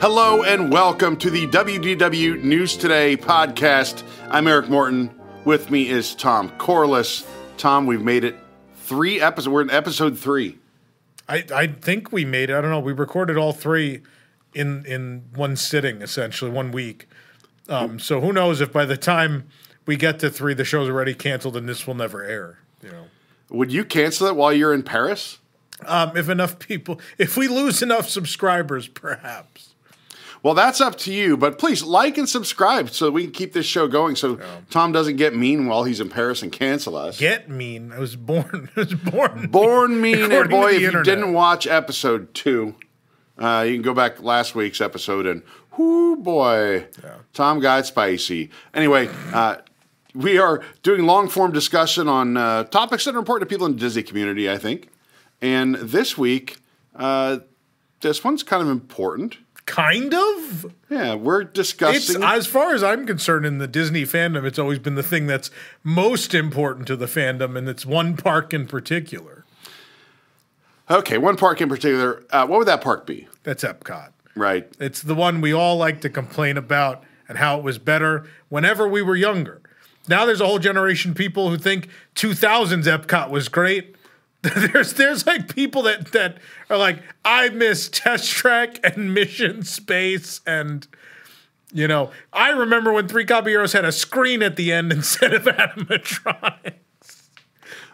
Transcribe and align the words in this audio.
Hello 0.00 0.42
and 0.42 0.72
welcome 0.72 1.16
to 1.18 1.28
the 1.28 1.46
WDW 1.48 2.42
News 2.42 2.76
Today 2.76 3.16
podcast. 3.18 4.02
I'm 4.30 4.46
Eric 4.46 4.70
Morton. 4.70 5.10
With 5.44 5.70
me 5.70 5.90
is 5.90 6.14
Tom 6.14 6.48
Corless. 6.58 7.26
Tom, 7.58 7.84
we've 7.86 8.02
made 8.02 8.24
it 8.24 8.36
three 8.76 9.20
episodes. 9.20 9.48
We're 9.50 9.60
in 9.62 9.70
episode 9.70 10.18
three. 10.18 10.58
I, 11.28 11.44
I 11.54 11.66
think 11.66 12.12
we 12.12 12.24
made 12.24 12.48
it. 12.48 12.56
I 12.56 12.60
don't 12.62 12.70
know. 12.70 12.80
We 12.80 12.92
recorded 12.94 13.36
all 13.36 13.52
three 13.52 14.00
in 14.54 14.86
in 14.86 15.24
one 15.34 15.56
sitting, 15.56 16.00
essentially 16.00 16.50
one 16.50 16.72
week. 16.72 17.06
Um, 17.68 17.98
so 17.98 18.20
who 18.22 18.32
knows 18.32 18.60
if 18.62 18.72
by 18.72 18.86
the 18.86 18.96
time 18.96 19.48
we 19.86 19.96
get 19.96 20.18
to 20.20 20.30
three, 20.30 20.54
the 20.54 20.64
show's 20.64 20.88
already 20.88 21.14
canceled 21.14 21.56
and 21.58 21.68
this 21.68 21.86
will 21.86 21.94
never 21.94 22.24
air. 22.24 22.58
You 22.82 22.90
know, 22.90 23.04
Would 23.50 23.70
you 23.70 23.84
cancel 23.84 24.28
it 24.28 24.36
while 24.36 24.52
you're 24.52 24.72
in 24.72 24.82
Paris? 24.82 25.38
um, 25.86 26.16
if 26.16 26.28
enough 26.28 26.58
people, 26.58 27.00
if 27.18 27.36
we 27.36 27.48
lose 27.48 27.82
enough 27.82 28.08
subscribers, 28.08 28.88
perhaps. 28.88 29.69
Well, 30.42 30.54
that's 30.54 30.80
up 30.80 30.96
to 30.98 31.12
you, 31.12 31.36
but 31.36 31.58
please 31.58 31.82
like 31.82 32.16
and 32.16 32.28
subscribe 32.28 32.90
so 32.90 33.10
we 33.10 33.24
can 33.24 33.32
keep 33.32 33.52
this 33.52 33.66
show 33.66 33.88
going 33.88 34.16
so 34.16 34.40
Tom 34.70 34.90
doesn't 34.90 35.16
get 35.16 35.36
mean 35.36 35.66
while 35.66 35.84
he's 35.84 36.00
in 36.00 36.08
Paris 36.08 36.42
and 36.42 36.50
cancel 36.50 36.96
us. 36.96 37.18
Get 37.18 37.50
mean. 37.50 37.92
I 37.92 37.98
was 37.98 38.16
born. 38.16 38.70
I 38.76 38.80
was 38.80 38.94
born. 38.94 39.48
Born 39.48 40.00
mean, 40.00 40.32
and 40.32 40.48
boy, 40.48 40.72
if 40.72 40.80
you 40.80 41.02
didn't 41.02 41.34
watch 41.34 41.66
episode 41.66 42.32
two, 42.32 42.74
uh, 43.38 43.64
you 43.66 43.74
can 43.74 43.82
go 43.82 43.92
back 43.92 44.22
last 44.22 44.54
week's 44.54 44.80
episode 44.80 45.26
and, 45.26 45.42
whoo 45.76 46.16
boy, 46.16 46.86
Tom 47.34 47.60
got 47.60 47.84
spicy. 47.86 48.50
Anyway, 48.72 49.10
uh, 49.32 49.56
we 50.14 50.38
are 50.38 50.62
doing 50.82 51.04
long 51.04 51.28
form 51.28 51.52
discussion 51.52 52.08
on 52.08 52.36
uh, 52.36 52.64
topics 52.64 53.04
that 53.04 53.14
are 53.14 53.18
important 53.18 53.48
to 53.48 53.52
people 53.54 53.66
in 53.66 53.72
the 53.72 53.78
Disney 53.78 54.02
community, 54.02 54.50
I 54.50 54.58
think. 54.58 54.88
And 55.42 55.74
this 55.76 56.18
week, 56.18 56.58
uh, 56.94 57.38
this 58.00 58.24
one's 58.24 58.42
kind 58.42 58.62
of 58.62 58.68
important. 58.68 59.38
Kind 59.70 60.12
of. 60.12 60.74
Yeah, 60.88 61.14
we're 61.14 61.44
discussing. 61.44 62.16
It's 62.16 62.24
as 62.24 62.48
far 62.48 62.74
as 62.74 62.82
I'm 62.82 63.06
concerned 63.06 63.46
in 63.46 63.58
the 63.58 63.68
Disney 63.68 64.02
fandom, 64.02 64.44
it's 64.44 64.58
always 64.58 64.80
been 64.80 64.96
the 64.96 65.02
thing 65.04 65.28
that's 65.28 65.48
most 65.84 66.34
important 66.34 66.88
to 66.88 66.96
the 66.96 67.06
fandom, 67.06 67.56
and 67.56 67.68
it's 67.68 67.86
one 67.86 68.16
park 68.16 68.52
in 68.52 68.66
particular. 68.66 69.44
okay, 70.90 71.18
one 71.18 71.36
park 71.36 71.60
in 71.60 71.68
particular. 71.68 72.24
Uh, 72.30 72.48
what 72.48 72.58
would 72.58 72.66
that 72.66 72.80
park 72.80 73.06
be? 73.06 73.28
That's 73.44 73.62
Epcot. 73.62 74.10
Right. 74.34 74.68
It's 74.80 75.02
the 75.02 75.14
one 75.14 75.40
we 75.40 75.52
all 75.52 75.76
like 75.76 76.00
to 76.00 76.10
complain 76.10 76.56
about 76.56 77.04
and 77.28 77.38
how 77.38 77.56
it 77.56 77.62
was 77.62 77.78
better 77.78 78.26
whenever 78.48 78.88
we 78.88 79.02
were 79.02 79.14
younger. 79.14 79.60
Now 80.08 80.26
there's 80.26 80.40
a 80.40 80.46
whole 80.46 80.58
generation 80.58 81.12
of 81.12 81.16
people 81.16 81.48
who 81.48 81.56
think 81.56 81.88
2000s 82.16 82.84
Epcot 82.86 83.30
was 83.30 83.48
great. 83.48 83.94
there's 84.72 84.94
there's 84.94 85.26
like 85.26 85.54
people 85.54 85.82
that 85.82 86.12
that 86.12 86.38
are 86.70 86.78
like 86.78 87.02
I 87.24 87.50
miss 87.50 87.88
Test 87.90 88.30
Track 88.30 88.78
and 88.82 89.12
Mission 89.12 89.62
Space 89.64 90.40
and 90.46 90.86
you 91.72 91.86
know 91.86 92.10
I 92.32 92.50
remember 92.50 92.92
when 92.92 93.06
Three 93.06 93.24
Caballeros 93.26 93.72
had 93.74 93.84
a 93.84 93.92
screen 93.92 94.42
at 94.42 94.56
the 94.56 94.72
end 94.72 94.92
instead 94.94 95.34
of 95.34 95.44
animatronics. 95.44 96.72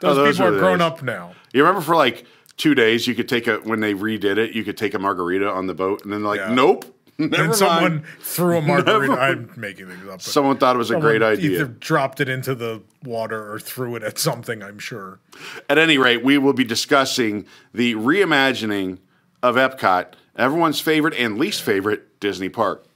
Oh, 0.03 0.15
those, 0.15 0.17
those 0.17 0.37
people 0.37 0.55
are 0.55 0.59
grown 0.59 0.79
days. 0.79 0.87
up 0.87 1.03
now. 1.03 1.33
You 1.53 1.63
remember 1.63 1.81
for 1.81 1.97
like 1.97 2.25
two 2.57 2.75
days, 2.75 3.07
you 3.07 3.15
could 3.15 3.29
take 3.29 3.47
a 3.47 3.57
when 3.59 3.81
they 3.81 3.95
redid 3.95 4.37
it, 4.39 4.55
you 4.55 4.63
could 4.63 4.77
take 4.77 4.95
a 4.95 4.99
margarita 4.99 5.51
on 5.51 5.67
the 5.67 5.75
boat, 5.75 6.05
and 6.05 6.13
then 6.13 6.23
like, 6.23 6.39
Yeah. 6.41 6.53
nope, 6.55 6.96
never 7.19 7.35
and 7.37 7.49
mind. 7.49 7.57
someone 7.57 8.05
threw 8.21 8.59
a 8.59 8.63
margarita. 8.63 9.09
Never- 9.09 9.21
I'm 9.21 9.51
making 9.57 9.89
things 9.89 10.09
up. 10.09 10.23
Someone 10.23 10.59
thought 10.59 10.77
it 10.77 10.79
was 10.79 10.91
a 10.91 11.01
great 11.01 11.23
idea. 11.23 11.61
Either 11.61 11.67
dropped 11.67 12.21
it 12.21 12.29
into 12.29 12.55
the 12.55 12.83
water 13.05 13.53
or 13.53 13.59
threw 13.59 13.97
it 13.97 14.03
at 14.03 14.19
something. 14.19 14.63
I'm 14.63 14.79
sure. 14.79 15.21
At 15.69 15.79
any 15.79 15.99
rate, 15.99 16.25
we 16.25 16.39
will 16.39 16.53
be 16.53 16.65
discussing 16.65 17.47
the 17.73 17.95
reimagining 17.95 18.99
of 19.43 19.57
Epcot, 19.57 20.15
everyone's 20.37 20.81
favorite 20.81 21.15
and 21.15 21.39
least 21.39 21.63
favorite 21.63 22.19
Disney 22.21 22.49
park. 22.49 22.87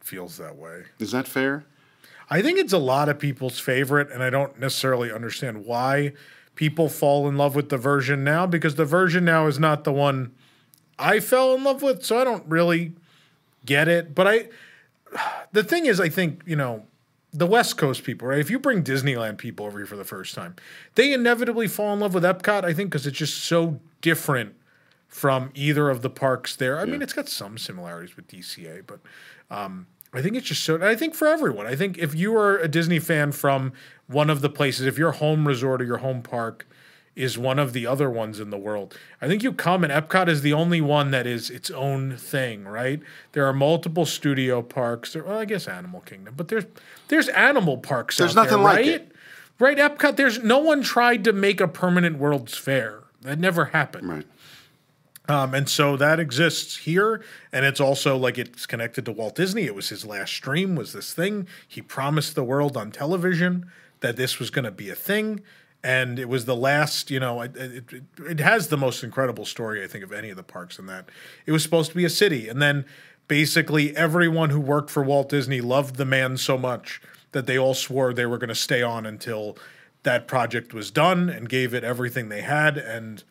Feels 0.00 0.36
that 0.36 0.56
way. 0.56 0.84
Is 0.98 1.12
that 1.12 1.26
fair? 1.26 1.64
I 2.30 2.42
think 2.42 2.58
it's 2.58 2.72
a 2.72 2.78
lot 2.78 3.08
of 3.08 3.18
people's 3.18 3.58
favorite, 3.58 4.10
and 4.10 4.22
I 4.22 4.30
don't 4.30 4.58
necessarily 4.58 5.12
understand 5.12 5.64
why 5.64 6.12
people 6.54 6.88
fall 6.88 7.28
in 7.28 7.36
love 7.36 7.54
with 7.54 7.68
the 7.68 7.76
version 7.76 8.24
now 8.24 8.46
because 8.46 8.76
the 8.76 8.84
version 8.84 9.24
now 9.24 9.46
is 9.46 9.58
not 9.58 9.84
the 9.84 9.92
one 9.92 10.32
I 10.98 11.20
fell 11.20 11.54
in 11.54 11.64
love 11.64 11.82
with. 11.82 12.04
So 12.04 12.18
I 12.18 12.24
don't 12.24 12.44
really 12.46 12.92
get 13.64 13.88
it. 13.88 14.14
But 14.14 14.26
I, 14.26 14.48
the 15.52 15.64
thing 15.64 15.86
is, 15.86 16.00
I 16.00 16.08
think 16.08 16.42
you 16.46 16.56
know. 16.56 16.84
The 17.36 17.46
West 17.46 17.76
Coast 17.76 18.04
people, 18.04 18.28
right? 18.28 18.38
If 18.38 18.48
you 18.48 18.60
bring 18.60 18.84
Disneyland 18.84 19.38
people 19.38 19.66
over 19.66 19.80
here 19.80 19.86
for 19.86 19.96
the 19.96 20.04
first 20.04 20.36
time, 20.36 20.54
they 20.94 21.12
inevitably 21.12 21.66
fall 21.66 21.92
in 21.92 21.98
love 21.98 22.14
with 22.14 22.22
Epcot, 22.22 22.62
I 22.62 22.72
think, 22.72 22.90
because 22.90 23.08
it's 23.08 23.18
just 23.18 23.38
so 23.42 23.80
different 24.02 24.54
from 25.08 25.50
either 25.54 25.90
of 25.90 26.02
the 26.02 26.10
parks 26.10 26.54
there. 26.54 26.78
I 26.78 26.84
mean, 26.84 27.02
it's 27.02 27.12
got 27.12 27.28
some 27.28 27.58
similarities 27.58 28.14
with 28.14 28.28
DCA, 28.28 28.84
but 28.86 29.00
um, 29.50 29.86
I 30.12 30.22
think 30.22 30.36
it's 30.36 30.46
just 30.46 30.62
so. 30.62 30.80
I 30.80 30.94
think 30.94 31.14
for 31.14 31.26
everyone, 31.26 31.66
I 31.66 31.74
think 31.74 31.98
if 31.98 32.14
you 32.14 32.36
are 32.36 32.56
a 32.58 32.68
Disney 32.68 33.00
fan 33.00 33.32
from 33.32 33.72
one 34.06 34.30
of 34.30 34.40
the 34.40 34.48
places, 34.48 34.86
if 34.86 34.96
your 34.96 35.12
home 35.12 35.46
resort 35.46 35.82
or 35.82 35.84
your 35.84 35.98
home 35.98 36.22
park 36.22 36.68
is 37.16 37.38
one 37.38 37.58
of 37.58 37.72
the 37.72 37.86
other 37.86 38.10
ones 38.10 38.40
in 38.40 38.50
the 38.50 38.58
world, 38.58 38.96
I 39.20 39.28
think 39.28 39.42
you 39.42 39.52
come 39.52 39.84
and 39.84 39.92
Epcot 39.92 40.28
is 40.28 40.42
the 40.42 40.52
only 40.52 40.80
one 40.80 41.10
that 41.12 41.26
is 41.26 41.50
its 41.50 41.70
own 41.70 42.16
thing, 42.16 42.64
right? 42.64 43.00
There 43.32 43.46
are 43.46 43.52
multiple 43.52 44.06
studio 44.06 44.62
parks. 44.62 45.12
There, 45.12 45.22
well, 45.24 45.38
I 45.38 45.44
guess 45.44 45.68
Animal 45.68 46.00
Kingdom, 46.00 46.34
but 46.36 46.48
there's 46.48 46.64
there's 47.08 47.28
animal 47.28 47.78
parks. 47.78 48.16
There's 48.16 48.36
out 48.36 48.48
there, 48.48 48.58
nothing 48.58 48.62
like 48.64 48.76
right? 48.76 48.86
it. 48.86 49.12
Right, 49.58 49.78
Epcot. 49.78 50.16
There's 50.16 50.42
no 50.42 50.58
one 50.58 50.82
tried 50.82 51.24
to 51.24 51.32
make 51.32 51.60
a 51.60 51.68
permanent 51.68 52.18
World's 52.18 52.56
Fair. 52.56 53.04
That 53.22 53.38
never 53.38 53.66
happened. 53.66 54.08
Right. 54.08 54.26
Um, 55.26 55.54
and 55.54 55.68
so 55.68 55.96
that 55.96 56.20
exists 56.20 56.76
here, 56.78 57.22
and 57.50 57.64
it's 57.64 57.80
also 57.80 58.16
like 58.16 58.36
it's 58.36 58.66
connected 58.66 59.06
to 59.06 59.12
Walt 59.12 59.36
Disney. 59.36 59.64
It 59.64 59.74
was 59.74 59.88
his 59.88 60.04
last 60.04 60.38
dream, 60.42 60.76
was 60.76 60.92
this 60.92 61.14
thing. 61.14 61.46
He 61.66 61.80
promised 61.80 62.34
the 62.34 62.44
world 62.44 62.76
on 62.76 62.90
television 62.90 63.70
that 64.00 64.16
this 64.16 64.38
was 64.38 64.50
going 64.50 64.66
to 64.66 64.70
be 64.70 64.90
a 64.90 64.94
thing, 64.94 65.40
and 65.84 66.18
it 66.18 66.28
was 66.28 66.46
the 66.46 66.56
last. 66.56 67.10
You 67.10 67.20
know, 67.20 67.42
it, 67.42 67.56
it, 67.56 68.02
it, 68.18 68.40
has 68.40 68.68
the 68.68 68.76
most 68.76 69.04
incredible 69.04 69.44
story 69.44 69.84
I 69.84 69.86
think 69.86 70.02
of 70.02 70.12
any 70.12 70.30
of 70.30 70.36
the 70.36 70.42
parks 70.42 70.78
in 70.78 70.86
that 70.86 71.10
it 71.46 71.52
was 71.52 71.62
supposed 71.62 71.90
to 71.90 71.96
be 71.96 72.04
a 72.04 72.10
city, 72.10 72.48
and 72.48 72.60
then 72.60 72.84
basically 73.28 73.96
everyone 73.96 74.50
who 74.50 74.60
worked 74.60 74.90
for 74.90 75.02
Walt 75.02 75.28
Disney 75.28 75.60
loved 75.60 75.96
the 75.96 76.04
man 76.04 76.36
so 76.36 76.58
much 76.58 77.00
that 77.32 77.46
they 77.46 77.58
all 77.58 77.74
swore 77.74 78.12
they 78.12 78.26
were 78.26 78.38
going 78.38 78.48
to 78.48 78.54
stay 78.54 78.82
on 78.82 79.06
until 79.06 79.56
that 80.02 80.26
project 80.26 80.74
was 80.74 80.90
done 80.90 81.28
and 81.28 81.48
gave 81.48 81.72
it 81.72 81.82
everything 81.82 82.28
they 82.28 82.42
had 82.42 82.76
and 82.76 83.24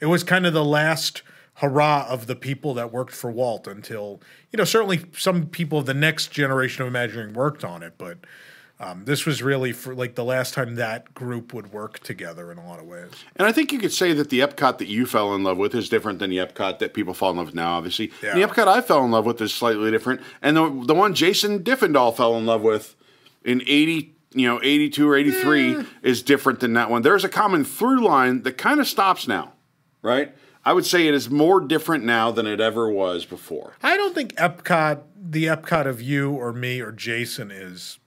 it 0.00 0.06
was 0.06 0.22
kind 0.22 0.46
of 0.46 0.52
the 0.52 0.64
last 0.64 1.22
hurrah 1.54 2.06
of 2.08 2.26
the 2.26 2.36
people 2.36 2.74
that 2.74 2.92
worked 2.92 3.12
for 3.12 3.30
Walt 3.30 3.66
until 3.66 4.20
you 4.52 4.56
know 4.56 4.64
certainly 4.64 5.04
some 5.16 5.46
people 5.46 5.78
of 5.78 5.86
the 5.86 5.94
next 5.94 6.28
generation 6.28 6.82
of 6.82 6.88
Imagineering 6.88 7.34
worked 7.34 7.64
on 7.64 7.82
it, 7.82 7.94
but 7.98 8.18
um, 8.80 9.04
this 9.04 9.26
was 9.26 9.42
really 9.42 9.72
for 9.72 9.94
like 9.94 10.14
the 10.14 10.24
last 10.24 10.54
time 10.54 10.76
that 10.76 11.12
group 11.12 11.52
would 11.52 11.72
work 11.72 11.98
together 11.98 12.52
in 12.52 12.58
a 12.58 12.66
lot 12.66 12.78
of 12.78 12.86
ways. 12.86 13.10
And 13.34 13.46
I 13.46 13.52
think 13.52 13.72
you 13.72 13.78
could 13.78 13.92
say 13.92 14.12
that 14.12 14.30
the 14.30 14.38
Epcot 14.40 14.78
that 14.78 14.86
you 14.86 15.04
fell 15.04 15.34
in 15.34 15.42
love 15.42 15.58
with 15.58 15.74
is 15.74 15.88
different 15.88 16.20
than 16.20 16.30
the 16.30 16.36
Epcot 16.36 16.78
that 16.78 16.94
people 16.94 17.12
fall 17.12 17.32
in 17.32 17.38
love 17.38 17.46
with 17.46 17.54
now, 17.56 17.76
obviously. 17.76 18.12
Yeah. 18.22 18.34
The 18.34 18.42
Epcot 18.42 18.68
I 18.68 18.80
fell 18.80 19.04
in 19.04 19.10
love 19.10 19.26
with 19.26 19.40
is 19.40 19.52
slightly 19.52 19.90
different. 19.90 20.20
And 20.42 20.56
the, 20.56 20.84
the 20.86 20.94
one 20.94 21.14
Jason 21.14 21.64
Diffendahl 21.64 22.16
fell 22.16 22.36
in 22.36 22.46
love 22.46 22.62
with 22.62 22.94
in 23.44 23.62
80, 23.62 24.14
you 24.34 24.46
know, 24.46 24.60
82 24.62 25.08
or 25.08 25.16
83 25.16 25.84
is 26.02 26.22
different 26.22 26.60
than 26.60 26.74
that 26.74 26.88
one. 26.88 27.02
There's 27.02 27.24
a 27.24 27.28
common 27.28 27.64
through 27.64 28.04
line 28.04 28.42
that 28.42 28.58
kind 28.58 28.78
of 28.78 28.86
stops 28.86 29.26
now, 29.26 29.54
right? 30.02 30.36
I 30.64 30.72
would 30.72 30.86
say 30.86 31.08
it 31.08 31.14
is 31.14 31.30
more 31.30 31.60
different 31.60 32.04
now 32.04 32.30
than 32.30 32.46
it 32.46 32.60
ever 32.60 32.88
was 32.88 33.24
before. 33.24 33.74
I 33.82 33.96
don't 33.96 34.14
think 34.14 34.34
Epcot, 34.34 35.02
the 35.16 35.46
Epcot 35.46 35.86
of 35.86 36.00
you 36.00 36.30
or 36.30 36.52
me 36.52 36.80
or 36.80 36.92
Jason 36.92 37.50
is. 37.50 37.98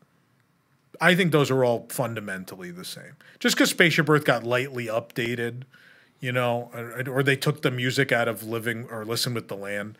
I 1.02 1.16
think 1.16 1.32
those 1.32 1.50
are 1.50 1.66
all 1.66 1.88
fundamentally 1.90 2.70
the 2.72 2.86
same. 2.86 3.18
Just 3.40 3.56
because 3.56 3.72
Spaceship 3.72 4.08
Earth 4.08 4.24
got 4.24 4.44
lightly 4.44 4.86
updated, 4.86 5.64
you 6.20 6.32
know, 6.32 6.70
or, 6.74 7.04
or 7.10 7.24
they 7.24 7.36
took 7.36 7.64
the 7.64 7.72
music 7.72 8.12
out 8.12 8.28
of 8.28 8.44
Living 8.44 8.88
or 8.90 9.04
Listen 9.04 9.34
with 9.34 9.48
the 9.48 9.58
Land. 9.58 9.98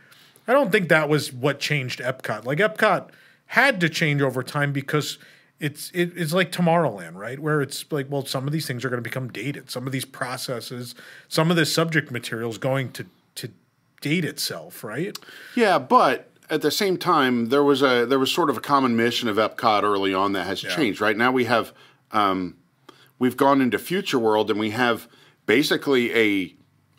I 0.48 0.54
don't 0.54 0.72
think 0.72 0.90
that 0.90 1.10
was 1.10 1.34
what 1.34 1.60
changed 1.60 2.00
Epcot. 2.00 2.46
Like 2.46 2.60
Epcot 2.60 3.10
had 3.48 3.82
to 3.82 3.90
change 3.90 4.22
over 4.22 4.44
time 4.44 4.72
because 4.72 5.18
it's 5.60 5.92
it, 5.92 6.14
it's 6.16 6.34
like 6.34 6.52
Tomorrowland, 6.52 7.16
right? 7.16 7.40
Where 7.40 7.62
it's 7.62 7.86
like, 7.92 8.08
well, 8.10 8.26
some 8.26 8.48
of 8.48 8.54
these 8.54 8.68
things 8.68 8.86
are 8.86 8.90
going 8.90 9.04
to 9.04 9.08
become 9.08 9.30
dated. 9.30 9.70
Some 9.70 9.86
of 9.86 9.94
these 9.94 10.06
processes, 10.06 10.96
some 11.28 11.52
of 11.52 11.58
this 11.58 11.74
subject 11.74 12.12
material 12.12 12.50
is 12.50 12.58
going 12.58 12.92
to 12.94 13.06
to 13.36 13.50
date 14.02 14.26
itself, 14.26 14.84
right? 14.84 15.18
Yeah, 15.56 15.80
but 15.80 16.31
at 16.52 16.62
the 16.62 16.70
same 16.70 16.98
time, 16.98 17.48
there 17.48 17.64
was 17.64 17.82
a 17.82 18.06
there 18.06 18.20
was 18.20 18.32
sort 18.32 18.50
of 18.50 18.58
a 18.58 18.62
common 18.62 18.96
mission 18.96 19.30
of 19.30 19.38
Epcot 19.38 19.84
early 19.84 20.14
on 20.14 20.34
that 20.34 20.46
has 20.46 20.60
changed. 20.60 21.00
Right 21.00 21.16
now, 21.16 21.32
we 21.32 21.46
have 21.46 21.74
um, 22.12 22.58
we've 23.18 23.38
gone 23.38 23.62
into 23.62 23.80
Future 23.80 24.20
World, 24.20 24.52
and 24.52 24.60
we 24.60 24.72
have 24.72 25.08
basically 25.46 26.14
a 26.14 26.56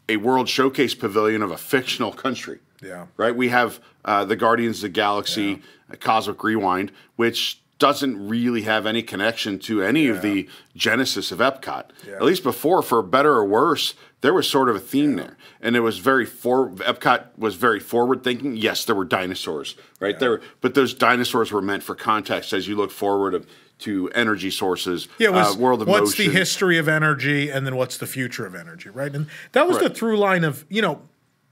a 0.08 0.16
World 0.16 0.48
Showcase 0.48 0.94
pavilion 0.94 1.42
of 1.42 1.50
a 1.50 1.58
fictional 1.58 2.12
country. 2.12 2.60
Yeah. 2.82 3.06
Right. 3.16 3.36
We 3.36 3.50
have 3.50 3.78
uh, 4.04 4.24
the 4.24 4.36
Guardians 4.36 4.78
of 4.78 4.82
the 4.82 4.88
Galaxy, 4.88 5.62
uh, 5.90 5.96
Cosmic 6.00 6.42
Rewind, 6.42 6.90
which 7.16 7.60
doesn't 7.78 8.28
really 8.28 8.62
have 8.62 8.86
any 8.86 9.02
connection 9.02 9.58
to 9.58 9.82
any 9.82 10.06
of 10.06 10.22
the 10.22 10.48
genesis 10.74 11.30
of 11.30 11.40
Epcot. 11.40 11.86
At 12.16 12.22
least 12.22 12.42
before, 12.42 12.80
for 12.80 13.02
better 13.02 13.32
or 13.32 13.44
worse, 13.44 13.94
there 14.22 14.32
was 14.32 14.48
sort 14.48 14.68
of 14.68 14.76
a 14.76 14.80
theme 14.80 15.16
there, 15.16 15.36
and 15.60 15.76
it 15.76 15.80
was 15.80 15.98
very 15.98 16.24
for 16.24 16.70
Epcot 16.70 17.26
was 17.36 17.56
very 17.56 17.78
forward 17.78 18.24
thinking. 18.24 18.56
Yes, 18.56 18.84
there 18.84 18.94
were 18.94 19.04
dinosaurs, 19.04 19.76
right 20.00 20.18
there, 20.18 20.40
but 20.60 20.74
those 20.74 20.94
dinosaurs 20.94 21.52
were 21.52 21.60
meant 21.60 21.82
for 21.82 21.94
context 21.94 22.52
as 22.52 22.66
you 22.66 22.76
look 22.76 22.90
forward 22.90 23.34
of, 23.34 23.46
to 23.80 24.08
energy 24.10 24.50
sources. 24.50 25.08
Yeah, 25.18 25.28
it 25.28 25.32
was, 25.32 25.56
uh, 25.56 25.58
world 25.58 25.82
of 25.82 25.88
what's 25.88 26.12
motion. 26.12 26.32
the 26.32 26.38
history 26.38 26.78
of 26.78 26.88
energy, 26.88 27.50
and 27.50 27.66
then 27.66 27.76
what's 27.76 27.98
the 27.98 28.06
future 28.06 28.46
of 28.46 28.54
energy, 28.54 28.88
right? 28.88 29.14
And 29.14 29.26
that 29.52 29.66
was 29.66 29.78
the 29.78 29.90
through 29.90 30.16
line 30.16 30.44
of 30.44 30.64
you 30.68 30.80
know, 30.80 31.02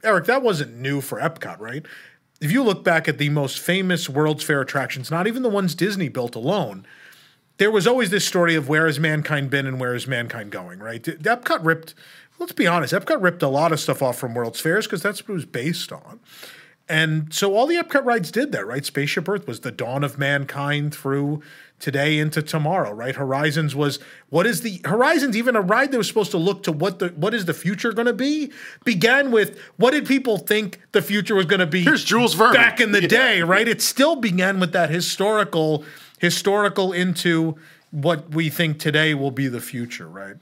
Eric. 0.02 0.26
That 0.26 0.42
wasn't 0.42 0.76
new 0.76 1.00
for 1.00 1.20
Epcot, 1.20 1.58
right? 1.58 1.84
If 2.40 2.52
you 2.52 2.62
look 2.62 2.84
back 2.84 3.06
at 3.06 3.18
the 3.18 3.28
most 3.28 3.58
famous 3.58 4.08
World's 4.08 4.44
Fair 4.44 4.62
attractions, 4.62 5.10
not 5.10 5.26
even 5.26 5.42
the 5.42 5.50
ones 5.50 5.74
Disney 5.74 6.08
built 6.08 6.34
alone, 6.34 6.86
there 7.60 7.70
was 7.70 7.86
always 7.86 8.08
this 8.08 8.26
story 8.26 8.54
of 8.54 8.70
where 8.70 8.86
has 8.86 8.98
mankind 8.98 9.50
been 9.50 9.66
and 9.66 9.78
where 9.78 9.94
is 9.94 10.06
mankind 10.06 10.50
going, 10.50 10.78
right? 10.78 11.02
Epcot 11.02 11.62
ripped, 11.62 11.94
let's 12.40 12.52
be 12.52 12.66
honest, 12.66 12.92
Epcot 12.92 13.22
ripped 13.22 13.42
a 13.42 13.48
lot 13.48 13.70
of 13.70 13.78
stuff 13.78 14.02
off 14.02 14.18
from 14.18 14.34
World's 14.34 14.58
Fairs 14.60 14.86
because 14.86 15.02
that's 15.02 15.22
what 15.22 15.30
it 15.30 15.34
was 15.34 15.44
based 15.46 15.92
on. 15.92 16.18
And 16.88 17.32
so 17.32 17.54
all 17.54 17.68
the 17.68 17.76
Epcot 17.76 18.04
rides 18.04 18.32
did 18.32 18.50
that, 18.50 18.66
right? 18.66 18.84
Spaceship 18.84 19.28
Earth 19.28 19.46
was 19.46 19.60
the 19.60 19.70
dawn 19.70 20.02
of 20.02 20.18
mankind 20.18 20.92
through 20.92 21.40
today 21.78 22.18
into 22.18 22.42
tomorrow, 22.42 22.90
right? 22.92 23.14
Horizons 23.14 23.76
was 23.76 24.00
what 24.28 24.44
is 24.44 24.62
the 24.62 24.80
Horizons 24.84 25.36
even 25.36 25.54
a 25.54 25.60
ride 25.60 25.92
that 25.92 25.98
was 25.98 26.08
supposed 26.08 26.32
to 26.32 26.36
look 26.36 26.64
to 26.64 26.72
what 26.72 26.98
the 26.98 27.10
what 27.10 27.32
is 27.32 27.44
the 27.44 27.54
future 27.54 27.92
going 27.92 28.06
to 28.06 28.12
be? 28.12 28.50
Began 28.84 29.30
with 29.30 29.56
what 29.76 29.92
did 29.92 30.04
people 30.04 30.36
think 30.38 30.80
the 30.90 31.00
future 31.00 31.36
was 31.36 31.46
going 31.46 31.60
to 31.60 31.66
be? 31.66 31.82
Here's 31.84 32.02
Jules 32.04 32.34
Verne. 32.34 32.54
back 32.54 32.80
in 32.80 32.90
the 32.90 33.02
Yeah. 33.02 33.08
day, 33.08 33.42
right? 33.42 33.68
It 33.68 33.80
still 33.80 34.16
began 34.16 34.58
with 34.58 34.72
that 34.72 34.90
historical 34.90 35.84
historical 36.18 36.92
into 36.92 37.56
what 37.92 38.34
we 38.34 38.48
think 38.50 38.78
today 38.80 39.14
will 39.14 39.30
be 39.30 39.46
the 39.48 39.60
future, 39.60 40.08
right? 40.08 40.36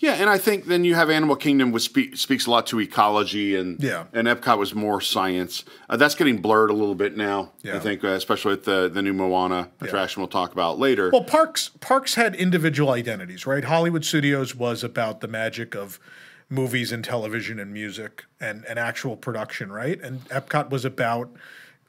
Yeah, 0.00 0.14
and 0.14 0.30
I 0.30 0.38
think 0.38 0.64
then 0.64 0.84
you 0.84 0.94
have 0.94 1.10
Animal 1.10 1.36
Kingdom, 1.36 1.72
which 1.72 1.82
spe- 1.82 2.14
speaks 2.14 2.46
a 2.46 2.50
lot 2.50 2.66
to 2.68 2.80
ecology, 2.80 3.54
and 3.54 3.78
Yeah. 3.82 4.04
and 4.14 4.26
Epcot 4.26 4.56
was 4.58 4.74
more 4.74 5.00
science. 5.02 5.62
Uh, 5.90 5.98
that's 5.98 6.14
getting 6.14 6.38
blurred 6.38 6.70
a 6.70 6.72
little 6.72 6.94
bit 6.94 7.18
now. 7.18 7.52
Yeah. 7.62 7.76
I 7.76 7.80
think, 7.80 8.02
uh, 8.02 8.08
especially 8.08 8.52
with 8.52 8.64
the 8.64 8.90
the 8.92 9.02
new 9.02 9.12
Moana 9.12 9.68
attraction 9.80 10.22
we'll 10.22 10.28
talk 10.28 10.52
about 10.52 10.78
later. 10.78 11.10
Well, 11.12 11.24
parks 11.24 11.70
parks 11.80 12.14
had 12.14 12.34
individual 12.34 12.90
identities, 12.92 13.46
right? 13.46 13.62
Hollywood 13.64 14.04
Studios 14.06 14.54
was 14.54 14.82
about 14.82 15.20
the 15.20 15.28
magic 15.28 15.74
of 15.76 16.00
movies 16.48 16.90
and 16.92 17.04
television 17.04 17.60
and 17.60 17.72
music 17.72 18.24
and, 18.40 18.64
and 18.64 18.78
actual 18.78 19.16
production, 19.16 19.70
right? 19.70 20.00
And 20.00 20.24
Epcot 20.30 20.70
was 20.70 20.84
about 20.84 21.30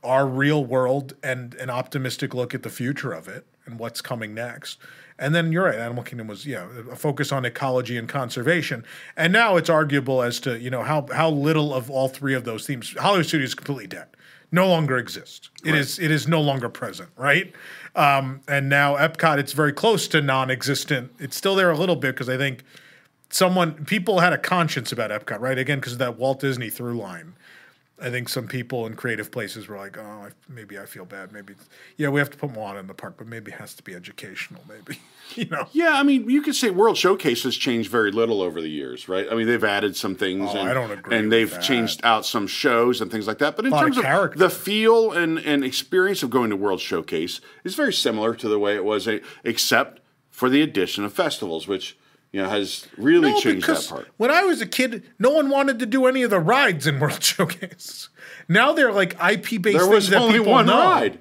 our 0.04 0.28
real 0.28 0.64
world 0.66 1.14
and 1.24 1.54
an 1.56 1.70
optimistic 1.70 2.34
look 2.34 2.54
at 2.54 2.62
the 2.64 2.70
future 2.70 3.12
of 3.14 3.28
it 3.28 3.46
and 3.66 3.80
what's 3.80 4.02
coming 4.02 4.34
next. 4.36 4.78
And 5.22 5.36
then 5.36 5.52
you're 5.52 5.66
right, 5.66 5.76
Animal 5.76 6.04
Kingdom 6.04 6.28
was 6.28 6.48
yeah 6.48 6.68
a 6.92 6.96
focus 6.96 7.32
on 7.32 7.46
ecology 7.46 7.96
and 7.96 8.10
conservation. 8.10 8.84
And 9.16 9.32
now 9.32 9.56
it's 9.56 9.70
arguable 9.70 10.24
as 10.24 10.40
to 10.42 10.60
you 10.60 10.72
know 10.72 10.82
how 10.82 11.06
how 11.14 11.30
little 11.30 11.74
of 11.74 11.92
all 11.92 12.08
three 12.08 12.34
of 12.34 12.44
those 12.44 12.66
themes 12.66 12.96
Hollywood 12.98 13.28
Studios 13.28 13.50
is 13.50 13.56
completely 13.56 13.86
dead, 13.86 14.08
no 14.52 14.68
longer 14.68 14.98
exists. 14.98 15.52
It 15.64 15.76
is 15.76 16.00
it 16.00 16.10
is 16.10 16.28
no 16.28 16.42
longer 16.42 16.70
present, 16.70 17.12
right? 17.16 17.54
Um, 17.96 18.42
and 18.48 18.68
now 18.68 18.96
Epcot, 18.96 19.38
it's 19.38 19.54
very 19.54 19.74
close 19.74 20.08
to 20.10 20.22
non-existent. 20.22 21.12
It's 21.20 21.38
still 21.38 21.56
there 21.56 21.70
a 21.70 21.78
little 21.78 21.96
bit 21.96 22.16
because 22.16 22.30
I 22.30 22.38
think 22.38 22.64
someone 23.30 23.86
people 23.86 24.22
had 24.22 24.34
a 24.34 24.38
conscience 24.40 24.92
about 24.92 25.12
Epcot, 25.12 25.40
right? 25.40 25.58
Again, 25.58 25.80
because 25.80 25.94
of 25.94 26.00
that 26.00 26.18
Walt 26.18 26.40
Disney 26.40 26.72
through 26.72 26.98
line. 26.98 27.36
I 28.02 28.10
think 28.10 28.30
some 28.30 28.48
people 28.48 28.88
in 28.88 28.96
creative 28.96 29.32
places 29.32 29.68
were 29.68 29.78
like, 29.78 29.98
"Oh, 29.98 30.02
I, 30.02 30.30
maybe 30.50 30.80
I 30.80 30.86
feel 30.86 31.06
bad. 31.06 31.32
Maybe, 31.32 31.54
yeah, 31.98 32.10
we 32.10 32.20
have 32.20 32.32
to 32.32 32.38
put 32.38 32.52
Moana 32.52 32.80
in 32.80 32.88
the 32.88 32.94
park, 32.96 33.16
but 33.18 33.28
maybe 33.28 33.52
it 33.52 33.60
has 33.60 33.76
to 33.76 33.84
be 33.84 33.94
educational. 33.94 34.62
Maybe, 34.68 35.00
you 35.36 35.46
know." 35.46 35.68
yeah, 35.72 35.92
I 35.94 36.04
mean, 36.04 36.30
you 36.30 36.42
could 36.42 36.56
say 36.56 36.72
World 36.72 36.98
Showcase 36.98 37.44
has 37.44 37.56
changed 37.56 37.92
very 37.92 38.12
little 38.12 38.42
over 38.42 38.60
the 38.60 38.70
years, 38.70 39.08
right? 39.08 39.28
I 39.32 39.36
mean, 39.36 39.46
they've 39.46 39.64
added 39.64 39.96
some 39.96 40.16
things, 40.16 40.50
Oh, 40.52 40.58
and, 40.58 40.70
I 40.70 40.74
don't 40.74 40.92
agree 40.92 41.16
and 41.16 41.32
they've 41.32 41.52
that. 41.52 41.62
changed 41.62 42.02
out 42.04 42.26
some 42.26 42.48
shows 42.48 43.02
and 43.02 43.12
things 43.12 43.28
like 43.28 43.38
that. 43.38 43.56
But 43.56 43.66
in 43.66 43.74
of 43.74 43.80
terms 43.80 43.98
of, 43.98 44.04
character. 44.04 44.40
the 44.40 44.50
feel 44.50 45.12
and, 45.12 45.38
and 45.38 45.64
experience 45.64 46.24
of 46.24 46.30
going 46.32 46.50
to 46.50 46.56
World 46.56 46.80
Showcase 46.80 47.40
is 47.64 47.76
very 47.76 47.94
similar 47.94 48.34
to 48.36 48.50
the 48.50 48.58
way 48.58 48.76
it 48.76 48.84
was, 48.84 49.08
eh, 49.08 49.20
except 49.44 50.02
for 50.30 50.50
the 50.50 50.62
addition 50.64 51.04
of 51.04 51.14
festivals, 51.14 51.68
which 51.68 51.98
you 52.32 52.42
know 52.42 52.50
has 52.50 52.88
really 52.98 53.32
No, 53.32 53.40
changed 53.40 53.68
that 53.68 53.86
part. 53.90 54.08
when 54.18 54.32
I 54.32 54.44
was 54.44 54.62
a 54.62 54.66
kid, 54.68 55.04
no 55.20 55.32
one 55.32 55.50
wanted 55.50 55.80
to 55.80 55.86
do 55.86 56.06
any 56.06 56.24
of 56.24 56.30
the 56.30 56.40
rides 56.40 56.88
in 56.88 57.00
World 57.00 57.24
Showcase. 57.32 58.10
Now 58.48 58.74
they're 58.74 58.92
like 58.94 59.14
IP 59.14 59.62
based 59.62 59.78
There 59.78 59.80
things 59.82 59.90
was 59.90 60.10
that 60.10 60.22
only 60.22 60.40
one 60.40 60.66
know. 60.68 60.78
ride. 60.80 61.20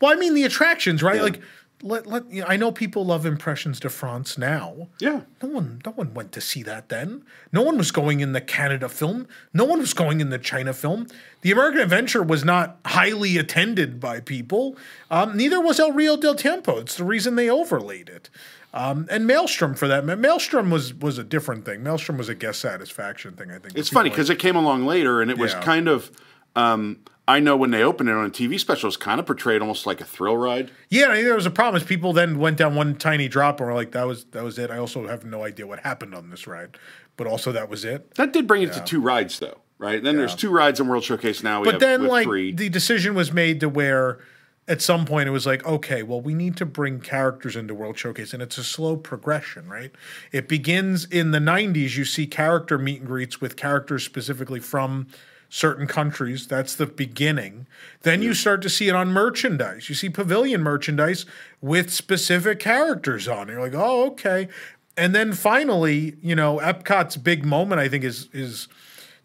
Well, 0.00 0.12
I 0.12 0.16
mean 0.16 0.34
the 0.34 0.44
attractions, 0.44 1.02
right? 1.02 1.22
Like, 1.22 1.40
let 1.82 2.06
let 2.06 2.30
you 2.30 2.42
know, 2.42 2.46
I 2.46 2.58
know 2.58 2.70
people 2.72 3.06
love 3.06 3.24
Impressions 3.24 3.80
de 3.80 3.88
France 3.88 4.36
now. 4.36 4.88
Yeah. 4.98 5.22
No 5.42 5.48
one, 5.48 5.80
no 5.86 5.92
one 5.92 6.12
went 6.12 6.32
to 6.32 6.40
see 6.42 6.62
that 6.64 6.90
then. 6.90 7.24
No 7.52 7.62
one 7.62 7.78
was 7.78 7.90
going 7.90 8.20
in 8.20 8.32
the 8.32 8.40
Canada 8.42 8.86
film. 8.90 9.26
No 9.54 9.64
one 9.64 9.78
was 9.80 9.94
going 9.94 10.20
in 10.20 10.28
the 10.28 10.38
China 10.38 10.74
film. 10.74 11.06
The 11.40 11.50
American 11.52 11.80
Adventure 11.80 12.22
was 12.22 12.44
not 12.44 12.78
highly 12.84 13.38
attended 13.38 13.98
by 13.98 14.20
people. 14.20 14.76
Um, 15.10 15.34
neither 15.38 15.58
was 15.58 15.80
El 15.80 15.92
Rio 15.92 16.18
del 16.18 16.34
Tiempo. 16.34 16.76
It's 16.78 16.96
the 16.98 17.04
reason 17.04 17.36
they 17.36 17.48
overlaid 17.48 18.10
it. 18.10 18.28
Um, 18.72 19.06
and 19.10 19.26
Maelstrom 19.26 19.74
for 19.74 19.88
that. 19.88 20.04
Maelstrom 20.04 20.70
was 20.70 20.94
was 20.94 21.18
a 21.18 21.24
different 21.24 21.64
thing. 21.64 21.82
Maelstrom 21.82 22.18
was 22.18 22.28
a 22.28 22.34
guest 22.34 22.60
satisfaction 22.60 23.34
thing. 23.34 23.50
I 23.50 23.58
think. 23.58 23.76
It's 23.76 23.88
funny 23.88 24.10
because 24.10 24.30
it 24.30 24.38
came 24.38 24.56
along 24.56 24.86
later, 24.86 25.20
and 25.20 25.30
it 25.30 25.38
was 25.38 25.54
kind 25.54 25.88
of. 25.88 26.10
Um, 26.56 27.00
I 27.28 27.38
know 27.38 27.56
when 27.56 27.70
they 27.70 27.84
opened 27.84 28.08
it 28.08 28.16
on 28.16 28.26
a 28.26 28.30
TV 28.30 28.58
special, 28.58 28.88
it's 28.88 28.96
kind 28.96 29.20
of 29.20 29.26
portrayed 29.26 29.60
almost 29.60 29.86
like 29.86 30.00
a 30.00 30.04
thrill 30.04 30.36
ride. 30.36 30.72
Yeah, 30.88 31.10
I 31.10 31.14
think 31.14 31.24
there 31.26 31.36
was 31.36 31.46
a 31.46 31.50
problem. 31.50 31.80
Is 31.80 31.86
people 31.86 32.12
then 32.12 32.40
went 32.40 32.56
down 32.56 32.74
one 32.74 32.96
tiny 32.96 33.28
drop 33.28 33.60
and 33.60 33.68
were 33.68 33.74
like, 33.74 33.92
"That 33.92 34.06
was 34.06 34.24
that 34.32 34.42
was 34.42 34.58
it." 34.58 34.70
I 34.70 34.78
also 34.78 35.06
have 35.06 35.24
no 35.24 35.44
idea 35.44 35.66
what 35.66 35.80
happened 35.80 36.14
on 36.14 36.30
this 36.30 36.46
ride, 36.48 36.76
but 37.16 37.26
also 37.28 37.52
that 37.52 37.68
was 37.68 37.84
it. 37.84 38.14
That 38.14 38.32
did 38.32 38.46
bring 38.48 38.62
it 38.62 38.72
to 38.72 38.80
two 38.80 39.00
rides, 39.00 39.38
though, 39.38 39.58
right? 39.78 40.02
Then 40.02 40.16
there's 40.16 40.34
two 40.34 40.50
rides 40.50 40.80
in 40.80 40.88
World 40.88 41.04
Showcase 41.04 41.42
now. 41.42 41.60
We 41.60 41.70
But 41.70 41.78
then, 41.80 42.06
like, 42.08 42.24
three. 42.26 42.52
the 42.52 42.68
decision 42.68 43.14
was 43.14 43.32
made 43.32 43.60
to 43.60 43.68
where 43.68 44.18
at 44.68 44.80
some 44.80 45.04
point 45.04 45.28
it 45.28 45.32
was 45.32 45.46
like, 45.46 45.66
okay, 45.66 46.02
well, 46.02 46.20
we 46.20 46.34
need 46.34 46.56
to 46.56 46.66
bring 46.66 47.00
characters 47.00 47.56
into 47.56 47.74
World 47.74 47.98
Showcase, 47.98 48.32
and 48.32 48.42
it's 48.42 48.58
a 48.58 48.64
slow 48.64 48.96
progression, 48.96 49.68
right? 49.68 49.90
It 50.32 50.48
begins 50.48 51.04
in 51.06 51.32
the 51.32 51.38
90s, 51.38 51.96
you 51.96 52.04
see 52.04 52.26
character 52.26 52.78
meet 52.78 53.00
and 53.00 53.08
greets 53.08 53.40
with 53.40 53.56
characters 53.56 54.04
specifically 54.04 54.60
from 54.60 55.08
certain 55.50 55.86
countries. 55.86 56.46
That's 56.46 56.76
the 56.76 56.86
beginning. 56.86 57.66
Then 58.02 58.22
you 58.22 58.32
start 58.32 58.62
to 58.62 58.70
see 58.70 58.88
it 58.88 58.94
on 58.94 59.12
merchandise. 59.12 59.88
You 59.88 59.96
see 59.96 60.08
pavilion 60.08 60.62
merchandise 60.62 61.26
with 61.60 61.90
specific 61.92 62.60
characters 62.60 63.26
on 63.26 63.48
it. 63.48 63.52
You're 63.52 63.60
like, 63.60 63.74
oh, 63.74 64.06
okay. 64.12 64.48
And 64.96 65.14
then 65.14 65.32
finally, 65.32 66.16
you 66.22 66.36
know, 66.36 66.58
Epcot's 66.58 67.16
big 67.16 67.44
moment, 67.44 67.80
I 67.80 67.88
think, 67.88 68.04
is 68.04 68.28
is 68.32 68.68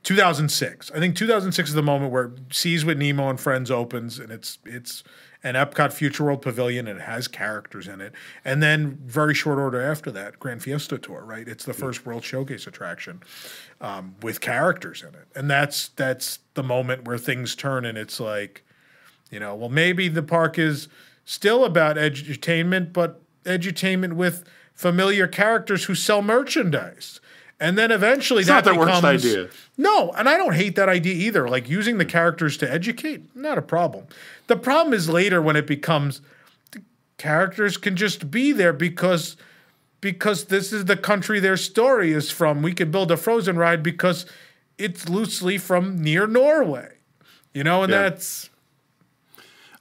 2006. 0.04 0.92
I 0.92 1.00
think 1.00 1.16
2006 1.16 1.70
is 1.70 1.76
the 1.76 1.84
moment 1.84 2.12
where 2.12 2.32
Seas 2.52 2.86
with 2.86 2.98
Nemo 2.98 3.30
and 3.30 3.40
Friends 3.40 3.70
opens, 3.70 4.20
and 4.20 4.32
it's 4.32 4.58
it's 4.66 5.04
an 5.46 5.54
Epcot 5.54 5.94
Future 5.94 6.24
World 6.24 6.42
Pavilion, 6.42 6.88
and 6.88 7.00
it 7.00 7.04
has 7.04 7.28
characters 7.28 7.88
in 7.88 8.02
it. 8.02 8.14
And 8.44 8.64
then 8.64 8.98
very 9.06 9.36
short 9.36 9.60
order 9.60 9.80
after 9.80 10.10
that, 10.12 10.40
Grand 10.40 10.64
Fiesta 10.64 10.98
Tour, 10.98 11.24
right? 11.24 11.48
It's 11.48 11.64
the 11.64 11.74
first 11.74 12.04
World 12.04 12.24
Showcase 12.24 12.66
attraction 12.66 13.22
um, 13.80 14.16
with 14.24 14.42
characters 14.42 15.04
in 15.04 15.10
it, 15.10 15.28
and 15.36 15.50
that's 15.50 15.90
that's 15.90 16.40
the 16.56 16.64
moment 16.64 17.06
where 17.06 17.20
things 17.20 17.56
turn, 17.56 17.86
and 17.86 17.96
it's 17.96 18.20
like, 18.20 18.64
you 19.30 19.40
know, 19.40 19.54
well 19.54 19.70
maybe 19.70 20.08
the 20.08 20.24
park 20.24 20.58
is 20.58 20.88
still 21.26 21.64
about 21.64 21.96
edutainment, 21.96 22.92
but 22.92 23.22
edutainment 23.44 24.14
with 24.14 24.44
familiar 24.74 25.28
characters 25.28 25.86
who 25.86 25.94
sell 25.94 26.24
merchandise. 26.24 27.22
And 27.58 27.78
then 27.78 27.90
eventually 27.90 28.42
It's 28.42 28.50
that 28.50 28.66
not 28.66 28.74
the 28.74 28.78
worst 28.78 29.02
becomes 29.02 29.26
idea. 29.26 29.50
No, 29.78 30.12
and 30.12 30.30
I 30.30 30.38
don't 30.38 30.54
hate 30.56 30.76
that 30.78 30.88
idea 30.90 31.14
either. 31.14 31.48
Like 31.50 31.70
using 31.70 31.98
the 31.98 32.06
characters 32.06 32.58
to 32.58 32.72
educate, 32.72 33.36
not 33.36 33.58
a 33.58 33.62
problem. 33.62 34.06
The 34.48 34.56
problem 34.56 34.94
is 34.94 35.10
later 35.10 35.42
when 35.42 35.56
it 35.56 35.68
becomes 35.68 36.22
the 36.72 36.82
characters 37.18 37.78
can 37.78 37.96
just 37.96 38.32
be 38.32 38.52
there 38.52 38.74
because 38.74 39.36
because 40.02 40.46
this 40.46 40.72
is 40.72 40.86
the 40.86 40.96
country 40.98 41.40
their 41.40 41.58
story 41.58 42.12
is 42.12 42.30
from. 42.32 42.62
We 42.62 42.74
could 42.74 42.92
build 42.92 43.12
a 43.12 43.18
Frozen 43.18 43.58
ride 43.58 43.82
because 43.84 44.26
it's 44.78 45.10
loosely 45.10 45.58
from 45.58 46.02
near 46.02 46.28
Norway. 46.28 46.94
You 47.54 47.64
know, 47.64 47.84
and 47.84 47.92
Yeah. 47.92 48.04
that's 48.04 48.50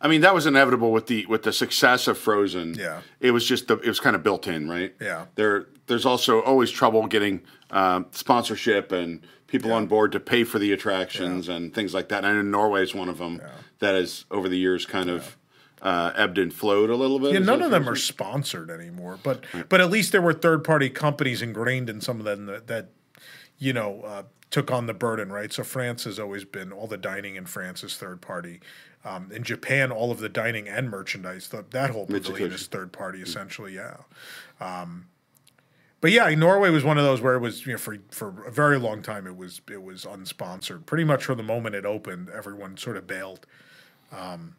I 0.00 0.08
mean, 0.08 0.20
that 0.20 0.34
was 0.34 0.44
inevitable 0.46 0.92
with 0.92 1.06
the 1.06 1.24
with 1.26 1.42
the 1.44 1.52
success 1.52 2.08
of 2.08 2.18
Frozen. 2.18 2.74
Yeah. 2.74 3.00
it 3.20 3.30
was 3.30 3.46
just 3.46 3.68
the, 3.68 3.78
it 3.78 3.88
was 3.88 4.00
kind 4.00 4.14
of 4.16 4.22
built 4.22 4.46
in, 4.46 4.68
right? 4.68 4.94
Yeah. 5.00 5.26
There, 5.34 5.66
there's 5.86 6.04
also 6.04 6.42
always 6.42 6.70
trouble 6.70 7.06
getting 7.06 7.40
um, 7.70 8.06
sponsorship 8.10 8.92
and 8.92 9.26
people 9.54 9.73
on 9.73 9.87
board 9.87 10.11
to 10.11 10.18
pay 10.18 10.42
for 10.42 10.58
the 10.58 10.73
attractions 10.73 11.49
and 11.49 11.73
things 11.73 11.94
like 11.94 12.08
that. 12.08 12.18
And 12.18 12.26
I 12.26 12.32
know 12.32 12.42
Norway 12.42 12.82
is 12.82 12.92
one 12.92 13.08
of 13.08 13.18
them 13.18 13.40
that 13.78 13.94
has 13.94 14.25
over 14.28 14.49
the 14.49 14.58
years 14.58 14.84
kind 14.84 15.08
of 15.08 15.37
uh, 15.80 16.12
ebbed 16.16 16.38
and 16.38 16.52
flowed 16.52 16.90
a 16.90 16.96
little 16.96 17.20
bit. 17.20 17.34
Yeah, 17.34 17.38
none 17.38 17.62
of 17.62 17.70
them 17.70 17.88
are 17.88 17.94
sponsored 17.94 18.68
anymore, 18.68 19.16
but 19.23 19.44
but 19.68 19.80
at 19.80 19.90
least 19.90 20.11
there 20.11 20.23
were 20.23 20.32
third 20.32 20.64
party 20.64 20.90
companies 20.90 21.40
ingrained 21.40 21.88
in 21.88 22.00
some 22.00 22.18
of 22.18 22.25
them 22.25 22.46
that, 22.46 22.66
that 22.66 22.88
you 23.56 23.73
know 23.73 24.00
uh, 24.00 24.23
took 24.50 24.73
on 24.73 24.87
the 24.87 24.94
burden, 24.94 25.30
right? 25.30 25.52
So 25.52 25.62
France 25.62 26.02
has 26.02 26.18
always 26.18 26.44
been 26.44 26.73
all 26.73 26.88
the 26.88 26.96
dining 26.96 27.37
in 27.37 27.46
France 27.46 27.84
is 27.84 27.96
third 27.96 28.20
party. 28.20 28.61
Um, 29.04 29.30
in 29.30 29.44
Japan, 29.44 29.92
all 29.92 30.11
of 30.11 30.18
the 30.18 30.30
dining 30.30 30.66
and 30.66 30.90
merchandise, 30.90 31.49
the, 31.49 31.64
that 31.70 31.90
whole 31.90 32.06
pavilion 32.06 32.50
is 32.50 32.66
third 32.66 32.90
party 32.90 33.20
essentially. 33.20 33.75
Yeah. 33.76 33.99
Um, 34.61 35.06
But 36.04 36.12
yeah, 36.12 36.28
Norway 36.34 36.68
was 36.68 36.84
one 36.84 36.99
of 36.99 37.04
those 37.04 37.23
where 37.23 37.34
it 37.34 37.38
was 37.38 37.64
you 37.64 37.73
know 37.73 37.78
for 37.78 37.96
for 38.11 38.44
a 38.46 38.52
very 38.52 38.78
long 38.78 39.00
time 39.00 39.26
it 39.26 39.38
was 39.38 39.62
it 39.70 39.82
was 39.82 40.04
unsponsored. 40.04 40.84
Pretty 40.84 41.02
much 41.02 41.25
from 41.25 41.38
the 41.38 41.42
moment 41.42 41.75
it 41.75 41.87
opened, 41.87 42.28
everyone 42.28 42.76
sort 42.76 42.99
of 42.99 43.06
bailed. 43.06 43.46
Um, 44.12 44.54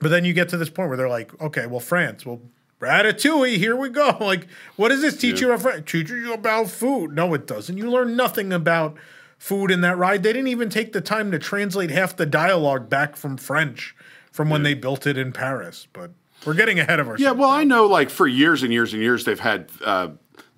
but 0.00 0.08
then 0.08 0.24
you 0.24 0.32
get 0.32 0.48
to 0.48 0.56
this 0.56 0.70
point 0.70 0.88
where 0.88 0.96
they're 0.96 1.06
like, 1.06 1.38
okay, 1.38 1.66
well, 1.66 1.80
France, 1.80 2.24
well, 2.24 2.40
Ratatouille, 2.80 3.58
here 3.58 3.76
we 3.76 3.90
go. 3.90 4.16
Like, 4.20 4.46
what 4.76 4.88
does 4.88 5.02
this 5.02 5.18
teach 5.18 5.42
you 5.42 5.48
about 5.48 5.60
France? 5.60 5.82
Teaches 5.84 6.12
you 6.12 6.32
about 6.32 6.70
food. 6.70 7.14
No, 7.14 7.34
it 7.34 7.46
doesn't. 7.46 7.76
You 7.76 7.90
learn 7.90 8.16
nothing 8.16 8.50
about 8.50 8.96
food 9.36 9.70
in 9.70 9.82
that 9.82 9.98
ride. 9.98 10.22
They 10.22 10.32
didn't 10.32 10.48
even 10.48 10.70
take 10.70 10.94
the 10.94 11.02
time 11.02 11.30
to 11.32 11.38
translate 11.38 11.90
half 11.90 12.16
the 12.16 12.24
dialogue 12.24 12.88
back 12.88 13.16
from 13.16 13.36
French 13.36 13.94
from 14.32 14.48
when 14.48 14.62
they 14.62 14.72
built 14.72 15.06
it 15.06 15.18
in 15.18 15.30
Paris. 15.30 15.88
But 15.92 16.12
we're 16.46 16.54
getting 16.54 16.78
ahead 16.78 17.00
of 17.00 17.08
ourselves. 17.08 17.22
Yeah, 17.22 17.32
well, 17.32 17.50
I 17.50 17.64
know 17.64 17.86
like 17.86 18.08
for 18.08 18.26
years 18.26 18.62
and 18.62 18.72
years 18.72 18.94
and 18.94 19.02
years 19.02 19.26
they've 19.26 19.38
had 19.38 19.68
uh, 19.84 20.08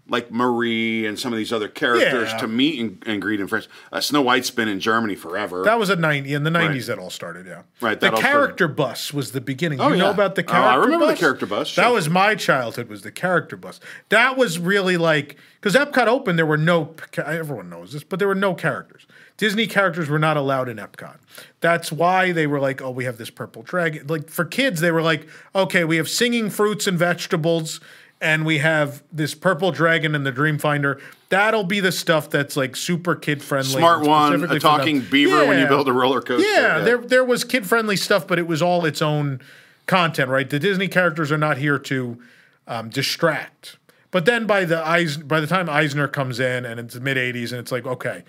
like 0.08 0.30
Marie 0.30 1.04
and 1.04 1.18
some 1.18 1.32
of 1.32 1.36
these 1.36 1.52
other 1.52 1.66
characters 1.68 2.28
Yeah. 2.30 2.36
to 2.38 2.46
meet 2.46 2.78
and, 2.80 3.02
and 3.06 3.20
greet 3.20 3.40
in 3.40 3.48
France. 3.48 3.66
Uh, 3.92 4.00
Snow 4.00 4.22
White's 4.22 4.50
been 4.50 4.68
in 4.68 4.78
Germany 4.78 5.16
forever. 5.16 5.64
That 5.64 5.78
was 5.78 5.90
a 5.90 5.96
90 5.96 6.32
in 6.32 6.44
the 6.44 6.50
90s 6.50 6.86
that 6.86 6.98
all 6.98 7.10
started, 7.10 7.46
yeah. 7.46 7.62
Right, 7.80 7.98
The 7.98 8.12
character 8.12 8.68
bus 8.68 9.12
was 9.12 9.32
the 9.32 9.40
beginning. 9.40 9.80
Oh, 9.80 9.88
you 9.88 9.96
know 9.96 10.04
yeah. 10.06 10.10
about 10.12 10.36
the 10.36 10.44
character? 10.44 10.62
Bus. 10.62 10.76
Oh, 10.76 10.80
I 10.80 10.84
remember 10.84 11.06
the 11.06 11.16
character 11.16 11.46
bus, 11.46 11.74
That 11.74 11.92
was 11.92 12.08
my 12.08 12.34
childhood 12.36 12.88
was 12.88 13.02
the 13.02 13.10
character 13.10 13.56
bus. 13.56 13.80
That 14.10 14.36
was 14.36 14.58
really 14.60 14.96
like 14.96 15.36
cuz 15.60 15.74
Epcot 15.74 16.06
opened 16.06 16.38
there 16.38 16.46
were 16.46 16.56
no 16.56 16.94
everyone 17.16 17.68
knows 17.68 17.92
this, 17.92 18.04
but 18.04 18.18
there 18.20 18.28
were 18.28 18.34
no 18.36 18.54
characters. 18.54 19.06
Disney 19.36 19.66
characters 19.66 20.08
were 20.08 20.18
not 20.18 20.36
allowed 20.38 20.68
in 20.68 20.76
Epcot. 20.78 21.16
That's 21.60 21.92
why 21.92 22.32
they 22.32 22.46
were 22.46 22.60
like, 22.60 22.80
"Oh, 22.80 22.90
we 22.90 23.04
have 23.04 23.18
this 23.18 23.28
purple 23.28 23.62
dragon." 23.62 24.06
Like 24.06 24.30
for 24.30 24.44
kids, 24.46 24.80
they 24.80 24.90
were 24.90 25.02
like, 25.02 25.26
"Okay, 25.54 25.84
we 25.84 25.96
have 25.98 26.08
singing 26.08 26.48
fruits 26.48 26.86
and 26.86 26.98
vegetables." 26.98 27.80
And 28.20 28.46
we 28.46 28.58
have 28.58 29.02
this 29.12 29.34
purple 29.34 29.72
dragon 29.72 30.14
and 30.14 30.24
the 30.24 30.32
Dreamfinder. 30.32 31.00
That'll 31.28 31.64
be 31.64 31.80
the 31.80 31.92
stuff 31.92 32.30
that's 32.30 32.56
like 32.56 32.74
super 32.74 33.14
kid 33.14 33.42
friendly. 33.42 33.72
Smart 33.72 34.06
one, 34.06 34.50
a 34.50 34.58
talking 34.58 35.00
beaver 35.00 35.46
when 35.46 35.58
you 35.58 35.66
build 35.66 35.86
a 35.88 35.92
roller 35.92 36.22
coaster. 36.22 36.46
Yeah, 36.46 36.78
there 36.78 36.98
there 36.98 37.24
was 37.24 37.44
kid 37.44 37.66
friendly 37.66 37.96
stuff, 37.96 38.26
but 38.26 38.38
it 38.38 38.46
was 38.46 38.62
all 38.62 38.86
its 38.86 39.02
own 39.02 39.40
content, 39.86 40.30
right? 40.30 40.48
The 40.48 40.58
Disney 40.58 40.88
characters 40.88 41.30
are 41.30 41.38
not 41.38 41.58
here 41.58 41.78
to 41.78 42.18
um, 42.66 42.88
distract. 42.88 43.76
But 44.10 44.24
then 44.24 44.46
by 44.46 44.64
the 44.64 44.86
Eis, 44.86 45.18
by 45.18 45.40
the 45.40 45.46
time 45.46 45.68
Eisner 45.68 46.08
comes 46.08 46.40
in 46.40 46.64
and 46.64 46.80
it's 46.80 46.94
mid 46.94 47.18
'80s, 47.18 47.50
and 47.50 47.60
it's 47.60 47.72
like, 47.72 47.84
okay, 47.86 48.24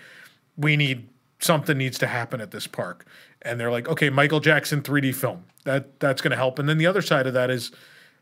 we 0.57 0.75
need 0.75 1.07
something 1.39 1.77
needs 1.77 1.97
to 1.99 2.07
happen 2.07 2.41
at 2.41 2.51
this 2.51 2.67
park, 2.67 3.05
and 3.41 3.57
they're 3.57 3.71
like, 3.71 3.87
okay, 3.87 4.09
Michael 4.09 4.41
Jackson 4.41 4.81
3D 4.81 5.15
film 5.15 5.45
that 5.67 5.99
that's 5.99 6.21
going 6.21 6.31
to 6.31 6.37
help. 6.37 6.57
And 6.57 6.67
then 6.67 6.79
the 6.79 6.87
other 6.87 7.03
side 7.03 7.27
of 7.27 7.33
that 7.33 7.51
is 7.51 7.71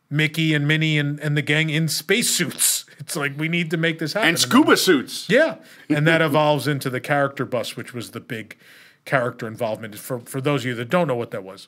Mickey 0.09 0.53
and 0.53 0.67
Minnie 0.67 0.97
and, 0.97 1.19
and 1.19 1.35
the 1.35 1.41
gang 1.41 1.69
in 1.69 1.87
spacesuits. 1.87 2.83
It's 2.97 3.15
like 3.17 3.37
we 3.37 3.49
need 3.49 3.69
to 3.71 3.77
make 3.77 3.99
this 3.99 4.13
happen. 4.13 4.29
and 4.29 4.39
scuba 4.39 4.77
suits. 4.77 5.29
yeah, 5.29 5.57
and 5.89 6.07
that 6.07 6.21
evolves 6.23 6.65
into 6.65 6.89
the 6.89 7.01
character 7.01 7.43
bus, 7.45 7.75
which 7.75 7.93
was 7.93 8.11
the 8.11 8.21
big 8.21 8.57
character 9.03 9.47
involvement. 9.47 9.95
For 9.97 10.19
for 10.21 10.39
those 10.39 10.61
of 10.61 10.67
you 10.67 10.75
that 10.75 10.89
don't 10.89 11.05
know 11.07 11.15
what 11.15 11.31
that 11.31 11.43
was, 11.43 11.67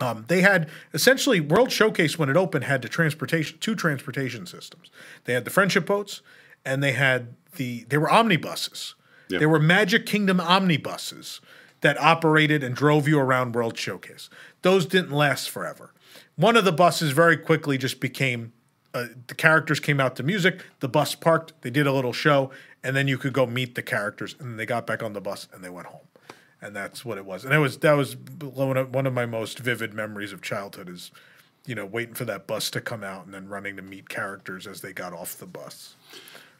um, 0.00 0.26
they 0.28 0.42
had 0.42 0.68
essentially 0.92 1.40
World 1.40 1.72
Showcase 1.72 2.18
when 2.18 2.28
it 2.28 2.36
opened 2.36 2.64
had 2.64 2.82
the 2.82 2.88
transportation 2.90 3.56
two 3.58 3.74
transportation 3.74 4.44
systems. 4.46 4.90
They 5.24 5.32
had 5.32 5.46
the 5.46 5.50
friendship 5.50 5.86
boats, 5.86 6.20
and 6.64 6.82
they 6.82 6.92
had 6.92 7.34
the 7.56 7.84
they 7.88 7.96
were 7.96 8.10
omnibuses. 8.10 8.94
Yeah. 9.30 9.38
They 9.38 9.46
were 9.46 9.58
Magic 9.58 10.04
Kingdom 10.04 10.40
omnibuses 10.40 11.40
that 11.80 11.98
operated 11.98 12.62
and 12.62 12.76
drove 12.76 13.08
you 13.08 13.18
around 13.18 13.54
World 13.54 13.78
Showcase. 13.78 14.28
Those 14.60 14.84
didn't 14.84 15.12
last 15.12 15.48
forever. 15.48 15.93
One 16.36 16.56
of 16.56 16.64
the 16.64 16.72
buses 16.72 17.12
very 17.12 17.36
quickly 17.36 17.78
just 17.78 18.00
became 18.00 18.52
uh, 18.94 19.06
the 19.26 19.34
characters 19.34 19.80
came 19.80 20.00
out 20.00 20.14
to 20.16 20.22
music, 20.22 20.64
the 20.80 20.88
bus 20.88 21.14
parked, 21.14 21.52
they 21.62 21.70
did 21.70 21.86
a 21.86 21.92
little 21.92 22.12
show, 22.12 22.50
and 22.82 22.94
then 22.94 23.08
you 23.08 23.18
could 23.18 23.32
go 23.32 23.44
meet 23.44 23.74
the 23.74 23.82
characters, 23.82 24.36
and 24.38 24.58
they 24.58 24.64
got 24.64 24.86
back 24.86 25.02
on 25.02 25.12
the 25.14 25.20
bus 25.20 25.48
and 25.52 25.64
they 25.64 25.68
went 25.68 25.88
home, 25.88 26.06
and 26.62 26.76
that's 26.76 27.04
what 27.04 27.18
it 27.18 27.24
was. 27.24 27.44
And 27.44 27.52
it 27.52 27.58
was 27.58 27.78
that 27.78 27.94
was 27.94 28.16
one 28.16 29.06
of 29.06 29.12
my 29.12 29.26
most 29.26 29.58
vivid 29.58 29.92
memories 29.92 30.32
of 30.32 30.42
childhood 30.42 30.88
is, 30.88 31.10
you 31.66 31.74
know, 31.74 31.84
waiting 31.84 32.14
for 32.14 32.24
that 32.26 32.46
bus 32.46 32.70
to 32.70 32.80
come 32.80 33.02
out 33.02 33.24
and 33.24 33.34
then 33.34 33.48
running 33.48 33.76
to 33.76 33.82
meet 33.82 34.08
characters 34.08 34.66
as 34.66 34.80
they 34.80 34.92
got 34.92 35.12
off 35.12 35.36
the 35.36 35.46
bus. 35.46 35.96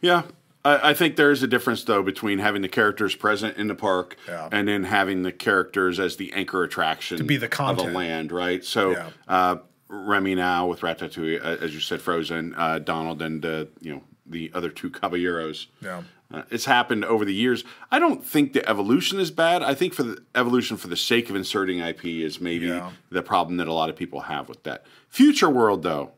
Yeah. 0.00 0.23
I, 0.64 0.90
I 0.90 0.94
think 0.94 1.16
there 1.16 1.30
is 1.30 1.42
a 1.42 1.47
difference, 1.47 1.85
though, 1.85 2.02
between 2.02 2.38
having 2.38 2.62
the 2.62 2.68
characters 2.68 3.14
present 3.14 3.56
in 3.56 3.68
the 3.68 3.75
park 3.75 4.16
Yeah. 4.26 4.49
and 4.50 4.66
then 4.68 4.85
having 4.85 5.23
the 5.23 5.33
characters 5.33 5.99
as 6.00 6.16
the 6.16 6.33
anchor 6.33 6.62
attraction 6.64 7.18
to 7.18 7.25
be 7.25 7.37
the 7.37 7.49
content. 7.49 7.88
of 7.88 7.94
a 7.94 7.99
land, 7.99 8.33
right? 8.33 8.64
So, 8.64 8.92
Yeah. 8.92 9.11
uh, 9.28 9.56
Remy 9.88 10.35
now 10.35 10.66
with 10.66 10.80
Ratatouille, 10.80 11.40
uh, 11.44 11.64
as 11.64 11.75
you 11.75 11.80
said, 11.80 12.00
Frozen, 12.00 12.54
uh, 12.56 12.78
Donald, 12.80 13.21
and 13.23 13.44
uh, 13.44 13.66
you 13.80 13.92
know 13.94 14.02
the 14.26 14.50
other 14.54 14.71
two 14.71 14.90
caballeros. 15.00 15.66
Yeah. 15.80 16.02
Uh, 16.33 16.42
it's 16.50 16.64
happened 16.64 17.04
over 17.04 17.25
the 17.25 17.35
years. 17.35 17.62
I 17.92 17.99
don't 17.99 18.25
think 18.25 18.54
the 18.54 18.68
evolution 18.68 19.21
is 19.21 19.30
bad. 19.30 19.62
I 19.62 19.75
think 19.75 19.92
for 19.92 20.02
the 20.02 20.25
evolution 20.35 20.78
for 20.78 20.88
the 20.88 20.97
sake 20.97 21.28
of 21.30 21.37
inserting 21.37 21.80
IP 21.80 22.06
is 22.23 22.40
maybe 22.40 22.66
Yeah. 22.66 22.90
the 23.11 23.23
problem 23.23 23.59
that 23.59 23.68
a 23.68 23.73
lot 23.75 23.90
of 23.90 23.94
people 23.94 24.21
have 24.23 24.49
with 24.49 24.62
that. 24.64 24.85
Future 25.11 25.50
World, 25.50 25.83
though, 25.83 26.12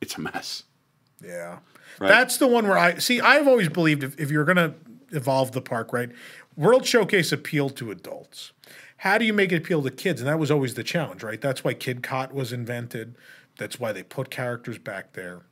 it's 0.00 0.16
a 0.16 0.20
mess. 0.20 0.64
Yeah. 1.22 1.58
Right. 2.00 2.08
That's 2.08 2.36
the 2.36 2.46
one 2.46 2.66
where 2.68 2.78
I 2.78 2.98
see. 2.98 3.20
I've 3.20 3.48
always 3.48 3.68
believed 3.68 4.02
if, 4.02 4.18
if 4.18 4.30
you're 4.30 4.44
going 4.44 4.56
to 4.56 4.74
evolve 5.10 5.52
the 5.52 5.60
park, 5.60 5.92
right? 5.92 6.10
World 6.56 6.86
Showcase 6.86 7.32
appealed 7.32 7.76
to 7.76 7.90
adults. 7.90 8.52
How 8.98 9.18
do 9.18 9.24
you 9.24 9.32
make 9.32 9.52
it 9.52 9.56
appeal 9.56 9.82
to 9.82 9.90
kids? 9.90 10.20
And 10.20 10.28
that 10.28 10.38
was 10.38 10.50
always 10.50 10.74
the 10.74 10.84
challenge, 10.84 11.22
right? 11.22 11.40
That's 11.40 11.62
why 11.62 11.74
Kidcot 11.74 12.32
was 12.32 12.52
invented. 12.52 13.16
That's 13.56 13.78
why 13.78 13.92
they 13.92 14.02
put 14.02 14.30
characters 14.30 14.78
back 14.78 15.12
there. 15.12 15.42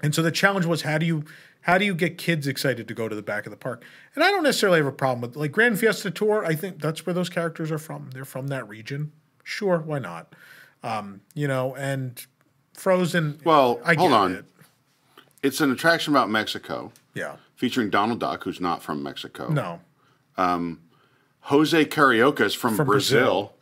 And 0.00 0.14
so 0.14 0.22
the 0.22 0.30
challenge 0.32 0.66
was 0.66 0.82
how 0.82 0.98
do 0.98 1.06
you 1.06 1.24
how 1.62 1.78
do 1.78 1.84
you 1.84 1.94
get 1.94 2.18
kids 2.18 2.48
excited 2.48 2.88
to 2.88 2.94
go 2.94 3.08
to 3.08 3.14
the 3.14 3.22
back 3.22 3.46
of 3.46 3.50
the 3.50 3.56
park? 3.56 3.84
And 4.16 4.24
I 4.24 4.30
don't 4.30 4.42
necessarily 4.42 4.78
have 4.78 4.86
a 4.86 4.92
problem 4.92 5.20
with 5.20 5.36
like 5.36 5.52
Grand 5.52 5.78
Fiesta 5.78 6.10
Tour. 6.10 6.44
I 6.44 6.56
think 6.56 6.80
that's 6.80 7.06
where 7.06 7.14
those 7.14 7.28
characters 7.28 7.70
are 7.70 7.78
from. 7.78 8.10
They're 8.12 8.24
from 8.24 8.48
that 8.48 8.68
region. 8.68 9.12
Sure, 9.44 9.78
why 9.78 10.00
not? 10.00 10.34
Um, 10.82 11.20
you 11.34 11.46
know, 11.46 11.74
and 11.76 12.24
Frozen. 12.74 13.40
Well, 13.44 13.80
I 13.84 13.94
hold 13.94 14.12
on. 14.12 14.32
it. 14.32 14.44
It's 15.42 15.60
an 15.60 15.70
attraction 15.72 16.12
about 16.12 16.30
Mexico 16.30 16.92
Yeah. 17.14 17.36
featuring 17.56 17.90
Donald 17.90 18.20
Duck, 18.20 18.44
who's 18.44 18.60
not 18.60 18.82
from 18.82 19.02
Mexico. 19.02 19.48
No. 19.48 19.80
Jose 21.46 21.84
Carioca 21.86 22.40
is 22.42 22.54
from, 22.54 22.76
From 22.76 22.86
Brazil, 22.86 23.18
Brazil. 23.20 23.52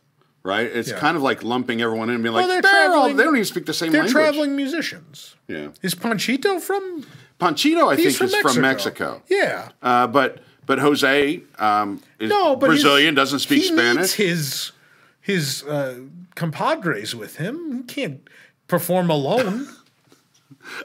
right? 0.43 0.67
It's 0.67 0.89
Yeah. 0.91 0.99
kind 0.99 1.17
of 1.17 1.23
like 1.23 1.43
lumping 1.43 1.81
everyone 1.81 2.09
in 2.09 2.15
and 2.15 2.23
being 2.23 2.35
like, 2.35 2.47
they're 2.47 2.61
they're 2.61 2.91
all, 2.93 3.07
they 3.13 3.23
don't 3.23 3.35
even 3.35 3.45
speak 3.45 3.65
the 3.65 3.73
same 3.73 3.91
They're 3.91 4.03
language. 4.03 4.13
traveling 4.23 4.55
musicians. 4.55 5.35
Yeah. 5.47 5.69
Is 5.81 5.95
Panchito 5.95 6.61
from? 6.61 7.05
Panchito, 7.39 7.91
I 7.91 7.95
think, 7.95 8.15
from 8.15 8.27
is 8.27 8.31
Mexico. 8.33 8.53
from 8.53 8.61
Mexico. 8.61 9.23
Yeah. 9.27 9.69
Uh, 9.81 10.05
but 10.07 10.39
but 10.67 10.77
Jose 10.77 11.41
um, 11.57 12.01
is 12.19 12.29
No, 12.29 12.55
but 12.55 12.67
Brazilian, 12.67 13.15
doesn't 13.15 13.39
speak 13.39 13.63
he 13.63 13.69
Spanish. 13.69 14.13
His 14.13 14.71
his 15.19 15.63
uh, 15.63 16.01
compadres 16.35 17.15
with 17.15 17.37
him. 17.37 17.77
He 17.77 17.83
can't 17.83 18.21
perform 18.67 19.09
alone. 19.09 19.67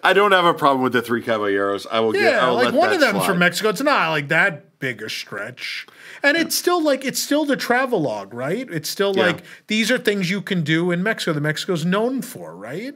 I 0.02 0.12
don't 0.12 0.32
have 0.32 0.44
a 0.44 0.54
problem 0.54 0.82
with 0.82 0.92
the 0.92 1.02
three 1.02 1.22
caballeros. 1.22 1.86
I 1.90 2.00
will 2.00 2.12
get. 2.12 2.22
yeah, 2.22 2.46
I'll 2.46 2.54
like 2.54 2.74
one 2.74 2.92
of 2.92 3.00
them's 3.00 3.18
slide. 3.18 3.26
from 3.26 3.38
Mexico. 3.38 3.68
It's 3.70 3.82
not 3.82 4.10
like 4.10 4.28
that 4.28 4.78
big 4.78 5.02
a 5.02 5.08
stretch. 5.08 5.86
And 6.22 6.36
it's 6.36 6.54
still 6.56 6.82
like 6.82 7.04
it's 7.04 7.18
still 7.20 7.44
the 7.44 7.56
travelogue, 7.56 8.32
right? 8.34 8.68
It's 8.70 8.88
still 8.90 9.14
Yeah. 9.16 9.26
like 9.26 9.44
these 9.68 9.90
are 9.90 9.98
things 9.98 10.30
you 10.30 10.40
can 10.42 10.62
do 10.62 10.90
in 10.90 11.02
Mexico 11.02 11.32
that 11.32 11.40
Mexico's 11.40 11.84
known 11.84 12.22
for, 12.22 12.54
right? 12.56 12.94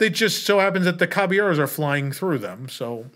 It 0.00 0.10
just 0.10 0.44
so 0.44 0.58
happens 0.58 0.84
that 0.86 0.98
the 0.98 1.06
caballeros 1.06 1.58
are 1.58 1.66
flying 1.68 2.10
through 2.12 2.38
them, 2.38 2.68
so 2.68 3.06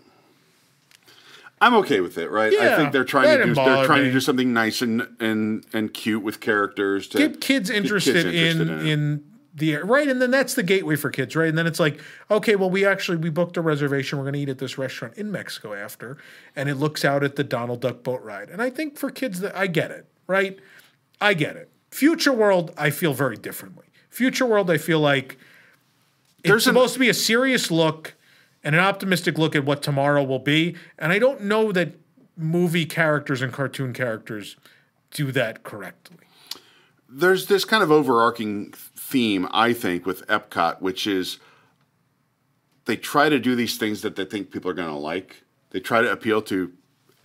I'm 1.61 1.75
okay 1.75 1.99
with 1.99 2.17
it, 2.17 2.31
right? 2.31 2.53
I 2.53 2.77
think 2.77 2.93
they're 2.93 3.03
trying 3.03 3.37
to 3.37 3.45
do 3.45 3.53
they're 3.53 3.85
trying 3.85 4.03
me. 4.03 4.07
to 4.07 4.13
do 4.13 4.19
something 4.21 4.53
nice 4.53 4.81
and 4.81 5.05
and 5.19 5.65
and 5.73 5.93
cute 5.93 6.23
with 6.23 6.39
characters 6.39 7.07
to 7.09 7.17
get 7.17 7.41
kids 7.41 7.69
interested, 7.69 8.25
in 8.33 8.61
it. 8.69 8.87
in 8.87 9.23
the 9.55 9.75
right? 9.77 10.07
And 10.07 10.21
then 10.21 10.31
that's 10.31 10.53
the 10.53 10.63
gateway 10.63 10.95
for 10.95 11.09
kids 11.09 11.35
right? 11.35 11.49
And 11.49 11.57
then 11.57 11.67
it's 11.67 11.79
like 11.79 11.99
okay 12.29 12.55
well 12.55 12.69
we 12.69 12.85
actually 12.85 13.17
we 13.17 13.29
booked 13.29 13.57
a 13.57 13.61
reservation. 13.61 14.17
We're 14.17 14.25
going 14.25 14.33
to 14.35 14.39
eat 14.39 14.49
at 14.49 14.59
this 14.59 14.77
restaurant 14.77 15.15
in 15.17 15.31
mexico 15.31 15.73
after. 15.73 16.17
And 16.55 16.69
it 16.69 16.75
looks 16.75 17.03
out 17.03 17.23
at 17.23 17.35
the 17.35 17.43
donald 17.43 17.81
duck 17.81 18.03
boat 18.03 18.21
ride. 18.21 18.49
And 18.49 18.61
i 18.61 18.69
think 18.69 18.97
for 18.97 19.09
kids 19.09 19.39
that 19.39 19.55
i 19.55 19.67
get 19.67 19.91
it 19.91 20.05
right? 20.27 20.59
I 21.19 21.33
get 21.33 21.55
it. 21.55 21.69
Future 21.91 22.31
world 22.33 22.73
i 22.77 22.89
feel 22.89 23.13
very 23.13 23.35
differently. 23.37 23.85
Future 24.09 24.45
world 24.45 24.69
i 24.69 24.77
feel 24.77 24.99
like 24.99 25.37
it's 26.39 26.49
There's 26.49 26.67
an- 26.67 26.73
supposed 26.73 26.93
to 26.93 26.99
be 26.99 27.09
a 27.09 27.13
serious 27.13 27.69
look 27.71 28.15
and 28.63 28.75
an 28.75 28.81
optimistic 28.81 29.37
look 29.37 29.55
at 29.55 29.65
what 29.65 29.81
tomorrow 29.81 30.23
will 30.23 30.39
be. 30.39 30.75
And 30.97 31.11
i 31.11 31.19
don't 31.19 31.41
know 31.41 31.71
that 31.71 31.93
movie 32.37 32.85
characters 32.85 33.41
and 33.41 33.51
cartoon 33.51 33.91
characters 33.93 34.55
do 35.11 35.31
that 35.31 35.63
correctly 35.63 36.17
there's 37.11 37.47
this 37.47 37.65
kind 37.65 37.83
of 37.83 37.91
overarching 37.91 38.71
theme, 38.71 39.47
I 39.51 39.73
think, 39.73 40.05
with 40.05 40.25
Epcot, 40.27 40.81
which 40.81 41.07
is 41.07 41.39
they 42.85 42.95
try 42.95 43.29
to 43.29 43.39
do 43.39 43.55
these 43.55 43.77
things 43.77 44.01
that 44.01 44.15
they 44.15 44.25
think 44.25 44.51
people 44.51 44.69
are 44.69 44.75
going 44.75 44.89
to 44.89 44.95
like. 44.95 45.43
They 45.71 45.79
try 45.79 46.01
to 46.01 46.11
appeal 46.11 46.41
to 46.43 46.71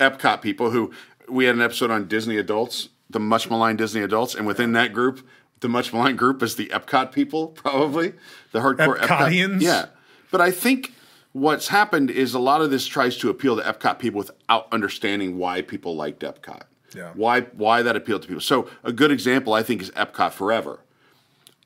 Epcot 0.01 0.43
people 0.43 0.71
who 0.71 0.93
we 1.29 1.45
had 1.45 1.55
an 1.55 1.63
episode 1.63 1.91
on 1.91 2.09
Disney 2.09 2.37
adults, 2.37 2.89
the 3.09 3.21
much 3.21 3.49
maligned 3.49 3.79
Disney 3.79 4.03
adults, 4.03 4.35
and 4.35 4.47
within 4.47 4.73
that 4.73 4.93
group, 4.93 5.27
the 5.61 5.69
much 5.69 5.93
maligned 5.93 6.19
group 6.19 6.43
is 6.43 6.57
the 6.57 6.67
Epcot 6.67 7.13
people, 7.13 7.49
probably 7.55 8.15
the 8.53 8.61
hardcore 8.61 8.99
Epcot. 8.99 9.29
Epcotians? 9.29 9.63
Yeah, 9.63 9.87
but 10.31 10.41
I 10.41 10.51
think 10.51 10.93
what's 11.33 11.69
happened 11.69 12.11
is 12.11 12.35
a 12.35 12.39
lot 12.39 12.61
of 12.61 12.71
this 12.71 12.87
tries 12.87 13.17
to 13.19 13.31
appeal 13.31 13.57
to 13.57 13.63
Epcot 13.63 13.99
people 13.99 14.19
without 14.19 14.67
understanding 14.73 15.39
why 15.39 15.63
people 15.63 15.97
liked 15.97 16.21
Epcot. 16.21 16.63
Yeah. 16.95 17.11
Why 17.15 17.43
why 17.43 17.83
that 17.83 17.97
appealed 17.97 18.23
to 18.23 18.29
people. 18.29 18.41
So 18.41 18.69
a 18.83 18.93
good 18.93 19.11
example 19.11 19.53
I 19.53 19.63
think 19.63 19.83
is 19.83 19.91
Epcot 19.93 20.33
Forever. 20.33 20.81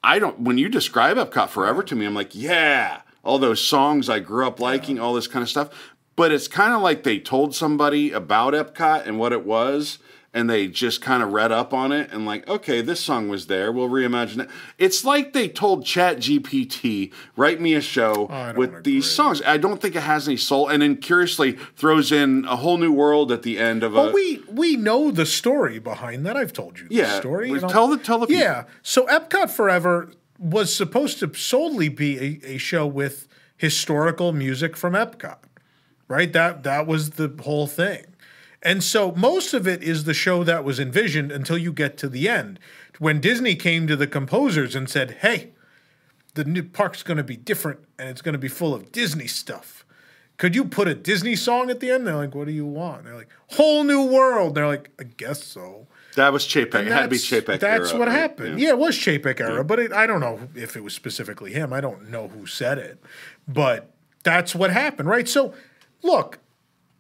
I 0.03 0.19
don't 0.19 0.41
when 0.41 0.59
you 0.59 0.69
describe 0.69 1.17
Epcot 1.17 1.49
Forever 1.49 1.83
to 1.83 1.95
me, 1.95 2.07
I'm 2.07 2.15
like, 2.15 2.35
yeah, 2.35 3.03
all 3.23 3.39
those 3.39 3.61
songs 3.61 4.09
I 4.09 4.21
grew 4.21 4.47
up 4.47 4.61
liking, 4.61 4.99
all 4.99 5.15
this 5.15 5.27
kind 5.27 5.43
of 5.43 5.49
stuff. 5.49 5.93
But 6.17 6.33
it's 6.33 6.49
kind 6.49 6.73
of 6.73 6.83
like 6.83 7.05
they 7.05 7.19
told 7.19 7.55
somebody 7.55 8.11
about 8.11 8.55
Epcot 8.55 9.07
and 9.07 9.19
what 9.19 9.33
it 9.33 9.45
was, 9.45 9.99
and 10.35 10.49
they 10.49 10.69
just 10.69 11.01
kind 11.01 11.23
of 11.23 11.33
read 11.33 11.51
up 11.51 11.73
on 11.73 11.91
it 11.91 12.11
and 12.13 12.27
like, 12.27 12.47
okay, 12.47 12.83
this 12.83 13.01
song 13.01 13.29
was 13.29 13.47
there. 13.47 13.73
We'll 13.73 13.89
reimagine 13.89 14.41
it. 14.43 14.51
It's 14.77 15.03
like 15.05 15.33
they 15.33 15.49
told 15.49 15.87
Chat 15.87 16.19
GPT, 16.19 17.13
write 17.35 17.61
me 17.61 17.75
a 17.75 17.81
show 17.81 18.29
Oh, 18.31 18.53
with 18.55 18.69
agree. 18.71 18.83
these 18.83 19.11
songs. 19.11 19.41
I 19.47 19.57
don't 19.57 19.81
think 19.81 19.97
it 19.97 20.03
has 20.03 20.29
any 20.29 20.37
soul. 20.37 20.69
And 20.69 20.83
then 20.83 20.97
curiously 20.97 21.53
throws 21.77 22.13
in 22.13 22.45
a 22.45 22.57
whole 22.57 22.77
new 22.77 22.93
world 22.93 23.33
at 23.33 23.43
the 23.43 23.59
end 23.59 23.83
of 23.83 23.95
a. 23.95 24.05
But 24.05 24.15
we 24.15 24.43
we 24.51 24.77
know 24.77 25.11
the 25.11 25.25
story 25.27 25.79
behind 25.79 26.27
that. 26.27 26.37
I've 26.37 26.53
told 26.53 26.79
you 26.79 26.89
the 26.89 26.95
Yeah, 26.95 27.19
story. 27.19 27.49
you 27.49 27.61
know? 27.61 27.69
tell 27.69 27.89
the- 27.89 27.97
tell 27.99 28.19
the 28.19 28.27
people. 28.27 28.43
Yeah. 28.43 28.65
So 28.83 29.07
Epcot 29.07 29.51
Forever 29.51 30.11
was 30.39 30.75
supposed 30.75 31.19
to 31.21 31.35
solely 31.35 31.89
be 31.89 32.41
a, 32.45 32.55
a 32.55 32.59
show 32.59 32.87
with 32.87 33.27
historical 33.57 34.33
music 34.33 34.77
from 34.77 34.93
Epcot. 34.93 35.39
Right? 36.07 36.33
That 36.33 36.63
that 36.65 36.87
was 36.87 37.11
the 37.13 37.33
whole 37.43 37.67
thing. 37.67 38.05
And 38.63 38.83
so 38.83 39.13
most 39.13 39.55
of 39.55 39.69
it 39.69 39.83
is 39.83 40.05
the 40.05 40.15
show 40.15 40.43
that 40.45 40.65
was 40.65 40.81
envisioned 40.81 41.31
until 41.31 41.57
you 41.57 41.73
get 41.73 41.97
to 41.99 42.09
the 42.09 42.29
end. 42.29 42.59
When 42.99 43.21
Disney 43.21 43.55
came 43.55 43.87
to 43.87 43.97
the 43.97 44.07
composers 44.07 44.75
and 44.75 44.91
said, 44.91 45.19
Hey, 45.21 45.53
the 46.35 46.45
new 46.45 46.65
park's 46.65 47.03
going 47.03 47.17
to 47.17 47.25
be 47.25 47.37
different 47.37 47.81
and 47.99 48.09
it's 48.09 48.23
going 48.23 48.33
to 48.33 48.39
be 48.39 48.49
full 48.49 48.75
of 48.75 48.93
Disney 48.93 49.27
stuff. 49.27 49.85
Could 50.37 50.55
you 50.55 50.65
put 50.65 50.87
a 50.87 50.95
Disney 50.95 51.35
song 51.35 51.69
at 51.69 51.81
the 51.81 51.91
end? 51.91 52.07
They're 52.07 52.15
like, 52.15 52.35
what 52.35 52.47
do 52.47 52.53
you 52.53 52.65
want? 52.65 53.05
They're 53.05 53.17
like, 53.17 53.29
whole 53.49 53.83
new 53.83 54.05
world. 54.05 54.55
They're 54.55 54.69
like, 54.69 54.91
I 55.01 55.03
guess 55.03 55.43
so. 55.43 55.89
that 56.15 56.33
was 56.33 56.45
Chapek. 56.45 56.87
It 56.87 56.93
had 56.93 57.03
to 57.03 57.09
be 57.09 57.17
Chapek. 57.17 57.59
That's 57.59 57.91
era, 57.91 57.99
what 57.99 58.09
right? 58.09 58.17
happened. 58.17 58.61
Yeah. 58.61 58.71
it 58.71 58.79
was 58.79 58.97
Chapek 58.97 59.41
era, 59.41 59.65
but 59.65 59.81
it, 59.81 59.93
I 59.93 60.07
don't 60.07 60.21
know 60.21 60.49
if 60.55 60.77
it 60.77 60.85
was 60.85 60.95
specifically 60.95 61.53
him. 61.53 61.73
I 61.73 61.81
don't 61.81 62.09
know 62.09 62.29
who 62.29 62.47
said 62.47 62.79
it, 62.79 63.03
but 63.49 63.91
that's 64.23 64.55
what 64.55 64.71
happened, 64.71 65.09
right? 65.09 65.29
So, 65.29 65.55
look, 66.03 66.39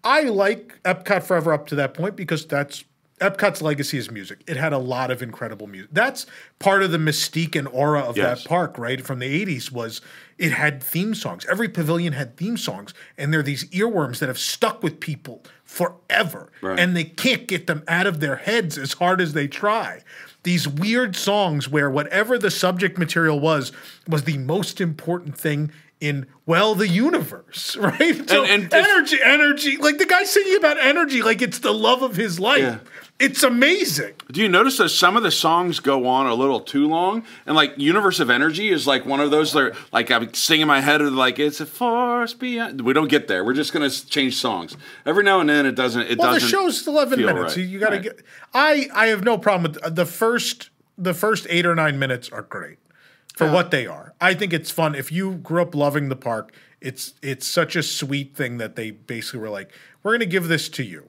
I 0.04 0.22
like 0.22 0.80
Epcot 0.84 1.22
Forever 1.22 1.52
up 1.52 1.66
to 1.68 1.74
that 1.76 1.94
point 1.94 2.16
because 2.16 2.46
that's 2.46 2.84
Epcot's 3.20 3.60
legacy 3.60 3.98
is 3.98 4.10
music. 4.12 4.42
It 4.46 4.56
had 4.56 4.72
a 4.72 4.78
lot 4.78 5.10
of 5.10 5.22
incredible 5.22 5.66
music. 5.66 5.90
That's 5.92 6.24
part 6.60 6.84
of 6.84 6.92
the 6.92 6.98
mystique 6.98 7.56
and 7.56 7.66
aura 7.68 8.00
of 8.00 8.16
Yes. 8.16 8.42
that 8.44 8.48
park, 8.48 8.78
right? 8.78 9.04
From 9.04 9.18
the 9.18 9.26
80s 9.26 9.72
was 9.72 10.00
it 10.38 10.52
had 10.52 10.80
theme 10.80 11.16
songs. 11.16 11.44
Every 11.50 11.68
pavilion 11.68 12.12
had 12.12 12.36
theme 12.36 12.56
songs, 12.56 12.94
and 13.16 13.32
they're 13.34 13.42
these 13.42 13.64
earworms 13.70 14.20
that 14.20 14.28
have 14.28 14.38
stuck 14.38 14.84
with 14.84 15.00
people 15.00 15.42
forever. 15.64 16.52
Right. 16.62 16.78
And 16.78 16.96
they 16.96 17.02
can't 17.04 17.48
get 17.48 17.66
them 17.66 17.82
out 17.88 18.06
of 18.06 18.20
their 18.20 18.36
heads 18.36 18.78
as 18.78 18.92
hard 18.94 19.20
as 19.20 19.32
they 19.32 19.48
try. 19.48 20.02
These 20.44 20.68
weird 20.68 21.16
songs 21.16 21.68
where 21.68 21.90
whatever 21.90 22.38
the 22.38 22.52
subject 22.52 22.98
material 22.98 23.40
was 23.40 23.72
was 24.06 24.22
the 24.22 24.38
most 24.38 24.80
important 24.80 25.36
thing 25.36 25.72
in 26.00 26.26
well 26.46 26.74
the 26.74 26.88
universe, 26.88 27.76
right? 27.80 28.28
So 28.28 28.44
and 28.44 28.64
if- 28.64 28.72
energy, 28.72 29.18
energy, 29.22 29.76
like 29.76 29.98
the 29.98 30.06
guy 30.06 30.24
singing 30.24 30.56
about 30.56 30.78
energy, 30.78 31.22
like 31.22 31.42
it's 31.42 31.58
the 31.58 31.72
love 31.74 32.02
of 32.02 32.16
his 32.16 32.38
life. 32.40 32.58
Yeah. 32.60 32.78
It's 33.20 33.42
amazing. 33.42 34.14
Do 34.30 34.40
you 34.40 34.48
notice 34.48 34.76
that 34.78 34.90
some 34.90 35.16
of 35.16 35.24
the 35.24 35.32
songs 35.32 35.80
go 35.80 36.06
on 36.06 36.26
a 36.28 36.34
little 36.34 36.60
too 36.60 36.86
long? 36.86 37.24
And 37.46 37.56
like 37.56 37.72
Universe 37.76 38.20
of 38.20 38.30
Energy 38.30 38.68
is 38.68 38.86
like 38.86 39.04
one 39.06 39.18
of 39.18 39.32
those 39.32 39.52
that 39.54 39.58
are, 39.60 39.72
like 39.92 40.08
I'm 40.12 40.32
singing 40.34 40.62
in 40.62 40.68
my 40.68 40.80
head 40.80 41.02
like 41.02 41.40
it's 41.40 41.60
a 41.60 41.66
force 41.66 42.32
beyond. 42.32 42.80
We 42.82 42.92
don't 42.92 43.08
get 43.08 43.26
there. 43.26 43.44
We're 43.44 43.54
just 43.54 43.72
gonna 43.72 43.90
change 43.90 44.36
songs 44.36 44.76
every 45.04 45.24
now 45.24 45.40
and 45.40 45.48
then. 45.50 45.66
It 45.66 45.74
doesn't. 45.74 46.02
It 46.02 46.16
Well, 46.16 46.28
the 46.32 46.38
doesn't. 46.38 46.48
show's 46.48 46.86
eleven 46.86 47.18
minutes. 47.20 47.56
right. 47.56 47.56
You, 47.56 47.64
you 47.64 47.78
got 47.80 47.88
to 47.90 47.96
Right. 47.96 48.02
get. 48.04 48.22
I 48.54 48.88
I 48.94 49.06
have 49.08 49.24
no 49.24 49.36
problem 49.36 49.72
with 49.72 49.82
uh, 49.82 49.90
the 49.90 50.06
first. 50.06 50.70
The 50.96 51.14
first 51.14 51.46
eight 51.50 51.66
or 51.66 51.74
nine 51.76 51.98
minutes 51.98 52.28
are 52.30 52.42
great 52.42 52.78
for 53.38 53.52
what 53.52 53.70
they 53.70 53.86
are. 53.86 54.14
I 54.20 54.34
think 54.34 54.52
it's 54.52 54.70
fun. 54.70 54.94
If 54.94 55.12
you 55.12 55.34
grew 55.36 55.62
up 55.62 55.74
loving 55.74 56.08
the 56.08 56.16
park, 56.16 56.52
it's 56.80 57.14
it's 57.22 57.46
such 57.46 57.76
a 57.76 57.82
sweet 57.82 58.36
thing 58.36 58.58
that 58.58 58.76
they 58.76 58.90
basically 58.90 59.40
were 59.40 59.50
like, 59.50 59.70
we're 60.02 60.12
going 60.12 60.20
to 60.20 60.26
give 60.26 60.48
this 60.48 60.68
to 60.70 60.82
you, 60.82 61.08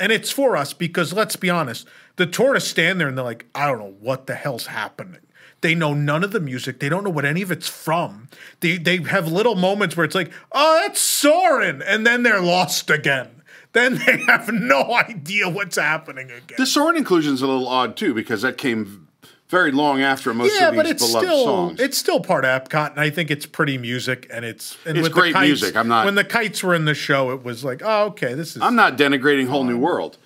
and 0.00 0.10
it's 0.10 0.30
for 0.30 0.56
us 0.56 0.72
because 0.72 1.12
let's 1.12 1.36
be 1.36 1.50
honest, 1.50 1.86
the 2.16 2.26
tourists 2.26 2.70
stand 2.70 3.00
there 3.00 3.08
and 3.08 3.16
they're 3.16 3.24
like, 3.24 3.46
I 3.54 3.66
don't 3.66 3.78
know 3.78 3.96
what 4.00 4.26
the 4.26 4.34
hell's 4.34 4.66
happening. 4.66 5.20
They 5.60 5.76
know 5.76 5.94
none 5.94 6.24
of 6.24 6.32
the 6.32 6.40
music. 6.40 6.80
They 6.80 6.88
don't 6.88 7.04
know 7.04 7.10
what 7.10 7.24
any 7.24 7.42
of 7.42 7.52
it's 7.52 7.68
from. 7.68 8.28
They 8.60 8.78
they 8.78 8.96
have 9.02 9.30
little 9.30 9.54
moments 9.54 9.96
where 9.96 10.04
it's 10.04 10.16
like, 10.16 10.32
oh, 10.50 10.80
that's 10.82 11.00
Soarin', 11.00 11.82
and 11.82 12.04
then 12.04 12.24
they're 12.24 12.42
lost 12.42 12.90
again. 12.90 13.42
Then 13.72 13.94
they 14.04 14.18
have 14.26 14.52
no 14.52 14.92
idea 14.94 15.48
what's 15.48 15.76
happening 15.76 16.30
again. 16.30 16.56
The 16.58 16.66
Soarin' 16.66 16.96
inclusion 16.96 17.34
is 17.34 17.42
a 17.42 17.46
little 17.46 17.68
odd 17.68 17.96
too 17.96 18.12
because 18.14 18.42
that 18.42 18.58
came 18.58 19.08
very 19.52 19.70
long 19.70 20.00
after 20.00 20.32
most 20.34 20.52
yeah, 20.58 20.68
of 20.68 20.72
these 20.74 20.82
but 20.82 20.86
it's 20.90 21.06
beloved 21.06 21.26
still 21.28 21.44
songs. 21.44 21.80
it's 21.80 21.96
still 21.98 22.18
part 22.20 22.44
of 22.44 22.64
Epcot, 22.64 22.90
and 22.92 23.00
I 23.00 23.10
think 23.10 23.30
it's 23.30 23.46
pretty 23.46 23.76
music, 23.78 24.26
and 24.32 24.44
it's 24.44 24.76
and 24.86 24.96
It's 24.98 25.08
great 25.08 25.34
kites- 25.34 25.46
music. 25.46 25.76
I'm 25.76 25.86
not- 25.88 26.06
when 26.06 26.14
the 26.16 26.24
kites 26.24 26.62
were 26.64 26.74
in 26.74 26.86
the 26.86 26.94
show, 26.94 27.30
it 27.32 27.44
was 27.44 27.62
like, 27.62 27.82
oh, 27.84 28.06
okay, 28.06 28.32
this 28.34 28.56
is 28.56 28.62
I'm 28.62 28.74
not 28.74 28.96
denigrating 28.98 29.46
Whole 29.48 29.62
New 29.64 29.78
World. 29.78 30.16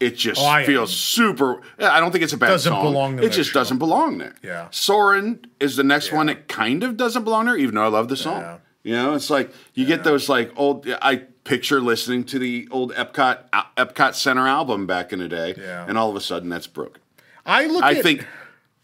It 0.00 0.16
just 0.16 0.40
Oh, 0.40 0.62
feels 0.64 0.90
am. 0.90 0.94
super. 0.94 1.60
yeah, 1.78 1.90
I 1.92 1.98
don't 1.98 2.12
think 2.12 2.22
it's 2.22 2.32
a 2.32 2.36
bad 2.38 2.48
Doesn't 2.50 2.72
song. 2.72 2.84
belong 2.84 3.18
it 3.22 3.32
just 3.32 3.50
show. 3.50 3.58
doesn't 3.58 3.78
belong 3.78 4.18
there. 4.18 4.34
Yeah. 4.44 4.68
Soarin' 4.70 5.40
is 5.58 5.74
the 5.74 5.82
next 5.82 6.12
one 6.12 6.28
Yeah. 6.28 6.34
that 6.34 6.46
kind 6.48 6.84
of 6.84 6.96
doesn't 6.96 7.24
belong 7.24 7.46
there, 7.46 7.56
even 7.56 7.74
though 7.74 7.82
I 7.84 7.88
love 7.88 8.08
the 8.08 8.16
song. 8.16 8.40
Yeah. 8.40 8.56
You 8.84 8.92
know, 8.94 9.14
it's 9.14 9.28
like 9.28 9.52
you 9.74 9.84
get 9.86 10.04
those 10.04 10.28
like 10.28 10.52
old. 10.54 10.86
I 11.02 11.22
picture 11.42 11.80
listening 11.80 12.22
to 12.24 12.38
the 12.38 12.68
old 12.70 12.94
Epcot 12.94 13.38
Epcot 13.76 14.14
Center 14.14 14.46
album 14.46 14.86
back 14.86 15.12
in 15.12 15.18
the 15.18 15.26
day, 15.28 15.54
Yeah. 15.58 15.84
and 15.88 15.98
all 15.98 16.08
of 16.10 16.14
a 16.14 16.20
sudden 16.20 16.48
that's 16.48 16.68
broken. 16.68 17.02
I 17.44 17.66
look. 17.66 17.82
I 17.82 17.94
at, 17.94 18.02
think, 18.04 18.24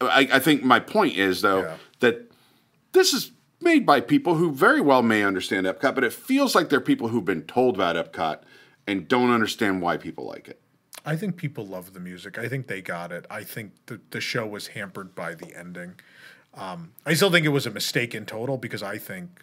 I, 0.01 0.27
I 0.33 0.39
think 0.39 0.63
my 0.63 0.79
point 0.79 1.15
is 1.17 1.41
though 1.41 1.61
Yeah. 1.61 1.77
that 1.99 2.31
this 2.91 3.13
is 3.13 3.31
made 3.61 3.85
by 3.85 4.01
people 4.01 4.35
who 4.35 4.51
very 4.51 4.81
well 4.81 5.01
may 5.01 5.23
understand 5.23 5.65
Epcot, 5.65 5.95
but 5.95 6.03
it 6.03 6.13
feels 6.13 6.53
like 6.55 6.69
they're 6.69 6.81
people 6.81 7.07
who've 7.09 7.25
been 7.25 7.43
told 7.43 7.75
about 7.75 7.95
Epcot 7.95 8.39
and 8.87 9.07
don't 9.07 9.31
understand 9.31 9.81
why 9.81 9.97
people 9.97 10.25
like 10.25 10.47
it. 10.47 10.59
I 11.05 11.15
think 11.15 11.37
people 11.37 11.65
love 11.65 11.93
the 11.93 11.99
music. 11.99 12.37
I 12.37 12.47
think 12.47 12.67
they 12.67 12.81
got 12.81 13.11
it. 13.11 13.25
I 13.29 13.43
think 13.43 13.73
the 13.85 13.99
the 14.11 14.19
show 14.21 14.45
was 14.45 14.67
hampered 14.67 15.15
by 15.15 15.35
the 15.35 15.55
ending. 15.57 15.95
Um, 16.55 16.93
I 17.05 17.13
still 17.13 17.29
think 17.31 17.45
it 17.45 17.49
was 17.49 17.65
a 17.65 17.71
mistake 17.71 18.15
in 18.15 18.25
total 18.25 18.57
because 18.57 18.81
I 18.81 18.97
think, 18.97 19.41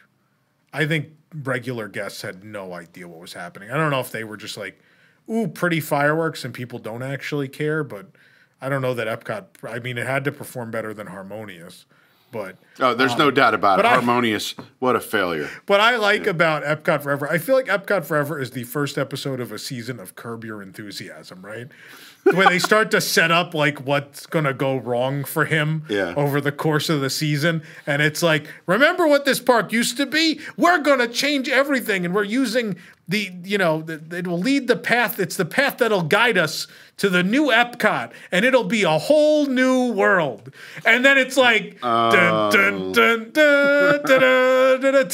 I 0.73 0.87
think 0.87 1.09
regular 1.45 1.87
guests 1.87 2.23
had 2.23 2.43
no 2.43 2.73
idea 2.73 3.07
what 3.07 3.21
was 3.21 3.35
happening. 3.35 3.71
I 3.71 3.77
don't 3.77 3.91
know 3.91 4.01
if 4.01 4.11
they 4.11 4.25
were 4.25 4.39
just 4.39 4.57
like, 4.57 4.81
"Ooh, 5.31 5.47
pretty 5.47 5.79
fireworks," 5.79 6.45
and 6.45 6.55
people 6.55 6.79
don't 6.79 7.03
actually 7.03 7.49
care. 7.49 7.85
But 7.85 8.07
I 8.63 8.69
don't 8.69 8.81
know 8.81 8.95
that 8.95 9.07
Epcot. 9.09 9.47
I 9.69 9.81
mean, 9.81 9.99
it 9.99 10.07
had 10.07 10.25
to 10.25 10.33
perform 10.33 10.71
better 10.71 10.95
than 10.95 11.09
Harmonious, 11.09 11.85
but 12.31 12.57
Oh, 12.81 12.95
there's 12.95 13.19
no 13.19 13.29
um, 13.29 13.35
doubt 13.35 13.55
about 13.55 13.81
it. 13.81 13.85
I- 13.85 13.95
Harmonious, 13.95 14.55
what 14.79 14.95
a 14.97 15.01
failure. 15.01 15.51
What 15.67 15.81
I 15.81 15.97
like 15.97 16.27
about 16.27 16.63
Epcot 16.63 17.03
Forever, 17.03 17.29
I 17.29 17.39
feel 17.39 17.57
like 17.57 17.67
Epcot 17.67 18.05
Forever 18.07 18.41
is 18.41 18.53
the 18.53 18.65
first 18.65 18.97
episode 18.97 19.41
of 19.41 19.53
a 19.53 19.59
season 19.59 19.99
of 20.01 20.15
Curb 20.15 20.45
Your 20.45 20.63
Enthusiasm, 20.63 21.45
right? 21.45 21.67
where 22.25 22.49
they 22.49 22.59
start 22.59 22.91
to 22.93 23.01
set 23.01 23.31
up 23.31 23.55
like 23.55 23.81
what's 23.81 24.27
going 24.27 24.45
to 24.45 24.55
go 24.55 24.77
wrong 24.77 25.25
for 25.25 25.45
him 25.45 25.85
yeah. 25.89 26.15
over 26.17 26.41
the 26.41 26.53
course 26.53 26.89
of 26.89 27.01
the 27.01 27.11
season. 27.11 27.63
And 27.87 28.01
it's 28.01 28.23
like 28.23 28.47
remember 28.67 29.07
what 29.07 29.25
this 29.25 29.41
park 29.41 29.73
used 29.73 29.97
to 29.97 30.07
be? 30.07 30.41
We're 30.57 30.79
going 30.79 31.01
to 31.01 31.09
change 31.09 31.49
everything 31.49 32.05
and 32.05 32.15
we're 32.15 32.25
using 32.25 32.77
the 33.09 33.33
you 33.45 33.59
know 33.59 33.83
the, 33.83 34.17
it 34.17 34.29
will 34.29 34.39
lead 34.39 34.69
the 34.69 34.77
path 34.77 35.19
it's 35.19 35.37
the 35.37 35.45
path 35.45 35.79
that'll 35.79 36.03
guide 36.05 36.39
us 36.39 36.69
to 36.99 37.09
the 37.09 37.23
new 37.25 37.47
Epcot 37.47 38.13
and 38.31 38.45
it'll 38.45 38.63
be 38.63 38.85
a 38.85 38.99
whole 38.99 39.47
new 39.47 39.93
world. 39.93 40.53
And 40.87 41.05
then 41.05 41.19
it's 41.19 41.37
like 41.37 41.79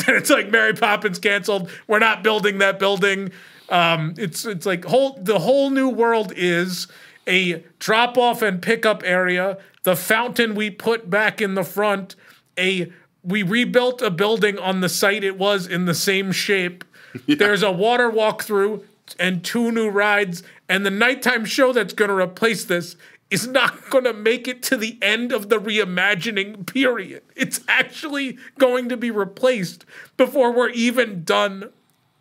it's 0.09 0.31
like 0.31 0.51
Mary 0.51 0.75
Poppins 0.75 1.19
canceled. 1.19 1.71
We're 1.87 1.99
not 1.99 2.23
building 2.23 2.59
that 2.59 2.79
building. 2.79 3.33
Um, 3.69 4.15
it's 4.17 4.45
it's 4.45 4.67
like 4.67 4.85
whole 4.85 5.19
the 5.21 5.41
whole 5.41 5.71
new 5.71 5.89
world 5.89 6.33
is 6.35 6.89
a 7.27 7.63
drop 7.79 8.17
off 8.17 8.43
and 8.43 8.61
pickup 8.63 9.03
area. 9.05 9.59
The 9.83 9.97
fountain 9.97 10.55
we 10.55 10.71
put 10.71 11.11
back 11.11 11.41
in 11.41 11.55
the 11.55 11.65
front. 11.65 12.17
A 12.59 12.93
we 13.23 13.43
rebuilt 13.43 14.01
a 14.01 14.11
building 14.11 14.59
on 14.59 14.81
the 14.81 14.89
site 14.89 15.23
it 15.23 15.39
was 15.39 15.67
in 15.67 15.85
the 15.85 15.95
same 15.95 16.33
shape. 16.33 16.85
There's 17.27 17.63
a 17.63 17.73
water 17.73 18.11
walkthrough 18.11 18.85
and 19.19 19.45
two 19.45 19.71
new 19.73 19.89
rides, 19.89 20.43
and 20.69 20.85
the 20.85 20.91
nighttime 20.91 21.45
show 21.45 21.73
that's 21.73 21.95
going 21.95 22.11
to 22.11 22.15
replace 22.15 22.65
this 22.65 22.97
is 23.31 23.47
not 23.47 23.75
going 23.91 24.05
to 24.05 24.13
make 24.13 24.49
it 24.49 24.63
to 24.65 24.77
the 24.77 24.99
end 25.03 25.33
of 25.33 25.49
the 25.49 25.59
reimagining 25.59 26.67
period. 26.67 27.23
It's 27.37 27.61
actually 27.69 28.39
going 28.59 28.89
to 28.89 28.97
be 28.97 29.11
replaced 29.11 29.85
before 30.17 30.53
we're 30.53 30.71
even 30.71 31.25
done 31.25 31.71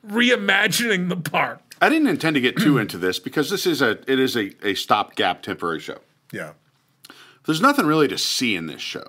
reimagining 0.08 1.10
the 1.10 1.18
park. 1.18 1.62
I 1.82 1.90
didn't 1.90 2.08
intend 2.08 2.36
to 2.36 2.42
get 2.42 2.58
too 2.58 2.78
into 2.78 2.98
this 2.98 3.20
because 3.20 3.50
this 3.50 3.66
is 3.68 3.82
a 3.82 3.92
it 4.12 4.20
is 4.20 4.36
a, 4.36 4.52
a 4.68 4.74
stopgap 4.74 5.44
temporary 5.44 5.80
show. 5.80 6.00
Yeah. 6.32 6.54
There's 7.46 7.62
nothing 7.62 7.86
really 7.86 8.08
to 8.08 8.18
see 8.18 8.56
in 8.56 8.68
this 8.68 8.82
show. 8.82 9.06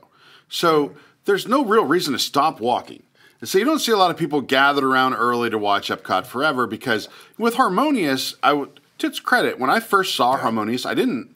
So 0.48 0.94
there's 1.24 1.46
no 1.48 1.64
real 1.64 1.84
reason 1.84 2.12
to 2.12 2.18
stop 2.18 2.60
walking. 2.60 3.02
And 3.40 3.48
so 3.48 3.58
you 3.58 3.64
don't 3.64 3.78
see 3.78 3.92
a 3.92 3.96
lot 3.96 4.10
of 4.10 4.16
people 4.16 4.40
gathered 4.40 4.84
around 4.84 5.14
early 5.14 5.48
to 5.50 5.58
watch 5.58 5.88
Epcot 5.88 6.26
Forever 6.26 6.66
because 6.66 7.08
with 7.38 7.54
Harmonious, 7.54 8.34
I 8.42 8.52
would 8.52 8.80
to 8.98 9.06
its 9.06 9.20
credit, 9.20 9.58
when 9.58 9.70
I 9.70 9.80
first 9.80 10.14
saw 10.14 10.36
Harmonious, 10.36 10.84
I 10.84 10.94
didn't 10.94 11.34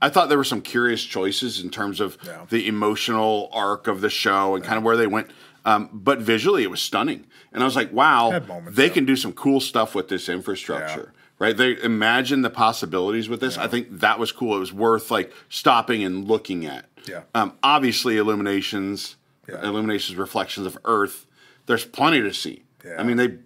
I 0.00 0.08
thought 0.10 0.28
there 0.28 0.38
were 0.38 0.44
some 0.44 0.60
curious 0.62 1.02
choices 1.02 1.60
in 1.60 1.70
terms 1.70 1.98
of 1.98 2.18
Yeah. 2.24 2.44
the 2.50 2.68
emotional 2.68 3.48
arc 3.52 3.86
of 3.88 4.00
the 4.00 4.10
show 4.10 4.54
and 4.54 4.62
kind 4.64 4.76
of 4.78 4.84
where 4.84 4.96
they 4.96 5.06
went. 5.08 5.28
Um, 5.68 5.90
but 5.92 6.18
visually, 6.20 6.62
it 6.62 6.70
was 6.70 6.80
stunning, 6.80 7.26
and 7.52 7.62
I 7.62 7.66
was 7.66 7.76
like, 7.76 7.92
"Wow, 7.92 8.30
moments, 8.40 8.76
they 8.76 8.86
yeah. 8.86 8.92
can 8.92 9.04
do 9.04 9.16
some 9.16 9.32
cool 9.34 9.60
stuff 9.60 9.94
with 9.94 10.08
this 10.08 10.28
infrastructure." 10.28 11.12
Right? 11.38 11.56
They 11.56 11.80
imagine 11.82 12.42
the 12.42 12.50
possibilities 12.50 13.28
with 13.28 13.40
this. 13.40 13.58
I 13.58 13.68
think 13.68 14.00
that 14.00 14.18
was 14.18 14.32
cool. 14.32 14.56
It 14.56 14.60
was 14.60 14.72
worth 14.72 15.10
like 15.10 15.32
stopping 15.48 16.02
and 16.02 16.26
looking 16.26 16.64
at. 16.66 16.86
Yeah. 17.06 17.22
Um, 17.34 17.52
obviously, 17.62 18.16
illuminations, 18.16 19.16
Yeah. 19.48 19.62
illuminations, 19.62 20.16
reflections 20.18 20.66
of 20.66 20.76
Earth. 20.84 21.26
There's 21.66 21.84
plenty 21.84 22.22
to 22.22 22.32
see. 22.32 22.64
Yeah. 22.84 22.96
I 22.98 23.02
mean, 23.04 23.18
they 23.18 23.36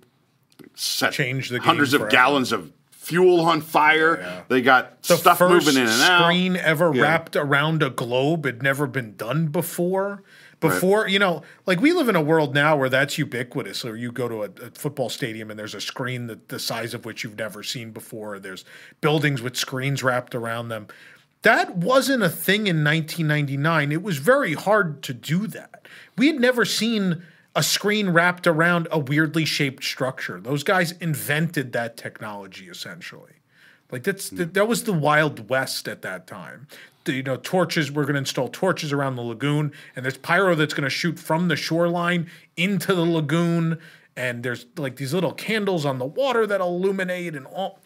set 0.74 1.12
Changed 1.12 1.52
the 1.52 1.58
hundreds 1.60 1.92
of 1.92 2.08
gallons 2.08 2.52
of 2.52 2.72
fuel 2.92 3.40
on 3.40 3.60
fire. 3.60 4.18
Yeah. 4.20 4.42
They 4.48 4.62
got 4.62 5.02
the 5.02 5.16
stuff 5.16 5.40
moving 5.40 5.74
in 5.74 5.88
and 5.88 6.02
out. 6.02 6.22
screen 6.22 6.56
ever 6.56 6.92
Yeah. 6.94 7.02
wrapped 7.02 7.36
around 7.36 7.82
a 7.82 7.90
globe 7.90 8.44
had 8.46 8.62
never 8.62 8.86
been 8.86 9.16
done 9.16 9.48
before. 9.48 10.22
Before, 10.70 11.08
you 11.08 11.18
know, 11.18 11.42
like 11.66 11.80
we 11.80 11.92
live 11.92 12.08
in 12.08 12.16
a 12.16 12.22
world 12.22 12.54
now 12.54 12.76
where 12.76 12.88
that's 12.88 13.18
ubiquitous. 13.18 13.84
Or 13.84 13.96
you 13.96 14.12
go 14.12 14.28
to 14.28 14.42
a, 14.42 14.66
a 14.66 14.70
football 14.70 15.08
stadium 15.08 15.50
and 15.50 15.58
there's 15.58 15.74
a 15.74 15.80
screen 15.80 16.26
that 16.28 16.48
the 16.48 16.58
size 16.58 16.94
of 16.94 17.04
which 17.04 17.24
you've 17.24 17.38
never 17.38 17.62
seen 17.62 17.90
before. 17.90 18.38
There's 18.38 18.64
buildings 19.00 19.42
with 19.42 19.56
screens 19.56 20.02
wrapped 20.02 20.34
around 20.34 20.68
them. 20.68 20.88
That 21.42 21.76
wasn't 21.76 22.22
a 22.22 22.28
thing 22.28 22.68
in 22.68 22.84
1999. 22.84 23.92
It 23.92 24.02
was 24.02 24.18
very 24.18 24.54
hard 24.54 25.02
to 25.02 25.12
do 25.12 25.46
that. 25.48 25.86
We 26.16 26.28
had 26.28 26.40
never 26.40 26.64
seen 26.64 27.24
a 27.54 27.62
screen 27.62 28.10
wrapped 28.10 28.46
around 28.46 28.88
a 28.90 28.98
weirdly 28.98 29.44
shaped 29.44 29.84
structure. 29.84 30.40
Those 30.40 30.62
guys 30.62 30.92
invented 30.92 31.72
that 31.72 31.96
technology 31.96 32.68
essentially. 32.68 33.32
Like 33.90 34.04
that's 34.04 34.30
that, 34.30 34.54
that 34.54 34.66
was 34.66 34.84
the 34.84 34.92
Wild 34.92 35.50
West 35.50 35.86
at 35.86 36.00
that 36.00 36.26
time. 36.26 36.66
The, 37.04 37.14
you 37.14 37.22
know, 37.22 37.36
torches. 37.36 37.90
We're 37.90 38.04
going 38.04 38.14
to 38.14 38.20
install 38.20 38.48
torches 38.48 38.92
around 38.92 39.16
the 39.16 39.22
lagoon, 39.22 39.72
and 39.96 40.04
there's 40.04 40.16
pyro 40.18 40.54
that's 40.54 40.72
going 40.74 40.84
to 40.84 40.90
shoot 40.90 41.18
from 41.18 41.48
the 41.48 41.56
shoreline 41.56 42.28
into 42.56 42.94
the 42.94 43.04
lagoon, 43.04 43.78
and 44.16 44.42
there's 44.44 44.66
like 44.76 44.96
these 44.96 45.12
little 45.12 45.32
candles 45.32 45.84
on 45.84 45.98
the 45.98 46.04
water 46.04 46.46
that 46.46 46.60
illuminate, 46.60 47.34
and 47.34 47.46
all 47.46 47.80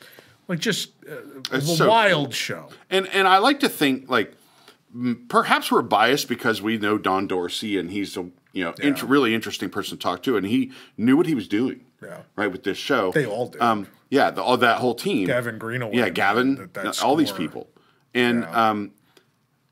like 0.49 0.59
just 0.59 0.91
uh, 1.11 1.17
a 1.51 1.61
so 1.63 1.89
wild 1.89 2.35
show. 2.35 2.69
And 2.91 3.07
and 3.09 3.27
I 3.27 3.39
like 3.39 3.61
to 3.61 3.69
think 3.71 4.11
like 4.11 4.35
perhaps 5.29 5.71
we're 5.71 5.83
biased 5.83 6.29
because 6.29 6.63
we 6.63 6.79
know 6.79 6.99
Don 6.99 7.27
Dorsey 7.27 7.79
and 7.79 7.91
he's 7.91 8.17
a 8.17 8.29
you 8.53 8.65
know 8.65 8.75
int- 8.81 9.03
really 9.03 9.35
interesting 9.35 9.71
person 9.71 9.97
to 9.99 10.03
talk 10.03 10.23
to, 10.25 10.37
and 10.37 10.47
he 10.47 10.73
knew 10.97 11.17
what 11.17 11.27
he 11.27 11.35
was 11.35 11.49
doing. 11.49 11.85
Yeah. 12.03 12.19
Right 12.37 12.53
with 12.53 12.63
this 12.65 12.77
show, 12.77 13.13
They 13.13 13.25
all 13.25 13.49
did. 13.49 13.63
Um, 13.63 13.87
yeah, 14.11 14.31
the, 14.31 14.43
all 14.43 14.59
that 14.59 14.79
whole 14.79 14.95
team. 14.95 15.27
Gavin 15.27 15.59
Greenaway, 15.59 15.97
Yeah, 15.97 16.11
Gavin. 16.11 16.57
that- 16.57 16.75
that 16.75 17.03
all 17.03 17.17
these 17.17 17.33
people, 17.33 17.69
and 18.15 18.43
Yeah. 18.43 18.71
um, 18.71 18.91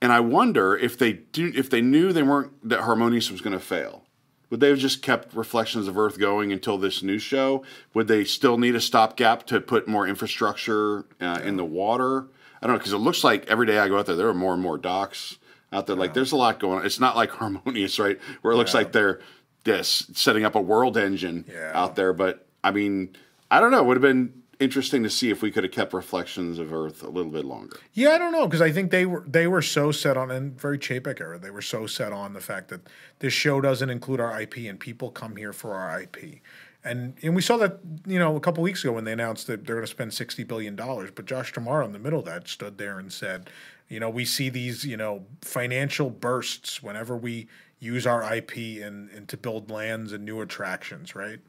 and 0.05 0.13
I 0.13 0.21
wonder 0.21 0.77
if 0.77 0.99
they 0.99 1.15
do 1.15 1.51
if 1.57 1.71
they 1.71 1.81
knew 1.81 2.13
they 2.13 2.23
weren't 2.23 2.53
that 2.69 2.81
Harmonious 2.81 3.31
was 3.31 3.41
going 3.41 3.55
to 3.59 3.65
fail. 3.65 4.03
Would 4.51 4.61
they 4.61 4.69
have 4.69 4.79
just 4.79 5.01
kept 5.03 5.35
Reflections 5.35 5.89
of 5.89 5.97
Earth 5.97 6.19
going 6.19 6.53
until 6.53 6.77
this 6.77 7.03
new 7.03 7.19
show? 7.19 7.65
Would 7.95 8.07
they 8.09 8.25
still 8.25 8.59
need 8.59 8.75
a 8.75 8.81
stopgap 8.81 9.47
to 9.47 9.61
put 9.61 9.89
more 9.89 10.07
infrastructure 10.07 11.07
uh, 11.21 11.41
in 11.43 11.57
the 11.57 11.65
water? 11.65 12.27
I 12.61 12.67
don't 12.67 12.75
know 12.75 12.79
because 12.79 12.93
it 12.93 12.99
looks 12.99 13.25
like 13.25 13.47
every 13.49 13.67
day 13.67 13.79
I 13.79 13.89
go 13.89 13.99
out 13.99 14.07
there, 14.07 14.15
there 14.17 14.29
are 14.29 14.35
more 14.35 14.53
and 14.53 14.63
more 14.63 14.77
docks 14.79 15.39
out 15.73 15.87
there. 15.87 15.97
Like 15.97 16.13
there's 16.15 16.33
a 16.33 16.37
lot 16.37 16.61
going 16.61 16.81
on. 16.81 16.87
It's 16.87 17.01
not 17.01 17.17
like 17.17 17.31
Harmonious, 17.41 17.99
right? 17.99 18.19
Where 18.43 18.53
it 18.53 18.57
looks 18.57 18.75
like 18.75 18.93
they're 18.93 19.21
yes 19.65 20.07
setting 20.13 20.45
up 20.45 20.55
a 20.55 20.61
world 20.61 20.97
engine 20.99 21.47
Yeah. 21.51 21.73
out 21.75 21.97
there. 21.97 22.13
But 22.13 22.47
I 22.63 22.71
mean, 22.71 23.17
I 23.51 23.59
don't 23.61 23.71
know. 23.71 23.81
It 23.81 23.87
would 23.87 23.97
have 23.97 24.03
been 24.03 24.43
interesting 24.61 25.03
to 25.03 25.11
see 25.11 25.31
if 25.31 25.43
we 25.43 25.51
could 25.51 25.65
have 25.65 25.73
kept 25.73 25.93
Reflections 25.93 26.59
of 26.59 26.73
Earth 26.73 27.03
a 27.03 27.09
little 27.09 27.31
bit 27.31 27.45
longer. 27.45 27.79
Yeah, 27.93 28.11
I 28.11 28.19
don't 28.19 28.33
know 28.33 28.47
because 28.47 28.61
I 28.61 28.73
think 28.73 28.91
they 28.91 29.07
were 29.07 29.25
they 29.27 29.47
were 29.47 29.63
so 29.63 29.93
set 29.93 30.17
on 30.17 30.31
and 30.31 30.59
very 30.61 30.79
Chapek 30.79 31.21
era. 31.21 31.39
They 31.39 31.51
were 31.51 31.63
so 31.63 31.87
set 31.87 32.13
on 32.13 32.33
the 32.33 32.41
fact 32.41 32.69
that 32.69 32.89
this 33.19 33.33
show 33.33 33.61
doesn't 33.61 33.91
include 33.91 34.21
our 34.21 34.41
IP 34.41 34.59
and 34.59 34.79
people 34.79 35.11
come 35.11 35.37
here 35.37 35.53
for 35.53 35.75
our 35.75 36.03
IP. 36.03 36.41
And 36.85 37.15
and 37.23 37.35
we 37.35 37.43
saw 37.43 37.57
that 37.59 37.79
you 38.07 38.19
know 38.19 38.37
a 38.37 38.41
couple 38.41 38.63
weeks 38.63 38.85
ago 38.85 38.93
when 38.93 39.05
they 39.05 39.13
announced 39.13 39.47
that 39.47 39.65
they're 39.67 39.77
going 39.77 39.87
to 39.87 39.91
spend 39.91 40.13
sixty 40.13 40.45
billion 40.45 40.77
dollars. 40.77 41.11
But 41.15 41.27
Josh 41.27 41.53
D'Amaro 41.53 41.85
in 41.85 41.93
the 41.93 41.99
middle 41.99 42.19
of 42.19 42.25
that 42.27 42.47
stood 42.49 42.79
there 42.79 42.99
and 42.99 43.13
said, 43.13 43.51
you 43.89 44.01
know, 44.01 44.11
we 44.11 44.25
see 44.25 44.51
these 44.51 44.85
you 44.85 44.97
know 44.97 45.25
financial 45.41 46.11
bursts 46.11 46.83
whenever 46.83 47.17
we 47.17 47.49
use 47.81 48.07
our 48.07 48.35
IP 48.35 48.57
and, 48.83 49.11
and 49.11 49.29
to 49.29 49.37
build 49.37 49.71
lands 49.71 50.13
and 50.13 50.25
new 50.25 50.41
attractions, 50.41 51.15
right? 51.15 51.41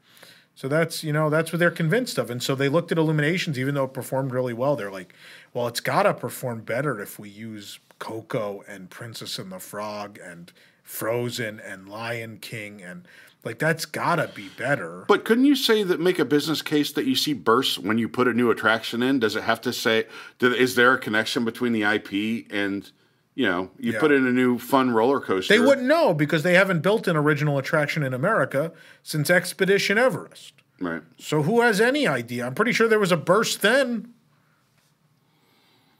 So 0.56 0.68
that's 0.68 1.04
you 1.04 1.12
know 1.12 1.28
that's 1.30 1.52
what 1.52 1.58
they're 1.58 1.70
convinced 1.70 2.16
of, 2.16 2.30
and 2.30 2.42
so 2.42 2.54
they 2.54 2.70
looked 2.70 2.90
at 2.90 2.98
Illuminations, 2.98 3.58
even 3.58 3.74
though 3.74 3.84
it 3.84 3.92
performed 3.92 4.32
really 4.32 4.54
well. 4.54 4.74
They're 4.74 4.90
like, 4.90 5.14
well, 5.52 5.68
it's 5.68 5.80
got 5.80 6.04
to 6.04 6.14
perform 6.14 6.62
better 6.62 6.98
if 6.98 7.18
we 7.18 7.28
use 7.28 7.78
Coco 7.98 8.64
and 8.66 8.88
Princess 8.88 9.38
and 9.38 9.52
the 9.52 9.58
Frog 9.58 10.18
and 10.22 10.52
Frozen 10.82 11.60
and 11.60 11.88
Lion 11.88 12.38
King 12.38 12.82
and 12.82 13.06
like 13.44 13.58
that's 13.58 13.84
got 13.84 14.16
to 14.16 14.28
be 14.28 14.48
better. 14.56 15.04
But 15.06 15.24
couldn't 15.24 15.44
you 15.44 15.56
say 15.56 15.82
that 15.82 16.00
make 16.00 16.18
a 16.18 16.24
business 16.24 16.62
case 16.62 16.90
that 16.92 17.06
you 17.06 17.14
see 17.14 17.32
bursts 17.32 17.78
when 17.78 17.98
you 17.98 18.08
put 18.08 18.26
a 18.26 18.32
new 18.32 18.50
attraction 18.50 19.02
in? 19.02 19.20
Does 19.20 19.36
it 19.36 19.44
have 19.44 19.60
to 19.60 19.72
say? 19.72 20.06
Is 20.40 20.74
there 20.74 20.94
a 20.94 20.98
connection 20.98 21.44
between 21.44 21.72
the 21.72 21.82
IP 21.82 22.50
and 22.50 22.90
you 23.36 23.46
know 23.46 23.70
you 23.78 23.92
Yeah. 23.92 24.00
put 24.00 24.10
in 24.10 24.26
a 24.26 24.32
new 24.32 24.58
fun 24.58 24.90
roller 24.90 25.20
coaster? 25.20 25.54
They 25.54 25.60
wouldn't 25.64 25.86
know 25.86 26.12
because 26.12 26.42
they 26.42 26.54
haven't 26.54 26.80
built 26.80 27.06
an 27.06 27.16
original 27.16 27.56
attraction 27.58 28.02
in 28.02 28.12
America 28.12 28.72
since 29.04 29.30
Expedition 29.30 29.96
Everest. 29.98 30.54
right? 30.80 31.02
So 31.18 31.42
who 31.42 31.60
has 31.60 31.80
any 31.80 32.08
idea? 32.08 32.44
I'm 32.46 32.54
pretty 32.54 32.72
sure 32.72 32.88
there 32.88 32.98
was 32.98 33.12
a 33.12 33.16
burst 33.16 33.62
then. 33.62 34.12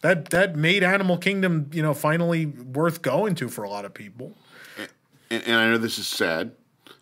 That 0.02 0.30
that 0.30 0.56
made 0.56 0.82
Animal 0.82 1.16
Kingdom, 1.18 1.70
you 1.72 1.82
know, 1.82 1.94
finally 1.94 2.46
worth 2.46 3.02
going 3.02 3.34
to 3.36 3.48
for 3.48 3.64
a 3.64 3.70
lot 3.70 3.84
of 3.84 3.94
people. 3.94 4.36
And, 5.30 5.42
and 5.44 5.56
I 5.56 5.66
know 5.70 5.78
this 5.78 5.98
is 5.98 6.06
sad. 6.06 6.52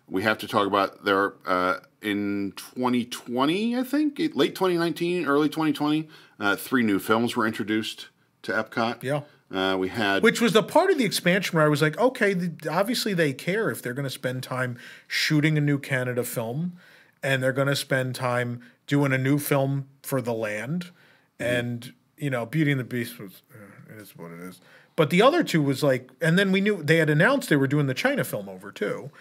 We 0.07 0.23
have 0.23 0.37
to 0.39 0.47
talk 0.47 0.65
about 0.67 1.03
there 1.03 1.33
uh, 1.45 1.77
in 2.01 2.53
2020, 2.55 3.75
I 3.77 3.83
think, 3.83 4.19
late 4.35 4.55
2019, 4.55 5.25
early 5.27 5.49
2020. 5.49 6.07
Uh, 6.39 6.55
three 6.55 6.83
new 6.83 6.99
films 6.99 7.35
were 7.35 7.45
introduced 7.45 8.07
to 8.43 8.51
Epcot. 8.51 9.03
Yeah. 9.03 9.21
Uh, 9.51 9.77
we 9.77 9.89
had 9.89 10.23
Which 10.23 10.41
was 10.41 10.53
the 10.53 10.63
part 10.63 10.89
of 10.89 10.97
the 10.97 11.05
expansion 11.05 11.55
where 11.55 11.65
I 11.65 11.69
was 11.69 11.81
like, 11.81 11.97
okay, 11.97 12.33
the, 12.33 12.69
obviously 12.69 13.13
they 13.13 13.31
care 13.31 13.69
if 13.69 13.81
they're 13.81 13.93
going 13.93 14.05
to 14.05 14.09
spend 14.09 14.41
time 14.41 14.77
shooting 15.07 15.57
a 15.57 15.61
new 15.61 15.77
Canada 15.77 16.23
film 16.23 16.77
and 17.21 17.43
they're 17.43 17.53
going 17.53 17.67
to 17.67 17.75
spend 17.75 18.15
time 18.15 18.61
doing 18.87 19.13
a 19.13 19.17
new 19.17 19.37
film 19.37 19.87
for 20.01 20.21
the 20.21 20.33
land. 20.33 20.91
And, 21.39 21.93
you 22.17 22.29
know, 22.29 22.45
Beauty 22.45 22.71
and 22.71 22.79
the 22.79 22.85
Beast 22.85 23.19
was, 23.19 23.43
uh, 23.53 23.93
it 23.93 24.01
is 24.01 24.17
what 24.17 24.31
it 24.31 24.39
is. 24.39 24.61
But 24.95 25.09
the 25.09 25.21
other 25.21 25.43
two 25.43 25.61
was 25.61 25.83
like, 25.83 26.09
and 26.21 26.39
then 26.39 26.51
we 26.51 26.61
knew 26.61 26.81
they 26.81 26.97
had 26.97 27.09
announced 27.09 27.49
they 27.49 27.55
were 27.55 27.67
doing 27.67 27.87
the 27.87 27.93
China 27.93 28.23
film 28.23 28.47
over 28.47 28.71
too. 28.71 29.11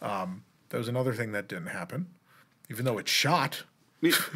Um, 0.00 0.44
that 0.68 0.78
was 0.78 0.88
another 0.88 1.12
thing 1.12 1.32
that 1.32 1.48
didn't 1.48 1.68
happen, 1.68 2.06
even 2.70 2.84
though 2.84 2.98
it's 2.98 3.10
shot. 3.10 3.64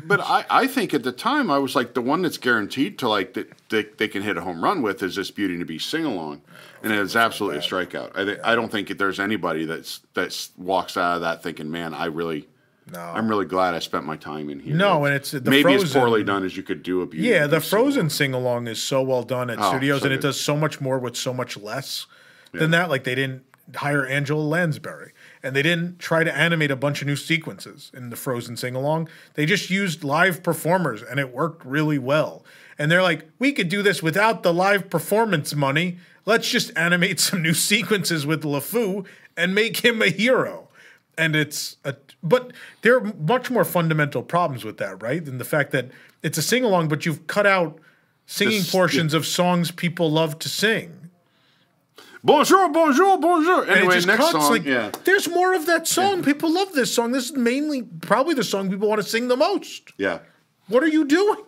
But 0.05 0.21
I, 0.21 0.45
I 0.51 0.67
think 0.67 0.95
at 0.95 1.03
the 1.03 1.13
time 1.13 1.51
I 1.51 1.59
was 1.59 1.75
like 1.75 1.95
the 1.95 2.01
one 2.01 2.23
that's 2.23 2.39
guaranteed 2.39 2.99
to 3.01 3.09
like 3.09 3.35
that 3.35 3.51
they, 3.69 3.85
they 3.99 4.09
can 4.09 4.23
hit 4.23 4.37
a 4.37 4.41
home 4.41 4.63
run 4.63 4.83
with 4.83 5.03
is 5.03 5.17
this 5.17 5.31
Beauty 5.31 5.55
and 5.55 5.61
the 5.63 5.67
Beast 5.67 5.89
sing 5.89 6.05
along, 6.05 6.43
and 6.83 6.93
it's 6.93 7.17
absolutely 7.17 7.59
a 7.59 7.63
strikeout. 7.63 8.17
I, 8.17 8.25
thi- 8.25 8.41
I 8.43 8.55
don't 8.55 8.71
think 8.71 8.97
there's 8.99 9.21
anybody 9.21 9.65
that's 9.65 10.01
that's 10.15 10.51
walks 10.57 10.97
out 10.97 11.17
of 11.17 11.21
that 11.23 11.43
thinking, 11.43 11.71
man, 11.71 11.95
I 11.95 12.07
really, 12.07 12.49
No. 12.93 13.01
I'm 13.01 13.29
really 13.29 13.45
glad 13.47 13.75
I 13.75 13.79
spent 13.79 14.05
my 14.05 14.17
time 14.17 14.51
in 14.51 14.61
here. 14.61 14.75
No, 14.75 15.05
and 15.05 15.15
it's- 15.15 15.31
the 15.31 15.41
maybe 15.51 15.75
as 15.75 15.93
poorly 15.93 16.25
done 16.25 16.45
as 16.45 16.57
you 16.57 16.63
could 16.63 16.83
do 16.83 17.03
a 17.03 17.07
Beauty. 17.07 17.29
Yeah, 17.29 17.47
the 17.47 17.61
Frozen 17.61 18.11
sing 18.11 18.35
along 18.35 18.67
is 18.67 18.83
so 18.83 19.03
well 19.03 19.23
done 19.23 19.51
at 19.51 19.59
Oh, 19.61 19.71
studios, 19.71 20.01
so 20.01 20.07
and 20.07 20.15
it 20.15 20.21
does 20.21 20.41
so 20.41 20.57
much 20.57 20.81
more 20.81 20.99
with 20.99 21.17
so 21.17 21.33
much 21.33 21.57
less 21.57 22.07
than 22.53 22.71
that. 22.73 22.89
Like 22.91 23.05
they 23.05 23.15
didn't 23.15 23.45
hire 23.77 24.05
Angela 24.05 24.43
Lansbury, 24.43 25.13
and 25.43 25.57
they 25.57 25.63
didn't 25.63 25.99
try 25.99 26.25
to 26.25 26.37
animate 26.37 26.71
a 26.71 26.77
bunch 26.77 27.01
of 27.01 27.07
new 27.07 27.17
sequences 27.17 27.91
in 27.95 28.11
the 28.11 28.17
Frozen 28.17 28.57
sing 28.57 28.75
along. 28.75 29.09
They 29.35 29.47
just 29.47 29.71
used 29.71 30.05
live 30.05 30.43
performers, 30.43 31.03
and 31.03 31.19
it 31.19 31.33
worked 31.33 31.65
really 31.65 31.99
well. 31.99 32.45
And 32.79 32.91
they're 32.91 33.03
like, 33.03 33.29
we 33.39 33.53
could 33.53 33.69
do 33.69 33.83
this 33.83 34.03
without 34.03 34.43
the 34.43 34.53
live 34.53 34.91
performance 34.91 35.55
money. 35.55 35.99
Let's 36.27 36.49
just 36.49 36.71
animate 36.77 37.21
some 37.21 37.43
new 37.43 37.55
sequences 37.55 38.27
with 38.27 38.43
LeFou 38.43 39.07
and 39.37 39.55
make 39.55 39.79
him 39.79 40.03
a 40.03 40.09
hero 40.09 40.69
and 41.21 41.37
it's 41.37 41.77
a 41.85 41.95
but 42.23 42.53
there 42.83 42.97
are 42.97 43.13
much 43.19 43.51
more 43.51 43.65
fundamental 43.65 44.23
problems 44.23 44.65
with 44.65 44.79
that 44.79 45.03
right 45.03 45.25
than 45.25 45.39
the 45.39 45.45
fact 45.45 45.71
that 45.71 45.91
it's 46.23 46.39
a 46.39 46.43
sing-along 46.43 46.89
but 46.89 47.05
you've 47.07 47.27
cut 47.27 47.47
out 47.47 47.79
singing 48.27 48.59
This- 48.59 48.71
portions 48.71 49.15
of 49.15 49.27
songs 49.27 49.71
people 49.71 50.11
love 50.11 50.39
to 50.41 50.49
sing 50.49 51.00
Bonjour, 52.23 52.69
bonjour, 52.69 53.19
bonjour. 53.19 53.63
and 53.63 53.71
Anyway, 53.71 53.95
it 53.95 53.97
just 53.99 54.07
next 54.07 54.21
cuts 54.21 54.33
song. 54.33 54.51
like 54.53 54.65
yeah, 54.65 54.91
there's 55.05 55.29
more 55.29 55.55
of 55.55 55.67
that 55.67 55.87
song 55.89 56.23
people 56.23 56.53
love 56.53 56.73
this 56.75 56.95
song 56.95 57.13
this 57.13 57.31
is 57.31 57.37
mainly 57.37 57.83
probably 57.83 58.35
the 58.35 58.45
song 58.45 58.69
people 58.71 58.89
want 58.89 59.01
to 59.01 59.09
sing 59.09 59.29
the 59.29 59.37
most 59.37 59.93
yeah. 59.97 60.19
what 60.69 60.83
are 60.83 60.89
you 60.89 61.05
doing 61.07 61.39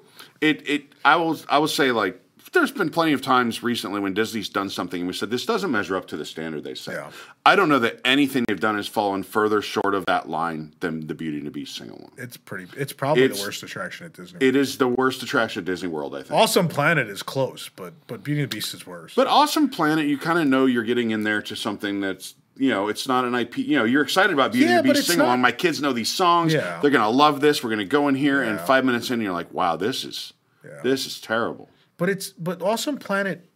It 0.40 0.66
it 0.68 0.82
I 1.04 1.16
will 1.16 1.38
I 1.48 1.58
will 1.58 1.68
say 1.68 1.92
like 1.92 2.21
But 2.52 2.58
there's 2.60 2.70
been 2.70 2.90
plenty 2.90 3.14
of 3.14 3.22
times 3.22 3.62
recently 3.62 3.98
when 4.00 4.12
Disney's 4.12 4.48
done 4.50 4.68
something 4.68 5.00
and 5.00 5.08
we 5.08 5.14
said 5.14 5.30
this 5.30 5.46
doesn't 5.46 5.70
measure 5.70 5.96
up 5.96 6.06
to 6.08 6.16
the 6.18 6.24
standard 6.26 6.64
they 6.64 6.74
set. 6.74 6.94
Yeah. 6.96 7.10
I 7.46 7.56
don't 7.56 7.68
know 7.70 7.78
that 7.78 8.00
anything 8.04 8.44
they've 8.46 8.60
done 8.60 8.76
has 8.76 8.86
fallen 8.86 9.22
further 9.22 9.62
short 9.62 9.94
of 9.94 10.04
that 10.06 10.28
line 10.28 10.74
than 10.80 11.06
the 11.06 11.14
Beauty 11.14 11.38
and 11.38 11.46
the 11.46 11.50
Beast 11.50 11.74
single 11.76 11.96
one. 11.96 12.10
It's 12.18 12.36
pretty. 12.36 12.66
It's 12.76 12.92
probably 12.92 13.22
It's- 13.24 13.40
the 13.40 13.46
worst 13.46 13.62
attraction 13.62 14.04
at 14.06 14.12
Disney. 14.12 14.38
It 14.46 14.54
is 14.54 14.76
the 14.76 14.88
worst 14.88 15.22
attraction 15.22 15.60
at 15.60 15.64
Disney 15.64 15.88
World, 15.88 16.14
I 16.14 16.18
think. 16.22 16.32
awesome 16.32 16.68
Planet 16.68 17.08
is 17.08 17.22
close, 17.22 17.70
but 17.74 17.94
but 18.06 18.22
Beauty 18.22 18.42
and 18.42 18.50
the 18.50 18.54
Beast 18.56 18.74
is 18.74 18.86
worse. 18.86 19.14
But 19.14 19.26
Awesome 19.28 19.70
Planet, 19.70 20.06
you 20.06 20.18
kind 20.18 20.38
of 20.38 20.46
know 20.46 20.66
you're 20.66 20.82
getting 20.84 21.10
in 21.10 21.22
there 21.22 21.40
to 21.42 21.56
something 21.56 22.00
that's 22.00 22.34
you 22.54 22.68
know, 22.68 22.88
it's 22.88 23.08
not 23.08 23.24
an 23.24 23.34
IP. 23.34 23.56
You 23.58 23.78
know, 23.78 23.84
you're 23.84 24.02
excited 24.02 24.30
about 24.34 24.52
Beauty 24.52 24.66
Yeah, 24.70 24.80
and 24.80 24.88
the 24.90 24.92
Beast 24.92 25.06
sing 25.06 25.20
along. 25.20 25.40
My 25.40 25.52
kids 25.52 25.80
know 25.80 25.94
these 25.94 26.10
songs. 26.12 26.52
Yeah. 26.52 26.80
They're 26.82 26.90
gonna 26.90 27.08
love 27.08 27.40
this. 27.40 27.64
We're 27.64 27.70
gonna 27.70 27.86
go 27.86 28.08
in 28.08 28.14
here, 28.14 28.42
and 28.42 28.60
five 28.60 28.84
minutes 28.84 29.10
in, 29.10 29.22
you're 29.22 29.32
like, 29.32 29.50
wow, 29.54 29.76
this 29.76 30.04
is 30.04 30.34
this 30.82 31.06
is 31.06 31.18
terrible. 31.18 31.70
But 31.96 32.08
it's 32.08 32.30
but 32.30 32.62
Awesome 32.62 32.98
Planet 32.98 33.48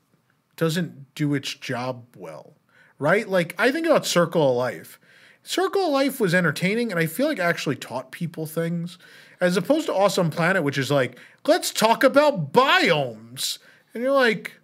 doesn't 0.56 1.14
do 1.14 1.34
its 1.34 1.52
job 1.54 2.04
well, 2.16 2.54
right? 2.98 3.28
Like 3.28 3.54
I 3.58 3.70
think 3.70 3.86
about 3.86 4.06
Circle 4.06 4.50
of 4.50 4.56
Life. 4.56 4.98
Circle 5.42 5.86
of 5.86 5.92
Life 5.92 6.20
was 6.20 6.34
entertaining, 6.34 6.90
and 6.90 6.98
I 6.98 7.06
feel 7.06 7.26
like 7.26 7.38
actually 7.38 7.76
taught 7.76 8.10
people 8.10 8.46
things, 8.46 8.98
as 9.40 9.56
opposed 9.56 9.86
to 9.86 9.94
Awesome 9.94 10.30
Planet, 10.30 10.62
which 10.62 10.78
is 10.78 10.90
like 10.90 11.18
let's 11.46 11.70
talk 11.70 12.02
about 12.04 12.52
biomes, 12.52 13.58
and 13.94 14.02
you're 14.02 14.12
like, 14.12 14.54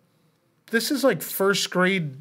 this 0.70 0.90
is 0.90 1.04
like 1.04 1.22
first 1.22 1.70
grade. 1.70 2.16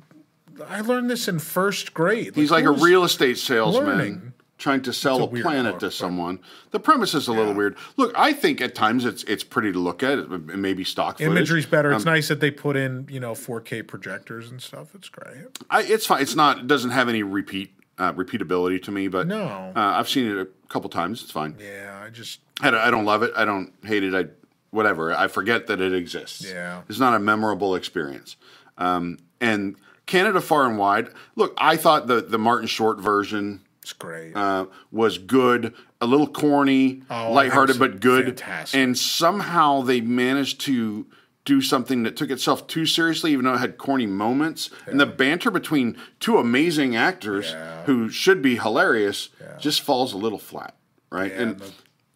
I 0.68 0.82
learned 0.82 1.10
this 1.10 1.28
in 1.28 1.40
first 1.40 1.94
grade. 1.94 2.36
He's 2.36 2.52
like 2.52 2.66
a 2.66 2.72
real 2.72 3.04
estate 3.04 3.38
salesman 3.38 3.86
learning? 3.86 4.31
Trying 4.62 4.82
to 4.84 4.94
sell 4.94 5.24
It's 5.24 5.34
a, 5.34 5.40
a 5.40 5.42
planet 5.42 5.80
to 5.80 5.92
someone. 5.92 6.40
The 6.70 6.80
premise 6.80 7.14
is 7.14 7.28
a 7.28 7.34
little 7.34 7.54
weird. 7.54 7.76
Look, 7.98 8.14
I 8.16 8.32
think 8.32 8.62
at 8.62 8.76
times 8.76 9.04
it's 9.06 9.24
it's 9.24 9.44
pretty 9.44 9.74
to 9.74 9.80
look 9.80 10.04
at. 10.04 10.20
It 10.20 10.30
may 10.30 10.82
stock 10.84 11.18
footage. 11.18 11.32
Imagery's 11.32 11.66
better. 11.66 11.90
Um, 11.90 11.96
It's 11.98 12.06
nice 12.06 12.28
that 12.30 12.40
they 12.40 12.52
put 12.52 12.78
in, 12.78 13.08
you 13.10 13.20
know, 13.20 13.34
4K 13.34 13.86
projectors 13.88 14.52
and 14.52 14.62
stuff. 14.62 14.94
It's 14.96 15.10
great. 15.10 15.60
I, 15.70 15.82
it's 15.84 16.06
fine. 16.06 16.22
It's 16.22 16.36
not. 16.36 16.60
It 16.60 16.68
doesn't 16.68 16.92
have 16.92 17.10
any 17.10 17.24
repeat 17.24 17.74
uh, 17.98 18.14
repeatability 18.14 18.82
to 18.84 18.92
me. 18.92 19.08
But 19.08 19.28
No. 19.28 19.74
uh, 19.76 19.80
I've 19.80 20.08
seen 20.08 20.28
it 20.28 20.38
a 20.38 20.48
couple 20.70 20.90
times. 20.90 21.24
It's 21.24 21.32
fine. 21.32 21.56
Yeah, 21.60 22.00
I 22.06 22.10
just 22.10 22.40
I 22.62 22.72
don't, 22.72 22.80
I 22.82 22.92
don't 22.92 23.06
love 23.06 23.24
it. 23.24 23.32
I 23.36 23.44
don't 23.46 23.74
hate 23.84 24.04
it. 24.04 24.14
I 24.14 24.30
whatever. 24.70 25.14
I 25.14 25.28
forget 25.28 25.68
that 25.68 25.82
it 25.82 25.94
exists. 25.94 26.46
Yeah. 26.48 26.84
it's 26.88 27.00
not 27.00 27.14
a 27.16 27.20
memorable 27.20 27.76
experience. 27.76 28.38
Um, 28.78 29.18
and 29.42 29.76
Canada 30.06 30.40
Far 30.40 30.68
and 30.68 30.78
Wide. 30.78 31.10
Look, 31.36 31.54
I 31.58 31.78
thought 31.78 32.06
the 32.08 32.22
the 32.22 32.38
Martin 32.38 32.68
Short 32.68 33.00
version 33.00 33.62
it's 33.82 33.94
great. 33.94 34.36
uh, 34.36 34.66
was 34.92 35.18
good, 35.18 35.74
a 36.00 36.06
little 36.06 36.28
corny, 36.28 37.04
Oh, 37.10 37.32
lighthearted, 37.32 37.80
but 37.80 38.00
good. 38.00 38.26
fantastic. 38.26 38.80
And 38.80 38.98
somehow 38.98 39.82
they 39.82 40.02
managed 40.02 40.62
to 40.62 41.08
do 41.44 41.62
something 41.62 42.04
that 42.04 42.16
took 42.16 42.30
itself 42.30 42.68
too 42.68 42.86
seriously, 42.86 43.32
even 43.32 43.46
though 43.46 43.56
it 43.56 43.60
had 43.60 43.78
corny 43.80 44.06
moments. 44.06 44.70
And 44.86 45.00
the 45.00 45.08
banter 45.08 45.50
between 45.50 45.98
two 46.20 46.38
amazing 46.38 46.96
actors 46.96 47.50
Yeah. 47.52 47.84
who 47.86 48.10
should 48.10 48.42
be 48.44 48.58
hilarious 48.58 49.30
just 49.60 49.82
falls 49.82 50.14
a 50.14 50.18
little 50.18 50.38
flat, 50.38 50.76
right? 51.12 51.32
Yeah, 51.32 51.42
and 51.42 51.60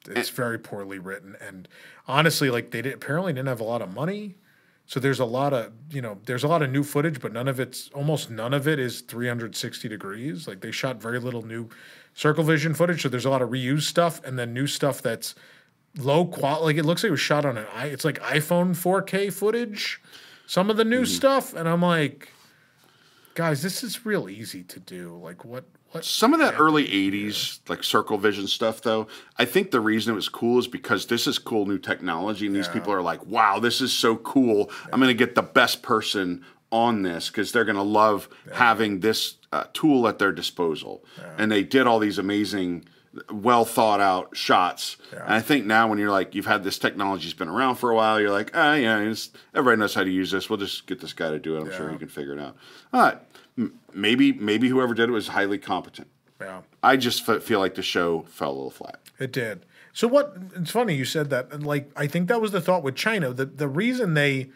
the- 0.04 0.20
it's 0.20 0.30
very 0.30 0.60
poorly 0.60 1.00
written, 1.00 1.36
and 1.42 1.68
honestly, 2.08 2.52
like 2.52 2.70
they 2.70 2.84
did, 2.84 2.94
apparently 2.94 3.34
didn't 3.34 3.48
have 3.48 3.60
a 3.60 3.64
lot 3.64 3.82
of 3.82 3.92
money, 3.92 4.36
so 4.88 5.00
there's 5.00 5.20
a 5.20 5.26
lot 5.26 5.54
of 5.54 5.72
you 5.90 6.02
know 6.02 6.20
there's 6.26 6.44
a 6.44 6.48
lot 6.48 6.62
of 6.62 6.72
new 6.72 6.84
footage, 6.84 7.20
but 7.20 7.34
none 7.34 7.48
of 7.48 7.60
it's 7.60 7.90
almost 7.94 8.30
none 8.30 8.54
of 8.54 8.68
it 8.68 8.80
is 8.80 9.02
360 9.02 9.88
degrees. 9.90 10.48
Like 10.48 10.62
they 10.62 10.72
shot 10.72 11.02
very 11.02 11.20
little 11.20 11.46
new 11.46 11.70
circle 12.14 12.44
vision 12.44 12.74
footage, 12.74 13.02
so 13.02 13.10
there's 13.10 13.26
a 13.26 13.30
lot 13.30 13.42
of 13.42 13.50
reused 13.50 13.84
stuff, 13.84 14.24
and 14.24 14.38
then 14.38 14.54
new 14.54 14.68
stuff 14.68 15.02
that's 15.02 15.34
low 15.98 16.26
quality. 16.26 16.66
Like 16.66 16.78
it 16.78 16.86
looks 16.86 17.04
like 17.04 17.10
it 17.10 17.12
was 17.12 17.20
shot 17.20 17.46
on 17.46 17.58
an 17.58 17.66
i. 17.74 17.88
It's 17.88 18.06
like 18.06 18.20
iPhone 18.22 18.72
4K 18.72 19.34
footage. 19.34 20.02
Some 20.48 20.70
of 20.70 20.78
the 20.78 20.86
new 20.86 21.00
hmm. 21.00 21.06
stuff, 21.06 21.56
and 21.56 21.68
I'm 21.68 21.82
like, 21.82 22.30
guys, 23.34 23.64
this 23.64 23.84
is 23.84 24.06
real 24.06 24.30
easy 24.30 24.64
to 24.64 24.80
do. 24.80 25.18
Like 25.18 25.44
what 25.44 25.66
what 25.96 26.06
Some 26.06 26.34
of 26.34 26.40
that 26.40 26.60
early 26.60 26.86
80s, 26.86 27.60
like 27.70 27.84
circle 27.84 28.18
vision 28.18 28.48
stuff, 28.48 28.82
though, 28.82 29.08
I 29.38 29.46
think 29.46 29.72
the 29.72 29.80
reason 29.80 30.12
it 30.12 30.16
was 30.16 30.30
cool 30.30 30.60
is 30.60 30.68
because 30.68 31.06
this 31.08 31.26
is 31.26 31.40
cool 31.40 31.66
new 31.66 31.80
technology, 31.80 32.46
and 32.46 32.56
these 32.56 32.68
people 32.68 32.94
are 32.94 33.02
like, 33.02 33.26
wow, 33.26 33.60
this 33.60 33.82
is 33.82 33.94
so 33.94 34.18
cool. 34.18 34.70
I'm 34.92 35.00
going 35.00 35.08
to 35.10 35.26
get 35.26 35.36
the 35.36 35.42
best 35.42 35.82
person 35.82 36.44
on 36.72 37.04
this 37.04 37.30
because 37.30 37.52
they're 37.52 37.64
going 37.64 37.78
to 37.78 37.82
love 37.82 38.28
having 38.52 39.00
this 39.00 39.36
uh, 39.54 39.64
tool 39.74 40.08
at 40.08 40.20
their 40.20 40.32
disposal. 40.34 41.04
And 41.38 41.52
they 41.52 41.64
did 41.64 41.88
all 41.88 42.00
these 42.00 42.18
amazing, 42.18 42.86
well 43.32 43.64
thought 43.64 44.02
out 44.02 44.36
shots. 44.36 44.98
And 45.24 45.34
I 45.34 45.40
think 45.40 45.66
now 45.66 45.88
when 45.88 45.98
you're 45.98 46.12
like, 46.12 46.36
you've 46.36 46.46
had 46.46 46.64
this 46.66 46.78
technology's 46.78 47.34
been 47.34 47.48
around 47.48 47.76
for 47.76 47.92
a 47.92 47.96
while, 47.96 48.20
you're 48.20 48.32
like, 48.32 48.52
ah, 48.54 48.74
yeah, 48.74 49.14
everybody 49.54 49.80
knows 49.80 49.94
how 49.94 50.04
to 50.04 50.12
use 50.12 50.32
this. 50.32 50.50
We'll 50.50 50.60
just 50.60 50.88
get 50.88 51.00
this 51.00 51.14
guy 51.14 51.30
to 51.30 51.40
do 51.40 51.56
it. 51.56 51.62
I'm 51.62 51.72
sure 51.72 51.90
he 51.90 51.98
can 51.98 52.10
figure 52.10 52.34
it 52.34 52.40
out. 52.40 52.58
All 52.92 53.02
right. 53.02 53.18
Maybe, 53.94 54.34
maybe 54.34 54.68
whoever 54.70 54.94
did 54.94 55.10
it 55.10 55.12
was 55.14 55.30
highly 55.30 55.58
competent. 55.58 56.08
yeah. 56.42 56.62
I 56.84 56.98
just 56.98 57.28
f- 57.30 57.42
feel 57.42 57.60
like 57.60 57.76
the 57.76 57.82
show 57.82 58.24
fell 58.30 58.52
a 58.52 58.54
little 58.54 58.70
flat. 58.72 59.00
It 59.20 59.32
did. 59.32 59.66
So 59.94 60.08
what? 60.10 60.36
It's 60.56 60.72
funny 60.72 60.94
you 60.96 61.06
said 61.06 61.30
that. 61.30 61.52
And 61.54 61.66
like, 61.66 61.90
I 61.96 62.08
think 62.08 62.28
that 62.28 62.42
was 62.42 62.52
the 62.52 62.60
thought 62.60 62.84
with 62.84 62.96
China. 62.96 63.32
The 63.34 63.46
the 63.46 63.70
reason 63.70 64.14
they, 64.14 64.50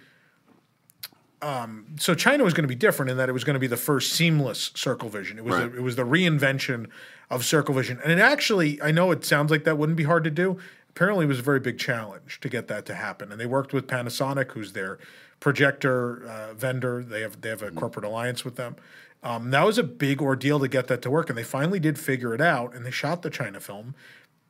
um, 1.42 1.86
so 1.98 2.14
China 2.14 2.44
was 2.44 2.54
going 2.54 2.64
to 2.64 2.68
be 2.68 2.76
different 2.76 3.10
in 3.10 3.16
that 3.18 3.30
it 3.30 3.32
was 3.32 3.46
going 3.46 3.54
to 3.54 3.60
be 3.60 3.68
the 3.68 3.78
first 3.78 4.12
seamless 4.12 4.72
circle 4.76 5.08
vision. 5.08 5.38
It 5.38 5.46
was 5.46 5.56
Right. 5.56 5.72
the, 5.72 5.78
it 5.78 5.82
was 5.82 5.96
the 5.96 6.04
reinvention 6.06 6.88
of 7.30 7.46
circle 7.46 7.74
vision, 7.74 8.00
and 8.04 8.12
it 8.12 8.20
actually, 8.20 8.82
I 8.82 8.92
know 8.92 9.12
it 9.12 9.24
sounds 9.24 9.50
like 9.50 9.64
that 9.64 9.78
wouldn't 9.78 9.98
be 9.98 10.04
hard 10.04 10.26
to 10.26 10.32
do. 10.32 10.58
Apparently, 10.90 11.24
it 11.24 11.30
was 11.30 11.40
a 11.40 11.44
very 11.44 11.62
big 11.62 11.78
challenge 11.80 12.40
to 12.42 12.50
get 12.50 12.68
that 12.68 12.86
to 12.88 12.96
happen, 12.96 13.32
and 13.32 13.40
they 13.40 13.46
worked 13.46 13.72
with 13.72 13.88
Panasonic, 13.88 14.52
who's 14.52 14.74
their 14.74 15.00
projector 15.40 16.26
uh, 16.28 16.54
vendor. 16.54 17.04
They 17.04 17.22
have 17.22 17.42
they 17.42 17.50
have 17.50 17.64
a 17.64 17.72
corporate 17.72 18.06
alliance 18.06 18.44
with 18.44 18.56
them. 18.56 18.76
Um, 19.22 19.52
that 19.52 19.66
was 19.66 19.78
a 19.78 19.84
big 19.84 20.22
ordeal 20.22 20.60
to 20.60 20.68
get 20.68 20.88
that 20.88 21.02
to 21.02 21.12
work, 21.12 21.30
and 21.30 21.38
they 21.38 21.44
finally 21.44 21.80
did 21.80 22.00
figure 22.00 22.34
it 22.34 22.42
out, 22.42 22.74
and 22.74 22.86
they 22.86 22.92
shot 22.92 23.22
the 23.22 23.30
China 23.30 23.60
film, 23.60 23.96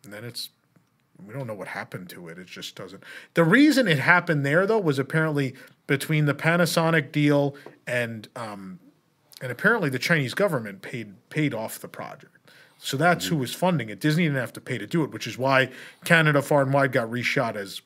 and 0.04 0.14
then 0.14 0.24
it's 0.24 0.50
we 1.26 1.34
don't 1.34 1.48
know 1.48 1.54
what 1.54 1.70
happened 1.70 2.10
to 2.10 2.28
it. 2.30 2.38
It 2.38 2.48
just 2.48 2.76
doesn't. 2.76 3.04
The 3.34 3.44
reason 3.44 3.88
it 3.88 4.00
happened 4.00 4.46
there 4.46 4.66
though 4.66 4.80
was 4.80 5.00
apparently 5.00 5.56
between 5.88 6.26
the 6.26 6.36
Panasonic 6.36 7.12
deal 7.12 7.56
and 7.88 8.28
um, 8.36 8.80
and 9.42 9.52
apparently 9.52 9.90
the 9.90 10.00
Chinese 10.00 10.34
government 10.34 10.82
paid 10.82 11.16
paid 11.30 11.54
off 11.54 11.80
the 11.80 11.88
project. 11.88 12.36
So 12.82 12.96
that's 12.96 13.26
who 13.26 13.36
was 13.36 13.54
funding 13.54 13.90
it. 13.90 14.00
Disney 14.00 14.24
didn't 14.24 14.38
have 14.38 14.54
to 14.54 14.62
pay 14.62 14.78
to 14.78 14.88
do 14.88 15.04
it, 15.04 15.12
which 15.12 15.28
is 15.28 15.38
why 15.38 15.70
Canada 16.06 16.42
Far 16.42 16.62
and 16.62 16.72
Wide 16.72 16.94
got 16.94 17.10
reshot 17.10 17.58
as 17.58 17.82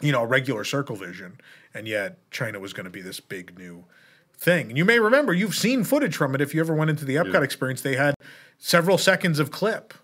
you 0.00 0.12
know, 0.12 0.24
regular 0.24 0.64
circle 0.64 0.96
vision, 0.96 1.38
and 1.74 1.86
yet 1.86 2.18
China 2.30 2.60
was 2.60 2.72
going 2.72 2.84
to 2.84 2.90
be 2.90 3.02
this 3.02 3.20
big 3.20 3.58
new 3.58 3.84
thing. 4.36 4.68
And 4.68 4.78
you 4.78 4.84
may 4.84 4.98
remember, 4.98 5.32
you've 5.32 5.54
seen 5.54 5.84
footage 5.84 6.16
from 6.16 6.34
it. 6.34 6.40
If 6.40 6.54
you 6.54 6.60
ever 6.60 6.74
went 6.74 6.90
into 6.90 7.04
the 7.04 7.16
Epcot 7.16 7.42
experience, 7.42 7.82
they 7.82 7.96
had 7.96 8.14
several 8.58 8.98
seconds 8.98 9.38
of 9.38 9.50
clip 9.50 9.94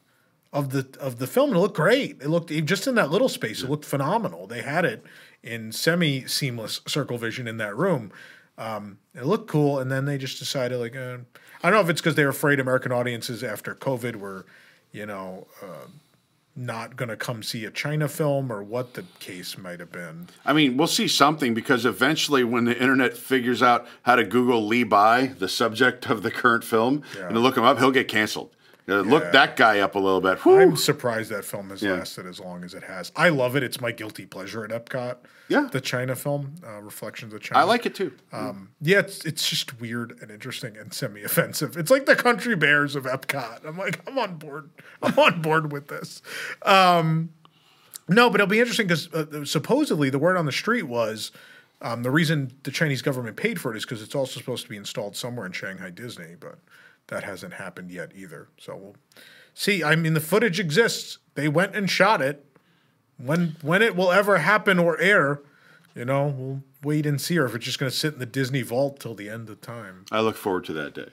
of 0.52 0.70
the 0.70 0.86
of 1.00 1.18
the 1.18 1.26
film. 1.26 1.50
And 1.50 1.58
it 1.58 1.60
looked 1.60 1.76
great. 1.76 2.20
It 2.20 2.28
looked 2.28 2.50
just 2.64 2.86
in 2.86 2.94
that 2.96 3.10
little 3.10 3.28
space. 3.28 3.62
It 3.62 3.70
looked 3.70 3.84
phenomenal. 3.84 4.46
They 4.46 4.62
had 4.62 4.84
it 4.84 5.04
in 5.42 5.72
semi 5.72 6.26
seamless 6.26 6.80
circle 6.86 7.18
vision 7.18 7.46
in 7.46 7.58
that 7.58 7.76
room. 7.76 8.12
Um, 8.56 8.98
it 9.14 9.26
looked 9.26 9.48
cool, 9.48 9.80
and 9.80 9.90
then 9.90 10.04
they 10.04 10.16
just 10.16 10.38
decided 10.38 10.78
like, 10.78 10.94
uh, 10.94 11.18
I 11.62 11.70
don't 11.70 11.72
know 11.72 11.80
if 11.80 11.88
it's 11.88 12.00
because 12.00 12.14
they're 12.14 12.28
afraid 12.28 12.60
American 12.60 12.92
audiences 12.92 13.42
after 13.42 13.74
COVID 13.74 14.16
were, 14.16 14.46
you 14.92 15.06
know. 15.06 15.46
Uh, 15.62 15.88
not 16.56 16.96
going 16.96 17.08
to 17.08 17.16
come 17.16 17.42
see 17.42 17.64
a 17.64 17.70
China 17.70 18.08
film 18.08 18.52
or 18.52 18.62
what 18.62 18.94
the 18.94 19.04
case 19.18 19.58
might 19.58 19.80
have 19.80 19.90
been. 19.90 20.28
I 20.44 20.52
mean, 20.52 20.76
we'll 20.76 20.86
see 20.86 21.08
something 21.08 21.54
because 21.54 21.84
eventually, 21.84 22.44
when 22.44 22.64
the 22.64 22.80
internet 22.80 23.16
figures 23.16 23.62
out 23.62 23.86
how 24.02 24.16
to 24.16 24.24
Google 24.24 24.66
Li 24.66 24.84
Bai, 24.84 25.26
the 25.38 25.48
subject 25.48 26.08
of 26.08 26.22
the 26.22 26.30
current 26.30 26.64
film, 26.64 27.02
and 27.20 27.34
to 27.34 27.40
look 27.40 27.56
him 27.56 27.64
up, 27.64 27.78
he'll 27.78 27.90
get 27.90 28.08
canceled. 28.08 28.54
Uh, 28.86 29.00
Look 29.00 29.32
that 29.32 29.56
guy 29.56 29.78
up 29.80 29.94
a 29.94 29.98
little 29.98 30.20
bit. 30.20 30.38
Whew. 30.40 30.60
I'm 30.60 30.76
surprised 30.76 31.30
that 31.30 31.44
film 31.44 31.70
has 31.70 31.82
Yeah. 31.82 31.92
lasted 31.94 32.26
as 32.26 32.38
long 32.38 32.64
as 32.64 32.74
it 32.74 32.82
has. 32.84 33.10
I 33.16 33.30
love 33.30 33.56
it. 33.56 33.62
It's 33.62 33.80
my 33.80 33.92
guilty 33.92 34.26
pleasure 34.26 34.62
at 34.64 34.70
Epcot. 34.70 35.16
Yeah. 35.48 35.68
The 35.72 35.80
China 35.80 36.14
film, 36.14 36.54
uh, 36.66 36.80
Reflections 36.82 37.32
of 37.32 37.40
China. 37.40 37.60
I 37.60 37.64
like 37.64 37.86
it 37.86 37.94
too. 37.94 38.12
Um, 38.32 38.70
yeah, 38.80 38.98
it's 38.98 39.24
it's 39.24 39.48
just 39.48 39.80
weird 39.80 40.18
and 40.20 40.30
interesting 40.30 40.76
and 40.76 40.92
semi-offensive. 40.92 41.76
It's 41.78 41.90
like 41.90 42.04
the 42.06 42.16
Country 42.16 42.56
Bears 42.56 42.94
of 42.94 43.04
Epcot. 43.04 43.66
I'm 43.66 43.78
like, 43.78 44.00
I'm 44.06 44.18
on 44.18 44.36
board. 44.36 44.68
I'm 45.02 45.18
on 45.18 45.40
board 45.42 45.72
with 45.72 45.88
this. 45.88 46.20
Um, 46.62 47.30
no, 48.08 48.28
but 48.28 48.40
it'll 48.40 48.50
be 48.50 48.60
interesting 48.60 48.86
because 48.86 49.12
uh, 49.14 49.44
supposedly 49.46 50.10
the 50.10 50.18
word 50.18 50.36
on 50.36 50.44
the 50.44 50.52
street 50.52 50.82
was 50.84 51.32
um, 51.80 52.02
the 52.02 52.10
reason 52.10 52.52
the 52.64 52.70
Chinese 52.70 53.00
government 53.02 53.36
paid 53.36 53.58
for 53.60 53.72
it 53.72 53.78
is 53.78 53.84
because 53.84 54.02
it's 54.02 54.14
also 54.14 54.38
supposed 54.40 54.62
to 54.64 54.68
be 54.68 54.76
installed 54.76 55.16
somewhere 55.16 55.46
in 55.46 55.52
Shanghai 55.52 55.88
Disney, 55.90 56.36
but 56.38 56.58
that 57.08 57.24
hasn't 57.24 57.54
happened 57.54 57.90
yet 57.90 58.12
either. 58.14 58.48
So 58.58 58.76
we'll 58.76 58.96
see. 59.54 59.82
I 59.82 59.96
mean, 59.96 60.14
the 60.14 60.20
footage 60.20 60.58
exists. 60.60 61.18
They 61.34 61.48
went 61.48 61.74
and 61.74 61.90
shot 61.90 62.22
it. 62.22 62.44
When 63.16 63.56
when 63.62 63.82
it 63.82 63.94
will 63.94 64.10
ever 64.10 64.38
happen 64.38 64.78
or 64.78 64.98
air, 65.00 65.40
you 65.94 66.04
know, 66.04 66.26
we'll 66.26 66.62
wait 66.82 67.06
and 67.06 67.20
see, 67.20 67.38
or 67.38 67.46
if 67.46 67.54
it's 67.54 67.64
just 67.64 67.78
going 67.78 67.90
to 67.90 67.96
sit 67.96 68.14
in 68.14 68.18
the 68.18 68.26
Disney 68.26 68.62
vault 68.62 68.98
till 68.98 69.14
the 69.14 69.28
end 69.28 69.48
of 69.48 69.60
time. 69.60 70.04
I 70.10 70.20
look 70.20 70.36
forward 70.36 70.64
to 70.64 70.72
that 70.74 70.94
day. 70.94 71.10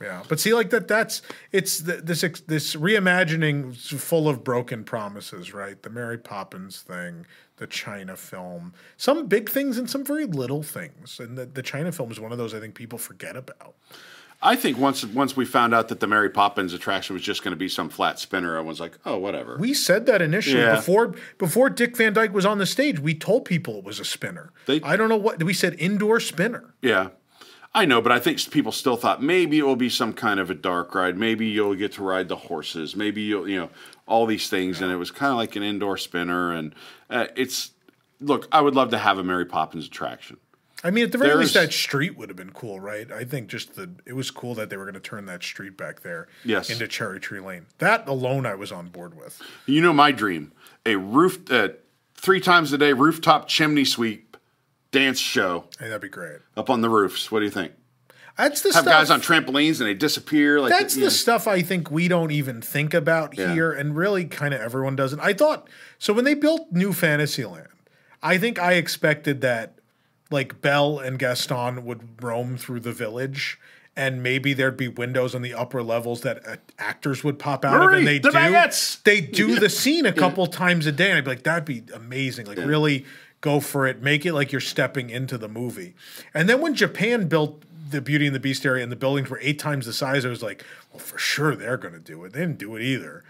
Yeah, 0.00 0.22
but 0.28 0.40
see, 0.40 0.52
like 0.52 0.70
that. 0.70 0.88
That's 0.88 1.22
it's 1.52 1.80
th- 1.82 2.00
this 2.00 2.20
this 2.46 2.74
reimagining 2.74 3.76
full 3.76 4.28
of 4.28 4.42
broken 4.42 4.84
promises, 4.84 5.54
right? 5.54 5.80
The 5.80 5.88
Mary 5.90 6.18
Poppins 6.18 6.80
thing, 6.82 7.26
the 7.56 7.66
China 7.66 8.16
film, 8.16 8.74
some 8.96 9.26
big 9.26 9.48
things 9.48 9.78
and 9.78 9.88
some 9.88 10.04
very 10.04 10.26
little 10.26 10.62
things. 10.62 11.20
And 11.20 11.38
the, 11.38 11.46
the 11.46 11.62
China 11.62 11.92
film 11.92 12.10
is 12.10 12.18
one 12.18 12.32
of 12.32 12.38
those 12.38 12.54
I 12.54 12.60
think 12.60 12.74
people 12.74 12.98
forget 12.98 13.36
about. 13.36 13.74
I 14.46 14.56
think 14.56 14.76
once 14.78 15.04
once 15.04 15.36
we 15.36 15.44
found 15.46 15.74
out 15.74 15.88
that 15.88 16.00
the 16.00 16.06
Mary 16.06 16.28
Poppins 16.28 16.74
attraction 16.74 17.14
was 17.14 17.22
just 17.22 17.42
going 17.42 17.52
to 17.52 17.56
be 17.56 17.68
some 17.68 17.88
flat 17.88 18.18
spinner, 18.18 18.56
I 18.58 18.60
was 18.60 18.78
like, 18.78 18.98
oh, 19.06 19.16
whatever. 19.18 19.56
We 19.58 19.72
said 19.72 20.04
that 20.06 20.20
initially 20.20 20.60
Yeah. 20.60 20.76
before 20.76 21.14
before 21.38 21.70
Dick 21.70 21.96
Van 21.96 22.12
Dyke 22.12 22.32
was 22.34 22.44
on 22.44 22.58
the 22.58 22.66
stage. 22.66 23.00
We 23.00 23.14
told 23.14 23.46
people 23.46 23.78
it 23.78 23.84
was 23.84 23.98
a 23.98 24.04
spinner. 24.04 24.52
They- 24.66 24.82
I 24.82 24.96
don't 24.96 25.08
know 25.08 25.16
what 25.16 25.42
we 25.42 25.54
said. 25.54 25.74
Indoor 25.78 26.20
spinner. 26.20 26.74
Yeah. 26.82 27.08
I 27.76 27.86
know, 27.86 28.00
but 28.00 28.12
I 28.12 28.20
think 28.20 28.38
people 28.52 28.70
still 28.70 28.96
thought 28.96 29.20
maybe 29.20 29.58
it 29.58 29.64
will 29.64 29.74
be 29.74 29.88
some 29.88 30.12
kind 30.12 30.38
of 30.38 30.48
a 30.48 30.54
dark 30.54 30.94
ride. 30.94 31.18
Maybe 31.18 31.46
you'll 31.46 31.74
get 31.74 31.90
to 31.94 32.04
ride 32.04 32.28
the 32.28 32.36
horses. 32.36 32.94
Maybe 32.94 33.22
you'll, 33.22 33.48
you 33.48 33.58
know, 33.58 33.70
all 34.06 34.26
these 34.26 34.48
things. 34.48 34.80
And 34.80 34.92
it 34.92 34.96
was 34.96 35.10
kind 35.10 35.32
of 35.32 35.38
like 35.38 35.56
an 35.56 35.64
indoor 35.64 35.96
spinner. 35.96 36.52
And 36.52 36.72
uh, 37.10 37.26
it's, 37.34 37.72
look, 38.20 38.46
I 38.52 38.60
would 38.60 38.76
love 38.76 38.90
to 38.90 38.98
have 38.98 39.18
a 39.18 39.24
Mary 39.24 39.44
Poppins 39.44 39.86
attraction. 39.88 40.36
I 40.84 40.90
mean, 40.90 41.04
at 41.04 41.12
the 41.12 41.18
very 41.18 41.34
least, 41.36 41.54
that 41.54 41.72
street 41.72 42.16
would 42.18 42.28
have 42.28 42.36
been 42.36 42.52
cool, 42.52 42.78
right? 42.78 43.10
I 43.10 43.24
think 43.24 43.48
just 43.48 43.74
the 43.74 43.90
it 44.04 44.12
was 44.12 44.30
cool 44.30 44.54
that 44.56 44.68
they 44.68 44.76
were 44.76 44.84
going 44.84 44.94
to 44.94 45.00
turn 45.00 45.24
that 45.26 45.42
street 45.42 45.76
back 45.78 46.02
there 46.02 46.28
Yes. 46.44 46.68
into 46.68 46.86
Cherry 46.86 47.18
Tree 47.18 47.40
Lane. 47.40 47.66
That 47.78 48.06
alone, 48.06 48.44
I 48.44 48.54
was 48.54 48.70
on 48.70 48.88
board 48.88 49.16
with. 49.16 49.40
You 49.66 49.80
know 49.80 49.94
my 49.94 50.12
dream 50.12 50.52
a 50.84 50.96
roof, 50.96 51.50
uh, 51.50 51.70
three 52.14 52.40
times 52.40 52.72
a 52.74 52.78
day 52.78 52.92
rooftop 52.92 53.48
chimney 53.48 53.84
sweep 53.86 54.36
dance 54.92 55.18
show 55.18 55.64
Hey, 55.78 55.86
that'd 55.86 56.00
be 56.02 56.08
great. 56.08 56.38
up 56.56 56.68
on 56.70 56.82
the 56.82 56.90
roofs. 56.90 57.32
What 57.32 57.38
do 57.40 57.46
you 57.46 57.50
think? 57.50 57.72
That's 58.36 58.60
the 58.62 58.72
Have 58.74 58.82
stuff. 58.82 58.92
guys 58.92 59.10
on 59.10 59.20
trampolines 59.20 59.78
and 59.80 59.88
they 59.88 59.94
disappear. 59.94 60.60
Like 60.60 60.70
that's 60.70 60.96
you 60.96 61.04
the 61.04 61.10
stuff 61.10 61.46
I 61.48 61.62
think 61.62 61.90
we 61.90 62.08
don't 62.08 62.30
even 62.32 62.60
think 62.60 62.92
about 62.92 63.38
Yeah. 63.38 63.54
here, 63.54 63.72
and 63.72 63.96
really 63.96 64.24
kind 64.26 64.52
of 64.52 64.60
everyone 64.60 64.96
doesn't. 64.96 65.20
I 65.20 65.32
thought 65.32 65.68
so 65.98 66.12
when 66.12 66.24
they 66.24 66.34
built 66.34 66.70
New 66.72 66.92
Fantasyland. 66.92 67.68
I 68.22 68.36
think 68.38 68.58
I 68.58 68.72
expected 68.74 69.40
that 69.42 69.78
like 70.30 70.60
Belle 70.60 70.98
and 70.98 71.18
Gaston 71.18 71.84
would 71.84 72.22
roam 72.22 72.56
through 72.56 72.80
the 72.80 72.92
village. 72.92 73.58
And 73.96 74.24
maybe 74.24 74.54
there'd 74.54 74.76
be 74.76 74.88
windows 74.88 75.36
on 75.36 75.42
the 75.42 75.54
upper 75.54 75.80
levels 75.80 76.22
that 76.22 76.44
uh, 76.48 76.56
actors 76.80 77.22
would 77.22 77.38
pop 77.38 77.64
out 77.64 77.80
of, 77.80 77.92
and 77.92 78.04
they 78.04 78.18
the 78.18 78.30
do. 78.32 78.36
baguettes! 78.36 79.00
They 79.04 79.20
do 79.20 79.60
the 79.60 79.68
scene 79.82 80.04
a 80.04 80.12
couple 80.12 80.48
times 80.48 80.86
a 80.86 80.90
day, 80.92 81.10
and 81.10 81.18
I'd 81.18 81.24
be 81.24 81.30
like, 81.30 81.44
"That'd 81.44 81.64
be 81.64 81.84
amazing! 81.94 82.46
Like, 82.46 82.58
really 82.58 83.04
go 83.40 83.60
for 83.60 83.86
it. 83.86 84.02
Make 84.02 84.26
it 84.26 84.32
like 84.32 84.50
you're 84.50 84.60
stepping 84.60 85.10
into 85.10 85.38
the 85.38 85.46
movie." 85.46 85.94
And 86.34 86.48
then 86.48 86.60
when 86.60 86.74
Japan 86.74 87.28
built 87.28 87.62
the 87.88 88.00
Beauty 88.00 88.26
and 88.26 88.34
the 88.34 88.40
Beast 88.40 88.66
area, 88.66 88.82
and 88.82 88.90
the 88.90 88.96
buildings 88.96 89.30
were 89.30 89.38
eight 89.40 89.60
times 89.60 89.86
the 89.86 89.92
size, 89.92 90.24
I 90.24 90.28
was 90.28 90.42
like, 90.42 90.64
"Well, 90.90 90.98
for 90.98 91.16
sure 91.16 91.54
they're 91.54 91.76
going 91.76 91.94
to 91.94 92.00
do 92.00 92.24
it." 92.24 92.32
They 92.32 92.40
didn't 92.40 92.58
do 92.58 92.74
it 92.74 92.82
either. 92.82 93.22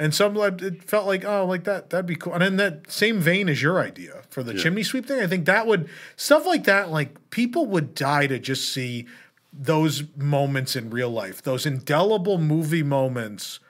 And 0.00 0.14
some 0.14 0.34
like, 0.34 0.62
it 0.62 0.82
felt 0.82 1.06
like, 1.06 1.26
oh, 1.26 1.44
like 1.44 1.64
that 1.64 1.90
that'd 1.90 2.06
be 2.06 2.16
cool. 2.16 2.32
And 2.32 2.42
in 2.42 2.56
that 2.56 2.90
same 2.90 3.20
vein 3.20 3.50
as 3.50 3.60
your 3.60 3.78
idea 3.78 4.22
for 4.30 4.42
the 4.42 4.54
chimney 4.54 4.82
sweep 4.82 5.04
thing, 5.04 5.20
I 5.20 5.26
think 5.26 5.44
that 5.44 5.66
would 5.66 5.90
stuff 6.16 6.46
like 6.46 6.64
that. 6.64 6.90
Like 6.90 7.28
people 7.28 7.66
would 7.66 7.94
die 7.94 8.26
to 8.26 8.38
just 8.38 8.72
see 8.72 9.06
those 9.52 10.04
moments 10.16 10.74
in 10.74 10.88
real 10.88 11.10
life, 11.10 11.42
those 11.42 11.66
indelible 11.66 12.38
movie 12.38 12.82
moments 12.82 13.60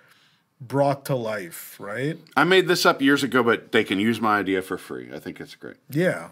brought 0.61 1.05
to 1.07 1.17
life, 1.17 1.77
right? 1.81 2.17
I 2.37 2.45
made 2.45 2.69
this 2.69 2.87
up 2.87 3.03
years 3.03 3.25
ago, 3.25 3.43
but 3.43 3.73
they 3.73 3.83
can 3.83 3.99
use 3.99 4.21
my 4.21 4.39
idea 4.39 4.63
for 4.63 4.79
free. 4.79 5.11
I 5.13 5.19
think 5.19 5.41
it's 5.41 5.57
great. 5.57 5.79
Yeah. 5.89 6.29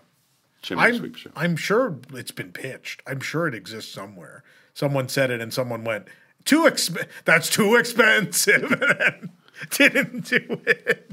Chimney 0.62 0.84
I'm, 0.84 0.96
sweep 0.96 1.16
show. 1.16 1.30
I'm 1.34 1.56
sure 1.56 1.98
it's 2.14 2.30
been 2.30 2.52
pitched. 2.52 3.02
I'm 3.04 3.18
sure 3.18 3.48
it 3.48 3.54
exists 3.54 3.92
somewhere. 3.92 4.44
Someone 4.74 5.08
said 5.08 5.32
it 5.32 5.40
and 5.40 5.52
someone 5.52 5.82
went, 5.82 6.06
too 6.44 6.62
exp- 6.62 7.08
that's 7.24 7.50
too 7.50 7.74
expensive 7.74 8.80
didn't 9.70 10.24
do 10.26 10.60
it. 10.66 11.10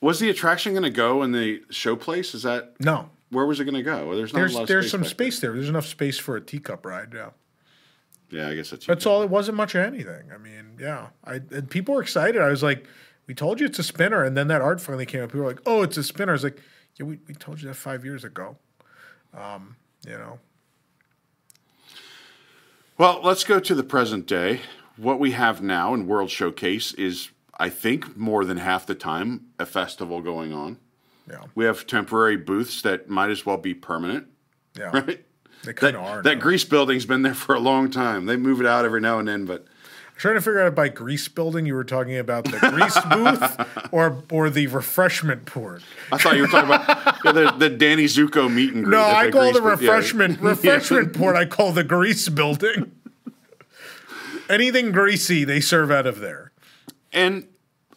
Was 0.00 0.18
the 0.18 0.30
attraction 0.30 0.72
going 0.72 0.82
to 0.84 0.90
go 0.90 1.22
in 1.22 1.32
the 1.32 1.62
show 1.70 1.94
place? 1.96 2.34
Is 2.34 2.42
that 2.44 2.74
No. 2.80 3.10
where 3.30 3.44
was 3.46 3.60
it 3.60 3.64
going 3.64 3.74
to 3.74 3.82
go? 3.82 4.14
There's 4.14 4.32
not 4.32 4.38
There's 4.40 4.52
a 4.52 4.56
lot 4.56 4.62
of 4.62 4.68
there's 4.68 4.84
space 4.86 4.90
some 4.92 5.04
space 5.04 5.40
there. 5.40 5.52
There's 5.52 5.68
enough 5.68 5.86
space 5.86 6.18
for 6.18 6.36
a 6.36 6.40
teacup 6.40 6.86
ride, 6.86 7.12
yeah. 7.14 7.30
Yeah, 8.30 8.48
I 8.48 8.54
guess 8.54 8.70
that's. 8.70 8.86
That's 8.86 9.06
all. 9.06 9.22
It 9.22 9.28
wasn't 9.30 9.56
much 9.56 9.74
of 9.74 9.84
anything. 9.84 10.30
I 10.32 10.38
mean, 10.38 10.76
yeah. 10.78 11.08
I 11.24 11.40
and 11.50 11.68
people 11.68 11.94
were 11.96 12.00
excited. 12.02 12.40
I 12.40 12.48
was 12.48 12.62
like, 12.62 12.86
"We 13.26 13.34
told 13.34 13.58
you 13.58 13.66
it's 13.66 13.80
a 13.80 13.82
spinner," 13.82 14.22
and 14.22 14.36
then 14.36 14.46
that 14.46 14.62
art 14.62 14.80
finally 14.80 15.04
came 15.04 15.24
up. 15.24 15.30
People 15.30 15.40
were 15.40 15.48
like, 15.48 15.60
"Oh, 15.66 15.82
it's 15.82 15.96
a 15.96 16.04
spinner." 16.04 16.30
I 16.30 16.34
was 16.34 16.44
like, 16.44 16.62
"Yeah, 16.94 17.06
we, 17.06 17.18
we 17.26 17.34
told 17.34 17.60
you 17.60 17.66
that 17.66 17.74
five 17.74 18.04
years 18.04 18.22
ago." 18.22 18.56
Um, 19.34 19.74
you 20.06 20.12
know, 20.16 20.38
Well, 22.98 23.20
let's 23.24 23.42
go 23.44 23.58
to 23.60 23.74
the 23.74 23.82
present 23.82 24.26
day. 24.26 24.60
What 25.00 25.18
we 25.18 25.30
have 25.30 25.62
now 25.62 25.94
in 25.94 26.06
World 26.06 26.30
Showcase 26.30 26.92
is, 26.92 27.30
I 27.58 27.70
think, 27.70 28.18
more 28.18 28.44
than 28.44 28.58
half 28.58 28.84
the 28.84 28.94
time 28.94 29.46
a 29.58 29.64
festival 29.64 30.20
going 30.20 30.52
on. 30.52 30.76
yeah, 31.26 31.44
We 31.54 31.64
have 31.64 31.86
temporary 31.86 32.36
booths 32.36 32.82
that 32.82 33.08
might 33.08 33.30
as 33.30 33.46
well 33.46 33.56
be 33.56 33.72
permanent, 33.72 34.26
yeah. 34.78 34.90
right? 34.92 35.24
They 35.64 35.72
kind 35.72 35.96
of 35.96 36.02
are. 36.02 36.22
that 36.22 36.34
now. 36.36 36.40
grease 36.40 36.64
building's 36.64 37.06
been 37.06 37.22
there 37.22 37.34
for 37.34 37.54
a 37.54 37.60
long 37.60 37.90
time. 37.90 38.26
They 38.26 38.36
move 38.36 38.60
it 38.60 38.66
out 38.66 38.84
every 38.84 39.00
now 39.00 39.18
and 39.18 39.28
then, 39.28 39.46
but 39.46 39.64
I'm 40.08 40.16
trying 40.18 40.34
to 40.34 40.40
figure 40.42 40.60
out 40.60 40.68
if 40.68 40.74
by 40.74 40.88
grease 40.88 41.28
building 41.28 41.64
you 41.64 41.74
were 41.74 41.84
talking 41.84 42.18
about 42.18 42.44
the 42.44 42.58
grease 42.58 42.98
booth 43.10 43.92
or 43.92 44.22
or 44.30 44.50
the 44.50 44.66
refreshment 44.66 45.46
port. 45.46 45.82
I 46.12 46.18
thought 46.18 46.36
you 46.36 46.42
were 46.42 46.48
talking 46.48 46.70
about 46.70 47.22
the, 47.22 47.54
the 47.58 47.70
Danny 47.70 48.04
Zuko 48.04 48.52
meet 48.52 48.74
and 48.74 48.84
greet. 48.84 48.96
No, 48.96 49.02
I 49.02 49.30
call 49.30 49.52
the 49.52 49.60
booth. 49.60 49.80
Refreshment 49.80 50.40
refreshment 50.42 51.14
port. 51.14 51.36
I 51.36 51.46
call 51.46 51.72
the 51.72 51.84
grease 51.84 52.28
building. 52.28 52.92
Anything 54.50 54.92
greasy, 54.92 55.44
they 55.44 55.60
serve 55.60 55.90
out 55.90 56.06
of 56.06 56.20
there. 56.20 56.52
And 57.12 57.46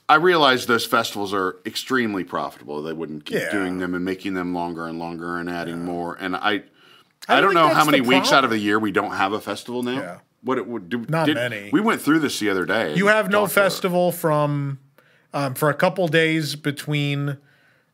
I 0.07 0.15
realize 0.15 0.65
those 0.65 0.85
festivals 0.85 1.33
are 1.33 1.57
extremely 1.65 2.23
profitable. 2.23 2.81
They 2.83 2.93
wouldn't 2.93 3.25
keep 3.25 3.37
Yeah. 3.39 3.51
doing 3.51 3.79
them 3.79 3.93
and 3.95 4.03
making 4.05 4.33
them 4.35 4.53
longer 4.53 4.87
and 4.87 4.99
longer 4.99 5.37
and 5.37 5.49
adding 5.49 5.83
more. 5.83 6.15
And 6.19 6.35
I, 6.35 6.63
I 7.27 7.37
I, 7.37 7.41
don't 7.41 7.53
know 7.53 7.69
how 7.69 7.85
many 7.85 8.01
weeks 8.01 8.31
out 8.31 8.43
of 8.43 8.49
the 8.49 8.57
year 8.59 8.77
we 8.79 8.91
don't 8.91 9.13
have 9.13 9.33
a 9.33 9.39
festival 9.41 9.81
now. 9.83 9.91
Yeah. 9.99 10.17
What 10.43 10.57
it 10.57 10.67
would 10.67 10.89
do? 10.89 11.05
Not 11.07 11.25
did- 11.27 11.35
many. 11.35 11.69
We 11.71 11.79
went 11.79 12.01
through 12.01 12.19
this 12.19 12.37
the 12.39 12.49
other 12.49 12.65
day. 12.65 12.95
You 12.95 13.07
have 13.07 13.29
no 13.29 13.41
talked 13.41 13.53
about 13.53 13.61
it. 13.61 13.63
festival 13.65 14.11
from 14.11 14.79
um, 15.33 15.53
for 15.55 15.69
a 15.69 15.73
couple 15.73 16.07
days 16.09 16.55
between 16.57 17.37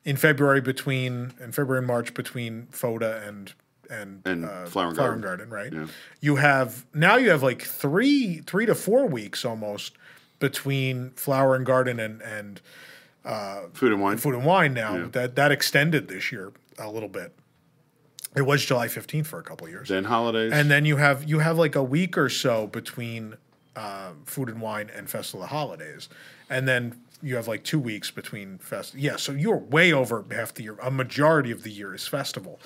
in 0.03 0.17
February 0.17 0.59
between 0.61 1.33
in 1.39 1.51
February 1.51 1.77
and 1.79 1.87
March 1.87 2.13
between 2.15 2.67
FOTA 2.71 3.21
and 3.27 3.53
and, 3.89 4.21
And 4.25 4.45
uh, 4.45 4.65
Flower 4.65 4.87
and 4.87 4.95
Flower 4.95 5.15
Garden. 5.17 5.21
Garden, 5.21 5.49
right? 5.49 5.73
Yeah. 5.73 5.87
You 6.21 6.35
have 6.37 6.85
now 6.93 7.17
you 7.17 7.29
have 7.29 7.43
like 7.43 7.61
three 7.61 8.41
three 8.45 8.65
to 8.65 8.75
four 8.75 9.07
weeks 9.07 9.43
almost 9.45 9.93
between 10.39 11.11
Flower 11.11 11.55
and 11.55 11.65
Garden 11.65 11.99
and 11.99 12.21
and 12.21 12.61
food 13.73 13.91
and 13.91 14.01
wine. 14.01 14.17
Food 14.17 14.35
and 14.35 14.45
Wine 14.45 14.73
now. 14.73 15.07
That 15.07 15.35
that 15.35 15.51
extended 15.51 16.07
this 16.07 16.31
year 16.31 16.51
a 16.77 16.89
little 16.89 17.09
bit. 17.09 17.33
It 18.35 18.43
was 18.43 18.63
July 18.63 18.87
15th 18.87 19.25
for 19.25 19.39
a 19.39 19.43
couple 19.43 19.65
of 19.65 19.73
years. 19.73 19.89
Then 19.89 20.03
holidays. 20.03 20.51
And 20.53 20.69
then 20.69 20.85
you 20.85 20.97
have 20.97 21.27
you 21.27 21.39
have 21.39 21.57
like 21.57 21.75
a 21.75 21.83
week 21.83 22.17
or 22.17 22.29
so 22.29 22.67
between 22.67 23.35
uh, 23.75 24.11
food 24.25 24.49
and 24.49 24.61
wine 24.61 24.89
and 24.95 25.09
festival 25.09 25.43
of 25.43 25.49
holidays, 25.49 26.09
and 26.49 26.67
then 26.67 27.01
you 27.21 27.35
have 27.35 27.47
like 27.47 27.63
two 27.63 27.79
weeks 27.79 28.11
between 28.11 28.57
fest. 28.59 28.95
Yeah, 28.95 29.15
so 29.15 29.31
you're 29.31 29.57
way 29.57 29.91
over 29.91 30.23
half 30.31 30.53
the 30.53 30.63
year. 30.63 30.77
A 30.81 30.91
majority 30.91 31.51
of 31.51 31.63
the 31.63 31.71
year 31.71 31.93
is 31.93 32.07
festival. 32.07 32.59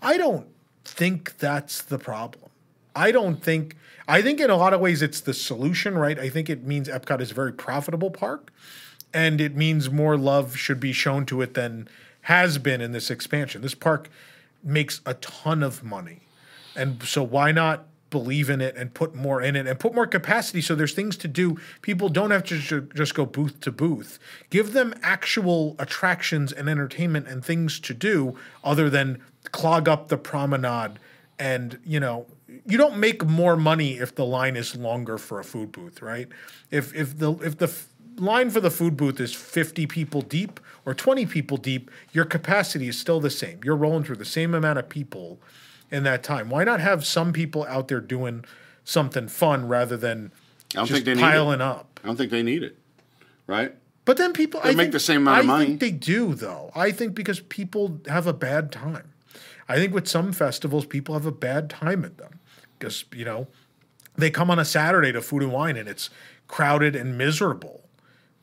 I 0.00 0.16
don't 0.16 0.48
think 0.84 1.38
that's 1.38 1.82
the 1.82 1.98
problem. 1.98 2.50
I 2.94 3.12
don't 3.12 3.42
think. 3.42 3.76
I 4.08 4.22
think 4.22 4.40
in 4.40 4.50
a 4.50 4.56
lot 4.56 4.72
of 4.72 4.80
ways 4.80 5.02
it's 5.02 5.20
the 5.20 5.34
solution, 5.34 5.96
right? 5.96 6.18
I 6.18 6.28
think 6.28 6.50
it 6.50 6.64
means 6.64 6.88
Epcot 6.88 7.20
is 7.20 7.30
a 7.30 7.34
very 7.34 7.52
profitable 7.52 8.10
park, 8.10 8.52
and 9.14 9.40
it 9.40 9.54
means 9.54 9.90
more 9.90 10.16
love 10.16 10.56
should 10.56 10.80
be 10.80 10.92
shown 10.92 11.26
to 11.26 11.42
it 11.42 11.54
than 11.54 11.88
has 12.22 12.58
been 12.58 12.80
in 12.80 12.92
this 12.92 13.10
expansion. 13.10 13.62
This 13.62 13.74
park 13.74 14.10
makes 14.62 15.00
a 15.06 15.14
ton 15.14 15.62
of 15.62 15.82
money. 15.84 16.20
And 16.76 17.02
so 17.02 17.22
why 17.22 17.52
not 17.52 17.86
believe 18.10 18.50
in 18.50 18.60
it 18.60 18.76
and 18.76 18.92
put 18.92 19.14
more 19.14 19.40
in 19.40 19.56
it 19.56 19.66
and 19.66 19.78
put 19.78 19.94
more 19.94 20.06
capacity 20.06 20.60
so 20.60 20.74
there's 20.74 20.94
things 20.94 21.16
to 21.16 21.28
do. 21.28 21.56
People 21.80 22.08
don't 22.08 22.32
have 22.32 22.44
to 22.44 22.58
ju- 22.58 22.88
just 22.94 23.14
go 23.14 23.24
booth 23.24 23.60
to 23.60 23.72
booth. 23.72 24.18
Give 24.50 24.72
them 24.72 24.92
actual 25.02 25.76
attractions 25.78 26.52
and 26.52 26.68
entertainment 26.68 27.28
and 27.28 27.44
things 27.44 27.78
to 27.80 27.94
do 27.94 28.36
other 28.64 28.90
than 28.90 29.22
clog 29.52 29.88
up 29.88 30.08
the 30.08 30.16
promenade 30.16 30.98
and, 31.38 31.78
you 31.84 32.00
know, 32.00 32.26
you 32.66 32.76
don't 32.76 32.96
make 32.98 33.24
more 33.24 33.56
money 33.56 33.92
if 33.98 34.14
the 34.14 34.24
line 34.26 34.56
is 34.56 34.74
longer 34.76 35.16
for 35.18 35.38
a 35.40 35.44
food 35.44 35.72
booth, 35.72 36.02
right? 36.02 36.28
If 36.70 36.94
if 36.94 37.18
the 37.18 37.32
if 37.34 37.56
the 37.58 37.66
f- 37.66 37.86
line 38.16 38.50
for 38.50 38.60
the 38.60 38.70
food 38.70 38.96
booth 38.96 39.20
is 39.20 39.32
50 39.32 39.86
people 39.86 40.20
deep 40.20 40.60
or 40.84 40.92
20 40.92 41.26
people 41.26 41.56
deep, 41.56 41.90
your 42.12 42.24
capacity 42.24 42.88
is 42.88 42.98
still 42.98 43.20
the 43.20 43.30
same. 43.30 43.60
You're 43.64 43.76
rolling 43.76 44.04
through 44.04 44.16
the 44.16 44.24
same 44.24 44.52
amount 44.54 44.78
of 44.78 44.88
people 44.88 45.40
in 45.90 46.02
that 46.02 46.22
time. 46.22 46.50
Why 46.50 46.64
not 46.64 46.80
have 46.80 47.06
some 47.06 47.32
people 47.32 47.64
out 47.66 47.88
there 47.88 48.00
doing 48.00 48.44
something 48.84 49.28
fun 49.28 49.68
rather 49.68 49.96
than 49.96 50.32
I 50.72 50.78
don't 50.78 50.86
just 50.86 50.92
think 50.92 51.04
they 51.06 51.14
need 51.14 51.20
piling 51.20 51.60
it. 51.60 51.62
up? 51.62 52.00
I 52.02 52.08
don't 52.08 52.16
think 52.16 52.30
they 52.32 52.42
need 52.42 52.62
it. 52.64 52.76
Right? 53.46 53.74
But 54.04 54.16
then 54.16 54.32
people 54.32 54.60
They 54.60 54.70
I 54.70 54.72
make 54.72 54.84
think- 54.86 54.92
the 54.92 55.00
same 55.00 55.22
amount 55.22 55.38
of 55.40 55.44
I 55.44 55.46
money. 55.46 55.66
think 55.66 55.80
they 55.80 55.90
do 55.92 56.34
though. 56.34 56.72
I 56.74 56.90
think 56.90 57.14
because 57.14 57.40
people 57.40 58.00
have 58.08 58.26
a 58.26 58.32
bad 58.32 58.72
time. 58.72 59.09
I 59.70 59.76
think 59.76 59.94
with 59.94 60.08
some 60.08 60.32
festivals 60.32 60.84
people 60.84 61.14
have 61.14 61.26
a 61.26 61.32
bad 61.32 61.70
time 61.70 62.04
at 62.04 62.18
them 62.18 62.40
because 62.76 63.04
you 63.14 63.24
know 63.24 63.46
they 64.16 64.30
come 64.30 64.50
on 64.50 64.58
a 64.58 64.64
Saturday 64.64 65.12
to 65.12 65.22
Food 65.22 65.44
and 65.44 65.52
Wine 65.52 65.76
and 65.76 65.88
it's 65.88 66.10
crowded 66.48 66.96
and 66.96 67.16
miserable, 67.16 67.84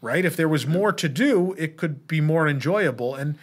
right? 0.01 0.23
If 0.23 0.37
there 0.37 0.47
was 0.47 0.65
more 0.65 0.93
to 0.93 1.09
do, 1.09 1.53
it 1.57 1.75
could 1.75 2.07
be 2.07 2.21
more 2.21 2.47
enjoyable. 2.47 3.13
And, 3.13 3.37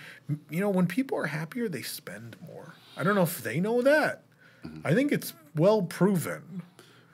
you 0.49 0.61
know, 0.61 0.71
when 0.71 0.87
people 0.87 1.19
are 1.19 1.27
happier, 1.27 1.69
they 1.69 1.83
spend 1.83 2.37
more. 2.47 2.75
I 2.97 3.03
don't 3.03 3.15
know 3.15 3.23
if 3.23 3.43
they 3.43 3.61
know 3.61 3.83
that. 3.83 4.23
Mm-hmm. 4.65 4.87
I 4.87 4.95
think 4.95 5.13
it's 5.13 5.35
well 5.55 5.83
proven. 5.83 6.63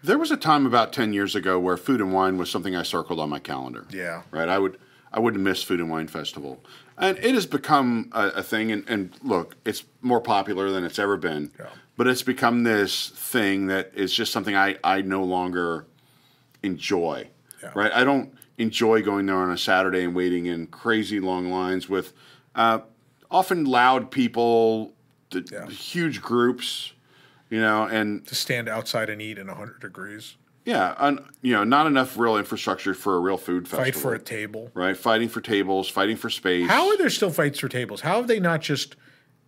There 0.05 0.19
was 0.19 0.31
a 0.31 0.37
time 0.37 0.65
about 0.65 0.93
ten 0.93 1.13
years 1.13 1.35
ago 1.35 1.59
where 1.59 1.77
food 1.77 2.01
and 2.01 2.13
wine 2.13 2.39
was 2.39 2.49
something 2.49 2.77
I 2.77 2.85
circled 2.85 3.19
on 3.19 3.29
my 3.29 3.41
calendar. 3.41 3.87
Yeah. 3.91 4.23
Right. 4.31 4.49
I 4.49 4.59
would 4.59 4.79
I 5.13 5.19
wouldn't 5.19 5.43
miss 5.43 5.63
food 5.65 5.81
and 5.81 5.91
wine 5.91 6.07
festival, 6.07 6.63
and 7.01 7.19
it 7.19 7.35
has 7.35 7.47
become 7.47 8.11
a, 8.13 8.27
a 8.29 8.43
thing. 8.43 8.71
And, 8.71 8.89
and 8.89 9.13
look, 9.23 9.57
it's 9.65 9.85
more 10.03 10.21
popular 10.21 10.71
than 10.71 10.85
it's 10.85 10.99
ever 10.99 11.17
been. 11.17 11.51
Yeah. 11.59 11.67
But 11.97 12.07
it's 12.07 12.23
become 12.23 12.63
this 12.63 13.09
thing 13.11 13.67
that 13.67 13.91
is 13.95 14.13
just 14.15 14.33
something 14.33 14.55
I 14.57 14.77
I 14.85 15.03
no 15.03 15.23
longer 15.25 15.87
enjoy. 16.63 17.29
Yeah. 17.63 17.73
Right. 17.75 17.93
I 17.93 18.05
don't 18.05 18.33
enjoy 18.59 19.03
going 19.03 19.27
there 19.27 19.37
on 19.37 19.51
a 19.51 19.59
Saturday 19.59 20.05
and 20.05 20.15
waiting 20.15 20.47
in 20.47 20.67
crazy 20.69 21.21
long 21.21 21.51
lines 21.51 21.89
with 21.89 22.13
uh, 22.55 22.81
often 23.31 23.65
loud 23.65 24.11
people, 24.11 24.93
the, 25.31 25.47
Yeah. 25.51 25.67
huge 25.69 26.21
groups. 26.23 26.93
You 27.51 27.61
know, 27.61 27.83
and 27.83 28.25
To 28.29 28.35
stand 28.37 28.69
outside 28.69 29.11
and 29.11 29.21
eat 29.21 29.37
in 29.37 29.49
100 29.49 29.81
degrees, 29.81 30.37
yeah, 30.65 30.95
un, 30.99 31.19
you 31.43 31.53
know, 31.55 31.65
not 31.65 31.87
enough 31.87 32.17
real 32.19 32.37
infrastructure 32.37 32.95
for 32.95 33.17
a 33.17 33.21
real 33.21 33.37
food 33.37 33.67
festival. 33.67 33.85
fight 33.85 33.97
for 33.97 34.15
a 34.15 34.19
table. 34.19 34.71
right? 34.75 34.97
Fighting 34.97 35.29
for 35.29 35.41
tables, 35.41 35.89
fighting 35.89 36.17
for 36.17 36.31
space. 36.31 36.69
How 36.69 36.89
are 36.89 36.97
there 36.99 37.11
still 37.11 37.31
fights 37.31 37.59
for 37.59 37.69
tables? 37.69 38.03
How 38.03 38.17
have 38.17 38.29
they 38.29 38.41
not 38.41 38.61
just 38.61 38.97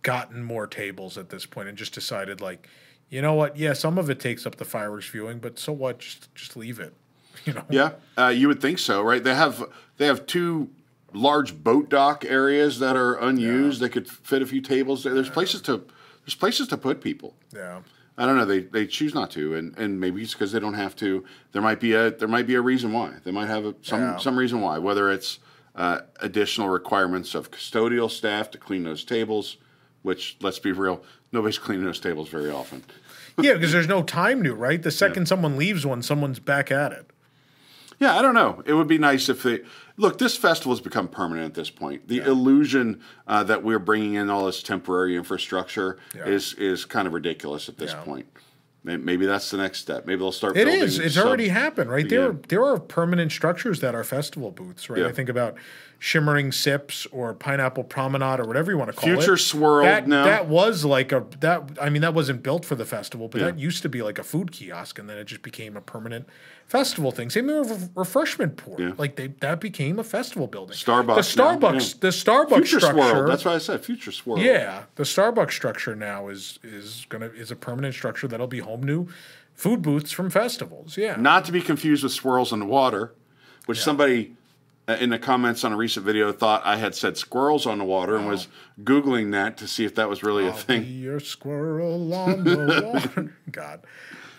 gotten 0.01 0.43
more 0.43 0.67
tables 0.67 1.17
at 1.17 1.29
this 1.29 1.45
point 1.45 1.69
and 1.69 1.77
just 1.77 1.93
decided 1.93 2.41
like, 2.41 2.67
you 3.09 3.21
know 3.21 3.33
what? 3.33 3.55
Yeah, 3.57 3.73
some 3.73 3.97
of 3.97 4.09
it 4.09 4.19
takes 4.19 4.45
up 4.45 4.55
the 4.55 4.65
fireworks 4.65 5.07
viewing, 5.07 5.39
but 5.39 5.59
so 5.59 5.71
what? 5.71 5.99
Just 5.99 6.33
just 6.35 6.55
leave 6.57 6.79
it. 6.79 6.93
You 7.45 7.53
know. 7.53 7.65
Yeah, 7.69 7.91
uh, 8.17 8.27
you 8.27 8.47
would 8.47 8.61
think 8.61 8.77
so, 8.79 9.01
right? 9.01 9.21
They 9.23 9.33
have 9.35 9.63
they 9.97 10.05
have 10.05 10.25
two 10.27 10.69
large 11.13 11.63
boat 11.63 11.89
dock 11.89 12.23
areas 12.23 12.79
that 12.79 12.95
are 12.95 13.15
unused. 13.15 13.81
They 13.81 13.89
could 13.89 14.07
fit 14.07 14.41
a 14.41 14.45
few 14.45 14.61
tables 14.61 15.03
there. 15.03 15.13
There's 15.13 15.29
places 15.31 15.61
to 15.63 15.83
there's 16.23 16.35
places 16.35 16.67
to 16.69 16.77
put 16.77 17.01
people. 17.01 17.35
Yeah. 17.53 17.81
I 18.17 18.25
don't 18.25 18.37
know. 18.37 18.45
They 18.45 18.59
they 18.59 18.85
choose 18.85 19.13
not 19.15 19.31
to, 19.31 19.55
and, 19.55 19.75
and 19.77 19.99
maybe 19.99 20.21
it's 20.21 20.33
because 20.33 20.51
they 20.51 20.59
don't 20.59 20.75
have 20.75 20.95
to. 20.97 21.23
There 21.51 21.61
might 21.61 21.79
be 21.79 21.93
a 21.93 22.11
there 22.11 22.27
might 22.27 22.45
be 22.45 22.55
a 22.55 22.61
reason 22.61 22.93
why. 22.93 23.13
They 23.23 23.31
might 23.31 23.47
have 23.47 23.65
a, 23.65 23.75
some 23.81 24.01
Yeah. 24.01 24.17
some 24.17 24.37
reason 24.37 24.61
why. 24.61 24.77
Whether 24.77 25.11
it's 25.11 25.39
uh, 25.75 26.01
additional 26.21 26.69
requirements 26.69 27.33
of 27.33 27.49
custodial 27.49 28.09
staff 28.11 28.51
to 28.51 28.57
clean 28.59 28.83
those 28.83 29.03
tables, 29.03 29.57
which 30.03 30.37
let's 30.41 30.59
be 30.59 30.71
real, 30.71 31.03
nobody's 31.31 31.57
cleaning 31.65 31.85
those 31.85 31.99
tables 31.99 32.29
very 32.29 32.51
often. 32.51 32.83
Yeah, 33.41 33.53
because 33.53 33.71
there's 33.71 33.87
no 33.87 34.03
time 34.03 34.43
to, 34.43 34.53
right? 34.53 34.81
The 34.83 34.91
second 34.91 35.27
someone 35.27 35.57
leaves 35.57 35.83
one, 35.83 36.03
someone's 36.03 36.37
back 36.37 36.71
at 36.71 36.91
it. 36.91 37.09
Yeah, 37.99 38.15
I 38.15 38.21
don't 38.21 38.35
know. 38.35 38.61
It 38.67 38.73
would 38.73 38.87
be 38.87 38.99
nice 38.99 39.27
if 39.29 39.41
they 39.41 39.61
look. 39.97 40.17
This 40.17 40.35
festival 40.37 40.73
has 40.73 40.81
become 40.81 41.07
permanent 41.07 41.45
at 41.47 41.53
this 41.53 41.69
point. 41.69 42.07
The 42.07 42.19
illusion 42.19 43.01
uh, 43.27 43.43
that 43.43 43.63
we're 43.63 43.79
bringing 43.79 44.15
in 44.15 44.29
all 44.29 44.45
this 44.45 44.63
temporary 44.63 45.15
infrastructure 45.15 45.97
Yeah. 46.15 46.25
is 46.25 46.53
is 46.55 46.85
kind 46.85 47.07
of 47.07 47.13
ridiculous 47.13 47.69
at 47.69 47.77
this 47.77 47.91
Yeah. 47.91 48.01
point. 48.01 48.25
Maybe 48.85 49.25
that's 49.25 49.49
the 49.49 49.55
next 49.55 49.79
step. 49.79 50.05
Maybe 50.05 50.19
they'll 50.19 50.33
start. 50.33 50.57
It 50.57 50.67
is. 50.67 50.99
It's 50.99 51.17
already 51.17 51.47
happened, 51.47 51.89
right? 51.89 52.07
There, 52.09 52.31
Yeah. 52.33 52.37
there 52.49 52.65
are 52.65 52.77
permanent 52.77 53.31
structures 53.31 53.79
that 53.79 53.95
are 53.95 54.03
festival 54.03 54.51
booths, 54.51 54.89
right? 54.89 54.99
Yeah. 54.99 55.07
I 55.07 55.13
think 55.13 55.29
about 55.29 55.55
Shimmering 55.99 56.51
Sips 56.51 57.07
or 57.13 57.33
Pineapple 57.33 57.85
Promenade 57.85 58.41
or 58.41 58.43
whatever 58.45 58.71
you 58.73 58.77
want 58.77 58.91
to 58.91 58.97
call 58.97 59.09
it. 59.09 59.15
Future 59.15 59.37
Swirl. 59.37 59.85
That, 59.85 60.05
now. 60.09 60.25
that 60.25 60.47
was 60.49 60.83
like 60.83 61.13
a 61.13 61.23
that. 61.39 61.63
I 61.81 61.89
mean, 61.89 62.01
that 62.01 62.13
wasn't 62.13 62.43
built 62.43 62.65
for 62.65 62.75
the 62.75 62.83
festival, 62.83 63.29
but 63.29 63.39
Yeah. 63.39 63.51
that 63.51 63.57
used 63.57 63.83
to 63.83 63.89
be 63.89 64.01
like 64.01 64.19
a 64.19 64.23
food 64.23 64.51
kiosk, 64.51 64.99
and 64.99 65.09
then 65.09 65.17
it 65.17 65.27
just 65.27 65.43
became 65.43 65.77
a 65.77 65.81
permanent 65.81 66.27
festival 66.73 67.11
thing. 67.11 67.29
Same 67.29 67.47
thing 67.47 67.59
with 67.59 67.69
Re- 67.71 67.89
refreshment 67.93 68.57
port. 68.57 68.79
Yeah. 68.79 68.93
Like 68.97 69.15
they 69.15 69.27
that 69.27 69.59
became 69.59 69.99
a 69.99 70.03
festival 70.03 70.47
building. 70.47 70.75
Starbucks 70.75 71.15
The 71.15 71.41
Starbucks. 71.41 71.93
yeah. 71.93 71.99
The 71.99 72.07
Starbucks 72.07 72.55
Future 72.55 72.79
structure. 72.79 73.09
Swirl. 73.11 73.27
That's 73.27 73.45
what 73.45 73.53
I 73.53 73.59
said. 73.59 73.85
Future 73.85 74.11
Swirl. 74.11 74.39
Yeah, 74.39 74.83
the 74.95 75.03
Starbucks 75.03 75.51
structure 75.51 75.95
now 75.95 76.29
is 76.29 76.57
is 76.63 77.05
gonna 77.09 77.27
is 77.27 77.51
a 77.51 77.55
permanent 77.55 77.93
structure 77.93 78.27
that'll 78.27 78.47
be 78.47 78.59
home 78.59 78.87
to 78.87 79.07
food 79.53 79.83
booths 79.83 80.11
from 80.11 80.31
festivals. 80.31 80.97
Yeah. 80.97 81.15
Not 81.15 81.45
to 81.45 81.51
be 81.51 81.61
confused 81.61 82.01
with 82.01 82.11
swirls 82.11 82.51
in 82.51 82.57
the 82.59 82.65
water, 82.65 83.13
which 83.67 83.79
somebody 83.79 84.33
uh, 84.87 84.97
in 84.99 85.11
the 85.11 85.19
comments 85.19 85.63
on 85.63 85.73
a 85.73 85.77
recent 85.77 86.03
video 86.07 86.31
thought 86.31 86.63
I 86.65 86.77
had 86.77 86.95
said 86.95 87.17
squirrels 87.17 87.67
on 87.67 87.77
the 87.77 87.85
water 87.85 88.15
and 88.17 88.27
was 88.27 88.47
googling 88.83 89.31
that 89.33 89.57
to 89.57 89.67
see 89.67 89.85
if 89.85 89.93
that 89.93 90.09
was 90.09 90.23
really 90.23 90.47
a 90.47 90.53
thing. 90.53 90.83
A 91.07 91.19
squirrel 91.19 92.11
on 92.15 92.43
the 92.43 92.91
water. 92.91 93.35
God. 93.51 93.81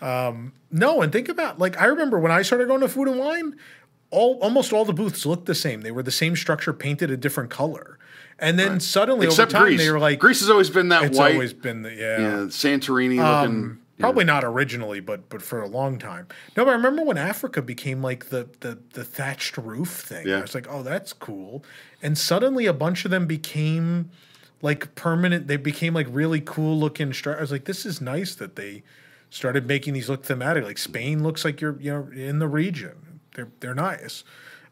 Um, 0.01 0.53
no, 0.71 1.01
and 1.01 1.11
think 1.11 1.29
about 1.29 1.59
like 1.59 1.79
I 1.79 1.85
remember 1.85 2.19
when 2.19 2.31
I 2.31 2.41
started 2.41 2.67
going 2.67 2.81
to 2.81 2.89
food 2.89 3.07
and 3.07 3.19
wine, 3.19 3.55
all 4.11 4.37
almost 4.41 4.73
all 4.73 4.85
the 4.85 4.93
booths 4.93 5.25
looked 5.25 5.45
the 5.45 5.55
same. 5.55 5.81
They 5.81 5.91
were 5.91 6.03
the 6.03 6.11
same 6.11 6.35
structure, 6.35 6.73
painted 6.73 7.11
a 7.11 7.17
different 7.17 7.49
color. 7.49 7.97
And 8.37 8.59
then 8.59 8.81
suddenly 8.81 9.27
Except 9.27 9.53
over 9.53 9.59
time 9.59 9.67
Greece. 9.67 9.79
they 9.79 9.89
were 9.89 9.99
like 9.99 10.19
Greece 10.19 10.41
has 10.41 10.49
always 10.49 10.69
been 10.69 10.89
that 10.89 11.03
it's 11.03 11.17
white, 11.17 11.33
always 11.35 11.53
been 11.53 11.83
the 11.83 11.93
yeah. 11.93 12.19
yeah, 12.19 12.35
Santorini 12.47 13.19
Um, 13.23 13.41
looking. 13.41 13.81
Probably 13.97 14.25
not 14.25 14.43
originally, 14.43 14.99
but 14.99 15.29
but 15.29 15.41
for 15.41 15.61
a 15.61 15.67
long 15.69 15.97
time. 15.97 16.27
No, 16.57 16.65
but 16.65 16.71
I 16.71 16.73
remember 16.73 17.03
when 17.03 17.17
Africa 17.17 17.61
became 17.61 18.01
like 18.01 18.25
the 18.25 18.49
the 18.59 18.77
the 18.91 19.05
thatched 19.05 19.57
roof 19.57 19.89
thing. 19.89 20.27
Yeah. 20.27 20.39
I 20.39 20.41
was 20.41 20.53
like, 20.53 20.67
oh, 20.69 20.83
that's 20.83 21.13
cool. 21.13 21.63
And 22.03 22.17
suddenly 22.17 22.65
a 22.65 22.73
bunch 22.73 23.05
of 23.05 23.11
them 23.11 23.25
became 23.25 24.09
like 24.61 24.95
permanent. 24.95 25.47
They 25.47 25.55
became 25.55 25.93
like 25.93 26.07
really 26.09 26.41
cool 26.41 26.77
looking. 26.77 27.11
Stru- 27.11 27.37
I 27.37 27.41
was 27.41 27.53
like, 27.53 27.63
this 27.63 27.85
is 27.85 28.01
nice 28.01 28.35
that 28.35 28.57
they 28.57 28.83
started 29.35 29.67
making 29.67 29.93
these 29.93 30.07
look 30.07 30.23
thematic. 30.23 30.63
Like 30.63 30.77
Spain 30.77 31.21
looks 31.21 31.43
like 31.43 31.59
you're 31.59 31.77
you 31.81 31.91
know 31.91 32.07
in 32.15 32.39
the 32.39 32.47
region. 32.47 33.19
They're 33.35 33.49
they're 33.59 33.75
nice. 33.75 34.23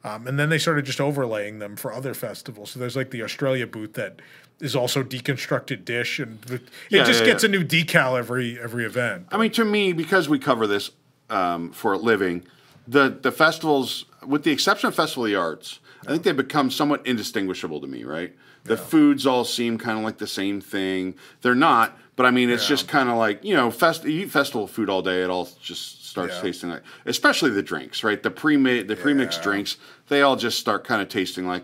Um, 0.05 0.28
and 0.28 0.38
then 0.38 0.49
they 0.49 0.57
started 0.57 0.84
just 0.86 0.99
overlaying 0.99 1.59
them 1.59 1.78
for 1.78 1.93
other 1.93 2.14
festivals. 2.14 2.72
So 2.72 2.80
there's 2.80 2.95
like 2.95 3.11
the 3.11 3.24
Australia 3.24 3.66
booth 3.66 3.93
that 3.93 4.22
is 4.59 4.76
also 4.76 5.01
deconstructed 5.01 5.86
dish, 5.86 6.20
and 6.20 6.39
it 6.49 6.61
Yeah, 6.89 7.03
just 7.05 7.22
yeah, 7.22 7.26
gets 7.28 7.43
yeah. 7.43 7.49
a 7.49 7.51
new 7.51 7.64
decal 7.64 8.18
every 8.18 8.59
every 8.59 8.86
event. 8.86 9.28
I 9.32 9.38
mean, 9.38 9.51
to 9.51 9.66
me, 9.66 9.93
because 9.93 10.28
we 10.30 10.39
cover 10.39 10.66
this 10.66 10.91
um, 11.30 11.72
for 11.72 11.93
a 11.93 11.97
living, 11.97 12.43
the 12.88 13.09
the 13.09 13.32
festivals, 13.32 14.05
with 14.26 14.43
the 14.43 14.51
exception 14.51 14.88
of 14.88 14.95
Festival 14.95 15.26
of 15.26 15.30
the 15.32 15.36
Arts, 15.36 15.80
I 16.07 16.11
think 16.11 16.24
they 16.24 16.32
become 16.32 16.72
somewhat 16.72 17.05
indistinguishable 17.05 17.82
to 17.82 17.88
me. 17.88 18.03
Right? 18.05 18.34
The 18.66 18.78
foods 18.78 19.26
all 19.26 19.43
seem 19.43 19.78
kind 19.78 19.97
of 19.97 20.05
like 20.05 20.20
the 20.20 20.28
same 20.28 20.61
thing. 20.61 21.16
They're 21.41 21.53
not, 21.53 21.97
but 22.16 22.26
I 22.26 22.32
mean, 22.32 22.49
it's 22.49 22.68
just 22.68 22.88
kind 22.88 23.09
of 23.09 23.18
like 23.18 23.43
you 23.43 23.53
know, 23.55 23.72
fest- 23.72 24.03
you 24.05 24.24
eat 24.24 24.32
festival 24.32 24.68
food 24.68 24.89
all 24.89 25.01
day, 25.01 25.24
it 25.24 25.30
all 25.30 25.47
just 25.61 26.05
starts 26.07 26.36
Yeah. 26.36 26.41
tasting 26.41 26.70
like, 26.70 26.84
especially 27.05 27.49
the 27.51 27.64
drinks, 27.64 28.03
right? 28.03 28.22
The 28.22 28.30
pre 28.32 28.55
made, 28.57 28.88
the 28.88 28.95
pre 28.95 29.14
mixed 29.14 29.41
drinks, 29.41 29.78
they 30.09 30.22
all 30.22 30.36
just 30.36 30.59
start 30.59 30.84
kind 30.84 31.01
of 31.01 31.09
tasting 31.09 31.47
like 31.47 31.64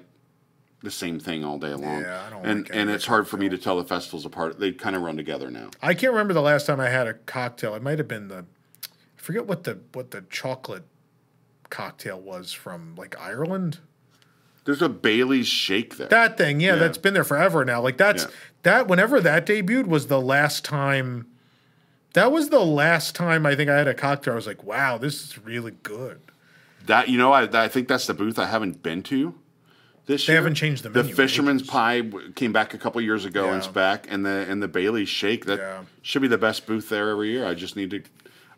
the 0.81 0.89
same 0.91 1.19
thing 1.19 1.43
all 1.43 1.59
day 1.59 1.73
long. 1.73 2.01
Yeah, 2.01 2.23
I 2.25 2.29
don't 2.29 2.45
and 2.45 2.71
and 2.71 2.89
it's 2.89 3.05
hard 3.05 3.27
for 3.27 3.37
me 3.37 3.49
to 3.49 3.57
tell 3.57 3.77
the 3.77 3.83
festivals 3.83 4.25
apart. 4.25 4.59
They 4.59 4.71
kind 4.71 4.95
of 4.95 5.01
run 5.01 5.17
together 5.17 5.51
now. 5.51 5.69
I 5.81 5.93
can't 5.93 6.13
remember 6.13 6.33
the 6.33 6.41
last 6.41 6.65
time 6.67 6.79
I 6.79 6.89
had 6.89 7.05
a 7.07 7.13
cocktail. 7.13 7.75
It 7.75 7.81
might 7.83 7.97
have 7.99 8.07
been 8.07 8.27
the 8.29 8.45
I 8.85 9.21
forget 9.21 9.45
what 9.45 9.65
the 9.65 9.79
what 9.93 10.11
the 10.11 10.21
chocolate 10.29 10.85
cocktail 11.69 12.19
was 12.19 12.51
from 12.51 12.95
like 12.95 13.19
Ireland. 13.19 13.79
There's 14.65 14.81
a 14.81 14.89
Bailey's 14.89 15.47
shake 15.47 15.97
there. 15.97 16.07
That 16.07 16.37
thing, 16.37 16.59
yeah, 16.59 16.73
Yeah. 16.73 16.79
that's 16.79 16.97
been 16.97 17.13
there 17.13 17.23
forever 17.23 17.65
now. 17.65 17.81
Like 17.81 17.97
that's 17.97 18.23
Yeah. 18.23 18.29
That 18.63 18.87
whenever 18.87 19.19
that 19.21 19.45
debuted 19.45 19.87
was 19.87 20.07
the 20.07 20.21
last 20.21 20.65
time 20.65 21.27
that 22.13 22.31
was 22.31 22.49
the 22.49 22.59
last 22.59 23.15
time 23.15 23.45
I 23.45 23.55
think 23.55 23.69
I 23.69 23.77
had 23.77 23.87
a 23.87 23.93
cocktail. 23.93 24.33
I 24.33 24.35
was 24.35 24.47
like, 24.47 24.63
wow, 24.63 24.97
this 24.97 25.21
is 25.23 25.37
really 25.37 25.75
good. 25.83 26.19
That 26.87 27.07
you 27.09 27.17
know, 27.19 27.31
I, 27.31 27.43
I 27.65 27.67
think 27.67 27.87
that's 27.87 28.07
the 28.07 28.15
booth 28.15 28.39
I 28.39 28.47
haven't 28.47 28.81
been 28.81 29.03
to 29.03 29.35
this 30.07 30.25
They 30.25 30.33
year. 30.33 30.41
haven't 30.41 30.55
changed 30.55 30.81
the 30.83 30.89
The 30.89 30.99
menu 31.03 31.11
in 31.11 31.15
Fisherman's. 31.15 31.61
Pie 31.61 32.01
came 32.35 32.51
back 32.51 32.73
a 32.73 32.79
couple 32.79 32.99
years 33.01 33.25
ago 33.25 33.47
and 33.49 33.57
it's 33.57 33.67
back, 33.67 34.07
and 34.09 34.25
the 34.25 34.45
and 34.49 34.61
the 34.61 34.67
Bailey's 34.67 35.07
Shake 35.09 35.45
that 35.45 35.59
Yeah. 35.59 35.81
should 36.01 36.23
be 36.23 36.27
the 36.27 36.37
best 36.39 36.65
booth 36.65 36.89
there 36.89 37.09
every 37.09 37.29
year. 37.29 37.45
I 37.45 37.53
just 37.53 37.75
need 37.75 37.91
to, 37.91 38.01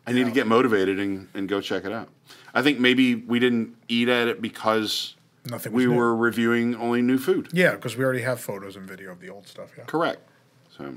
I 0.06 0.12
need 0.12 0.24
to 0.24 0.32
get 0.32 0.46
motivated 0.46 0.98
and, 0.98 1.28
and 1.34 1.46
go 1.46 1.60
check 1.60 1.84
it 1.84 1.92
out. 1.92 2.08
I 2.54 2.62
think 2.62 2.78
maybe 2.80 3.14
we 3.16 3.38
didn't 3.38 3.76
eat 3.88 4.08
at 4.08 4.28
it 4.28 4.40
because 4.40 5.14
Nothing 5.44 5.72
we 5.72 5.86
new. 5.86 5.94
were 5.94 6.14
reviewing 6.14 6.76
only 6.76 7.02
new 7.02 7.18
food. 7.18 7.48
Yeah, 7.52 7.72
because 7.72 7.96
we 7.96 8.04
already 8.04 8.22
have 8.22 8.40
photos 8.40 8.76
and 8.76 8.86
video 8.86 9.10
of 9.10 9.20
the 9.20 9.28
old 9.28 9.46
stuff. 9.48 9.70
Yeah. 9.76 9.84
Correct. 9.84 10.20
So 10.76 10.96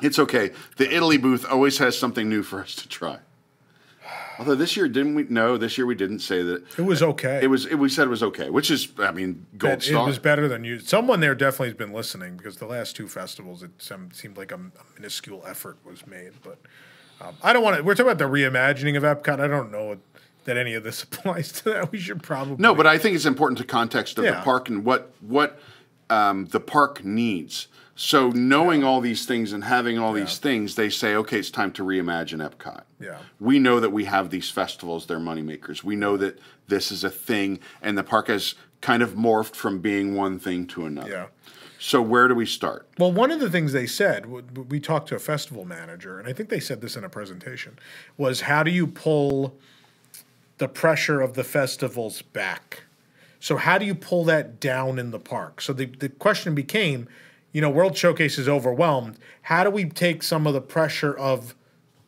it's 0.00 0.18
okay. 0.18 0.52
The 0.76 0.94
Italy 0.94 1.18
booth 1.18 1.44
always 1.48 1.78
has 1.78 1.98
something 1.98 2.28
new 2.28 2.42
for 2.42 2.60
us 2.60 2.74
to 2.76 2.88
try. 2.88 3.18
Although 4.38 4.54
this 4.54 4.76
year 4.76 4.88
didn't 4.88 5.14
we? 5.14 5.24
No, 5.28 5.58
this 5.58 5.76
year 5.76 5.86
we 5.86 5.94
didn't 5.94 6.20
say 6.20 6.42
that. 6.42 6.64
It 6.78 6.82
was 6.82 7.02
okay. 7.02 7.40
It 7.42 7.48
was. 7.48 7.66
It, 7.66 7.74
we 7.74 7.90
said 7.90 8.06
it 8.06 8.10
was 8.10 8.22
okay, 8.22 8.48
which 8.48 8.70
is, 8.70 8.88
I 8.98 9.10
mean, 9.10 9.46
gold 9.58 9.82
It, 9.82 9.90
it 9.90 9.96
was 9.96 10.18
better 10.18 10.48
than 10.48 10.64
you. 10.64 10.78
Someone 10.78 11.20
there 11.20 11.34
definitely 11.34 11.68
has 11.68 11.76
been 11.76 11.92
listening 11.92 12.38
because 12.38 12.56
the 12.56 12.66
last 12.66 12.96
two 12.96 13.06
festivals, 13.06 13.62
it 13.62 13.70
seemed 14.12 14.38
like 14.38 14.50
a, 14.50 14.54
a 14.54 14.60
minuscule 14.94 15.44
effort 15.46 15.76
was 15.84 16.06
made. 16.06 16.32
But 16.42 16.58
um, 17.20 17.36
I 17.42 17.52
don't 17.52 17.62
want 17.62 17.76
to. 17.76 17.82
We're 17.82 17.94
talking 17.94 18.10
about 18.10 18.18
the 18.18 18.32
reimagining 18.32 18.96
of 18.96 19.02
Epcot. 19.02 19.40
I 19.40 19.46
don't 19.46 19.70
know 19.70 19.98
that 20.50 20.58
any 20.58 20.74
of 20.74 20.82
this 20.82 21.02
applies 21.04 21.52
to 21.52 21.64
that. 21.70 21.92
We 21.92 21.98
should 21.98 22.22
probably 22.22 22.56
no, 22.58 22.74
but 22.74 22.86
I 22.86 22.98
think 22.98 23.14
it's 23.14 23.24
important 23.24 23.58
to 23.58 23.64
context 23.64 24.18
of 24.18 24.24
the 24.24 24.40
park 24.42 24.68
and 24.68 24.84
what 24.84 25.12
what 25.20 25.60
um, 26.10 26.46
the 26.46 26.60
park 26.60 27.04
needs. 27.04 27.68
So 27.94 28.30
knowing 28.30 28.82
all 28.82 29.02
these 29.02 29.26
things 29.26 29.52
and 29.52 29.62
having 29.62 29.98
all 29.98 30.14
these 30.14 30.38
things, 30.38 30.74
they 30.74 30.88
say, 30.88 31.14
okay, 31.16 31.38
it's 31.38 31.50
time 31.50 31.70
to 31.72 31.84
reimagine 31.84 32.40
Epcot. 32.40 32.84
Yeah. 32.98 33.18
We 33.38 33.58
know 33.58 33.78
that 33.78 33.90
we 33.90 34.06
have 34.06 34.30
these 34.30 34.50
festivals; 34.50 35.06
they're 35.06 35.18
moneymakers. 35.18 35.84
We 35.84 35.96
know 35.96 36.16
that 36.16 36.38
this 36.66 36.90
is 36.90 37.04
a 37.04 37.10
thing, 37.10 37.60
and 37.82 37.96
the 37.96 38.02
park 38.02 38.28
has 38.28 38.54
kind 38.80 39.02
of 39.02 39.12
morphed 39.12 39.54
from 39.54 39.80
being 39.80 40.14
one 40.14 40.38
thing 40.38 40.66
to 40.68 40.86
another. 40.86 41.10
Yeah. 41.10 41.26
So 41.78 42.02
where 42.02 42.28
do 42.28 42.34
we 42.34 42.44
start? 42.44 42.88
Well, 42.98 43.12
one 43.12 43.30
of 43.30 43.40
the 43.40 43.50
things 43.50 43.72
they 43.72 43.86
said, 43.86 44.26
we 44.26 44.80
talked 44.80 45.08
to 45.08 45.16
a 45.16 45.18
festival 45.18 45.64
manager, 45.64 46.18
and 46.18 46.28
I 46.28 46.32
think 46.34 46.50
they 46.50 46.60
said 46.60 46.82
this 46.82 46.94
in 46.94 47.04
a 47.04 47.08
presentation, 47.08 47.78
was 48.18 48.42
how 48.42 48.62
do 48.62 48.70
you 48.70 48.86
pull 48.86 49.58
the 50.60 50.68
pressure 50.68 51.20
of 51.22 51.32
the 51.34 51.42
festivals 51.42 52.20
back? 52.22 52.82
So 53.40 53.56
how 53.56 53.78
do 53.78 53.86
you 53.86 53.94
pull 53.94 54.24
that 54.24 54.60
down 54.60 54.98
in 54.98 55.10
the 55.10 55.18
park? 55.18 55.62
So 55.62 55.72
the, 55.72 55.86
the 55.86 56.10
question 56.10 56.54
became, 56.54 57.08
you 57.52 57.62
know, 57.62 57.70
World 57.70 57.96
Showcase 57.96 58.38
is 58.38 58.46
overwhelmed. 58.46 59.16
How 59.42 59.64
do 59.64 59.70
we 59.70 59.86
take 59.86 60.22
some 60.22 60.46
of 60.46 60.52
the 60.52 60.60
pressure 60.60 61.16
of 61.16 61.54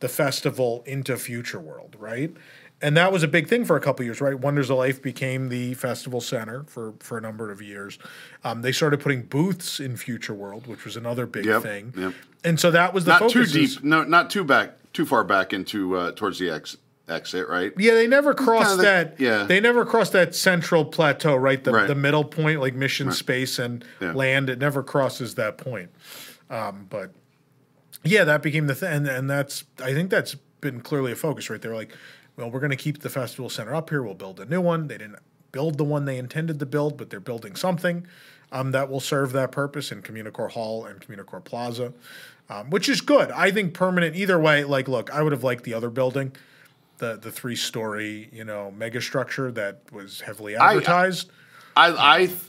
the 0.01 0.07
festival 0.07 0.83
into 0.85 1.17
Future 1.17 1.59
World, 1.59 1.95
right? 1.97 2.31
And 2.79 2.95
that 2.95 3.11
was 3.11 3.23
a 3.23 3.27
big 3.27 3.47
thing 3.47 3.65
for 3.65 3.75
a 3.75 3.79
couple 3.79 4.05
years, 4.05 4.21
right? 4.21 4.37
Wonders 4.39 4.69
of 4.69 4.77
Life 4.77 5.01
became 5.01 5.49
the 5.49 5.73
festival 5.73 6.21
center 6.21 6.65
for, 6.67 6.93
for 6.99 7.17
a 7.17 7.21
number 7.21 7.49
of 7.49 7.59
years. 7.61 7.97
Um, 8.43 8.61
they 8.61 8.71
started 8.71 8.99
putting 8.99 9.23
booths 9.23 9.79
in 9.79 9.97
Future 9.97 10.33
World, 10.35 10.67
which 10.67 10.85
was 10.85 10.95
another 10.95 11.25
big 11.25 11.45
Yep, 11.45 11.63
thing. 11.63 11.93
yep. 11.97 12.13
And 12.43 12.59
so 12.59 12.69
that 12.71 12.93
was 12.93 13.05
the 13.05 13.11
Not 13.13 13.19
focus. 13.21 13.51
too 13.51 13.67
deep. 13.67 13.83
No, 13.83 14.03
not 14.03 14.29
too 14.29 14.43
back. 14.43 14.73
Too 14.93 15.05
far 15.07 15.23
back 15.23 15.53
into 15.53 15.95
uh, 15.97 16.11
towards 16.11 16.37
the 16.37 16.51
ex- 16.51 16.77
exit, 17.09 17.47
right? 17.49 17.71
Yeah, 17.77 17.93
they 17.95 18.07
never 18.07 18.33
crossed 18.33 18.77
the- 18.77 18.83
that. 18.83 19.19
yeah. 19.19 19.43
they 19.43 19.59
never 19.59 19.85
crossed 19.85 20.13
that 20.13 20.33
central 20.35 20.85
plateau, 20.85 21.35
right? 21.35 21.63
The 21.63 21.71
Right. 21.71 21.87
the 21.87 21.95
middle 21.95 22.23
point, 22.23 22.59
like 22.61 22.75
mission 22.75 23.11
space 23.11 23.59
and 23.59 23.83
Yeah. 23.99 24.13
land. 24.13 24.49
It 24.49 24.59
never 24.59 24.83
crosses 24.83 25.35
that 25.35 25.57
point. 25.57 25.89
Um, 26.49 26.87
but 26.89 27.11
yeah, 28.03 28.23
that 28.23 28.41
became 28.41 28.67
the 28.67 28.75
thing, 28.75 28.91
and, 28.93 29.07
and 29.07 29.29
that's 29.29 29.65
I 29.83 29.93
think 29.93 30.09
that's 30.09 30.35
been 30.61 30.79
clearly 30.81 31.11
a 31.11 31.15
focus, 31.15 31.49
right? 31.49 31.61
They're 31.61 31.75
like, 31.75 31.91
well, 32.37 32.49
we're 32.49 32.59
going 32.61 32.69
to 32.71 32.75
keep 32.77 33.01
the 33.01 33.09
festival 33.09 33.49
center 33.49 33.75
up 33.75 33.89
here. 33.89 34.01
We'll 34.01 34.13
build 34.13 34.39
a 34.39 34.45
new 34.45 34.61
one. 34.61 34.87
They 34.87 34.97
didn't 34.97 35.17
build 35.51 35.77
the 35.77 35.83
one 35.83 36.05
they 36.05 36.17
intended 36.17 36.57
to 36.59 36.65
build, 36.65 36.97
but 36.97 37.09
they're 37.09 37.19
building 37.19 37.55
something 37.55 38.07
um, 38.51 38.71
that 38.71 38.89
will 38.89 38.99
serve 39.01 39.33
that 39.33 39.51
purpose 39.51 39.91
in 39.91 40.01
Communicore 40.01 40.51
Hall 40.51 40.85
and 40.85 40.99
Communicore 41.01 41.43
Plaza, 41.43 41.91
um, 42.49 42.69
which 42.69 42.87
is 42.87 43.01
good. 43.01 43.29
I 43.31 43.51
think 43.51 43.73
permanent 43.73 44.15
either 44.15 44.39
way. 44.39 44.63
Like, 44.63 44.87
look, 44.87 45.11
I 45.13 45.21
would 45.21 45.31
have 45.31 45.43
liked 45.43 45.63
the 45.63 45.73
other 45.73 45.89
building, 45.89 46.31
the 47.03 47.17
the 47.21 47.31
three 47.31 47.55
story, 47.55 48.29
you 48.31 48.43
know, 48.43 48.71
mega 48.71 49.01
structure 49.01 49.51
that 49.51 49.81
was 49.91 50.21
heavily 50.21 50.55
advertised. 50.55 51.29
I, 51.75 51.89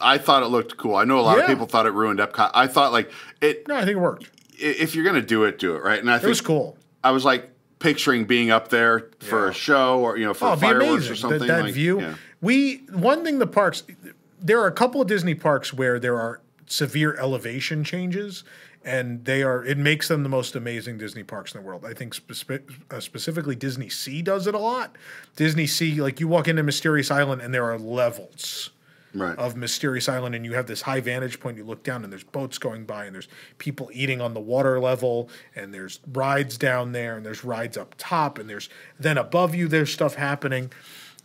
I 0.00 0.14
I 0.14 0.18
thought 0.18 0.42
it 0.42 0.46
looked 0.48 0.76
cool. 0.76 0.94
I 0.96 1.05
know 1.05 1.18
a 1.18 1.22
lot 1.22 1.38
of 1.38 1.46
people 1.46 1.66
thought 1.66 1.86
it 1.86 1.92
ruined 1.92 2.20
Epcot. 2.20 2.50
I 2.55 2.66
thought 2.66 2.92
like 2.92 3.11
it. 3.40 3.66
no, 3.66 3.74
I 3.76 3.80
think 3.80 3.96
it 3.96 4.00
worked. 4.00 4.30
If 4.59 4.94
you're 4.94 5.05
gonna 5.05 5.22
do 5.22 5.44
it, 5.44 5.59
do 5.59 5.74
it 5.76 5.82
right. 5.82 5.98
And 5.98 6.11
I 6.11 6.16
It 6.16 6.20
think 6.20 6.28
was 6.28 6.40
cool. 6.40 6.76
I 7.02 7.11
was 7.11 7.24
like 7.24 7.50
picturing 7.80 8.24
being 8.26 8.50
up 8.50 8.68
there 8.68 9.11
for 9.20 9.44
Yeah. 9.44 9.50
a 9.50 9.55
show 9.55 10.00
or 10.00 10.16
you 10.18 10.24
know 10.26 10.34
for 10.34 10.48
Oh, 10.48 10.57
fireworks 10.57 11.09
or 11.11 11.16
something. 11.16 11.40
That, 11.40 11.46
that 11.48 11.62
like, 11.64 11.74
view. 11.74 12.00
yeah. 12.00 12.14
We 12.40 12.82
one 12.92 13.24
thing 13.24 13.38
the 13.38 13.46
parks. 13.46 13.82
There 14.40 14.61
are 14.61 14.66
a 14.66 14.72
couple 14.72 15.00
of 15.00 15.09
Disney 15.09 15.34
parks 15.34 15.72
where 15.72 15.98
there 15.98 16.18
are 16.20 16.40
severe 16.66 17.14
elevation 17.16 17.82
changes, 17.82 18.44
and 18.85 19.24
they 19.24 19.43
are. 19.43 19.64
It 19.64 19.78
makes 19.78 20.09
them 20.09 20.22
the 20.22 20.28
most 20.28 20.55
amazing 20.55 20.99
Disney 20.99 21.22
parks 21.22 21.55
in 21.55 21.61
the 21.61 21.66
world. 21.66 21.85
I 21.85 21.95
think 21.95 22.14
spe- 22.14 22.53
uh, 22.91 23.01
specifically 23.01 23.55
Disney 23.57 23.89
Sea 23.89 24.22
does 24.22 24.47
it 24.47 24.55
a 24.55 24.59
lot. 24.59 24.97
Disney 25.37 25.66
Sea, 25.66 26.01
like 26.03 26.20
you 26.20 26.28
walk 26.28 26.49
into 26.49 26.62
Mysterious 26.62 27.11
Island, 27.11 27.41
and 27.43 27.53
there 27.55 27.64
are 27.64 27.78
levels 27.78 28.70
Right. 29.16 29.39
of 29.39 29.55
Mysterious 29.57 30.09
Island, 30.09 30.35
and 30.35 30.45
you 30.45 30.55
have 30.55 30.66
this 30.66 30.82
high 30.82 31.01
vantage 31.01 31.39
point. 31.39 31.57
You 31.57 31.62
look 31.64 31.85
down, 31.85 32.03
and 32.03 32.12
there's 32.12 32.24
boats 32.24 32.59
going 32.59 32.85
by, 32.85 33.05
and 33.05 33.14
there's 33.14 33.28
people 33.59 33.89
eating 33.93 34.20
on 34.20 34.35
the 34.35 34.41
water 34.41 34.80
level, 34.80 35.28
and 35.55 35.72
there's 35.72 36.01
rides 36.12 36.59
down 36.59 36.91
there, 36.91 37.16
and 37.16 37.24
there's 37.24 37.45
rides 37.45 37.76
up 37.76 37.95
top, 37.97 38.39
and 38.39 38.51
there's 38.51 38.68
then 38.99 39.16
above 39.16 39.55
you, 39.55 39.68
there's 39.68 39.93
stuff 39.93 40.16
happening. 40.16 40.72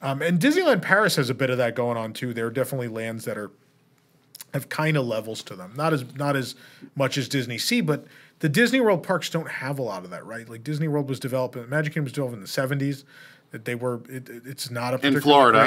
Um, 0.04 0.22
and 0.22 0.40
Disneyland 0.40 0.84
Paris 0.84 1.16
has 1.16 1.30
a 1.32 1.34
bit 1.34 1.50
of 1.50 1.58
that 1.58 1.76
going 1.76 1.98
on 1.98 2.14
too. 2.14 2.32
There 2.34 2.46
are 2.46 2.52
definitely 2.52 2.88
lands 2.90 3.26
that 3.26 3.38
are 3.40 3.52
have 4.54 4.70
kind 4.70 4.98
of 4.98 5.06
levels 5.06 5.44
to 5.44 5.56
them, 5.56 5.74
not 5.76 5.94
as 5.94 6.04
not 6.16 6.36
as 6.36 6.56
much 6.96 7.18
as 7.18 7.28
Disney 7.28 7.58
Sea, 7.58 7.82
but 7.82 8.06
the 8.40 8.50
Disney 8.50 8.80
World 8.80 9.04
parks 9.04 9.30
don't 9.30 9.50
have 9.50 9.80
a 9.80 9.82
lot 9.82 10.04
of 10.04 10.10
that, 10.12 10.26
right? 10.26 10.48
Like 10.48 10.64
Disney 10.64 10.88
World 10.88 11.10
was 11.10 11.20
developed, 11.20 11.56
Magic 11.70 11.94
Kingdom 11.94 12.06
was 12.06 12.14
developed 12.14 12.36
in 12.36 12.42
the 12.42 12.48
'70s. 12.48 13.04
That 13.52 13.66
they 13.66 13.74
were, 13.74 14.02
it, 14.08 14.30
it- 14.30 14.44
it's 14.46 14.70
not 14.70 14.94
a 14.94 14.98
particularly 15.00 15.22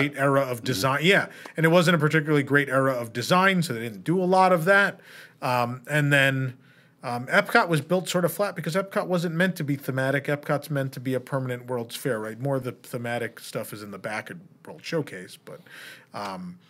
great 0.09 0.17
era 0.17 0.41
of 0.43 0.63
design. 0.63 1.01
Yeah, 1.03 1.27
and 1.57 1.67
it 1.67 1.71
wasn't 1.71 1.97
a 1.97 1.99
particularly 1.99 2.45
great 2.45 2.69
era 2.69 2.93
of 2.93 3.13
design, 3.13 3.61
so 3.63 3.73
they 3.73 3.81
didn't 3.81 4.05
do 4.05 4.23
a 4.23 4.25
lot 4.25 4.53
of 4.53 4.65
that. 4.67 5.01
Um, 5.43 5.83
and 5.91 6.13
then 6.13 6.57
um, 7.03 7.27
Epcot 7.27 7.67
was 7.67 7.81
built 7.81 8.09
sort 8.09 8.25
of 8.25 8.33
flat 8.33 8.55
because 8.55 8.77
Epcot 8.77 9.09
wasn't 9.09 9.35
meant 9.35 9.57
to 9.57 9.65
be 9.65 9.75
thematic. 9.75 10.27
Epcot's 10.27 10.71
meant 10.71 10.93
to 10.93 11.01
be 11.01 11.15
a 11.15 11.19
permanent 11.21 11.67
World's 11.67 11.97
Fair, 11.97 12.21
right? 12.21 12.39
More 12.39 12.55
of 12.55 12.63
the 12.63 12.71
thematic 12.71 13.41
stuff 13.41 13.73
is 13.73 13.83
in 13.83 13.91
the 13.91 13.99
back 13.99 14.31
of 14.31 14.39
World 14.65 14.85
Showcase, 14.85 15.37
but 15.45 15.61
um, 16.15 16.61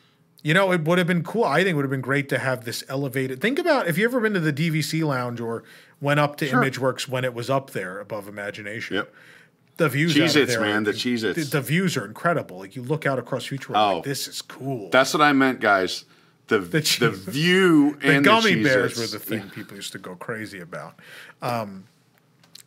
you 0.43 0.55
know, 0.55 0.73
it 0.73 0.83
would 0.85 0.99
have 0.99 1.07
been 1.07 1.23
cool. 1.23 1.45
I 1.45 1.59
think 1.59 1.71
it 1.71 1.75
would 1.75 1.85
have 1.85 1.91
been 1.91 2.01
great 2.01 2.29
to 2.31 2.39
have 2.39 2.65
this 2.65 2.83
elevated. 2.89 3.41
Think 3.41 3.59
about 3.59 3.87
if 3.89 3.97
you 3.97 4.05
ever 4.05 4.21
been 4.21 4.35
to 4.35 4.41
the 4.41 4.53
DVC 4.53 5.05
lounge 5.07 5.41
or 5.41 5.63
went 6.01 6.19
up 6.21 6.37
to 6.39 6.49
ImageWorks 6.49 7.09
when 7.09 7.25
it 7.25 7.33
was 7.35 7.49
up 7.49 7.71
there 7.71 7.99
above 8.01 8.27
Imagination. 8.29 8.97
Yep. 8.97 9.15
The 9.79 9.89
views, 9.89 10.17
out 10.17 10.25
of 10.25 10.31
Cheez-Its, 10.31 10.53
there 10.53 10.61
are- 10.63 10.67
man, 10.67 10.85
the 10.85 10.93
Cheez-Its. 10.93 11.51
The, 11.51 11.59
the 11.59 11.63
views 11.63 11.97
are 11.97 12.05
incredible. 12.05 12.59
Like 12.59 12.77
you 12.77 12.83
look 12.83 13.07
out 13.07 13.19
across 13.19 13.47
Future 13.47 13.73
World, 13.73 13.91
Oh. 13.93 13.95
like 13.97 14.05
this 14.05 14.29
is 14.29 14.43
cool. 14.43 14.91
That's 14.91 15.15
what 15.15 15.23
I 15.23 15.33
meant, 15.33 15.61
guys. 15.61 16.05
The 16.49 16.59
the, 16.59 16.83
Cheez- 16.83 17.15
view 17.15 17.97
the 18.03 18.17
and 18.17 18.25
gummy 18.25 18.55
the 18.55 18.65
bears 18.65 18.99
were 18.99 19.07
the 19.07 19.19
thing 19.19 19.49
people 19.51 19.77
used 19.77 19.93
to 19.93 19.99
go 19.99 20.15
crazy 20.17 20.61
about. 20.61 20.99
Um, 21.41 21.85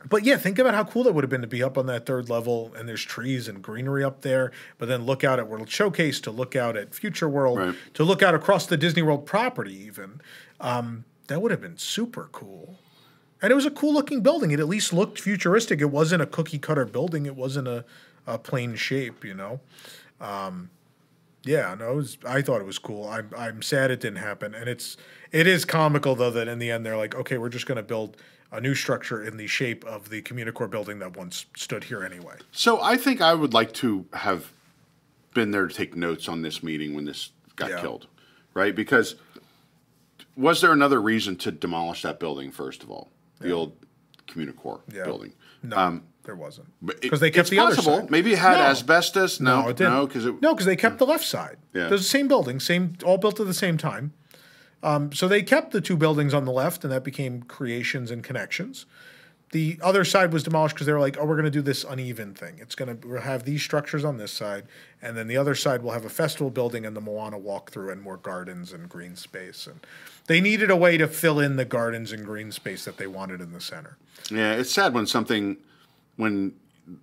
but 0.08 0.24
yeah, 0.24 0.38
think 0.38 0.60
about 0.60 0.74
how 0.74 0.84
cool 0.84 1.03
that 1.03 1.14
would 1.14 1.24
have 1.24 1.30
been 1.30 1.41
to 1.41 1.47
be 1.47 1.64
up 1.64 1.78
on 1.78 1.86
that 1.88 2.06
third 2.06 2.30
level 2.30 2.72
and 2.78 2.88
there's 2.88 3.03
trees 3.03 3.47
and 3.47 3.62
greenery 3.62 4.03
up 4.03 4.22
there, 4.22 4.51
but 4.78 4.88
then 4.88 5.06
look 5.06 5.24
out 5.24 5.39
at 5.39 5.47
World 5.47 5.70
Showcase, 5.70 6.20
to 6.22 6.32
look 6.32 6.56
out 6.56 6.78
at 6.78 6.93
Future 6.93 7.28
World, 7.30 7.58
Right. 7.60 7.76
to 7.95 8.03
look 8.03 8.22
out 8.22 8.36
across 8.36 8.66
the 8.66 8.78
Disney 8.78 9.01
World 9.01 9.26
property, 9.26 9.74
even. 9.76 10.22
Um, 10.60 11.06
that 11.28 11.41
would 11.41 11.51
have 11.51 11.62
been 11.62 11.78
super 11.78 12.30
cool. 12.32 12.78
And 13.41 13.51
it 13.51 13.56
was 13.56 13.66
a 13.66 13.72
cool 13.72 13.93
looking 13.93 14.22
building. 14.22 14.51
It 14.51 14.60
at 14.60 14.68
least 14.68 14.93
looked 14.93 15.20
futuristic. 15.20 15.82
It 15.82 15.91
wasn't 15.91 16.22
a 16.22 16.26
cookie 16.26 16.60
cutter 16.60 16.86
building, 16.86 17.26
it 17.26 17.36
wasn't 17.36 17.68
a, 17.68 17.84
a 18.28 18.38
plain 18.38 18.76
shape, 18.76 19.24
you 19.26 19.34
know? 19.34 19.60
Yeah, 21.43 21.76
no, 21.78 21.91
it 21.91 21.95
was, 21.95 22.18
I 22.26 22.41
thought 22.41 22.60
it 22.60 22.66
was 22.66 22.80
cool. 22.80 23.08
I'm 23.08 23.30
I'm 23.38 23.62
sad 23.62 23.91
it 23.91 23.99
didn't 23.99 24.18
happen, 24.18 24.56
and 24.56 24.68
it's 24.68 24.97
it 25.32 25.45
is 25.45 25.64
comical 25.64 26.16
though 26.16 26.32
that 26.32 26.47
in 26.47 26.58
the 26.58 26.72
end 26.72 26.84
they're 26.84 26.97
like, 26.97 27.14
okay, 27.14 27.38
we're 27.38 27.49
just 27.49 27.68
going 27.68 27.76
to 27.76 27.84
build 27.84 28.18
a 28.56 28.62
new 28.62 28.74
structure 28.74 29.22
in 29.24 29.38
the 29.38 29.47
shape 29.47 29.84
of 29.86 30.10
the 30.10 30.22
Communicore 30.22 30.70
building 30.70 30.99
that 30.99 31.16
once 31.18 31.45
stood 31.56 31.84
here 31.86 32.03
anyway. 32.03 32.36
So 32.51 32.82
I 32.82 32.95
think 32.97 33.22
I 33.22 33.34
would 33.34 33.53
like 33.53 33.74
to 33.74 34.06
have 34.14 34.51
been 35.34 35.51
there 35.51 35.68
to 35.68 35.74
take 35.74 35.95
notes 35.95 36.30
on 36.30 36.41
this 36.41 36.64
meeting 36.64 36.95
when 36.95 37.06
this 37.06 37.32
got 37.56 37.70
Yeah. 37.72 37.82
killed, 37.82 38.08
right? 38.53 38.74
Because 38.74 39.16
was 40.38 40.62
there 40.62 40.72
another 40.72 41.01
reason 41.01 41.36
to 41.38 41.51
demolish 41.51 42.01
that 42.03 42.20
building? 42.20 42.51
First 42.51 42.84
of 42.84 42.89
all, 42.89 43.10
the 43.39 43.51
old 43.51 43.76
Communicore 44.28 44.82
Yeah. 44.91 45.03
building. 45.03 45.34
No, 45.62 45.78
um, 45.78 46.03
there 46.24 46.36
wasn't 46.36 46.68
because 47.01 47.20
they 47.20 47.30
kept 47.30 47.47
it's 47.47 47.49
the 47.51 47.60
other 47.60 47.76
side. 47.76 48.10
Maybe 48.10 48.34
it 48.34 48.39
had 48.39 48.58
No. 48.58 48.64
asbestos. 48.64 49.39
No, 49.39 49.62
No, 49.62 49.70
it 49.70 49.78
didn't. 49.78 49.93
no, 49.93 50.08
because 50.08 50.26
it. 50.26 50.41
No, 50.41 50.53
because 50.53 50.66
they 50.66 50.76
kept 50.76 50.93
hmm. 50.95 50.99
the 50.99 51.06
left 51.06 51.26
side. 51.26 51.58
Yeah. 51.74 51.89
There's 51.89 52.01
the 52.01 52.08
same 52.10 52.28
building, 52.28 52.60
same 52.60 52.95
all 53.03 53.18
built 53.18 53.39
at 53.39 53.45
the 53.47 53.53
same 53.53 53.78
time. 53.78 54.14
Um, 54.86 55.11
so 55.11 55.27
they 55.27 55.41
kept 55.41 55.71
the 55.71 55.81
two 55.81 55.97
buildings 55.97 56.31
on 56.33 56.45
the 56.45 56.51
left, 56.51 56.83
and 56.83 56.93
that 56.93 57.03
became 57.03 57.41
creations 57.41 58.11
and 58.11 58.23
connections. 58.23 58.86
The 59.51 59.79
other 59.81 60.05
side 60.05 60.31
was 60.31 60.43
demolished 60.43 60.75
because 60.75 60.86
they 60.86 60.93
were 60.93 60.99
like, 60.99 61.17
"Oh, 61.19 61.25
we're 61.25 61.36
going 61.36 61.45
to 61.45 61.51
do 61.51 61.61
this 61.61 61.83
uneven 61.83 62.33
thing. 62.36 62.57
It's 62.59 62.75
going 62.75 62.99
to 62.99 63.07
we'll 63.07 63.21
have 63.21 63.45
these 63.45 63.63
structures 63.63 64.03
on 64.05 64.17
this 64.17 64.31
side, 64.31 64.65
and 65.01 65.17
then 65.17 65.27
the 65.27 65.38
other 65.38 65.55
side 65.55 65.81
will 65.81 65.91
have 65.91 66.05
a 66.05 66.09
festival 66.09 66.51
building 66.51 66.86
and 66.86 66.95
the 66.95 67.01
Moana 67.01 67.39
walkthrough 67.39 67.91
and 67.91 68.01
more 68.01 68.17
gardens 68.17 68.71
and 68.73 68.88
green 68.88 69.15
space." 69.15 69.65
And 69.65 69.79
they 70.27 70.39
needed 70.39 70.69
a 70.69 70.75
way 70.75 70.97
to 70.97 71.07
fill 71.07 71.39
in 71.39 71.55
the 71.55 71.65
gardens 71.65 72.11
and 72.11 72.23
green 72.23 72.51
space 72.51 72.86
that 72.86 72.97
they 72.97 73.07
wanted 73.07 73.41
in 73.41 73.53
the 73.53 73.61
center. 73.61 73.97
Yeah, 74.29 74.53
it's 74.53 74.71
sad 74.71 74.93
when 74.93 75.07
something, 75.07 75.57
when 76.17 76.53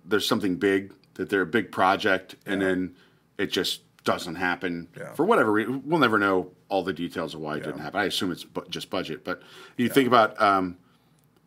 there's 0.05 0.27
something 0.27 0.55
big 0.55 0.93
that 1.15 1.29
they're 1.29 1.41
a 1.41 1.45
big 1.45 1.71
project 1.71 2.35
and 2.45 2.61
then 2.61 2.95
it 3.37 3.47
just 3.47 3.81
doesn't 4.03 4.35
happen 4.35 4.87
Yeah. 4.97 5.13
for 5.13 5.25
whatever 5.25 5.51
reason. 5.51 5.81
We'll 5.85 5.99
never 5.99 6.19
know 6.19 6.51
all 6.73 6.81
the 6.81 6.91
details 6.91 7.35
of 7.35 7.39
why 7.39 7.55
it 7.57 7.63
didn't 7.63 7.81
happen. 7.81 7.99
I 7.99 8.05
assume 8.05 8.31
it's 8.31 8.43
bu- 8.43 8.67
just 8.67 8.89
budget, 8.89 9.23
but 9.23 9.43
you 9.77 9.87
think 9.89 10.07
about 10.07 10.41
um, 10.41 10.75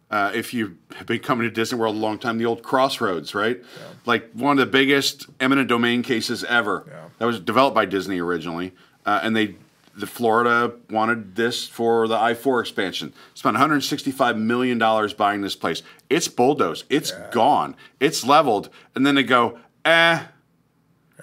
uh, 0.09 0.31
if 0.33 0.55
you've 0.55 0.77
been 1.05 1.19
coming 1.19 1.49
to 1.49 1.51
Disney 1.51 1.81
World 1.81 1.97
a 1.97 1.99
long 1.99 2.17
time, 2.21 2.39
the 2.39 2.47
old 2.47 2.63
Crossroads, 2.63 3.35
right? 3.35 3.61
Like 4.05 4.31
one 4.35 4.57
of 4.57 4.65
the 4.65 4.71
biggest 4.71 5.27
eminent 5.41 5.69
domain 5.69 6.05
cases 6.05 6.45
ever. 6.45 6.85
Yeah. 6.87 7.09
That 7.19 7.25
was 7.25 7.41
developed 7.41 7.75
by 7.75 7.87
Disney 7.87 8.21
originally, 8.21 8.73
uh, 9.05 9.21
and 9.23 9.35
they. 9.37 9.57
The 9.99 10.07
Florida 10.07 10.75
wanted 10.91 11.37
this 11.37 11.67
for 11.67 12.07
the 12.07 12.19
I 12.19 12.35
four 12.35 12.61
expansion. 12.61 13.15
Spent 13.33 13.55
165 13.55 14.37
million 14.37 14.77
dollars 14.77 15.15
buying 15.15 15.41
this 15.41 15.57
place. 15.57 15.83
It's 16.11 16.29
bulldozed. 16.29 16.85
It's 16.91 17.13
gone. 17.33 17.75
It's 17.99 18.23
leveled, 18.23 18.69
and 18.95 19.07
then 19.07 19.15
they 19.15 19.23
go, 19.23 19.59
eh, 19.87 20.23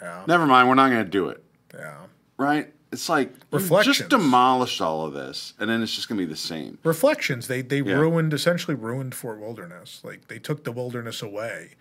Yeah, 0.01 0.24
never 0.26 0.47
mind. 0.47 0.68
We're 0.68 0.74
not 0.74 0.89
going 0.89 1.06
to 1.06 1.10
do 1.12 1.30
it 1.30 1.43
yeah. 1.74 1.97
right? 2.38 2.74
It's 2.94 3.10
like 3.10 3.34
Reflections. 3.52 3.98
just 3.98 4.10
demolished 4.10 4.80
all 4.80 5.06
of 5.06 5.14
this, 5.14 5.54
and 5.60 5.70
then 5.70 5.82
it's 5.82 5.96
just 5.96 6.08
going 6.08 6.20
to 6.20 6.26
be 6.26 6.32
the 6.32 6.38
same. 6.38 6.78
Reflections. 6.84 7.48
They 7.48 7.62
they 7.64 7.82
ruined 7.82 8.34
essentially 8.34 8.76
ruined 8.76 9.16
Fort 9.16 9.39
Wilderness. 9.39 10.00
Like 10.04 10.28
they 10.28 10.38
took 10.39 10.64
the 10.64 10.72
wilderness 10.72 11.22
away 11.22 11.72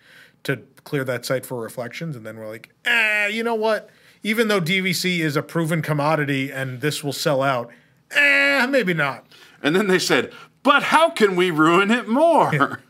to 0.43 0.61
clear 0.83 1.03
that 1.05 1.25
site 1.25 1.45
for 1.45 1.61
reflections, 1.61 2.15
and 2.15 2.25
then 2.25 2.37
we're 2.37 2.49
like, 2.49 2.71
eh, 2.83 3.27
you 3.27 3.43
know 3.43 3.55
what? 3.55 3.89
Even 4.23 4.47
though 4.47 4.59
DVC 4.59 5.19
is 5.19 5.35
a 5.35 5.43
proven 5.43 5.81
commodity 5.81 6.51
and 6.51 6.81
this 6.81 7.03
will 7.03 7.13
sell 7.13 7.43
out, 7.43 7.69
eh, 8.11 8.65
maybe 8.65 8.93
not. 8.93 9.25
And 9.61 9.75
then 9.75 9.87
they 9.87 9.99
said, 9.99 10.33
"But 10.63 10.83
how 10.83 11.11
can 11.11 11.35
we 11.35 11.51
ruin 11.51 11.91
it 11.91 12.07
more?" 12.07 12.81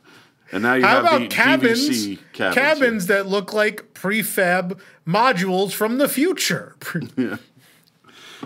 And 0.52 0.64
now 0.64 0.76
you 0.76 0.84
How 0.86 0.96
have 0.96 1.04
about 1.06 1.20
the 1.22 1.28
cabins? 1.28 1.90
DVC 1.90 2.20
cabins. 2.32 2.56
cabins 2.56 3.08
that 3.08 3.28
look 3.28 3.52
like 3.54 3.94
prefab 3.94 4.80
modules 5.06 5.74
from 5.74 5.98
the 5.98 6.08
future. 6.08 6.76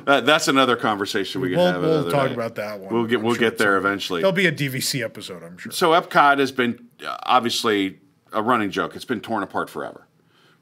Uh, 0.06 0.22
that's 0.22 0.48
another 0.48 0.76
conversation 0.76 1.42
we 1.42 1.50
can 1.50 1.58
We'll- 1.58 1.72
have. 1.72 1.82
we'll 1.82 2.12
talk 2.12 2.28
day. 2.28 2.34
about 2.34 2.56
that 2.56 2.80
one. 2.80 2.94
We'll 2.94 3.06
get 3.06 3.18
I'm 3.20 3.24
we'll 3.26 3.36
sure 3.36 3.50
get 3.50 3.58
there 3.58 3.78
eventually. 3.78 4.22
There'll 4.22 4.32
be 4.32 4.48
a 4.48 4.52
DVC 4.52 5.04
episode, 5.04 5.44
I'm 5.44 5.58
sure. 5.58 5.72
So 5.72 5.92
Epcot 5.92 6.40
has 6.40 6.52
been 6.52 6.88
uh, 7.06 7.18
obviously 7.24 8.00
a 8.34 8.42
running 8.42 8.70
joke. 8.72 8.96
It's 8.96 9.06
been 9.06 9.22
torn 9.22 9.44
apart 9.44 9.70
forever, 9.70 10.08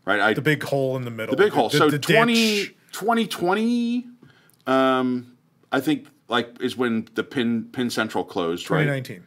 right? 0.06 0.20
I, 0.20 0.34
the 0.34 0.42
big 0.42 0.64
hole 0.64 0.96
in 0.96 1.04
the 1.04 1.12
middle. 1.12 1.36
the 1.36 1.44
big 1.44 1.54
hole. 1.54 1.70
The, 1.70 1.78
so 1.78 1.90
the 1.90 2.00
20, 2.00 2.66
2020, 2.92 4.06
um, 4.68 5.36
I 5.72 5.80
think 5.82 6.08
like 6.28 6.50
is 6.62 6.78
when 6.78 7.08
the 7.16 7.24
Pin 7.24 7.66
Pin 7.72 7.90
Central 7.90 8.24
closed, 8.24 8.70
right? 8.70 8.84
2019. 8.84 9.24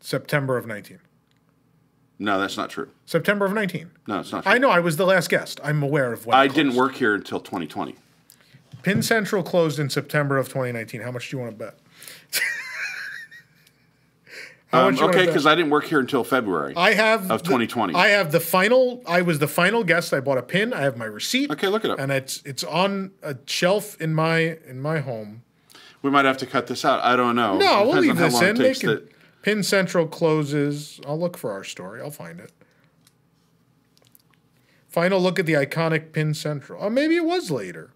September 0.00 0.56
of 0.56 0.66
19. 0.66 0.98
No, 2.18 2.38
that's 2.38 2.56
not 2.56 2.70
true. 2.70 2.90
September 3.06 3.44
of 3.44 3.52
19. 3.52 3.90
No, 4.06 4.20
it's 4.20 4.30
not 4.30 4.44
true. 4.44 4.52
I 4.52 4.58
know 4.58 4.70
I 4.70 4.78
was 4.78 4.96
the 4.96 5.06
last 5.06 5.28
guest. 5.28 5.60
I'm 5.64 5.82
aware 5.82 6.12
of 6.12 6.26
when 6.26 6.36
I 6.36 6.46
didn't 6.46 6.74
work 6.74 6.94
here 6.94 7.14
until 7.14 7.40
2020. 7.40 7.96
Pin 8.82 9.02
Central 9.02 9.42
closed 9.42 9.78
in 9.78 9.88
September 9.90 10.36
of 10.38 10.48
2019. 10.48 11.00
How 11.00 11.10
much 11.10 11.30
do 11.30 11.36
you 11.36 11.42
want 11.42 11.58
to 11.58 11.64
bet? 11.64 11.78
Um, 14.72 14.86
much 14.86 15.00
you 15.00 15.06
wanna 15.06 15.16
okay, 15.18 15.26
because 15.26 15.46
I 15.46 15.54
didn't 15.54 15.70
work 15.70 15.84
here 15.84 16.00
until 16.00 16.24
February. 16.24 16.74
I 16.76 16.94
have 16.94 17.30
of 17.30 17.42
the- 17.44 17.48
2020. 17.48 17.94
I 17.94 18.08
have 18.08 18.32
the 18.32 18.40
final. 18.40 19.02
I 19.06 19.22
was 19.22 19.38
the 19.38 19.46
final 19.46 19.84
guest. 19.84 20.12
I 20.12 20.18
bought 20.18 20.36
a 20.38 20.42
pin. 20.42 20.72
I 20.72 20.80
have 20.80 20.96
my 20.96 21.04
receipt. 21.04 21.52
Okay, 21.52 21.68
look 21.68 21.84
it 21.84 21.92
up. 21.92 22.00
And 22.00 22.10
it's 22.10 22.42
it's 22.44 22.64
on 22.64 23.12
a 23.22 23.36
shelf 23.46 24.00
in 24.00 24.14
my 24.14 24.58
in 24.66 24.80
my 24.82 24.98
home. 24.98 25.44
we 26.02 26.10
might 26.10 26.24
have 26.24 26.38
to 26.38 26.46
cut 26.46 26.66
this 26.66 26.84
out. 26.84 26.98
I 27.04 27.14
don't 27.14 27.36
know. 27.36 27.56
No, 27.56 27.84
we'll 27.86 28.00
leave 28.00 28.16
this 28.16 28.40
in. 28.40 28.56
They 28.56 28.74
can, 28.74 28.88
to- 28.88 29.08
Pin 29.42 29.62
Central 29.62 30.08
closes. 30.08 31.00
I'll 31.06 31.20
look 31.20 31.36
for 31.38 31.52
our 31.52 31.62
story. 31.62 32.00
I'll 32.00 32.10
find 32.10 32.40
it. 32.40 32.50
Final 34.88 35.20
look 35.20 35.38
at 35.38 35.46
the 35.46 35.52
iconic 35.52 36.10
Pin 36.10 36.34
Central. 36.34 36.82
Oh, 36.82 36.90
maybe 36.90 37.14
it 37.14 37.24
was 37.24 37.48
later. 37.48 37.90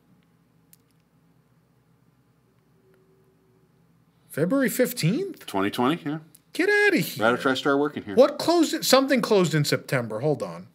February 4.28 4.68
15th? 4.68 5.40
2020, 5.46 6.02
yeah. 6.04 6.18
Get 6.52 6.68
out 6.68 6.98
of 6.98 7.04
here. 7.04 7.24
Right 7.24 7.32
after 7.34 7.48
I 7.48 7.54
started 7.54 7.78
working 7.78 8.02
here. 8.02 8.14
What 8.14 8.38
closed? 8.38 8.84
Something 8.84 9.20
closed 9.20 9.54
in 9.54 9.64
September. 9.64 10.20
Hold 10.20 10.42
on. 10.42 10.66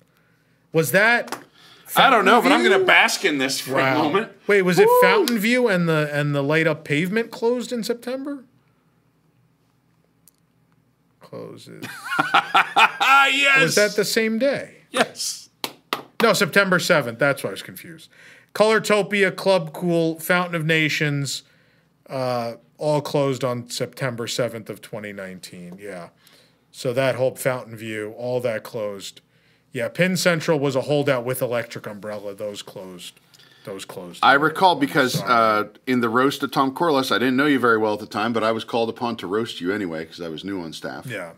Was 0.72 0.92
that? 0.92 1.38
I 1.96 2.10
don't 2.10 2.26
know, 2.26 2.42
but 2.42 2.52
I'm 2.52 2.64
going 2.64 2.80
to 2.80 2.86
bask 2.86 3.24
in 3.26 3.38
this 3.38 3.60
for 3.60 3.78
a 3.80 3.94
moment. 3.94 4.32
Wait, 4.48 4.64
was 4.64 4.80
it 4.80 4.88
Fountain 5.02 5.38
View 5.38 5.68
and 5.68 5.88
the 5.88 6.10
and 6.12 6.34
the 6.34 6.42
light 6.42 6.66
up 6.66 6.84
pavement 6.84 7.30
closed 7.30 7.72
in 7.72 7.84
September? 7.84 8.44
Closes. 11.20 11.86
Yes. 13.32 13.62
Was 13.62 13.76
that 13.76 13.96
the 13.96 14.04
same 14.06 14.38
day? 14.38 14.76
yes. 14.92 15.50
No, 16.22 16.34
September 16.34 16.78
7th. 16.78 17.18
That's 17.18 17.42
why 17.42 17.50
I 17.50 17.52
was 17.52 17.64
confused. 17.64 18.10
Colortopia, 18.54 19.34
Club 19.36 19.72
Cool, 19.74 20.20
Fountain 20.20 20.56
of 20.56 20.66
Nations, 20.66 21.44
uh, 22.10 22.56
all 22.84 23.02
closed 23.02 23.44
on 23.44 23.70
September 23.70 24.28
7th 24.28 24.70
of 24.70 24.82
2019. 24.82 25.78
Yeah. 25.82 26.10
So 26.72 26.92
that 26.94 27.16
whole 27.16 27.36
Fountain 27.36 27.76
View, 27.76 28.14
all 28.18 28.40
that 28.42 28.64
closed. 28.64 29.22
Yeah, 29.72 29.88
Pin 29.88 30.18
Central 30.18 30.60
was 30.60 30.76
a 30.76 30.82
holdout 30.82 31.24
with 31.26 31.42
Electric 31.42 31.88
Umbrella. 31.88 32.36
Those 32.36 32.62
closed. 32.62 33.20
Those 33.64 33.86
closed. 33.86 34.20
I 34.22 34.34
recall 34.34 34.76
because 34.76 35.22
uh, 35.22 35.70
in 35.88 36.02
the 36.02 36.10
roast 36.10 36.44
of 36.44 36.52
Tom 36.52 36.76
Corless, 36.76 37.12
I 37.16 37.18
didn't 37.18 37.38
know 37.38 37.46
you 37.46 37.60
very 37.60 37.78
well 37.78 37.94
at 37.94 38.00
the 38.02 38.06
time, 38.06 38.34
but 38.34 38.44
I 38.44 38.52
was 38.52 38.66
called 38.66 38.90
upon 38.90 39.16
to 39.18 39.28
roast 39.28 39.62
you 39.62 39.72
anyway 39.72 40.04
because 40.04 40.20
I 40.20 40.28
was 40.28 40.44
new 40.44 40.62
on 40.62 40.74
staff. 40.74 41.06
yeah. 41.06 41.32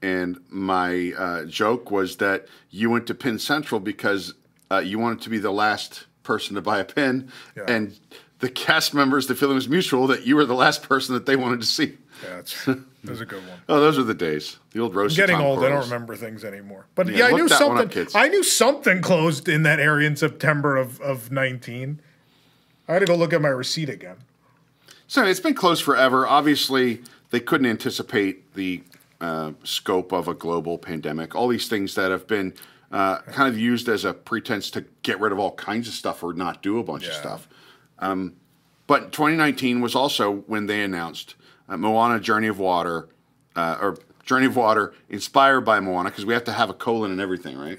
And 0.00 0.38
my 0.48 1.12
uh, 1.18 1.44
joke 1.44 1.90
was 1.90 2.16
that 2.18 2.46
you 2.70 2.88
went 2.88 3.06
to 3.08 3.14
Pin 3.14 3.38
Central 3.38 3.80
because 3.80 4.32
uh, 4.70 4.78
you 4.78 4.98
wanted 4.98 5.20
to 5.22 5.28
be 5.30 5.38
the 5.38 5.50
last 5.50 6.06
person 6.22 6.54
to 6.54 6.62
buy 6.62 6.78
a 6.78 6.84
pin, 6.84 7.30
Yeah. 7.56 7.64
and 7.68 7.98
the 8.40 8.48
cast 8.48 8.94
members, 8.94 9.26
the 9.26 9.34
feeling 9.34 9.56
was 9.56 9.68
mutual 9.68 10.06
that 10.08 10.26
you 10.26 10.36
were 10.36 10.44
the 10.44 10.54
last 10.54 10.82
person 10.82 11.14
that 11.14 11.26
they 11.26 11.36
wanted 11.36 11.60
to 11.60 11.66
see. 11.66 11.96
Yeah, 12.22 12.36
that's, 12.36 12.64
that 12.66 12.84
was 13.04 13.20
a 13.20 13.26
good 13.26 13.46
one. 13.46 13.58
Oh, 13.68 13.80
those 13.80 13.98
are 13.98 14.02
the 14.02 14.14
days. 14.14 14.58
The 14.72 14.80
old 14.80 14.94
roast. 14.94 15.16
Getting 15.16 15.36
old, 15.36 15.64
I 15.64 15.68
don't 15.68 15.84
remember 15.84 16.16
things 16.16 16.44
anymore. 16.44 16.86
But 16.94 17.08
Yeah, 17.08 17.18
yeah, 17.18 17.24
I 17.26 17.30
knew 17.30 17.44
one 17.44 17.52
up, 17.52 17.58
something. 17.58 18.06
I 18.14 18.28
knew 18.28 18.42
something 18.42 19.00
closed 19.02 19.48
in 19.48 19.62
that 19.64 19.80
area 19.80 20.06
in 20.06 20.16
September 20.16 20.76
of, 20.76 21.00
of 21.00 21.30
19. 21.32 22.00
I 22.88 22.92
had 22.92 23.00
to 23.00 23.06
go 23.06 23.16
look 23.16 23.32
at 23.32 23.42
my 23.42 23.48
receipt 23.48 23.88
again. 23.88 24.16
So 25.06 25.24
it's 25.24 25.40
been 25.40 25.54
closed 25.54 25.82
forever. 25.82 26.26
Obviously, 26.26 27.02
they 27.30 27.40
couldn't 27.40 27.66
anticipate 27.66 28.54
the 28.54 28.82
uh, 29.20 29.52
scope 29.64 30.12
of 30.12 30.28
a 30.28 30.34
global 30.34 30.78
pandemic. 30.78 31.34
All 31.34 31.48
these 31.48 31.68
things 31.68 31.94
that 31.96 32.10
have 32.10 32.26
been 32.26 32.54
uh, 32.92 33.18
kind 33.22 33.48
of 33.48 33.58
used 33.58 33.88
as 33.88 34.04
a 34.04 34.14
pretense 34.14 34.70
to 34.70 34.84
get 35.02 35.20
rid 35.20 35.32
of 35.32 35.38
all 35.38 35.52
kinds 35.52 35.88
of 35.88 35.94
stuff 35.94 36.22
or 36.22 36.32
not 36.32 36.62
do 36.62 36.78
a 36.78 36.82
bunch 36.82 37.06
of 37.06 37.14
stuff. 37.14 37.48
Um, 37.98 38.34
but 38.86 39.12
2019 39.12 39.80
was 39.80 39.94
also 39.94 40.36
when 40.46 40.66
they 40.66 40.82
announced 40.82 41.34
uh, 41.68 41.76
Moana 41.76 42.20
Journey 42.20 42.48
of 42.48 42.58
Water, 42.58 43.08
uh, 43.54 43.78
or 43.80 43.98
Journey 44.24 44.46
of 44.46 44.56
Water 44.56 44.94
inspired 45.08 45.62
by 45.62 45.80
Moana, 45.80 46.10
because 46.10 46.24
we 46.24 46.34
have 46.34 46.44
to 46.44 46.52
have 46.52 46.70
a 46.70 46.74
colon 46.74 47.10
and 47.10 47.20
everything, 47.20 47.58
right? 47.58 47.78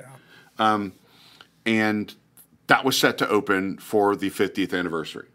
Um, 0.58 0.94
and 1.66 2.14
that 2.68 2.86
was 2.86 2.98
set 2.98 3.18
to 3.20 3.28
open 3.28 3.78
for 3.78 4.16
the 4.16 4.30
50th 4.30 4.78
anniversary. 4.78 5.28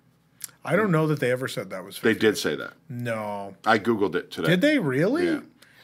I 0.64 0.76
don't 0.76 0.90
know 0.90 1.06
that 1.08 1.20
they 1.20 1.30
ever 1.30 1.46
said 1.48 1.70
that 1.70 1.84
was. 1.84 1.96
50. 1.96 2.12
They 2.12 2.18
did 2.18 2.38
say 2.38 2.56
that. 2.56 2.72
No. 2.88 3.54
I 3.66 3.78
Googled 3.78 4.14
it 4.14 4.30
today. 4.30 4.48
Did 4.48 4.60
they 4.62 4.78
really? 4.78 5.26
Yeah. 5.26 5.40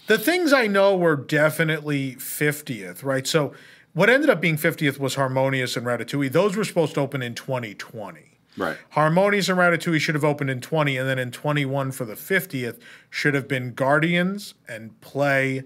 The 0.06 0.18
things 0.18 0.52
I 0.52 0.66
know 0.66 0.96
were 0.96 1.16
definitely 1.16 2.16
50th, 2.16 3.04
right? 3.04 3.26
So 3.26 3.52
what 3.92 4.08
ended 4.08 4.30
up 4.30 4.40
being 4.40 4.56
50th 4.56 4.98
was 4.98 5.16
Harmonious 5.16 5.76
and 5.76 5.86
Ratatouille. 5.86 6.32
Those 6.32 6.56
were 6.56 6.64
supposed 6.64 6.94
to 6.94 7.00
open 7.00 7.22
in 7.22 7.34
2020. 7.34 8.29
Right. 8.56 8.76
Harmonious 8.90 9.48
and 9.48 9.58
Ratatouille 9.58 10.00
should 10.00 10.14
have 10.14 10.24
opened 10.24 10.50
in 10.50 10.60
20, 10.60 10.96
and 10.96 11.08
then 11.08 11.18
in 11.18 11.30
21 11.30 11.92
for 11.92 12.04
the 12.04 12.14
50th 12.14 12.78
should 13.08 13.34
have 13.34 13.46
been 13.46 13.72
Guardians 13.74 14.54
and 14.68 15.00
Play, 15.00 15.62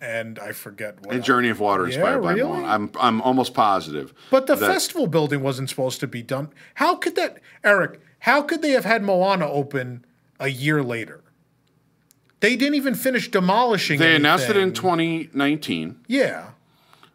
and 0.00 0.38
I 0.38 0.52
forget 0.52 1.04
what. 1.04 1.14
And. 1.16 1.24
Journey 1.24 1.48
of 1.48 1.58
Water 1.60 1.86
inspired 1.86 2.22
by 2.22 2.32
really? 2.34 2.48
Moana. 2.48 2.66
I'm 2.68 2.90
I'm 3.00 3.20
almost 3.22 3.54
positive. 3.54 4.14
But 4.30 4.46
the 4.46 4.56
festival 4.56 5.06
building 5.08 5.42
wasn't 5.42 5.68
supposed 5.68 6.00
to 6.00 6.06
be 6.06 6.22
done. 6.22 6.50
How 6.74 6.94
could 6.94 7.16
that, 7.16 7.38
Eric? 7.64 8.00
How 8.20 8.42
could 8.42 8.62
they 8.62 8.70
have 8.70 8.84
had 8.84 9.02
Moana 9.02 9.48
open 9.48 10.04
a 10.38 10.48
year 10.48 10.82
later? 10.82 11.22
They 12.40 12.54
didn't 12.56 12.76
even 12.76 12.94
finish 12.94 13.28
demolishing. 13.30 13.98
they 13.98 14.14
announced 14.14 14.48
it 14.48 14.56
in 14.56 14.72
2019, 14.72 16.00
Yeah, 16.06 16.50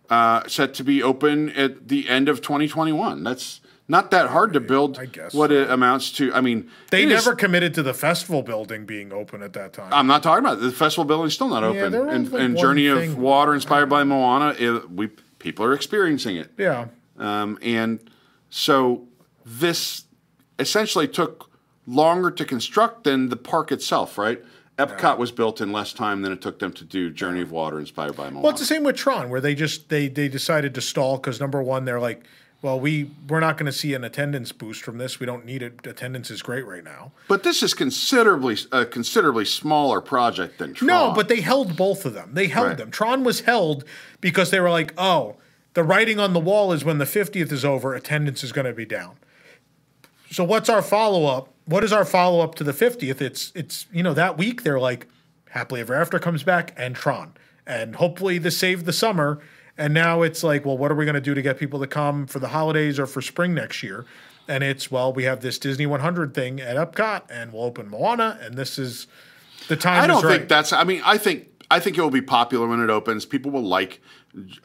uh, 0.09 0.45
set 0.47 0.74
to 0.76 0.84
be 0.84 1.01
open 1.01 1.49
at 1.51 1.88
the 1.88 2.09
end 2.09 2.28
of 2.28 2.41
2021. 2.41 3.24
That's 3.24 3.61
not 3.93 4.09
that 4.11 4.27
hard 4.29 4.53
to 4.53 4.59
build. 4.59 4.97
I 4.97 5.05
guess 5.05 5.33
what 5.35 5.51
it 5.51 5.69
amounts 5.69 6.11
to. 6.13 6.33
I 6.33 6.41
mean, 6.41 6.69
they 6.89 7.03
it 7.03 7.11
is- 7.11 7.23
never 7.23 7.35
committed 7.35 7.75
to 7.75 7.83
the 7.83 7.93
festival 7.93 8.41
building 8.41 8.85
being 8.85 9.13
open 9.13 9.43
at 9.43 9.53
that 9.53 9.71
time. 9.71 9.93
I'm 9.93 10.07
not 10.07 10.23
talking 10.23 10.43
about 10.43 10.57
it. 10.57 10.61
the 10.61 10.71
festival 10.71 11.05
building's 11.05 11.35
still 11.35 11.47
not 11.47 11.63
open. 11.63 11.91
there 11.91 12.03
was 12.03 12.15
and 12.15 12.31
like 12.31 12.41
and 12.41 12.57
Journey 12.57 12.87
of 12.87 13.17
Water 13.17 13.53
inspired 13.53 13.89
by 13.89 14.03
Moana, 14.03 14.55
it, 14.57 14.89
we 14.91 15.09
people 15.37 15.63
are 15.63 15.73
experiencing 15.73 16.37
it. 16.37 16.51
yeah, 16.57 16.87
Um, 17.19 17.59
and 17.61 17.99
so 18.49 19.07
this 19.45 20.05
essentially 20.57 21.07
took 21.07 21.51
longer 21.85 22.31
to 22.31 22.45
construct 22.45 23.03
than 23.03 23.29
the 23.29 23.35
park 23.35 23.71
itself, 23.71 24.17
right? 24.17 24.41
Epcot 24.79 25.19
was 25.19 25.31
built 25.31 25.61
in 25.61 25.71
less 25.71 25.93
time 25.93 26.23
than 26.23 26.31
it 26.31 26.41
took 26.41 26.57
them 26.57 26.71
to 26.73 26.83
do 26.83 27.11
Journey 27.11 27.41
of 27.41 27.51
Water 27.51 27.79
inspired 27.79 28.15
by 28.15 28.23
Moana. 28.29 28.39
well, 28.41 28.49
it's 28.51 28.59
the 28.59 28.65
same 28.65 28.83
with 28.83 28.95
Tron, 28.95 29.29
where 29.29 29.39
they 29.41 29.53
just 29.53 29.89
they 29.89 30.07
they 30.07 30.27
decided 30.27 30.73
to 30.73 30.81
stall 30.81 31.17
because 31.17 31.39
number 31.39 31.61
one, 31.61 31.85
they're 31.85 31.99
like, 31.99 32.23
well, 32.64 32.80
we 32.80 33.11
we're 33.28 33.39
not 33.41 33.57
going 33.57 33.68
to 33.68 33.72
see 33.78 33.93
an 33.93 34.03
attendance 34.03 34.51
boost 34.51 34.82
from 34.82 34.97
this. 34.97 35.20
We 35.20 35.26
don't 35.28 35.45
need 35.45 35.61
it. 35.61 35.86
Attendance 35.86 36.32
is 36.32 36.41
great 36.41 36.66
right 36.66 36.84
now. 36.84 37.11
but 37.28 37.43
this 37.43 37.61
is 37.61 37.74
considerably 37.76 38.57
a 38.72 38.86
considerably 38.86 39.45
smaller 39.45 40.01
project 40.01 40.57
than 40.57 40.74
Tron. 40.74 40.88
No, 40.88 41.11
but 41.14 41.28
they 41.28 41.41
held 41.41 41.76
both 41.78 42.05
of 42.05 42.14
them. 42.14 42.32
They 42.34 42.47
held 42.47 42.68
Right. 42.70 42.78
them. 42.78 42.89
Tron 42.89 43.24
was 43.24 43.41
held 43.41 43.84
because 44.22 44.49
they 44.49 44.59
were 44.59 44.70
like, 44.72 44.93
oh, 44.97 45.36
the 45.76 45.84
writing 45.84 46.20
on 46.20 46.34
the 46.34 46.39
wall 46.39 46.72
is 46.72 46.84
when 46.86 46.97
the 46.99 47.05
50th 47.05 47.51
is 47.51 47.66
over, 47.66 47.93
attendance 47.93 48.43
is 48.43 48.51
going 48.51 48.66
to 48.66 48.74
be 48.74 48.86
down. 48.86 49.16
So 50.32 50.43
what's 50.43 50.70
our 50.70 50.82
follow 50.82 51.26
up? 51.26 51.49
What 51.66 51.84
is 51.84 51.91
our 51.93 52.05
follow 52.05 52.39
up 52.41 52.55
to 52.55 52.64
the 52.64 52.72
50th? 52.74 53.22
It's 53.22 53.51
it's 53.55 53.86
you 53.91 54.03
know 54.03 54.14
that 54.14 54.38
week 54.38 54.64
they're 54.64 54.80
like 54.80 55.07
Happily 55.49 55.82
Ever 55.82 55.93
After 55.93 56.18
comes 56.20 56.43
back 56.43 56.74
and 56.78 56.95
Tron. 56.95 57.34
And 57.68 57.95
hopefully 57.97 58.38
this 58.38 58.57
saved 58.57 58.86
the 58.86 58.93
summer. 58.93 59.39
And 59.78 59.93
now 59.93 60.21
it's 60.21 60.43
like, 60.43 60.65
well, 60.65 60.78
what 60.78 60.91
are 60.91 60.95
we 60.95 61.05
going 61.05 61.15
to 61.15 61.21
do 61.21 61.34
to 61.34 61.41
get 61.41 61.57
people 61.57 61.80
to 61.80 61.88
come 61.88 62.28
for 62.28 62.39
the 62.39 62.49
holidays 62.49 62.99
or 62.99 63.07
for 63.07 63.21
spring 63.21 63.53
next 63.53 63.82
year? 63.82 64.05
and 64.47 64.63
it's 64.63 64.91
well, 64.91 65.13
we 65.13 65.24
have 65.24 65.41
this 65.41 65.57
Disney 65.57 65.86
100 65.86 66.34
thing 66.34 66.59
at 66.59 66.76
Epcot, 66.76 67.24
and 67.30 67.53
we'll 67.53 67.63
open 67.63 67.89
Moana, 67.89 68.38
and 68.41 68.55
this 68.55 68.78
is 68.78 69.07
the 69.67 69.76
time. 69.76 70.03
I 70.03 70.07
don't 70.07 70.17
is 70.17 70.24
right. 70.24 70.38
think 70.38 70.49
that's. 70.49 70.74
I 70.74 70.84
mean, 70.84 71.01
I 71.05 71.17
think 71.17 71.47
I 71.71 71.80
think 71.80 71.97
it 71.97 72.01
will 72.01 72.09
be 72.09 72.21
popular 72.21 72.67
when 72.67 72.82
it 72.82 72.89
opens. 72.89 73.26
People 73.26 73.51
will 73.51 73.63
like 73.63 74.01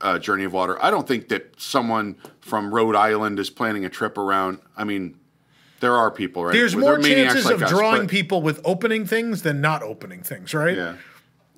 uh, 0.00 0.18
Journey 0.18 0.44
of 0.44 0.52
Water. 0.52 0.82
I 0.82 0.90
don't 0.90 1.06
think 1.06 1.28
that 1.28 1.60
someone 1.60 2.16
from 2.40 2.74
Rhode 2.74 2.96
Island 2.96 3.38
is 3.38 3.50
planning 3.50 3.84
a 3.84 3.88
trip 3.88 4.18
around. 4.18 4.58
I 4.76 4.84
mean, 4.84 5.16
there 5.80 5.94
are 5.94 6.10
people, 6.10 6.44
right? 6.44 6.52
There's 6.52 6.74
more 6.74 6.98
chances 6.98 7.44
like 7.44 7.54
of 7.54 7.62
us, 7.62 7.70
drawing 7.70 8.08
people 8.08 8.42
with 8.42 8.60
opening 8.64 9.06
things 9.06 9.42
than 9.42 9.60
not 9.60 9.82
opening 9.82 10.22
things, 10.22 10.54
right? 10.54 10.76
Yeah. 10.76 10.96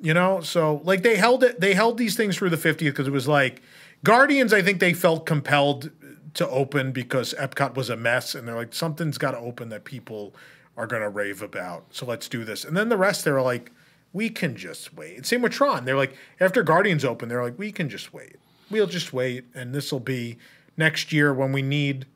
You 0.03 0.15
know, 0.15 0.41
so 0.41 0.81
like 0.85 1.03
they 1.03 1.17
held 1.17 1.45
it, 1.45 1.61
they 1.61 1.75
held 1.75 1.99
these 1.99 2.17
things 2.17 2.37
through 2.37 2.51
the 2.51 2.57
50th 2.57 2.79
because 2.79 3.07
it 3.07 3.13
was 3.13 3.29
like 3.29 3.61
Guardians. 4.03 4.53
I 4.53 4.63
think 4.63 4.81
they 4.81 4.95
felt 4.95 5.27
compelled 5.27 5.91
to 6.35 6.49
open 6.49 6.93
because 6.93 7.35
Epcot 7.35 7.75
was 7.75 7.91
a 7.91 7.97
mess, 7.97 8.35
and 8.35 8.49
they're 8.49 8.57
like 8.57 8.73
something's 8.73 9.19
got 9.19 9.33
to 9.33 9.39
open 9.39 9.69
that 9.69 9.85
people 9.85 10.35
are 10.77 10.87
going 10.87 11.03
to 11.03 11.09
rave 11.09 11.43
about. 11.43 11.85
So 11.91 12.07
let's 12.07 12.29
do 12.29 12.45
this. 12.45 12.65
And 12.65 12.77
then 12.77 12.89
the 12.89 12.97
rest, 12.97 13.25
they're 13.25 13.43
like, 13.43 13.71
we 14.13 14.31
can 14.31 14.57
just 14.57 14.95
wait. 14.95 15.27
Same 15.27 15.43
with 15.43 15.53
Tron. 15.53 15.85
They're 15.85 15.97
like 15.97 16.17
after 16.41 16.63
Guardians 16.63 17.05
open, 17.05 17.29
they're 17.29 17.43
like, 17.43 17.59
we 17.59 17.71
can 17.71 17.89
just 17.89 18.15
wait. 18.15 18.37
We'll 18.71 18.87
just 18.87 19.13
wait, 19.13 19.45
and 19.55 19.75
this 19.75 19.93
will 19.93 20.01
be 20.01 20.39
next 20.77 21.13
year 21.13 21.35
when 21.35 21.53
we 21.53 21.61
need 21.61 22.07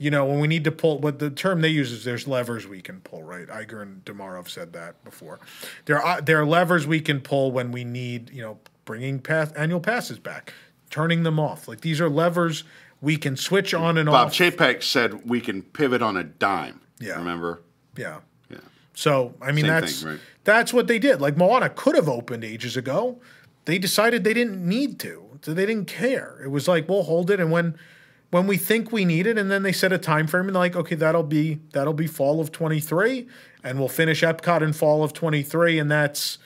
you 0.00 0.10
know, 0.10 0.24
when 0.24 0.40
we 0.40 0.48
need 0.48 0.64
to 0.64 0.72
pull, 0.72 0.98
what 0.98 1.18
the 1.18 1.28
term 1.28 1.60
they 1.60 1.68
use 1.68 1.92
is 1.92 2.04
there's 2.04 2.26
levers 2.26 2.66
we 2.66 2.80
can 2.80 3.02
pull, 3.02 3.22
right? 3.22 3.46
Iger 3.46 3.82
and 3.82 4.02
D'Amaro 4.02 4.36
have 4.36 4.48
said 4.48 4.72
that 4.72 5.04
before. 5.04 5.38
There 5.84 6.02
are 6.02 6.22
there 6.22 6.40
are 6.40 6.46
levers 6.46 6.86
we 6.86 7.02
can 7.02 7.20
pull 7.20 7.52
when 7.52 7.70
we 7.70 7.84
need, 7.84 8.30
you 8.30 8.40
know, 8.40 8.58
bringing 8.86 9.18
pass, 9.18 9.52
annual 9.52 9.78
passes 9.78 10.18
back, 10.18 10.54
turning 10.88 11.22
them 11.22 11.38
off. 11.38 11.68
Like 11.68 11.82
these 11.82 12.00
are 12.00 12.08
levers 12.08 12.64
we 13.02 13.18
can 13.18 13.36
switch 13.36 13.74
on 13.74 13.98
and 13.98 14.06
Bob 14.06 14.28
off. 14.28 14.38
Bob 14.38 14.52
Chapek 14.52 14.82
said 14.82 15.28
we 15.28 15.38
can 15.38 15.60
pivot 15.60 16.00
on 16.00 16.16
a 16.16 16.24
dime. 16.24 16.80
Yeah. 16.98 17.16
Remember? 17.16 17.60
yeah. 17.94 18.20
Yeah. 18.48 18.56
So 18.94 19.34
I 19.42 19.52
mean 19.52 19.66
Same 19.66 19.68
that's 19.68 20.00
thing, 20.02 20.12
right. 20.12 20.20
that's 20.44 20.72
what 20.72 20.86
they 20.86 20.98
did. 20.98 21.20
Like 21.20 21.36
Moana 21.36 21.68
could 21.68 21.94
have 21.94 22.08
opened 22.08 22.42
ages 22.42 22.74
ago. 22.74 23.20
They 23.66 23.78
decided 23.78 24.24
they 24.24 24.32
didn't 24.32 24.66
need 24.66 24.98
to. 25.00 25.26
So 25.42 25.52
they 25.52 25.66
didn't 25.66 25.88
care. 25.88 26.40
It 26.42 26.48
was 26.48 26.66
like 26.66 26.88
we'll 26.88 27.02
hold 27.02 27.30
it 27.30 27.38
and 27.38 27.50
when 27.50 27.78
when 28.30 28.46
we 28.46 28.56
think 28.56 28.92
we 28.92 29.04
need 29.04 29.26
it 29.26 29.36
and 29.36 29.50
then 29.50 29.62
they 29.62 29.72
set 29.72 29.92
a 29.92 29.98
time 29.98 30.26
frame 30.26 30.46
and 30.46 30.54
they're 30.54 30.62
like 30.62 30.76
okay 30.76 30.94
that'll 30.94 31.22
be 31.22 31.60
that'll 31.72 31.92
be 31.92 32.06
fall 32.06 32.40
of 32.40 32.52
23 32.52 33.26
and 33.62 33.78
we'll 33.78 33.88
finish 33.88 34.22
Epcot 34.22 34.62
in 34.62 34.72
fall 34.72 35.02
of 35.02 35.12
23 35.12 35.78
and 35.78 35.90
that's 35.90 36.38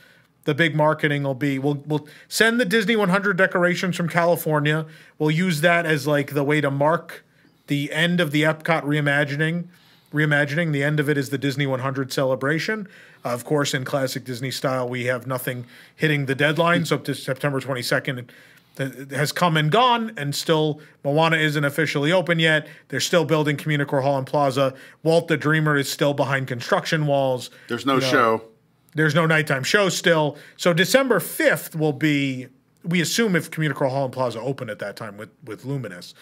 the 0.45 0.55
big 0.55 0.74
marketing 0.74 1.22
will 1.22 1.35
be 1.35 1.59
we'll 1.59 1.82
we'll 1.87 2.07
send 2.28 2.61
the 2.61 2.64
Disney 2.64 2.97
100 2.97 3.37
decorations 3.37 3.97
from 3.97 4.09
California. 4.09 4.87
We'll 5.18 5.30
use 5.30 5.61
that 5.62 5.87
as 5.87 6.07
like 6.07 6.35
the 6.35 6.45
way 6.45 6.61
to 6.61 6.70
mark 6.70 7.24
the 7.66 7.93
end 7.93 8.20
of 8.20 8.30
the 8.30 8.43
Epcot 8.43 8.82
reimagining. 8.82 9.66
Reimagining 10.12 10.72
the 10.72 10.85
end 10.85 11.01
of 11.01 11.09
it 11.09 11.18
is 11.18 11.30
the 11.30 11.39
Disney 11.39 11.66
100 11.66 12.12
celebration. 12.12 12.87
Uh, 13.24 13.30
of 13.30 13.45
course, 13.45 13.74
in 13.74 13.85
classic 13.85 14.24
Disney 14.24 14.51
style, 14.51 14.89
we 14.89 15.07
have 15.07 15.26
nothing 15.26 15.66
hitting 15.97 16.26
the 16.26 16.37
deadlines 16.37 16.93
up 16.93 17.05
to 17.05 17.14
September 17.14 17.61
22nd. 17.61 18.28
It 18.77 19.12
has 19.12 19.31
come 19.31 19.57
and 19.57 19.70
gone, 19.70 20.12
and 20.16 20.35
still 20.35 20.81
Moana 21.05 21.37
isn't 21.37 21.64
officially 21.64 22.11
open 22.11 22.39
yet. 22.39 22.66
They're 22.89 22.99
still 23.01 23.25
building 23.25 23.57
Communicore 23.57 24.03
Hall 24.03 24.18
and 24.18 24.27
Plaza. 24.27 24.75
Walt 25.03 25.29
the 25.29 25.37
Dreamer 25.37 25.77
is 25.77 25.91
still 25.91 26.12
behind 26.14 26.49
construction 26.49 27.07
walls. 27.07 27.51
There's 27.68 27.87
no 27.87 27.95
You 27.97 28.01
know, 28.01 28.11
show. 28.11 28.43
there's 28.95 29.14
no 29.14 29.27
nighttime 29.27 29.62
show 29.62 29.89
still. 29.89 30.37
So 30.57 30.72
December 30.72 31.20
5th 31.20 31.77
will 31.77 31.93
be, 31.93 32.49
we 32.83 33.01
assume 33.01 33.37
if 33.37 33.51
Communicore 33.51 33.91
Hall 33.91 34.05
and 34.07 34.12
Plaza 34.12 34.41
open 34.41 34.68
at 34.68 34.81
that 34.81 34.97
time 34.97 35.16
with, 35.16 35.31
with 35.45 35.64
Luminous, 35.64 36.12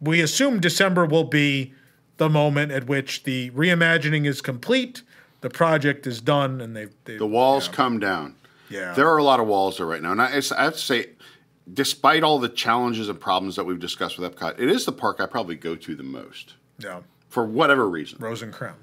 we 0.00 0.20
assume 0.22 0.60
December 0.60 1.04
will 1.04 1.24
be 1.24 1.74
the 2.16 2.28
moment 2.30 2.72
at 2.72 2.86
which 2.86 3.24
the 3.24 3.50
reimagining 3.50 4.26
is 4.26 4.40
complete, 4.40 5.02
the 5.42 5.50
project 5.50 6.06
is 6.06 6.20
done, 6.20 6.60
and 6.60 6.74
they've. 6.74 6.92
they've 7.04 7.18
The 7.18 7.26
walls 7.26 7.68
come 7.68 7.98
down. 8.00 8.34
Yeah. 8.70 8.92
There 8.94 9.08
are 9.08 9.18
a 9.18 9.22
lot 9.22 9.40
of 9.40 9.46
walls 9.46 9.76
there 9.76 9.86
right 9.86 10.02
now. 10.02 10.12
And 10.12 10.20
I, 10.22 10.26
I 10.56 10.64
have 10.64 10.72
to 10.74 10.78
say, 10.78 11.10
despite 11.72 12.22
all 12.22 12.38
the 12.38 12.48
challenges 12.48 13.08
and 13.08 13.20
problems 13.20 13.56
that 13.56 13.64
we've 13.64 13.78
discussed 13.80 14.18
with 14.18 14.34
Epcot, 14.34 14.58
it 14.58 14.70
is 14.70 14.84
the 14.84 14.92
park 14.92 15.20
I 15.20 15.26
probably 15.26 15.54
go 15.56 15.74
to 15.76 15.94
the 15.94 16.02
most 16.02 16.54
Yeah. 16.78 17.00
for 17.28 17.44
whatever 17.44 17.88
reason. 17.88 18.18
Rose 18.20 18.42
and 18.42 18.52
Crown. 18.52 18.76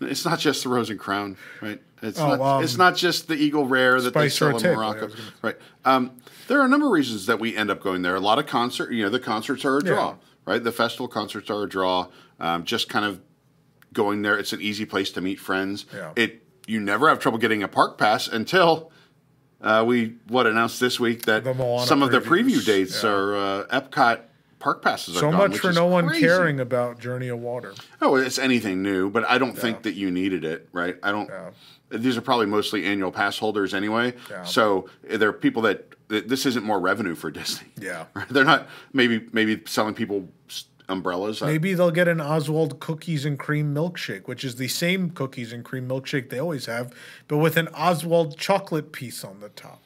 It's 0.00 0.24
not 0.24 0.38
just 0.38 0.62
the 0.62 0.68
Rose 0.68 0.88
and 0.90 0.98
Crown, 0.98 1.36
right? 1.60 1.82
It's, 2.02 2.18
Oh, 2.20 2.36
not, 2.36 2.40
um, 2.40 2.62
it's 2.64 2.76
not 2.78 2.94
just 2.96 3.26
the 3.28 3.34
Eagle 3.34 3.66
Rare 3.66 4.00
that 4.00 4.14
they 4.14 4.28
sell 4.28 4.56
in 4.56 4.62
Morocco, 4.62 5.10
right? 5.42 5.56
Um, 5.84 6.12
there 6.46 6.60
are 6.60 6.64
a 6.64 6.68
number 6.68 6.86
of 6.86 6.92
reasons 6.92 7.26
that 7.26 7.40
we 7.40 7.56
end 7.56 7.68
up 7.70 7.82
going 7.82 8.02
there. 8.02 8.14
A 8.14 8.20
lot 8.20 8.38
of 8.38 8.46
concert, 8.46 8.92
you 8.92 9.02
know, 9.02 9.10
the 9.10 9.18
concerts 9.18 9.64
are 9.64 9.76
a 9.78 9.82
draw, 9.82 10.10
Yeah. 10.10 10.14
right? 10.46 10.62
The 10.62 10.70
festival 10.72 11.08
concerts 11.08 11.50
are 11.50 11.64
a 11.64 11.68
draw. 11.68 12.06
Um, 12.38 12.64
just 12.64 12.88
kind 12.88 13.04
of 13.04 13.20
going 13.92 14.22
there, 14.22 14.38
it's 14.38 14.52
an 14.52 14.60
easy 14.60 14.84
place 14.84 15.10
to 15.12 15.20
meet 15.20 15.40
friends. 15.40 15.84
Yeah. 15.92 16.12
It 16.16 16.44
you 16.68 16.78
never 16.80 17.08
have 17.08 17.18
trouble 17.18 17.38
getting 17.38 17.62
a 17.62 17.68
park 17.68 17.96
pass 17.98 18.28
until 18.28 18.92
uh, 19.60 19.84
we 19.86 20.14
what 20.28 20.46
announced 20.46 20.80
this 20.80 20.98
week 21.00 21.24
that 21.26 21.44
some 21.86 22.02
of 22.02 22.10
the 22.10 22.20
preview 22.20 22.64
dates 22.64 23.02
Yeah. 23.02 23.10
are 23.10 23.36
uh, 23.36 23.80
Epcot 23.80 24.20
park 24.58 24.82
passes 24.82 25.16
are 25.16 25.20
So 25.20 25.30
gone, 25.30 25.50
much 25.50 25.58
for 25.58 25.72
no 25.72 25.86
one 25.86 26.08
crazy. 26.08 26.26
caring 26.26 26.58
about 26.60 26.98
Journey 26.98 27.28
of 27.28 27.38
Water. 27.40 27.74
Oh, 28.02 28.16
it's 28.16 28.38
anything 28.38 28.82
new, 28.82 29.08
but 29.10 29.24
I 29.28 29.38
don't 29.38 29.56
think 29.56 29.82
that 29.82 29.94
you 29.94 30.10
needed 30.10 30.44
it, 30.44 30.68
right? 30.72 30.96
I 31.02 31.10
don't. 31.12 31.28
Yeah. 31.28 31.50
These 31.90 32.16
are 32.18 32.20
probably 32.20 32.46
mostly 32.46 32.84
annual 32.84 33.10
pass 33.10 33.38
holders 33.38 33.72
anyway. 33.72 34.14
Yeah. 34.28 34.44
So 34.44 34.90
there 35.02 35.28
are 35.30 35.32
people 35.32 35.62
that, 35.62 35.86
that 36.08 36.28
this 36.28 36.44
isn't 36.44 36.64
more 36.64 36.78
revenue 36.80 37.14
for 37.14 37.30
Disney. 37.30 37.68
Yeah. 37.80 38.06
They're 38.30 38.44
not 38.44 38.68
maybe 38.92 39.26
maybe 39.32 39.62
selling 39.66 39.94
people 39.94 40.28
umbrellas. 40.88 41.40
Maybe 41.42 41.74
they'll 41.74 41.90
get 41.90 42.08
an 42.08 42.20
Oswald 42.20 42.80
cookies 42.80 43.24
and 43.24 43.38
cream 43.38 43.74
milkshake, 43.74 44.26
which 44.26 44.44
is 44.44 44.56
the 44.56 44.68
same 44.68 45.10
cookies 45.10 45.52
and 45.52 45.64
cream 45.64 45.88
milkshake 45.88 46.30
they 46.30 46.38
always 46.38 46.66
have, 46.66 46.92
but 47.28 47.38
with 47.38 47.56
an 47.56 47.68
Oswald 47.68 48.38
chocolate 48.38 48.92
piece 48.92 49.24
on 49.24 49.40
the 49.40 49.50
top. 49.50 49.82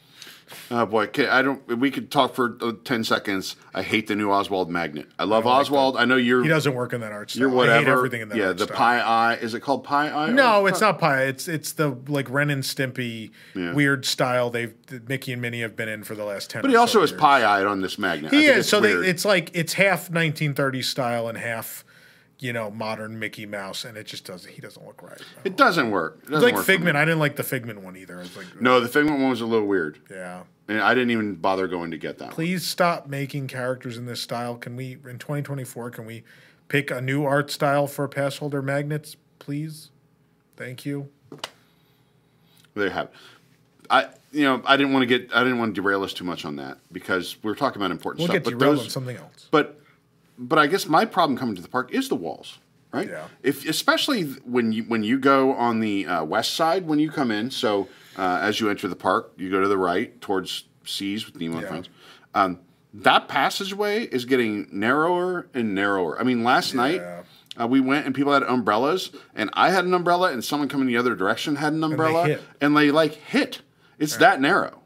Oh 0.70 0.86
boy, 0.86 1.04
okay, 1.04 1.28
I 1.28 1.42
don't. 1.42 1.66
We 1.78 1.90
could 1.90 2.10
talk 2.10 2.34
for 2.34 2.56
uh, 2.60 2.72
ten 2.84 3.04
seconds. 3.04 3.56
I 3.74 3.82
hate 3.82 4.06
the 4.06 4.14
new 4.16 4.30
Oswald 4.30 4.70
magnet. 4.70 5.06
I 5.18 5.24
love 5.24 5.46
Oswald. 5.46 5.96
I 5.96 6.04
know 6.04 6.16
you're 6.16 6.42
He 6.42 6.48
doesn't 6.48 6.74
work 6.74 6.92
in 6.92 7.00
that 7.00 7.12
art 7.12 7.30
style. 7.30 7.40
you're 7.40 7.48
whatever. 7.50 7.76
I 7.76 7.78
hate 7.80 7.88
everything 7.88 8.20
in 8.22 8.28
that 8.30 8.38
yeah, 8.38 8.52
the 8.52 8.64
style. 8.64 8.76
pie 8.76 9.00
eye. 9.00 9.34
Is 9.36 9.54
it 9.54 9.60
called 9.60 9.84
pie 9.84 10.10
eye? 10.10 10.30
No, 10.30 10.66
it's 10.66 10.80
not 10.80 10.98
pie. 10.98 11.22
It's 11.24 11.48
it's 11.48 11.72
the 11.72 11.96
like 12.08 12.28
Ren 12.30 12.50
and 12.50 12.62
Stimpy 12.62 13.30
Yeah. 13.54 13.72
weird 13.72 14.04
style 14.04 14.50
they've 14.50 14.74
Mickey 15.08 15.32
and 15.32 15.40
Minnie 15.42 15.60
have 15.62 15.76
been 15.76 15.88
in 15.88 16.04
for 16.04 16.14
the 16.14 16.24
last 16.24 16.50
ten. 16.50 16.62
But 16.62 16.70
he 16.70 16.76
also 16.76 16.98
so 16.98 17.02
is 17.04 17.12
pie 17.12 17.44
eyed 17.44 17.66
on 17.66 17.80
this 17.80 17.98
magnet. 17.98 18.32
I 18.32 18.36
He 18.36 18.46
is. 18.46 18.68
So 18.68 18.80
they, 18.80 18.92
it's 18.92 19.24
like 19.24 19.50
it's 19.54 19.72
half 19.74 20.10
1930s 20.10 20.84
style 20.84 21.28
and 21.28 21.38
half, 21.38 21.84
you 22.42 22.52
know, 22.52 22.70
modern 22.72 23.18
Mickey 23.20 23.46
Mouse, 23.46 23.84
and 23.84 23.96
it 23.96 24.04
just 24.04 24.24
doesn't. 24.24 24.50
He 24.52 24.60
doesn't 24.60 24.84
look 24.84 25.00
right. 25.00 25.20
it 25.44 25.56
doesn't 25.56 25.92
work. 25.92 26.18
It 26.24 26.30
doesn't 26.30 26.34
It's 26.34 26.42
like 26.44 26.54
work. 26.56 26.64
Figment. 26.66 26.96
I 26.96 27.04
didn't 27.04 27.20
like 27.20 27.36
the 27.36 27.44
Figment 27.44 27.82
one 27.82 27.96
either. 27.96 28.16
I 28.18 28.22
was 28.22 28.36
like, 28.36 28.60
No, 28.60 28.80
the 28.80 28.88
Figment 28.88 29.20
one 29.20 29.30
was 29.30 29.40
a 29.40 29.46
little 29.46 29.66
weird. 29.66 29.98
yeah. 30.10 30.42
And 30.68 30.80
I 30.80 30.94
didn't 30.94 31.10
even 31.10 31.34
bother 31.36 31.66
going 31.68 31.90
to 31.92 31.98
get 31.98 32.18
that. 32.18 32.26
one. 32.26 32.34
Please 32.34 32.66
stop 32.66 33.06
making 33.06 33.46
characters 33.48 33.96
in 33.96 34.06
this 34.06 34.20
style. 34.20 34.56
Can 34.56 34.74
we 34.76 34.92
in 34.92 35.18
2024? 35.18 35.90
Can 35.90 36.04
we 36.06 36.22
pick 36.68 36.90
a 36.90 37.00
new 37.00 37.24
art 37.24 37.50
style 37.50 37.86
for 37.86 38.06
pass 38.08 38.38
holder 38.38 38.62
magnets, 38.62 39.16
please? 39.38 39.90
Thank 40.56 40.84
you. 40.86 41.10
There 42.74 42.84
you 42.86 42.90
have. 42.90 43.06
it. 43.06 43.12
I 43.90 44.06
you 44.32 44.44
know 44.44 44.62
I 44.64 44.76
didn't 44.76 44.92
want 44.94 45.02
to 45.02 45.06
get 45.06 45.34
I 45.34 45.42
didn't 45.42 45.58
want 45.58 45.74
to 45.74 45.80
derail 45.80 46.02
us 46.02 46.12
too 46.14 46.24
much 46.24 46.44
on 46.44 46.56
that 46.56 46.78
because 46.90 47.36
we 47.42 47.50
are 47.52 47.54
talking 47.54 47.80
about 47.82 47.90
important 47.90 48.20
We'll 48.20 48.26
stuff. 48.28 48.34
get 48.36 48.44
but 48.44 48.58
derailed 48.58 48.78
those- 48.78 48.84
on 48.86 48.90
something 48.90 49.16
else. 49.16 49.48
But 49.50 49.78
but 50.38 50.58
I 50.58 50.66
guess 50.66 50.86
my 50.86 51.04
problem 51.04 51.38
coming 51.38 51.54
to 51.56 51.62
the 51.62 51.68
park 51.68 51.92
is 51.92 52.08
the 52.08 52.14
walls, 52.16 52.58
right? 52.92 53.08
Yeah. 53.08 53.28
If 53.42 53.68
especially 53.68 54.24
when 54.44 54.72
you 54.72 54.84
when 54.84 55.02
you 55.02 55.18
go 55.18 55.52
on 55.54 55.80
the 55.80 56.06
uh, 56.06 56.24
west 56.24 56.54
side 56.54 56.86
when 56.86 56.98
you 56.98 57.10
come 57.10 57.30
in. 57.30 57.50
So 57.50 57.88
uh, 58.16 58.38
as 58.42 58.60
you 58.60 58.68
enter 58.70 58.88
the 58.88 58.96
park, 58.96 59.32
you 59.36 59.50
go 59.50 59.60
to 59.60 59.68
the 59.68 59.78
right 59.78 60.20
towards 60.20 60.64
Seas 60.84 61.26
with 61.26 61.36
Nemo 61.40 61.54
and 61.54 61.62
Yeah. 61.62 61.68
Friends. 61.68 61.88
Um, 62.34 62.58
that 62.94 63.28
passageway 63.28 64.04
is 64.04 64.24
getting 64.26 64.68
narrower 64.70 65.48
and 65.54 65.74
narrower. 65.74 66.18
I 66.20 66.24
mean, 66.24 66.44
last 66.44 66.74
night. 66.74 67.00
Uh, 67.60 67.66
we 67.66 67.80
went 67.80 68.06
and 68.06 68.14
people 68.14 68.32
had 68.32 68.42
umbrellas, 68.44 69.10
and 69.34 69.50
I 69.52 69.68
had 69.72 69.84
an 69.84 69.92
umbrella, 69.92 70.32
and 70.32 70.42
someone 70.42 70.70
coming 70.70 70.86
the 70.86 70.96
other 70.96 71.14
direction 71.14 71.56
had 71.56 71.74
an 71.74 71.84
umbrella, 71.84 72.26
hit. 72.26 72.42
and 72.62 72.74
they 72.74 72.90
like 72.90 73.12
hit. 73.12 73.60
It's 73.98 74.16
that 74.16 74.40
narrow, 74.40 74.80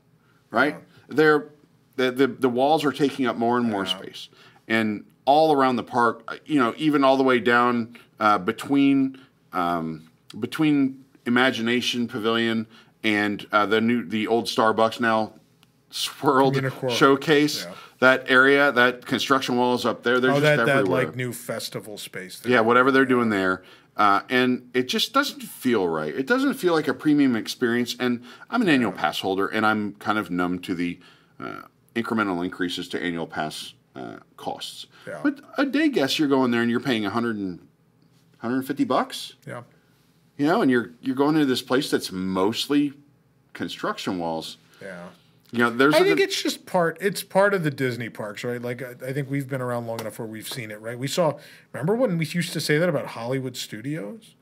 right? 0.51 0.75
They're 1.07 1.51
the, 1.95 2.11
the 2.11 2.27
the 2.27 2.49
walls 2.49 2.85
are 2.85 2.91
taking 2.91 3.25
up 3.25 3.37
more 3.37 3.57
and 3.57 3.71
more 3.71 3.87
space, 3.87 4.29
and 4.67 5.05
all 5.27 5.53
around 5.53 5.77
the 5.77 5.83
park, 5.83 6.23
uh, 6.29 6.37
you 6.47 6.59
know, 6.59 6.73
even 6.79 7.05
all 7.05 7.17
the 7.19 7.23
way 7.23 7.39
down 7.39 7.97
uh, 8.19 8.39
between 8.39 9.19
um, 9.53 10.09
between 10.41 11.05
Imagination 11.27 12.09
Pavilion 12.09 12.67
and 13.05 13.47
uh, 13.53 13.67
the 13.67 13.81
new 13.81 14.05
the 14.07 14.27
old 14.27 14.47
Starbucks 14.47 15.01
now 15.01 15.35
swirled 15.91 16.57
showcase. 16.91 17.65
Yeah. 17.65 17.75
That 17.99 18.31
area, 18.31 18.73
that 18.73 19.07
construction 19.07 19.57
wall 19.57 19.75
is 19.75 19.87
up 19.87 20.03
there. 20.03 20.21
They're 20.21 20.31
Oh, 20.31 20.35
just 20.35 20.43
that, 20.43 20.67
that 20.67 20.69
everywhere. 20.81 21.07
like 21.07 21.17
new 21.17 21.33
festival 21.33 21.97
space. 21.97 22.43
Yeah, 22.45 22.61
whatever 22.61 22.91
they're 22.91 23.07
doing 23.07 23.31
there. 23.31 23.63
Uh, 23.97 24.21
and 24.29 24.69
it 24.75 24.83
just 24.89 25.15
doesn't 25.15 25.41
feel 25.43 25.89
right. 25.89 26.15
It 26.15 26.27
doesn't 26.27 26.55
feel 26.55 26.75
like 26.75 26.89
a 26.89 26.93
premium 26.93 27.35
experience. 27.35 27.97
And 27.99 28.23
I'm 28.51 28.61
an 28.61 28.69
annual 28.69 28.93
pass 28.93 29.21
holder, 29.21 29.47
and 29.47 29.65
I'm 29.65 29.95
kind 29.95 30.19
of 30.19 30.31
numb 30.31 30.59
to 30.61 30.75
the 30.75 30.99
uh, 31.41 31.63
incremental 31.95 32.45
increases 32.45 32.87
to 32.91 33.03
annual 33.03 33.27
pass 33.27 33.73
uh, 33.97 34.19
costs. 34.37 34.87
Yeah. 35.07 35.21
But 35.23 35.41
a 35.59 35.65
day 35.65 35.89
guest, 35.89 36.19
you're 36.19 36.29
going 36.29 36.51
there 36.51 36.63
and 36.63 36.71
you're 36.71 36.81
paying 36.81 37.03
100 37.03 37.37
and 37.37 37.59
150 38.41 38.85
bucks. 38.85 39.35
Yeah. 39.47 39.63
You 40.37 40.47
know, 40.47 40.63
and 40.63 40.71
you're 40.71 40.91
you're 41.01 41.17
going 41.17 41.35
into 41.35 41.47
this 41.47 41.63
place 41.63 41.91
that's 41.91 42.13
mostly 42.13 42.93
construction 43.55 44.19
walls. 44.19 44.59
Yeah. 44.83 45.07
You 45.53 45.61
know, 45.61 45.71
there's 45.71 45.95
I 45.95 46.03
think 46.03 46.21
it's 46.21 46.43
just 46.43 46.67
part. 46.67 46.99
It's 47.01 47.23
part 47.23 47.55
of 47.55 47.63
the 47.63 47.71
Disney 47.71 48.11
parks, 48.11 48.45
right? 48.45 48.61
Like 48.61 48.83
I, 48.83 48.95
I 49.07 49.13
think 49.13 49.31
we've 49.31 49.49
been 49.49 49.63
around 49.63 49.87
long 49.87 50.01
enough 50.01 50.19
where 50.19 50.29
we've 50.29 50.49
seen 50.49 50.71
it, 50.71 50.81
right? 50.81 50.99
We 50.99 51.07
saw. 51.07 51.39
Remember 51.73 51.95
when 51.95 52.19
we 52.19 52.27
used 52.27 52.53
to 52.53 52.61
say 52.61 52.79
that 52.79 52.89
about 52.89 53.07
Hollywood 53.07 53.57
studios? 53.57 54.35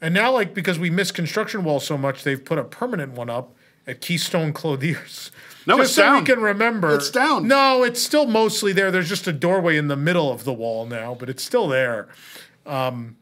And 0.00 0.14
now, 0.14 0.32
like 0.32 0.54
because 0.54 0.78
we 0.78 0.90
miss 0.90 1.12
construction 1.12 1.62
walls 1.62 1.86
so 1.86 1.96
much, 1.96 2.24
they've 2.24 2.42
put 2.42 2.58
a 2.58 2.64
permanent 2.64 3.12
one 3.12 3.30
up 3.30 3.54
at 3.86 4.00
Keystone 4.00 4.52
Clothiers. 4.52 5.30
No, 5.64 5.76
just 5.76 5.90
it's 5.90 5.94
so 5.94 6.02
down. 6.02 6.18
we 6.18 6.26
can 6.26 6.40
remember. 6.40 6.92
It's 6.92 7.08
down. 7.08 7.46
No, 7.46 7.84
it's 7.84 8.02
still 8.02 8.26
mostly 8.26 8.72
there. 8.72 8.90
There's 8.90 9.08
just 9.08 9.28
a 9.28 9.32
doorway 9.32 9.76
in 9.76 9.86
the 9.86 9.94
middle 9.94 10.28
of 10.32 10.42
the 10.42 10.52
wall 10.52 10.86
now, 10.86 11.14
but 11.14 11.30
it's 11.30 11.44
still 11.44 11.68
there. 11.68 12.08
Um, 12.66 13.16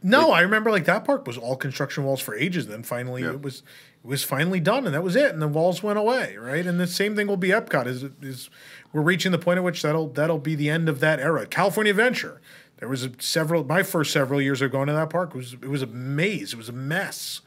no, 0.00 0.30
I 0.30 0.42
remember 0.42 0.70
like 0.70 0.84
that 0.84 1.04
park 1.04 1.26
was 1.26 1.36
all 1.36 1.56
construction 1.56 2.04
walls 2.04 2.20
for 2.20 2.36
ages. 2.36 2.68
Then 2.68 2.84
finally, 2.84 3.22
Yeah. 3.22 3.30
it 3.32 3.42
was 3.42 3.64
it 4.04 4.06
was 4.06 4.22
finally 4.22 4.60
done, 4.60 4.84
and 4.86 4.94
that 4.94 5.02
was 5.02 5.16
it. 5.16 5.32
And 5.32 5.42
the 5.42 5.48
walls 5.48 5.82
went 5.82 5.98
away, 5.98 6.36
right? 6.36 6.64
And 6.64 6.78
the 6.78 6.86
same 6.86 7.16
thing 7.16 7.26
will 7.26 7.36
be 7.36 7.48
Epcot. 7.48 7.86
Is 7.88 8.04
is 8.22 8.48
we're 8.92 9.02
reaching 9.02 9.32
the 9.32 9.38
point 9.38 9.58
at 9.58 9.64
which 9.64 9.82
that'll 9.82 10.06
that'll 10.10 10.38
be 10.38 10.54
the 10.54 10.70
end 10.70 10.88
of 10.88 11.00
that 11.00 11.18
era. 11.18 11.46
California 11.46 11.90
Adventure. 11.90 12.40
There 12.78 12.88
was 12.88 13.04
a 13.04 13.10
several. 13.18 13.64
My 13.64 13.82
first 13.82 14.12
several 14.12 14.40
years 14.40 14.62
of 14.62 14.70
going 14.70 14.86
to 14.86 14.92
that 14.92 15.10
park 15.10 15.34
was 15.34 15.54
it 15.54 15.68
was 15.68 15.82
a 15.82 15.86
maze. 15.88 16.52
It 16.52 16.56
was 16.58 16.68
a 16.68 16.72
mess. 16.72 17.40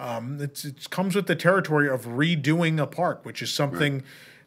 Um, 0.00 0.38
it's, 0.40 0.64
it 0.64 0.88
comes 0.88 1.14
with 1.14 1.26
the 1.26 1.36
territory 1.36 1.86
of 1.86 2.06
redoing 2.06 2.80
a 2.80 2.86
park, 2.86 3.24
which 3.26 3.42
is 3.42 3.52
something 3.52 4.02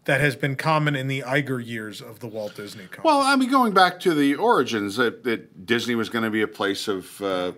that 0.06 0.20
has 0.20 0.36
been 0.36 0.56
common 0.56 0.96
in 0.96 1.08
the 1.08 1.22
Iger 1.22 1.64
years 1.64 2.02
of 2.02 2.20
the 2.20 2.28
Walt 2.28 2.56
Disney 2.56 2.86
Company. 2.86 3.04
Well, 3.06 3.22
I 3.22 3.36
mean, 3.36 3.52
going 3.52 3.72
back 3.72 4.00
to 4.02 4.16
the 4.16 4.34
origins, 4.36 4.96
that, 4.96 5.24
that 5.26 5.66
Disney 5.68 5.94
was 5.94 6.10
going 6.10 6.24
to 6.24 6.32
be 6.32 6.42
a 6.42 6.48
place 6.48 6.88
of 6.88 7.22
uh, 7.22 7.52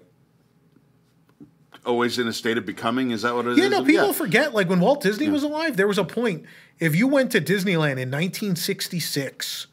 always 1.85 2.19
in 2.19 2.27
a 2.27 2.33
state 2.33 2.57
of 2.57 2.65
becoming. 2.65 3.11
Is 3.11 3.21
that 3.21 3.33
what 3.33 3.47
it 3.47 3.53
is? 3.53 3.57
Yeah, 3.59 3.69
no, 3.69 3.83
people 3.83 4.11
forget. 4.11 4.53
Like 4.53 4.69
when 4.69 4.81
Walt 4.81 5.01
Disney 5.01 5.29
was 5.29 5.43
alive, 5.43 5.77
there 5.77 5.87
was 5.87 5.97
a 5.97 6.03
point. 6.03 6.45
If 6.79 6.95
you 6.97 7.07
went 7.07 7.31
to 7.31 7.39
Disneyland 7.39 7.97
in 7.97 8.11
1966, 8.11 9.67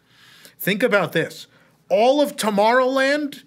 think 0.58 0.82
about 0.84 1.12
this: 1.12 1.48
all 1.88 2.20
of 2.20 2.36
Tomorrowland 2.36 3.42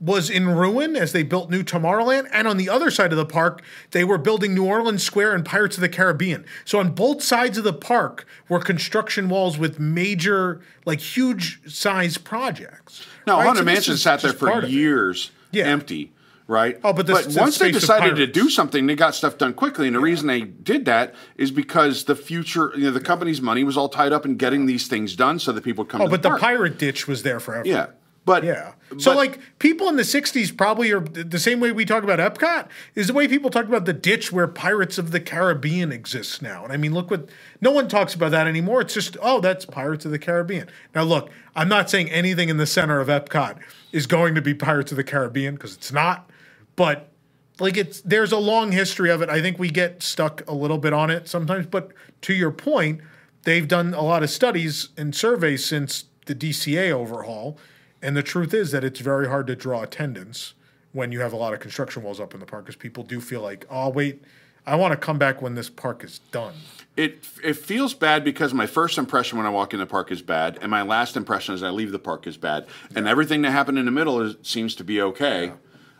was 0.00 0.28
in 0.28 0.48
ruin 0.48 0.94
as 0.94 1.12
they 1.12 1.22
built 1.22 1.50
new 1.50 1.62
Tomorrowland, 1.62 2.28
and 2.32 2.46
on 2.46 2.58
the 2.58 2.68
other 2.68 2.90
side 2.90 3.12
of 3.12 3.16
the 3.16 3.24
park, 3.24 3.62
they 3.92 4.04
were 4.04 4.18
building 4.18 4.54
New 4.54 4.66
Orleans 4.66 5.02
Square 5.02 5.34
and 5.34 5.44
Pirates 5.44 5.76
of 5.78 5.80
the 5.80 5.88
Caribbean. 5.88 6.44
So 6.66 6.78
on 6.78 6.90
both 6.90 7.22
sides 7.22 7.56
of 7.56 7.64
the 7.64 7.72
park 7.72 8.26
were 8.48 8.60
construction 8.60 9.28
walls 9.30 9.56
with 9.56 9.80
major, 9.80 10.60
like 10.84 11.00
huge 11.00 11.60
size 11.72 12.18
projects. 12.18 13.06
Now, 13.26 13.38
right? 13.38 13.46
Haunted 13.46 13.62
So 13.62 13.64
Mansion 13.64 13.96
sat 13.96 14.20
there 14.20 14.32
for 14.34 14.50
part 14.50 14.64
of 14.64 14.70
it. 14.70 14.74
years, 14.74 15.30
Yeah. 15.50 15.64
empty, 15.64 16.12
right? 16.46 16.78
Oh, 16.84 16.92
but 16.92 17.06
the- 17.06 17.14
the 17.14 17.40
once 17.40 17.56
they 17.58 17.70
decided 17.72 18.16
to 18.16 18.26
do 18.26 18.50
something, 18.50 18.86
they 18.86 18.94
got 18.96 19.14
stuff 19.14 19.38
done 19.38 19.54
quickly. 19.54 19.86
And 19.86 19.96
the 19.96 20.00
reason 20.00 20.26
they 20.26 20.42
did 20.42 20.84
that 20.84 21.14
is 21.38 21.50
because 21.50 22.04
the 22.04 22.14
future, 22.14 22.70
you 22.76 22.84
know, 22.84 22.90
the 22.90 23.00
company's 23.00 23.40
money 23.40 23.64
was 23.64 23.76
all 23.78 23.88
tied 23.88 24.12
up 24.12 24.26
in 24.26 24.36
getting 24.36 24.66
these 24.66 24.88
things 24.88 25.16
done, 25.16 25.38
so 25.38 25.52
that 25.52 25.64
people 25.64 25.84
would 25.84 25.90
come. 25.90 26.02
Oh, 26.02 26.08
but 26.08 26.22
the 26.22 26.28
park. 26.28 26.40
pirate 26.42 26.76
ditch 26.78 27.08
was 27.08 27.22
there 27.22 27.40
forever. 27.40 27.66
yeah, 27.66 27.86
but 28.26 28.44
Yeah. 28.44 28.72
So 28.98 29.12
but- 29.12 29.16
like 29.16 29.40
people 29.58 29.88
in 29.88 29.96
the 29.96 30.04
60s 30.04 30.54
probably 30.54 30.92
are 30.92 31.00
the 31.00 31.38
same 31.38 31.58
way 31.58 31.72
we 31.72 31.84
talk 31.86 32.04
about 32.04 32.18
Epcot 32.18 32.68
is 32.94 33.06
the 33.06 33.14
way 33.14 33.26
people 33.26 33.48
talk 33.50 33.64
about 33.64 33.84
the 33.86 33.92
ditch 33.94 34.30
where 34.30 34.46
Pirates 34.46 34.98
of 34.98 35.10
the 35.10 35.20
Caribbean 35.20 35.90
exists 35.90 36.42
now. 36.42 36.62
And 36.62 36.72
I 36.72 36.76
mean 36.76 36.92
look 36.92 37.10
what 37.10 37.28
no 37.60 37.70
one 37.70 37.88
talks 37.88 38.14
about 38.14 38.32
that 38.32 38.46
anymore. 38.46 38.82
It's 38.82 38.92
just 38.94 39.16
oh 39.22 39.40
that's 39.40 39.64
Pirates 39.64 40.04
of 40.04 40.10
the 40.10 40.18
Caribbean. 40.18 40.68
Now 40.94 41.04
look, 41.04 41.30
I'm 41.54 41.68
not 41.68 41.88
saying 41.88 42.10
anything 42.10 42.50
in 42.50 42.58
the 42.58 42.66
center 42.66 43.00
of 43.00 43.08
Epcot 43.08 43.58
is 43.92 44.06
going 44.06 44.34
to 44.34 44.42
be 44.42 44.52
Pirates 44.52 44.92
of 44.92 44.96
the 44.96 45.04
Caribbean 45.04 45.54
because 45.54 45.74
it's 45.74 45.92
not. 45.92 46.28
But 46.76 47.10
like 47.58 47.76
it's 47.76 48.00
there's 48.02 48.32
a 48.32 48.38
long 48.38 48.72
history 48.72 49.10
of 49.10 49.22
it. 49.22 49.30
I 49.30 49.40
think 49.40 49.58
we 49.58 49.70
get 49.70 50.02
stuck 50.02 50.42
a 50.48 50.54
little 50.54 50.78
bit 50.78 50.92
on 50.92 51.10
it 51.10 51.28
sometimes, 51.28 51.66
but 51.66 51.92
to 52.22 52.34
your 52.34 52.50
point, 52.50 53.00
they've 53.44 53.66
done 53.66 53.94
a 53.94 54.02
lot 54.02 54.22
of 54.22 54.30
studies 54.30 54.90
and 54.96 55.14
surveys 55.14 55.64
since 55.64 56.04
the 56.26 56.34
DCA 56.34 56.90
overhaul, 56.90 57.58
and 58.02 58.16
the 58.16 58.22
truth 58.22 58.54
is 58.54 58.70
that 58.72 58.84
it's 58.84 59.00
very 59.00 59.28
hard 59.28 59.46
to 59.48 59.56
draw 59.56 59.82
attendance 59.82 60.54
when 60.92 61.12
you 61.12 61.20
have 61.20 61.32
a 61.32 61.36
lot 61.36 61.52
of 61.52 61.60
construction 61.60 62.02
walls 62.02 62.20
up 62.20 62.34
in 62.34 62.40
the 62.40 62.46
park 62.46 62.64
because 62.64 62.76
people 62.76 63.04
do 63.04 63.20
feel 63.20 63.40
like, 63.40 63.66
oh 63.70 63.88
wait, 63.88 64.22
I 64.66 64.76
want 64.76 64.92
to 64.92 64.96
come 64.96 65.18
back 65.18 65.40
when 65.40 65.54
this 65.54 65.68
park 65.70 66.02
is 66.02 66.18
done. 66.32 66.54
it 66.96 67.24
it 67.44 67.54
feels 67.54 67.94
bad 67.94 68.24
because 68.24 68.52
my 68.54 68.66
first 68.66 68.98
impression 68.98 69.38
when 69.38 69.46
I 69.46 69.50
walk 69.50 69.72
in 69.74 69.80
the 69.80 69.86
park 69.86 70.10
is 70.10 70.22
bad, 70.22 70.58
and 70.60 70.70
my 70.70 70.82
last 70.82 71.16
impression 71.16 71.54
as 71.54 71.62
I 71.62 71.70
leave 71.70 71.92
the 71.92 71.98
park 71.98 72.26
is 72.26 72.36
bad, 72.36 72.66
and 72.94 73.06
everything 73.06 73.42
that 73.42 73.50
happened 73.50 73.78
in 73.78 73.84
the 73.84 73.92
middle 73.92 74.20
is, 74.20 74.36
seems 74.42 74.74
to 74.76 74.84
be 74.84 75.00
okay. 75.02 75.52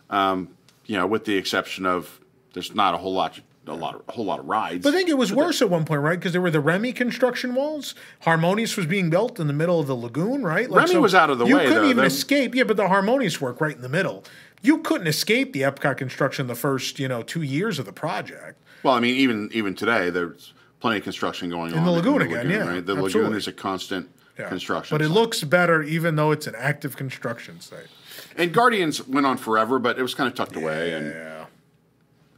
Um, 0.09 0.49
you 0.85 0.97
know, 0.97 1.05
with 1.05 1.25
the 1.25 1.35
exception 1.35 1.85
of 1.85 2.19
there's 2.53 2.73
not 2.73 2.93
a 2.93 2.97
whole 2.97 3.13
lot, 3.13 3.39
a 3.67 3.73
lot, 3.73 3.95
of, 3.95 4.01
a 4.07 4.11
whole 4.11 4.25
lot 4.25 4.39
of 4.39 4.45
rides. 4.45 4.83
But 4.83 4.93
I 4.93 4.97
think 4.97 5.09
it 5.09 5.17
was 5.17 5.31
worse 5.33 5.61
at 5.61 5.69
one 5.69 5.85
point, 5.85 6.01
right? 6.01 6.19
Because 6.19 6.31
there 6.31 6.41
were 6.41 6.51
the 6.51 6.59
Remy 6.59 6.93
construction 6.93 7.53
walls. 7.55 7.95
Harmonious 8.21 8.77
was 8.77 8.85
being 8.85 9.09
built 9.09 9.39
in 9.39 9.47
the 9.47 9.53
middle 9.53 9.79
of 9.79 9.87
the 9.87 9.95
lagoon, 9.95 10.43
right? 10.43 10.69
Remy 10.69 10.97
was 10.97 11.13
out 11.15 11.29
of 11.29 11.37
the 11.37 11.45
you 11.45 11.55
way, 11.55 11.63
You 11.63 11.67
couldn't 11.69 11.83
though. 11.83 11.89
even 11.89 12.05
escape. 12.05 12.55
Yeah, 12.55 12.63
but 12.63 12.77
the 12.77 12.87
Harmonious 12.87 13.39
work 13.41 13.59
right 13.61 13.75
in 13.75 13.81
the 13.81 13.89
middle. 13.89 14.23
You 14.61 14.79
couldn't 14.79 15.07
escape 15.07 15.53
the 15.53 15.61
Epcot 15.61 15.97
construction 15.97 16.47
the 16.47 16.55
first, 16.55 16.99
you 16.99 17.07
know, 17.07 17.21
two 17.23 17.41
years 17.43 17.77
of 17.79 17.85
the 17.85 17.93
project. 17.93 18.59
well, 18.83 18.93
I 18.95 18.99
mean, 18.99 19.15
even 19.15 19.49
even 19.53 19.75
today, 19.75 20.09
there's 20.09 20.53
plenty 20.79 20.97
of 20.97 21.03
construction 21.03 21.49
going 21.49 21.73
on 21.73 21.79
In 21.79 21.85
the 21.85 21.91
lagoon 21.91 22.21
again, 22.21 22.49
yeah, 22.49 22.57
right? 22.59 22.85
The 22.85 22.93
lagoon 22.93 23.05
absolutely. 23.05 23.37
is 23.37 23.47
a 23.47 23.51
constant 23.53 24.09
Yeah. 24.39 24.49
construction. 24.49 24.93
But 24.95 25.01
it 25.01 25.07
site. 25.07 25.13
looks 25.15 25.43
better 25.43 25.81
even 25.83 26.15
though 26.15 26.31
it's 26.31 26.47
an 26.47 26.55
active 26.57 26.95
construction 26.97 27.59
site. 27.59 27.87
and 28.35 28.53
Guardians 28.53 29.05
went 29.07 29.25
on 29.25 29.37
forever, 29.37 29.79
but 29.79 29.97
it 29.97 30.01
was 30.03 30.13
kind 30.15 30.27
of 30.27 30.35
tucked 30.35 30.55
away, 30.55 30.93
and 30.93 31.07
Yeah. 31.07 31.36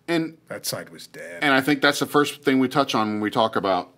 And 0.10 0.38
That 0.48 0.66
side 0.66 0.90
was 0.90 1.08
dead. 1.08 1.40
And 1.42 1.54
I 1.54 1.62
think 1.62 1.82
that's 1.82 2.00
the 2.00 2.06
first 2.06 2.42
thing 2.44 2.60
we 2.60 2.68
touch 2.68 2.94
on 2.96 3.08
when 3.08 3.20
we 3.22 3.30
talk 3.30 3.56
about 3.56 3.92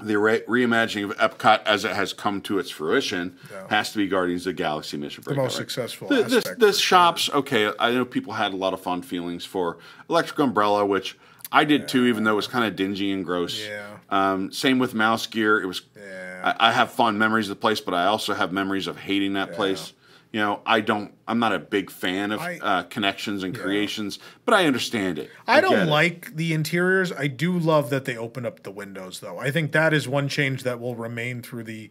the 0.00 0.18
re- 0.18 0.42
reimagining 0.42 1.10
of 1.10 1.16
Epcot 1.16 1.62
as 1.64 1.84
it 1.86 1.92
has 1.96 2.12
come 2.12 2.42
to 2.42 2.58
its 2.58 2.70
fruition. 2.70 3.38
Yeah. 3.50 3.66
Has 3.70 3.92
to 3.92 3.98
be 3.98 4.06
Guardians 4.06 4.46
of 4.46 4.54
the 4.54 4.62
Galaxy 4.62 4.98
Mission 4.98 5.24
the 5.26 5.34
most 5.34 5.52
right? 5.54 5.58
successful 5.58 6.08
The, 6.08 6.24
aspect. 6.24 6.60
the 6.60 6.66
for 6.66 6.72
sure. 6.72 6.80
shops, 6.80 7.30
okay, 7.32 7.72
I 7.78 7.92
know 7.92 8.04
people 8.04 8.34
had 8.34 8.52
a 8.52 8.56
lot 8.56 8.74
of 8.74 8.80
fond 8.82 9.06
feelings 9.06 9.44
for 9.46 9.78
Electric 10.10 10.38
Umbrella, 10.38 10.84
which 10.84 11.16
I 11.50 11.64
did 11.64 11.88
too, 11.88 12.04
even 12.06 12.24
though 12.24 12.32
it 12.32 12.36
was 12.36 12.46
kind 12.46 12.64
of 12.66 12.76
dingy 12.76 13.10
and 13.10 13.24
gross. 13.24 13.58
Yeah. 13.66 13.86
Um, 14.10 14.52
same 14.52 14.78
with 14.78 14.92
Mouse 14.94 15.26
Gear. 15.26 15.60
It 15.60 15.66
was. 15.66 15.80
Yeah. 15.96 16.54
I, 16.58 16.68
I 16.68 16.72
have 16.72 16.90
fond 16.92 17.18
memories 17.18 17.48
of 17.48 17.56
the 17.56 17.60
place, 17.60 17.80
but 17.80 17.94
I 17.94 18.06
also 18.06 18.34
have 18.34 18.52
memories 18.52 18.86
of 18.88 18.96
hating 18.98 19.32
that 19.34 19.54
place. 19.54 19.92
You 20.36 20.42
know, 20.42 20.60
I 20.66 20.82
don't. 20.82 21.14
I'm 21.26 21.38
not 21.38 21.54
a 21.54 21.58
big 21.58 21.90
fan 21.90 22.30
of 22.30 22.42
I- 22.42 22.58
uh, 22.58 22.82
connections 22.82 23.42
and 23.42 23.58
creations, 23.58 24.18
but 24.44 24.52
I 24.52 24.66
understand 24.66 25.18
it. 25.18 25.30
I 25.46 25.62
get 25.62 25.70
don't 25.70 25.88
it. 25.88 25.90
like 25.90 26.36
the 26.36 26.52
interiors. 26.52 27.10
I 27.10 27.26
do 27.26 27.58
love 27.58 27.88
that 27.88 28.04
they 28.04 28.18
open 28.18 28.44
up 28.44 28.62
the 28.62 28.70
windows, 28.70 29.20
though. 29.20 29.38
I 29.38 29.50
think 29.50 29.72
that 29.72 29.94
is 29.94 30.06
one 30.06 30.28
change 30.28 30.62
that 30.64 30.78
will 30.78 30.94
remain 30.94 31.40
through 31.40 31.64
the, 31.64 31.90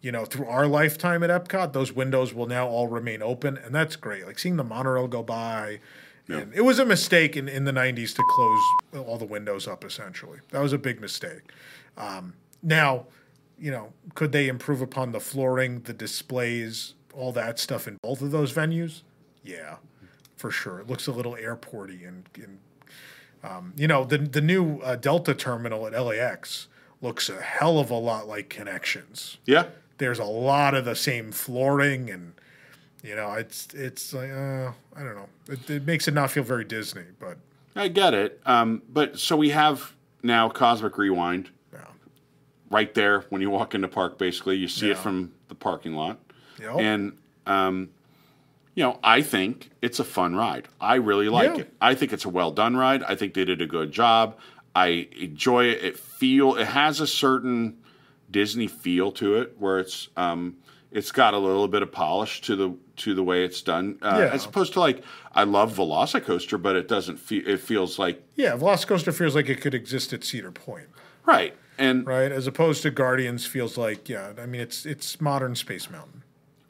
you 0.00 0.10
know, 0.10 0.24
through 0.24 0.46
our 0.46 0.66
lifetime 0.66 1.22
at 1.22 1.28
Epcot. 1.28 1.74
Those 1.74 1.92
windows 1.92 2.32
will 2.32 2.46
now 2.46 2.66
all 2.66 2.88
remain 2.88 3.20
open, 3.20 3.58
and 3.58 3.74
that's 3.74 3.96
great. 3.96 4.24
Like 4.24 4.38
seeing 4.38 4.56
the 4.56 4.64
monorail 4.64 5.06
go 5.06 5.22
by. 5.22 5.80
And 6.28 6.54
it 6.54 6.62
was 6.62 6.78
a 6.78 6.86
mistake 6.86 7.36
in, 7.36 7.46
in 7.46 7.64
the 7.64 7.72
90s 7.72 8.16
to 8.16 8.22
close 8.30 9.04
all 9.04 9.18
the 9.18 9.26
windows 9.26 9.68
up, 9.68 9.84
essentially. 9.84 10.38
That 10.50 10.62
was 10.62 10.72
a 10.72 10.78
big 10.78 10.98
mistake. 10.98 11.52
Um, 11.98 12.32
now, 12.62 13.04
you 13.58 13.70
know, 13.70 13.92
could 14.14 14.32
they 14.32 14.48
improve 14.48 14.80
upon 14.80 15.12
the 15.12 15.20
flooring, 15.20 15.82
the 15.82 15.92
displays, 15.92 16.94
all 17.12 17.32
that 17.32 17.58
stuff 17.58 17.86
in 17.86 17.98
both 18.02 18.22
of 18.22 18.30
those 18.30 18.52
venues? 18.52 19.02
Yeah, 19.44 19.76
for 20.36 20.50
sure. 20.50 20.80
It 20.80 20.88
looks 20.88 21.06
a 21.06 21.12
little 21.12 21.36
airporty 21.36 22.04
and, 22.04 22.28
and 22.34 22.58
um, 23.44 23.72
you 23.76 23.88
know, 23.88 24.04
the 24.04 24.18
the 24.18 24.40
new 24.40 24.78
uh, 24.80 24.96
Delta 24.96 25.34
terminal 25.34 25.86
at 25.86 26.00
LAX 26.00 26.68
looks 27.00 27.28
a 27.28 27.40
hell 27.40 27.78
of 27.78 27.90
a 27.90 27.96
lot 27.96 28.28
like 28.28 28.48
Connections. 28.48 29.38
Yeah. 29.44 29.66
There's 29.98 30.18
a 30.18 30.24
lot 30.24 30.74
of 30.74 30.84
the 30.84 30.94
same 30.94 31.32
flooring 31.32 32.10
and 32.10 32.34
you 33.02 33.16
know, 33.16 33.32
it's 33.32 33.68
it's 33.74 34.14
like 34.14 34.30
uh, 34.30 34.72
I 34.94 35.02
don't 35.02 35.16
know. 35.16 35.28
It, 35.48 35.68
it 35.68 35.86
makes 35.86 36.06
it 36.06 36.14
not 36.14 36.30
feel 36.30 36.44
very 36.44 36.64
Disney, 36.64 37.04
but 37.18 37.36
I 37.74 37.88
get 37.88 38.14
it. 38.14 38.40
Um, 38.46 38.82
but 38.88 39.18
so 39.18 39.36
we 39.36 39.50
have 39.50 39.92
now 40.22 40.48
Cosmic 40.48 40.96
Rewind 40.96 41.50
yeah. 41.72 41.80
right 42.70 42.94
there 42.94 43.22
when 43.30 43.40
you 43.40 43.50
walk 43.50 43.74
into 43.74 43.88
the 43.88 43.92
park. 43.92 44.18
Basically, 44.18 44.56
you 44.56 44.68
see 44.68 44.90
it 44.90 44.98
from 44.98 45.32
the 45.48 45.54
parking 45.56 45.94
lot, 45.94 46.20
Yep. 46.62 46.76
and 46.78 47.12
um, 47.46 47.90
you 48.74 48.82
know 48.84 48.98
I 49.04 49.22
think 49.22 49.70
it's 49.82 49.98
a 49.98 50.04
fun 50.04 50.34
ride. 50.36 50.68
I 50.80 50.94
really 50.96 51.28
like 51.28 51.54
Yeah. 51.56 51.62
it. 51.62 51.72
I 51.80 51.94
think 51.94 52.12
it's 52.12 52.24
a 52.24 52.28
well 52.30 52.50
done 52.52 52.76
ride. 52.76 53.02
I 53.02 53.14
think 53.16 53.34
they 53.34 53.44
did 53.44 53.60
a 53.60 53.66
good 53.66 53.92
job. 53.92 54.38
I 54.74 55.08
enjoy 55.20 55.64
it. 55.66 55.84
It 55.84 55.98
feel 55.98 56.56
it 56.56 56.66
has 56.68 57.00
a 57.00 57.06
certain 57.06 57.78
Disney 58.30 58.66
feel 58.68 59.12
to 59.12 59.36
it, 59.36 59.56
where 59.58 59.78
it's 59.80 60.08
um, 60.16 60.56
it's 60.90 61.10
got 61.12 61.34
a 61.34 61.38
little 61.38 61.68
bit 61.68 61.82
of 61.82 61.92
polish 61.92 62.40
to 62.42 62.56
the 62.56 62.74
to 62.96 63.14
the 63.14 63.22
way 63.22 63.44
it's 63.44 63.60
done, 63.62 63.98
uh, 64.02 64.16
Yeah. 64.20 64.32
as 64.34 64.46
opposed 64.46 64.72
to 64.74 64.80
like 64.80 65.02
I 65.34 65.44
love 65.44 65.74
Velocicoaster, 65.74 66.60
but 66.60 66.76
it 66.76 66.88
doesn't 66.88 67.18
feel. 67.18 67.46
It 67.46 67.60
feels 67.60 67.98
like 67.98 68.22
Yeah, 68.36 68.52
Velocicoaster 68.56 69.12
feels 69.12 69.34
like 69.34 69.48
it 69.50 69.60
could 69.60 69.74
exist 69.74 70.12
at 70.14 70.24
Cedar 70.24 70.50
Point, 70.52 70.88
right, 71.26 71.54
and 71.78 72.06
right? 72.06 72.32
As 72.32 72.46
opposed 72.46 72.82
to 72.82 72.90
Guardians 72.90 73.44
feels 73.46 73.76
like, 73.76 74.08
yeah, 74.08 74.32
I 74.38 74.46
mean 74.46 74.60
it's 74.62 74.86
it's 74.86 75.20
modern 75.20 75.54
Space 75.54 75.90
Mountain. 75.90 76.21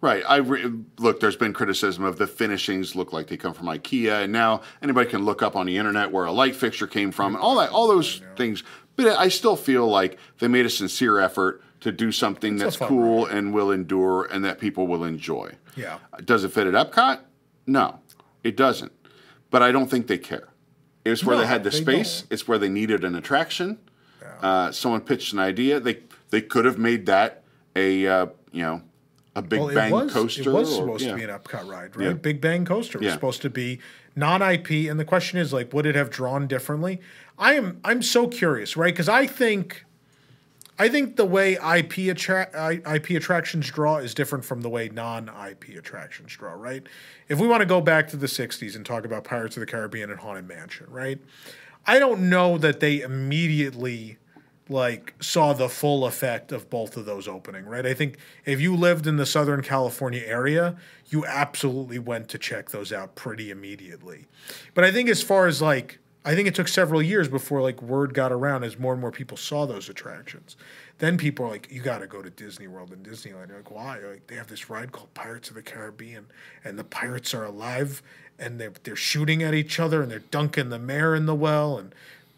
Right. 0.03 0.25
I 0.29 0.37
re- 0.39 0.71
look. 0.99 1.21
There's 1.21 1.37
been 1.37 1.53
criticism 1.53 2.03
of 2.05 2.19
the 2.19 2.27
finishings 2.27 2.95
look 2.97 3.13
like 3.13 3.29
they 3.29 3.37
come 3.37 3.55
from 3.55 3.67
IKEA, 3.67 4.25
and 4.25 4.33
now 4.33 4.63
anybody 4.83 5.09
can 5.09 5.25
look 5.25 5.43
up 5.43 5.55
on 5.57 5.67
the 5.67 5.79
internet 5.79 6.11
where 6.11 6.25
a 6.25 6.33
light 6.33 6.57
fixture 6.57 6.89
came 6.89 7.13
from, 7.13 7.35
and 7.37 7.43
all 7.43 7.55
that, 7.57 7.71
all 7.71 7.87
those 7.87 8.21
things. 8.37 8.65
But 8.97 9.07
I 9.17 9.29
still 9.29 9.55
feel 9.57 9.87
like 9.87 10.19
they 10.41 10.49
made 10.49 10.67
a 10.67 10.71
sincere 10.71 11.21
effort 11.21 11.63
to 11.81 11.93
do 11.93 12.11
something 12.11 12.57
a 12.57 12.59
that's 12.65 12.77
fun 12.77 12.89
cool 12.89 13.27
and 13.27 13.55
will 13.55 13.71
endure, 13.71 14.25
and 14.25 14.45
that 14.45 14.59
people 14.59 14.89
will 14.89 15.05
enjoy. 15.05 15.53
Yeah. 15.77 15.99
Does 16.25 16.43
it 16.43 16.49
fit 16.53 16.67
at 16.67 16.75
Epcot? 16.75 17.21
No, 17.69 18.01
it 18.43 18.57
doesn't. 18.57 18.91
But 19.51 19.63
I 19.63 19.71
don't 19.71 19.89
think 19.89 20.09
they 20.09 20.19
care. 20.19 20.49
It's 21.05 21.23
where 21.25 21.37
No, 21.37 21.43
they 21.43 21.47
had 21.49 21.63
the 21.63 21.71
they 21.71 21.81
space. 21.81 22.23
don't. 22.23 22.33
It's 22.33 22.49
where 22.49 22.59
they 22.59 22.69
needed 22.69 23.05
an 23.05 23.15
attraction. 23.15 23.79
Uh, 24.41 24.73
someone 24.73 25.01
pitched 25.03 25.33
an 25.33 25.39
idea. 25.39 25.79
They 25.79 25.99
they 26.31 26.43
could 26.43 26.65
have 26.65 26.77
made 26.77 27.07
that 27.07 27.45
a 27.77 28.07
uh, 28.09 28.27
you 28.51 28.63
know 28.63 28.83
a 29.35 29.43
Big 29.43 29.61
Well, 29.61 29.75
Bang 29.75 29.91
it 29.91 29.95
was, 29.95 30.13
coaster. 30.13 30.43
It 30.43 30.53
was 30.53 30.71
or- 30.73 30.77
supposed 30.77 31.05
yeah. 31.05 31.11
to 31.13 31.17
be 31.17 31.23
an 31.25 31.31
Epcot 31.31 31.67
ride, 31.69 31.97
right? 31.97 32.09
Yeah. 32.09 32.13
Big 32.15 32.41
Bang 32.41 32.65
Coaster 32.65 32.99
was 32.99 33.07
Yeah. 33.07 33.15
supposed 33.15 33.43
to 33.43 33.51
be 33.51 33.79
non-IP, 34.15 34.89
and 34.89 35.01
the 35.01 35.05
question 35.05 35.39
is 35.39 35.53
like, 35.53 35.73
would 35.73 35.87
it 35.87 35.95
have 35.95 36.11
drawn 36.11 36.47
differently? 36.47 37.01
I 37.39 37.55
am 37.55 37.81
I'm 37.85 38.03
so 38.03 38.29
curious, 38.29 38.77
right? 38.77 38.93
Because 38.93 39.09
I 39.09 39.27
think, 39.27 39.85
I 40.79 40.89
think 40.91 41.17
the 41.17 41.25
way 41.25 41.55
IP 41.55 42.09
attract 42.11 42.55
IP 42.55 43.11
attractions 43.17 43.71
draw 43.71 43.97
is 43.97 44.13
different 44.15 44.45
from 44.45 44.61
the 44.61 44.69
way 44.69 44.91
non-IP 44.91 45.77
attractions 45.79 46.37
draw, 46.37 46.53
right? 46.53 46.83
If 47.29 47.39
we 47.41 47.47
want 47.49 47.63
to 47.63 47.67
go 47.67 47.81
back 47.81 48.09
to 48.09 48.17
the 48.19 48.29
'60s 48.29 48.77
and 48.77 48.85
talk 48.85 49.07
about 49.07 49.25
Pirates 49.25 49.57
of 49.57 49.61
the 49.61 49.67
Caribbean 49.67 50.11
and 50.11 50.21
Haunted 50.21 50.47
Mansion, 50.47 50.87
right? 50.91 51.19
I 51.87 51.99
don't 51.99 52.29
know 52.29 52.59
that 52.59 52.81
they 52.81 53.01
immediately 53.01 54.19
like 54.69 55.15
saw 55.21 55.53
the 55.53 55.69
full 55.69 56.07
effect 56.07 56.53
of 56.53 56.71
both 56.71 56.97
of 56.97 57.05
those 57.05 57.29
opening, 57.29 57.65
right? 57.65 57.85
I 57.85 57.95
think 57.95 58.17
if 58.45 58.61
you 58.61 58.77
lived 58.77 59.07
in 59.07 59.17
the 59.17 59.27
Southern 59.27 59.63
California 59.63 60.23
area, 60.25 60.77
you 61.09 61.27
absolutely 61.27 61.99
went 61.99 62.29
to 62.31 62.39
check 62.39 62.71
those 62.71 62.93
out 62.93 63.15
pretty 63.15 63.51
immediately. 63.51 64.27
But 64.75 64.85
I 64.85 64.93
think 64.93 65.09
as 65.09 65.23
far 65.23 65.47
as 65.47 65.61
like 65.61 65.99
I 66.25 66.37
think 66.37 66.47
it 66.47 66.55
took 66.55 66.69
several 66.69 67.03
years 67.03 67.29
before 67.29 67.63
like 67.63 67.83
word 67.83 68.15
got 68.15 68.31
around 68.31 68.63
as 68.63 68.79
more 68.79 68.93
and 68.93 69.01
more 69.01 69.11
people 69.11 69.37
saw 69.37 69.67
those 69.67 69.89
attractions. 69.89 70.57
Then 70.99 71.19
people 71.19 71.47
are 71.47 71.51
like, 71.51 71.69
you 71.71 71.83
got 71.83 71.99
to 71.99 72.07
go 72.07 72.23
to 72.23 72.31
Disney 72.31 72.69
World 72.69 72.93
and 72.93 73.05
Disneyland. 73.05 73.49
You're 73.49 73.57
like, 73.57 73.73
why? 73.73 73.99
Like 73.99 74.29
they 74.29 74.37
have 74.37 74.47
this 74.47 74.71
ride 74.71 74.93
called 74.93 75.13
Pirates 75.15 75.49
of 75.49 75.57
the 75.57 75.63
Caribbean, 75.63 76.27
and 76.65 76.79
the 76.79 76.85
pirates 76.85 77.35
are 77.35 77.45
alive, 77.45 78.03
and 78.39 78.61
they're 78.61 78.73
they're 78.85 78.95
shooting 78.95 79.43
at 79.43 79.55
each 79.55 79.81
other, 79.81 80.01
and 80.03 80.11
they're 80.11 80.21
dunking 80.21 80.69
the 80.69 80.79
mayor 80.79 81.15
in 81.17 81.27
the 81.27 81.35
well, 81.35 81.77
and 81.77 81.93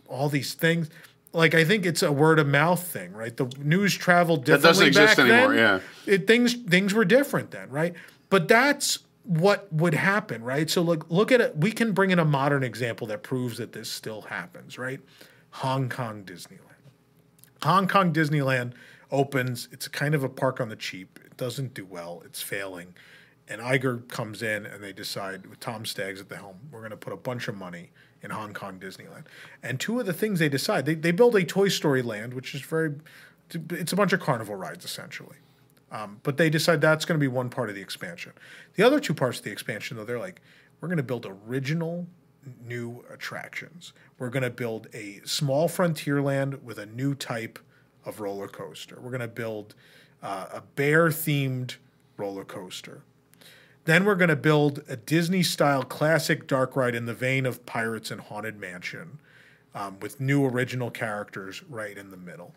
all 0.08 0.30
these 0.30 0.54
things. 0.54 0.88
Like 1.34 1.54
I 1.54 1.64
think 1.64 1.84
it's 1.84 2.02
a 2.02 2.12
word 2.12 2.38
of 2.38 2.46
mouth 2.46 2.82
thing, 2.82 3.12
right? 3.12 3.36
The 3.36 3.46
news 3.58 3.94
traveled 3.94 4.44
differently. 4.44 4.62
That 4.62 4.68
doesn't 4.68 4.86
exist 4.86 5.16
back 5.16 5.26
anymore, 5.26 5.54
then. 5.54 5.80
yeah. 6.06 6.12
It, 6.14 6.26
things 6.26 6.54
things 6.54 6.94
were 6.94 7.04
different 7.04 7.50
then, 7.50 7.68
right? 7.70 7.94
But 8.30 8.48
that's 8.48 9.00
what 9.24 9.72
would 9.72 9.94
happen, 9.94 10.42
right? 10.42 10.70
So 10.70 10.82
look 10.82 11.06
look 11.10 11.32
at 11.32 11.40
it. 11.40 11.56
We 11.56 11.72
can 11.72 11.92
bring 11.92 12.10
in 12.10 12.18
a 12.18 12.24
modern 12.24 12.62
example 12.62 13.06
that 13.08 13.22
proves 13.22 13.58
that 13.58 13.72
this 13.72 13.90
still 13.90 14.22
happens, 14.22 14.78
right? 14.78 15.00
Hong 15.50 15.88
Kong 15.88 16.24
Disneyland. 16.24 16.60
Hong 17.62 17.88
Kong 17.88 18.12
Disneyland 18.12 18.72
opens. 19.10 19.68
It's 19.72 19.88
kind 19.88 20.14
of 20.14 20.22
a 20.22 20.28
park 20.28 20.60
on 20.60 20.68
the 20.68 20.76
cheap. 20.76 21.18
It 21.24 21.36
doesn't 21.36 21.74
do 21.74 21.84
well. 21.84 22.22
It's 22.24 22.42
failing. 22.42 22.94
And 23.48 23.60
Iger 23.60 24.08
comes 24.08 24.42
in 24.42 24.66
and 24.66 24.82
they 24.82 24.92
decide 24.92 25.46
with 25.46 25.60
Tom 25.60 25.84
Staggs 25.84 26.20
at 26.20 26.28
the 26.28 26.36
helm, 26.36 26.56
we're 26.70 26.80
going 26.80 26.90
to 26.90 26.96
put 26.96 27.12
a 27.12 27.16
bunch 27.16 27.48
of 27.48 27.56
money 27.56 27.90
in 28.24 28.30
Hong 28.30 28.54
Kong 28.54 28.80
Disneyland. 28.80 29.26
And 29.62 29.78
two 29.78 30.00
of 30.00 30.06
the 30.06 30.12
things 30.14 30.38
they 30.38 30.48
decide, 30.48 30.86
they, 30.86 30.94
they 30.94 31.12
build 31.12 31.36
a 31.36 31.44
Toy 31.44 31.68
Story 31.68 32.02
land, 32.02 32.32
which 32.34 32.54
is 32.54 32.62
very, 32.62 32.94
it's 33.70 33.92
a 33.92 33.96
bunch 33.96 34.12
of 34.12 34.20
carnival 34.20 34.56
rides 34.56 34.84
essentially. 34.84 35.36
Um, 35.92 36.18
but 36.24 36.38
they 36.38 36.50
decide 36.50 36.80
that's 36.80 37.04
going 37.04 37.20
to 37.20 37.22
be 37.22 37.28
one 37.28 37.50
part 37.50 37.68
of 37.68 37.76
the 37.76 37.82
expansion. 37.82 38.32
The 38.74 38.82
other 38.82 38.98
two 38.98 39.14
parts 39.14 39.38
of 39.38 39.44
the 39.44 39.52
expansion, 39.52 39.96
though, 39.96 40.04
they're 40.04 40.18
like, 40.18 40.40
we're 40.80 40.88
going 40.88 40.96
to 40.96 41.04
build 41.04 41.26
original 41.46 42.06
new 42.66 43.04
attractions. 43.12 43.92
We're 44.18 44.30
going 44.30 44.42
to 44.42 44.50
build 44.50 44.88
a 44.92 45.20
small 45.24 45.68
frontier 45.68 46.20
land 46.20 46.64
with 46.64 46.78
a 46.78 46.86
new 46.86 47.14
type 47.14 47.58
of 48.04 48.20
roller 48.20 48.48
coaster. 48.48 48.98
We're 49.00 49.10
going 49.10 49.20
to 49.20 49.28
build 49.28 49.74
uh, 50.22 50.46
a 50.52 50.62
bear 50.62 51.08
themed 51.08 51.76
roller 52.16 52.44
coaster. 52.44 53.02
Then 53.84 54.04
we're 54.04 54.14
going 54.14 54.30
to 54.30 54.36
build 54.36 54.82
a 54.88 54.96
Disney 54.96 55.42
style 55.42 55.82
classic 55.82 56.46
dark 56.46 56.74
ride 56.74 56.94
in 56.94 57.06
the 57.06 57.14
vein 57.14 57.44
of 57.44 57.66
Pirates 57.66 58.10
and 58.10 58.20
Haunted 58.20 58.58
Mansion 58.58 59.18
um, 59.74 59.98
with 60.00 60.20
new 60.20 60.46
original 60.46 60.90
characters 60.90 61.62
right 61.68 61.96
in 61.96 62.10
the 62.10 62.16
middle. 62.16 62.54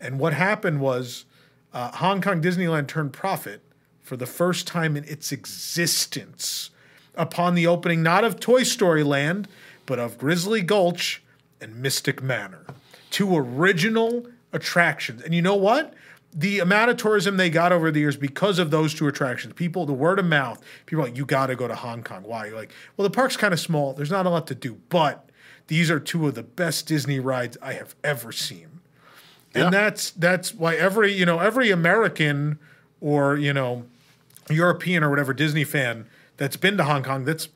And 0.00 0.18
what 0.18 0.32
happened 0.32 0.80
was 0.80 1.26
uh, 1.74 1.90
Hong 1.92 2.22
Kong 2.22 2.40
Disneyland 2.40 2.88
turned 2.88 3.12
profit 3.12 3.62
for 4.00 4.16
the 4.16 4.26
first 4.26 4.66
time 4.66 4.96
in 4.96 5.04
its 5.04 5.32
existence 5.32 6.70
upon 7.14 7.54
the 7.54 7.66
opening 7.66 8.02
not 8.02 8.24
of 8.24 8.40
Toy 8.40 8.62
Story 8.62 9.02
Land, 9.02 9.48
but 9.84 9.98
of 9.98 10.16
Grizzly 10.16 10.62
Gulch 10.62 11.22
and 11.60 11.76
Mystic 11.76 12.22
Manor. 12.22 12.64
Two 13.10 13.36
original 13.36 14.26
attractions. 14.52 15.22
And 15.22 15.34
you 15.34 15.42
know 15.42 15.56
what? 15.56 15.94
The 16.32 16.60
amount 16.60 16.90
of 16.90 16.96
tourism 16.96 17.36
they 17.36 17.50
got 17.50 17.72
over 17.72 17.90
the 17.90 17.98
years 18.00 18.16
because 18.16 18.58
of 18.60 18.70
those 18.70 18.94
two 18.94 19.08
attractions, 19.08 19.54
people, 19.54 19.84
the 19.84 19.92
word 19.92 20.18
of 20.20 20.24
mouth, 20.26 20.62
people 20.86 21.02
are 21.02 21.08
like, 21.08 21.16
you 21.16 21.26
got 21.26 21.46
to 21.46 21.56
go 21.56 21.66
to 21.66 21.74
Hong 21.74 22.04
Kong. 22.04 22.22
Why? 22.22 22.46
You're 22.46 22.56
like, 22.56 22.72
well, 22.96 23.02
the 23.08 23.12
park's 23.14 23.36
kind 23.36 23.52
of 23.52 23.58
small. 23.58 23.94
There's 23.94 24.12
not 24.12 24.26
a 24.26 24.30
lot 24.30 24.46
to 24.46 24.54
do, 24.54 24.78
but 24.90 25.28
these 25.66 25.90
are 25.90 25.98
two 25.98 26.28
of 26.28 26.36
the 26.36 26.44
best 26.44 26.86
Disney 26.86 27.18
rides 27.18 27.56
I 27.60 27.72
have 27.72 27.94
ever 28.04 28.30
seen. 28.30 28.68
And 29.54 29.74
that's 29.74 30.10
that's 30.12 30.54
why 30.54 30.76
every 30.76 31.12
you 31.12 31.26
know 31.26 31.40
every 31.40 31.72
American 31.72 32.60
or 33.00 33.36
you 33.36 33.52
know 33.52 33.84
European 34.48 35.02
or 35.02 35.10
whatever 35.10 35.32
Disney 35.34 35.64
fan 35.64 36.06
that's 36.36 36.56
been 36.56 36.76
to 36.76 36.84
Hong 36.84 37.02
Kong, 37.02 37.24
that's 37.24 37.48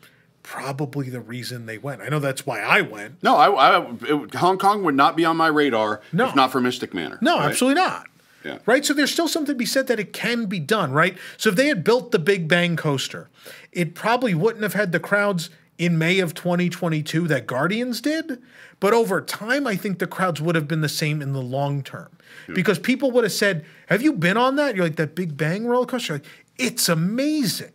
probably 0.43 1.09
the 1.09 1.21
reason 1.21 1.67
they 1.67 1.79
went. 1.79 2.03
I 2.03 2.09
know 2.09 2.19
that's 2.19 2.45
why 2.45 2.61
I 2.61 2.81
went. 2.81 3.23
No, 3.23 3.37
I, 3.37 3.79
I 3.79 3.91
it, 4.09 4.35
Hong 4.35 4.59
Kong 4.59 4.83
would 4.83 4.95
not 4.97 5.17
be 5.17 5.25
on 5.25 5.37
my 5.37 5.47
radar 5.47 6.01
No. 6.13 6.29
if 6.29 6.35
not 6.35 6.51
for 6.51 6.61
Mystic 6.61 6.93
Manor. 6.95 7.19
No, 7.21 7.39
right? 7.39 7.51
absolutely 7.51 7.81
not. 7.81 8.07
Yeah. 8.45 8.59
Right? 8.67 8.85
So 8.85 8.93
there's 8.93 9.11
still 9.11 9.29
something 9.29 9.55
to 9.55 9.59
be 9.59 9.67
said 9.67 9.87
that 9.87 9.99
it 9.99 10.13
can 10.13 10.47
be 10.47 10.61
done, 10.61 10.93
right? 10.93 11.17
So 11.37 11.49
if 11.49 11.57
they 11.57 11.69
had 11.69 11.83
built 11.83 12.13
the 12.13 12.19
Big 12.19 12.47
Bang 12.47 12.77
coaster, 12.77 13.31
it 13.73 13.95
probably 13.95 14.35
wouldn't 14.35 14.63
have 14.63 14.75
had 14.75 14.93
the 14.93 15.01
crowds 15.01 15.51
in 15.79 15.99
May 15.99 16.21
of 16.21 16.35
2022 16.35 17.27
that 17.29 17.47
Guardians 17.47 18.01
did. 18.01 18.41
But 18.81 18.93
over 18.93 19.21
time, 19.21 19.67
I 19.67 19.77
think 19.77 19.99
the 19.99 20.07
crowds 20.07 20.41
would 20.41 20.55
have 20.55 20.69
been 20.69 20.83
the 20.83 20.89
same 20.89 21.23
in 21.23 21.33
the 21.33 21.43
long 21.43 21.83
term. 21.83 22.11
Because 22.53 22.79
people 22.79 23.11
would 23.13 23.25
have 23.25 23.33
said, 23.33 23.65
Have 23.87 24.03
you 24.03 24.13
been 24.13 24.37
on 24.37 24.57
that? 24.57 24.75
You're 24.75 24.85
like, 24.85 24.97
That 24.97 25.15
Big 25.15 25.37
Bang 25.37 25.67
roller 25.67 25.87
coaster? 25.87 26.15
Like, 26.15 26.27
it's 26.59 26.89
amazing. 26.89 27.73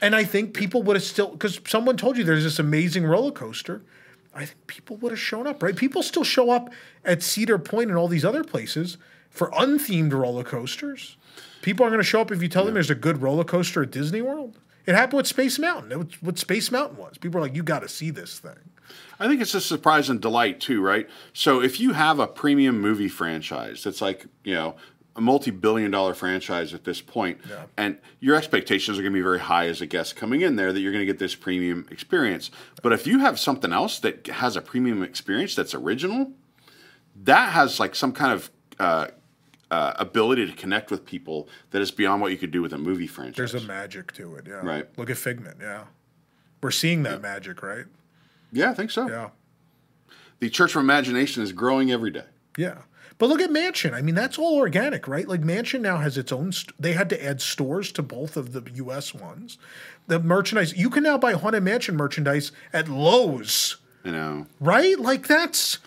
And 0.00 0.16
I 0.16 0.24
think 0.24 0.54
people 0.54 0.82
would 0.84 0.96
have 0.96 1.02
still, 1.02 1.28
because 1.28 1.60
someone 1.66 1.96
told 1.96 2.16
you 2.16 2.24
there's 2.24 2.44
this 2.44 2.58
amazing 2.58 3.04
roller 3.04 3.32
coaster. 3.32 3.82
I 4.34 4.46
think 4.46 4.66
people 4.66 4.96
would 4.98 5.12
have 5.12 5.20
shown 5.20 5.46
up, 5.46 5.62
right? 5.62 5.76
People 5.76 6.02
still 6.02 6.24
show 6.24 6.50
up 6.50 6.72
at 7.04 7.22
Cedar 7.22 7.58
Point 7.58 7.90
and 7.90 7.98
all 7.98 8.08
these 8.08 8.24
other 8.24 8.44
places 8.44 8.96
for 9.30 9.50
unthemed 9.56 10.12
roller 10.12 10.44
coasters. 10.44 11.16
People 11.62 11.84
aren't 11.84 11.92
going 11.94 12.02
to 12.02 12.08
show 12.08 12.20
up 12.20 12.30
if 12.32 12.42
you 12.42 12.48
tell 12.48 12.64
them 12.64 12.74
there's 12.74 12.90
a 12.90 12.94
good 12.94 13.22
roller 13.22 13.44
coaster 13.44 13.82
at 13.82 13.90
Disney 13.90 14.22
World. 14.22 14.58
It 14.86 14.94
happened 14.94 15.18
with 15.18 15.26
Space 15.26 15.58
Mountain. 15.58 15.92
It 15.92 15.98
was 15.98 16.22
what 16.22 16.38
Space 16.38 16.70
Mountain 16.72 16.96
was. 16.96 17.18
People 17.18 17.38
are 17.38 17.42
like, 17.42 17.54
you 17.54 17.62
got 17.62 17.80
to 17.82 17.88
see 17.88 18.10
this 18.10 18.38
thing. 18.38 18.56
I 19.20 19.28
think 19.28 19.40
it's 19.40 19.54
a 19.54 19.60
surprise 19.60 20.08
and 20.08 20.20
delight 20.20 20.58
too, 20.60 20.80
right? 20.82 21.08
So 21.32 21.62
if 21.62 21.78
you 21.78 21.92
have 21.92 22.18
a 22.18 22.26
premium 22.26 22.80
movie 22.80 23.08
franchise 23.08 23.84
that's 23.84 24.00
like, 24.00 24.26
you 24.42 24.54
know, 24.54 24.74
a 25.16 25.20
multi-billion 25.20 25.90
dollar 25.90 26.14
franchise 26.14 26.72
at 26.72 26.84
this 26.84 27.00
point, 27.00 27.38
Yeah. 27.48 27.64
and 27.76 27.98
your 28.20 28.36
expectations 28.36 28.98
are 28.98 29.02
going 29.02 29.12
to 29.12 29.18
be 29.18 29.22
very 29.22 29.40
high 29.40 29.66
as 29.66 29.80
a 29.80 29.86
guest 29.86 30.16
coming 30.16 30.40
in 30.40 30.56
there 30.56 30.72
that 30.72 30.80
you're 30.80 30.92
going 30.92 31.02
to 31.02 31.12
get 31.12 31.18
this 31.18 31.34
premium 31.34 31.86
experience. 31.90 32.50
But 32.82 32.92
if 32.92 33.06
you 33.06 33.18
have 33.18 33.38
something 33.38 33.72
else 33.72 33.98
that 34.00 34.26
has 34.28 34.56
a 34.56 34.62
premium 34.62 35.02
experience 35.02 35.54
that's 35.54 35.74
original, 35.74 36.32
that 37.24 37.50
has 37.52 37.78
like 37.78 37.94
some 37.94 38.12
kind 38.12 38.32
of 38.32 38.50
uh, 38.78 39.08
uh, 39.70 39.94
ability 39.96 40.46
to 40.46 40.52
connect 40.52 40.90
with 40.90 41.04
people 41.06 41.48
that 41.70 41.80
is 41.80 41.90
beyond 41.90 42.20
what 42.22 42.32
you 42.32 42.38
could 42.38 42.50
do 42.50 42.62
with 42.62 42.72
a 42.72 42.78
movie 42.78 43.06
franchise. 43.06 43.52
There's 43.52 43.64
a 43.64 43.66
magic 43.66 44.12
to 44.14 44.34
it. 44.36 44.46
Yeah. 44.48 44.54
Right. 44.62 44.86
Look 44.98 45.10
at 45.10 45.16
Figment. 45.16 45.58
Yeah. 45.60 45.84
We're 46.62 46.70
seeing 46.70 47.02
that 47.04 47.22
magic, 47.22 47.62
right? 47.62 47.86
yeah, 48.52 48.70
I 48.70 48.74
think 48.74 48.90
so. 48.90 49.08
Yeah. 49.08 49.30
The 50.40 50.50
Church 50.50 50.74
of 50.74 50.80
Imagination 50.80 51.42
is 51.42 51.52
growing 51.52 51.90
every 51.92 52.10
day. 52.10 52.24
Yeah. 52.56 52.78
But 53.18 53.28
look 53.28 53.40
at 53.42 53.50
Mansion. 53.50 53.92
I 53.94 54.00
mean, 54.00 54.14
that's 54.14 54.38
all 54.38 54.56
organic, 54.56 55.06
right? 55.06 55.28
Like 55.28 55.42
Mansion 55.42 55.82
now 55.82 55.98
has 55.98 56.16
its 56.16 56.32
own. 56.32 56.52
St- 56.52 56.74
they 56.80 56.92
had 56.94 57.10
to 57.10 57.22
add 57.24 57.40
stores 57.42 57.92
to 57.92 58.02
both 58.02 58.36
of 58.36 58.52
the 58.52 58.62
U.S. 58.76 59.14
ones. 59.14 59.58
The 60.06 60.18
merchandise 60.18 60.74
you 60.76 60.88
can 60.90 61.02
now 61.02 61.18
buy 61.18 61.32
Haunted 61.34 61.62
Mansion 61.62 61.96
merchandise 61.96 62.50
at 62.72 62.88
Lowe's, 62.88 63.76
You 64.04 64.12
know, 64.12 64.46
right? 64.58 64.98
Like 64.98 65.26
that's 65.26 65.78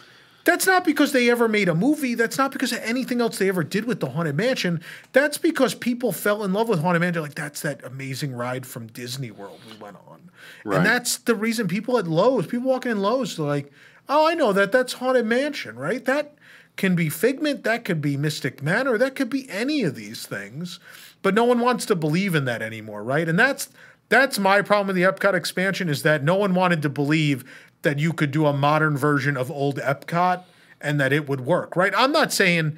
that's 0.46 0.66
not 0.68 0.84
because 0.84 1.12
they 1.12 1.30
ever 1.30 1.48
made 1.48 1.70
a 1.70 1.76
movie. 1.76 2.16
That's 2.16 2.38
not 2.38 2.52
because 2.52 2.72
of 2.72 2.80
anything 2.84 3.22
else 3.22 3.38
they 3.38 3.48
ever 3.50 3.64
did 3.64 3.86
with 3.86 4.00
the 4.00 4.10
Haunted 4.10 4.36
Mansion. 4.36 4.82
That's 5.14 5.38
because 5.38 5.74
people 5.74 6.12
fell 6.12 6.44
in 6.44 6.52
love 6.54 6.68
with 6.70 6.82
Haunted 6.82 7.02
Mansion. 7.02 7.22
Like 7.22 7.36
that's 7.36 7.62
that 7.62 7.84
amazing 7.84 8.34
ride 8.36 8.66
from 8.66 8.88
Disney 8.88 9.32
World 9.32 9.60
we 9.70 9.78
went 9.78 9.98
on, 10.08 10.30
Right. 10.66 10.78
and 10.78 10.86
that's 10.86 11.18
the 11.18 11.36
reason 11.36 11.68
people 11.68 11.98
at 11.98 12.08
Lowe's, 12.08 12.48
people 12.48 12.70
walking 12.70 12.92
in 12.92 13.00
Lowe's, 13.02 13.38
they're 13.38 13.46
like, 13.46 13.72
oh, 14.10 14.28
I 14.28 14.34
know 14.34 14.52
that. 14.54 14.72
That's 14.72 14.94
Haunted 14.94 15.26
Mansion, 15.26 15.78
right? 15.78 16.04
That 16.04 16.36
can 16.76 16.96
be 16.96 17.08
Figment, 17.08 17.64
that 17.64 17.86
could 17.86 18.02
be 18.02 18.18
Mystic 18.18 18.62
Manor, 18.64 18.98
that 18.98 19.16
could 19.16 19.30
be 19.30 19.50
any 19.50 19.84
of 19.84 19.96
these 19.96 20.26
things. 20.26 20.80
But 21.22 21.36
no 21.36 21.46
one 21.46 21.60
wants 21.60 21.86
to 21.86 21.96
believe 21.96 22.36
in 22.36 22.44
that 22.46 22.62
anymore, 22.62 23.02
right? 23.04 23.30
And 23.30 23.40
that's 23.40 23.70
that's 24.10 24.38
my 24.38 24.62
problem 24.62 24.88
with 24.88 24.96
the 24.98 25.04
Epcot 25.04 25.34
expansion 25.34 25.88
is 25.88 26.04
that 26.04 26.24
no 26.24 26.36
one 26.36 26.54
wanted 26.54 26.82
to 26.82 26.90
believe 26.90 27.46
that 27.84 28.00
you 28.00 28.14
could 28.14 28.32
do 28.32 28.46
a 28.46 28.54
modern 28.54 28.98
version 28.98 29.38
of 29.38 29.52
old 29.52 29.78
Epcot 29.78 30.44
and 30.82 31.00
that 31.00 31.14
it 31.14 31.30
would 31.30 31.42
work, 31.42 31.76
right? 31.76 31.94
I'm 31.96 32.12
not 32.12 32.34
saying 32.34 32.78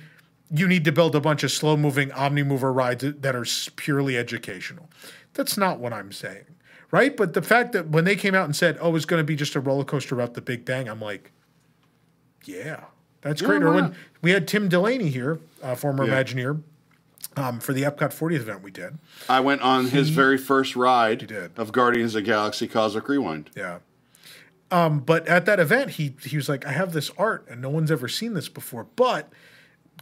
you 0.52 0.68
need 0.68 0.86
to 0.86 0.92
build 0.92 1.16
a 1.16 1.22
bunch 1.22 1.44
of 1.44 1.52
slow 1.52 1.76
moving 1.76 2.10
Omnimover 2.10 2.74
rides 2.74 3.04
that 3.04 3.36
are 3.36 3.46
purely 3.76 4.18
educational. 4.18 4.90
That's 5.34 5.58
not 5.58 5.80
what 5.80 5.92
I'm 5.92 6.12
saying, 6.12 6.46
right? 6.92 7.16
But 7.16 7.34
the 7.34 7.42
fact 7.42 7.72
that 7.72 7.90
when 7.90 8.06
they 8.06 8.16
came 8.16 8.36
out 8.36 8.46
and 8.46 8.56
said, 8.56 8.78
oh, 8.80 8.96
it's 8.96 9.06
going 9.06 9.20
to 9.20 9.26
be 9.26 9.36
just 9.36 9.56
a 9.56 9.60
roller 9.60 9.84
coaster 9.84 10.16
about 10.16 10.36
the 10.36 10.42
Big 10.42 10.66
Bang, 10.66 10.88
I'm 10.88 11.02
like, 11.02 11.32
yeah, 12.46 12.86
that's 13.22 13.42
great. 13.42 13.64
Or 13.64 13.72
when 13.72 13.96
we 14.22 14.32
had 14.32 14.48
Tim 14.48 14.70
Delaney 14.70 15.10
here, 15.10 15.40
uh, 15.64 15.74
former 15.74 16.06
yeah. 16.06 16.24
Imagineer, 16.24 16.62
um, 17.38 17.60
for 17.60 17.74
the 17.74 17.84
Epcot 17.84 18.14
40th 18.14 18.36
event 18.36 18.62
we 18.62 18.72
did. 18.72 18.98
I 19.28 19.40
went 19.40 19.62
on 19.62 19.86
he, 19.86 19.90
his 19.92 20.10
very 20.10 20.38
first 20.38 20.76
ride 20.76 21.32
of 21.58 21.72
Guardians 21.72 22.16
of 22.16 22.24
the 22.24 22.28
Galaxy 22.28 22.68
Cosmic 22.68 23.08
Rewind. 23.10 23.50
Yeah. 23.56 23.80
Um, 24.72 25.00
but 25.00 25.28
at 25.28 25.46
that 25.46 25.60
event, 25.60 25.92
he 25.92 26.16
he 26.24 26.36
was 26.36 26.50
like, 26.50 26.66
I 26.66 26.72
have 26.72 26.94
this 26.94 27.12
art 27.18 27.46
and 27.50 27.62
no 27.62 27.70
one's 27.70 27.92
ever 27.92 28.08
seen 28.08 28.34
this 28.34 28.50
before. 28.50 28.86
But 28.96 29.32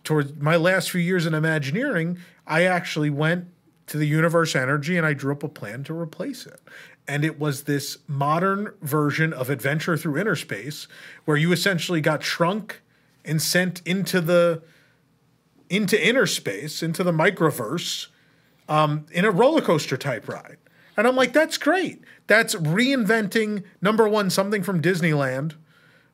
towards 0.03 0.35
my 0.35 0.55
last 0.55 0.91
few 0.91 1.01
years 1.01 1.25
in 1.25 1.33
Imagineering, 1.33 2.17
I 2.47 2.63
actually 2.63 3.09
went 3.09 3.47
to 3.87 3.97
the 3.97 4.05
Universe 4.05 4.55
Energy 4.55 4.97
and 4.97 5.05
I 5.05 5.13
drew 5.13 5.33
up 5.33 5.43
a 5.43 5.49
plan 5.49 5.83
to 5.85 5.97
replace 5.97 6.45
it. 6.45 6.61
And 7.07 7.25
it 7.25 7.37
was 7.37 7.63
this 7.63 7.97
modern 8.07 8.73
version 8.81 9.33
of 9.33 9.49
Adventure 9.49 9.97
Through 9.97 10.17
Inner 10.17 10.37
Space, 10.37 10.87
where 11.25 11.35
you 11.35 11.51
essentially 11.51 11.99
got 11.99 12.23
shrunk 12.23 12.81
and 13.25 13.41
sent 13.41 13.81
into 13.85 14.21
the 14.21 14.63
into 15.69 16.07
inner 16.07 16.27
space, 16.27 16.83
into 16.83 17.03
the 17.03 17.11
microverse, 17.11 18.07
um, 18.69 19.05
in 19.11 19.25
a 19.25 19.31
roller 19.31 19.61
coaster 19.61 19.97
type 19.97 20.27
ride. 20.27 20.57
And 20.95 21.07
I'm 21.07 21.15
like, 21.15 21.33
that's 21.33 21.57
great. 21.57 22.03
That's 22.27 22.55
reinventing 22.55 23.63
number 23.81 24.07
one 24.07 24.29
something 24.29 24.63
from 24.63 24.81
Disneyland 24.81 25.55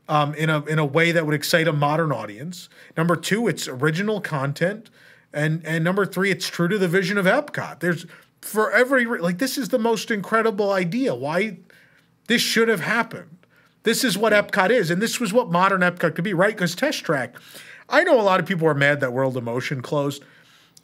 um, 0.07 0.33
in 0.35 0.49
a 0.49 0.63
in 0.65 0.79
a 0.79 0.85
way 0.85 1.11
that 1.11 1.25
would 1.25 1.35
excite 1.35 1.67
a 1.67 1.73
modern 1.73 2.11
audience. 2.11 2.69
Number 2.97 3.15
two, 3.15 3.47
it's 3.47 3.67
original 3.67 4.21
content, 4.21 4.89
and 5.33 5.65
and 5.65 5.83
number 5.83 6.05
three, 6.05 6.31
it's 6.31 6.47
true 6.47 6.67
to 6.67 6.77
the 6.77 6.87
vision 6.87 7.17
of 7.17 7.25
Epcot. 7.25 7.79
There's 7.79 8.05
for 8.41 8.71
every 8.71 9.05
like 9.05 9.37
this 9.37 9.57
is 9.57 9.69
the 9.69 9.79
most 9.79 10.09
incredible 10.09 10.71
idea. 10.71 11.13
Why 11.13 11.57
this 12.27 12.41
should 12.41 12.67
have 12.67 12.81
happened. 12.81 13.37
This 13.83 14.03
is 14.03 14.17
what 14.17 14.33
Epcot 14.33 14.71
is, 14.71 14.89
and 14.89 15.01
this 15.01 15.19
was 15.19 15.31
what 15.31 15.51
modern 15.51 15.81
Epcot 15.81 16.15
could 16.15 16.23
be, 16.23 16.33
right? 16.33 16.55
Because 16.55 16.75
Test 16.75 17.03
Track 17.03 17.35
I 17.89 18.03
know 18.03 18.19
a 18.19 18.23
lot 18.23 18.39
of 18.39 18.45
people 18.45 18.67
are 18.67 18.75
mad 18.75 18.99
that 18.99 19.13
World 19.13 19.35
of 19.35 19.43
Motion 19.43 19.81
closed, 19.81 20.23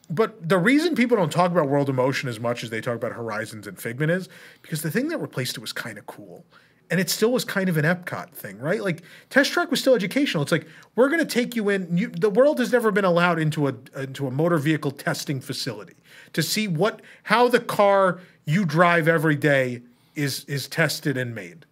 but 0.10 0.48
the 0.48 0.58
reason 0.58 0.96
people 0.96 1.18
don't 1.18 1.32
talk 1.32 1.52
about 1.52 1.68
World 1.68 1.90
of 1.90 1.96
Motion 1.96 2.30
as 2.30 2.40
much 2.40 2.64
as 2.64 2.70
they 2.70 2.82
talk 2.82 2.96
about 2.96 3.14
Horizons 3.14 3.68
and 3.68 3.80
Figment 3.80 4.12
is 4.12 4.30
because 4.62 4.82
the 4.82 4.92
thing 4.92 5.08
that 5.10 5.18
replaced 5.18 5.58
it 5.58 5.62
was 5.62 5.74
kind 5.74 5.98
of 5.98 6.06
cool. 6.06 6.46
And 6.92 7.00
it 7.00 7.10
still 7.10 7.32
was 7.32 7.44
kind 7.44 7.68
of 7.68 7.78
an 7.78 7.86
Epcot 7.86 8.30
thing, 8.30 8.60
right? 8.60 8.84
Like 8.84 9.02
Test 9.32 9.52
Track 9.52 9.72
was 9.72 9.80
still 9.80 9.96
educational. 9.96 10.44
It's 10.44 10.52
like 10.52 10.68
we're 10.96 11.10
going 11.10 11.20
to 11.20 11.26
take 11.26 11.56
you 11.56 11.70
in. 11.70 11.98
You, 11.98 12.10
the 12.10 12.30
world 12.30 12.60
has 12.60 12.72
never 12.72 12.92
been 12.92 13.06
allowed 13.06 13.40
into 13.40 13.68
a 13.68 13.74
into 13.96 14.28
a 14.28 14.32
motor 14.32 14.60
vehicle 14.60 14.92
testing 14.92 15.42
facility 15.42 15.96
to 16.34 16.44
see 16.44 16.68
what 16.68 17.02
how 17.24 17.48
the 17.48 17.60
car 17.60 18.20
you 18.46 18.66
drive 18.66 19.08
every 19.08 19.36
day 19.36 19.82
is 20.14 20.46
is 20.46 20.68
tested 20.68 21.18
and 21.18 21.34
made. 21.34 21.66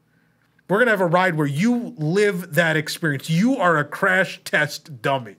We're 0.67 0.77
going 0.77 0.87
to 0.87 0.91
have 0.93 1.01
a 1.01 1.05
ride 1.05 1.35
where 1.35 1.45
you 1.45 1.93
live 1.97 2.55
that 2.55 2.75
experience. 2.75 3.29
You 3.29 3.57
are 3.57 3.77
a 3.77 3.83
crash 3.83 4.41
test 4.43 5.03
dummy. 5.03 5.35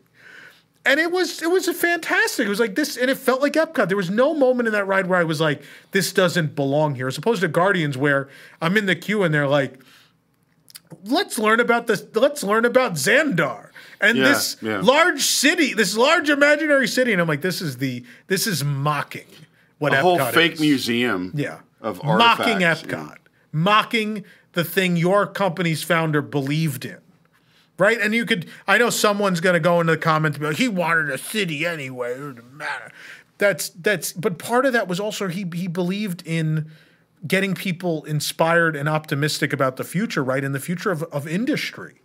And 0.87 1.01
it 1.01 1.11
was 1.11 1.43
it 1.43 1.51
was 1.51 1.67
a 1.67 1.73
fantastic. 1.75 2.47
It 2.47 2.51
was 2.51 2.61
like 2.61 2.75
this, 2.75 2.97
and 2.97 3.11
it 3.11 3.17
felt 3.17 3.41
like 3.41 3.55
Epcot. 3.55 3.89
There 3.89 3.97
was 3.97 4.11
no 4.11 4.35
moment 4.35 4.67
in 4.67 4.73
that 4.73 4.87
ride 4.87 5.07
where 5.07 5.19
I 5.19 5.25
was 5.25 5.41
like, 5.41 5.63
"This 5.93 6.13
doesn't 6.13 6.55
belong 6.55 6.95
here." 6.95 7.09
As 7.09 7.17
opposed 7.17 7.41
to 7.41 7.49
Guardians, 7.49 7.97
where 7.97 8.29
I'm 8.61 8.77
in 8.77 8.85
the 8.85 8.95
queue 8.95 9.23
and 9.23 9.33
they're 9.33 9.49
like, 9.49 9.81
"Let's 11.05 11.39
learn 11.39 11.61
about 11.61 11.87
this. 11.87 12.05
Let's 12.15 12.43
learn 12.43 12.67
about 12.67 12.95
Xandar 12.95 13.71
and 13.99 14.19
yeah, 14.19 14.25
this 14.25 14.57
yeah. 14.61 14.81
large 14.83 15.23
city, 15.23 15.73
this 15.73 15.97
large 15.97 16.29
imaginary 16.29 16.87
city." 16.87 17.13
And 17.13 17.21
I'm 17.21 17.29
like, 17.29 17.41
"This 17.41 17.63
is 17.63 17.79
the 17.79 18.05
this 18.27 18.47
is 18.47 18.63
mocking 18.63 19.27
what 19.79 19.95
a 19.95 19.97
Epcot 19.97 20.03
whole 20.03 20.19
fake 20.19 20.55
is. 20.55 20.61
museum." 20.61 21.33
Yeah, 21.35 21.61
of 21.81 22.05
mocking 22.05 22.59
Epcot, 22.59 22.91
yeah. 22.93 23.15
mocking 23.53 24.25
the 24.53 24.65
thing 24.65 24.97
your 24.97 25.27
company's 25.27 25.83
founder 25.83 26.21
believed 26.21 26.85
in. 26.85 26.99
Right? 27.77 28.01
And 28.01 28.15
you 28.15 28.25
could, 28.25 28.49
I 28.69 28.79
know 28.79 28.91
someone's 28.91 29.41
going 29.41 29.55
to 29.55 29.61
go 29.61 29.81
into 29.81 29.95
the 29.95 29.99
comments 29.99 30.39
and 30.39 30.47
like, 30.47 30.57
he 30.57 30.69
wanted 30.69 31.11
a 31.11 31.19
city 31.19 31.67
anyway. 31.67 32.13
It 32.13 32.37
doesn't 32.37 32.55
matter. 32.55 32.93
That's, 33.39 33.71
that's, 33.71 34.13
but 34.13 34.39
part 34.39 34.65
of 34.65 34.73
that 34.75 34.87
was 34.87 35.01
also 35.01 35.27
he, 35.27 35.45
he 35.55 35.67
believed 35.67 36.25
in 36.25 36.71
getting 37.27 37.55
people 37.55 38.05
inspired 38.05 38.77
and 38.77 38.89
optimistic 38.89 39.53
about 39.53 39.77
the 39.77 39.83
future, 39.83 40.23
right? 40.23 40.45
And 40.45 40.55
the 40.55 40.61
future 40.61 40.93
of, 40.93 41.03
of 41.05 41.27
industry. 41.27 42.01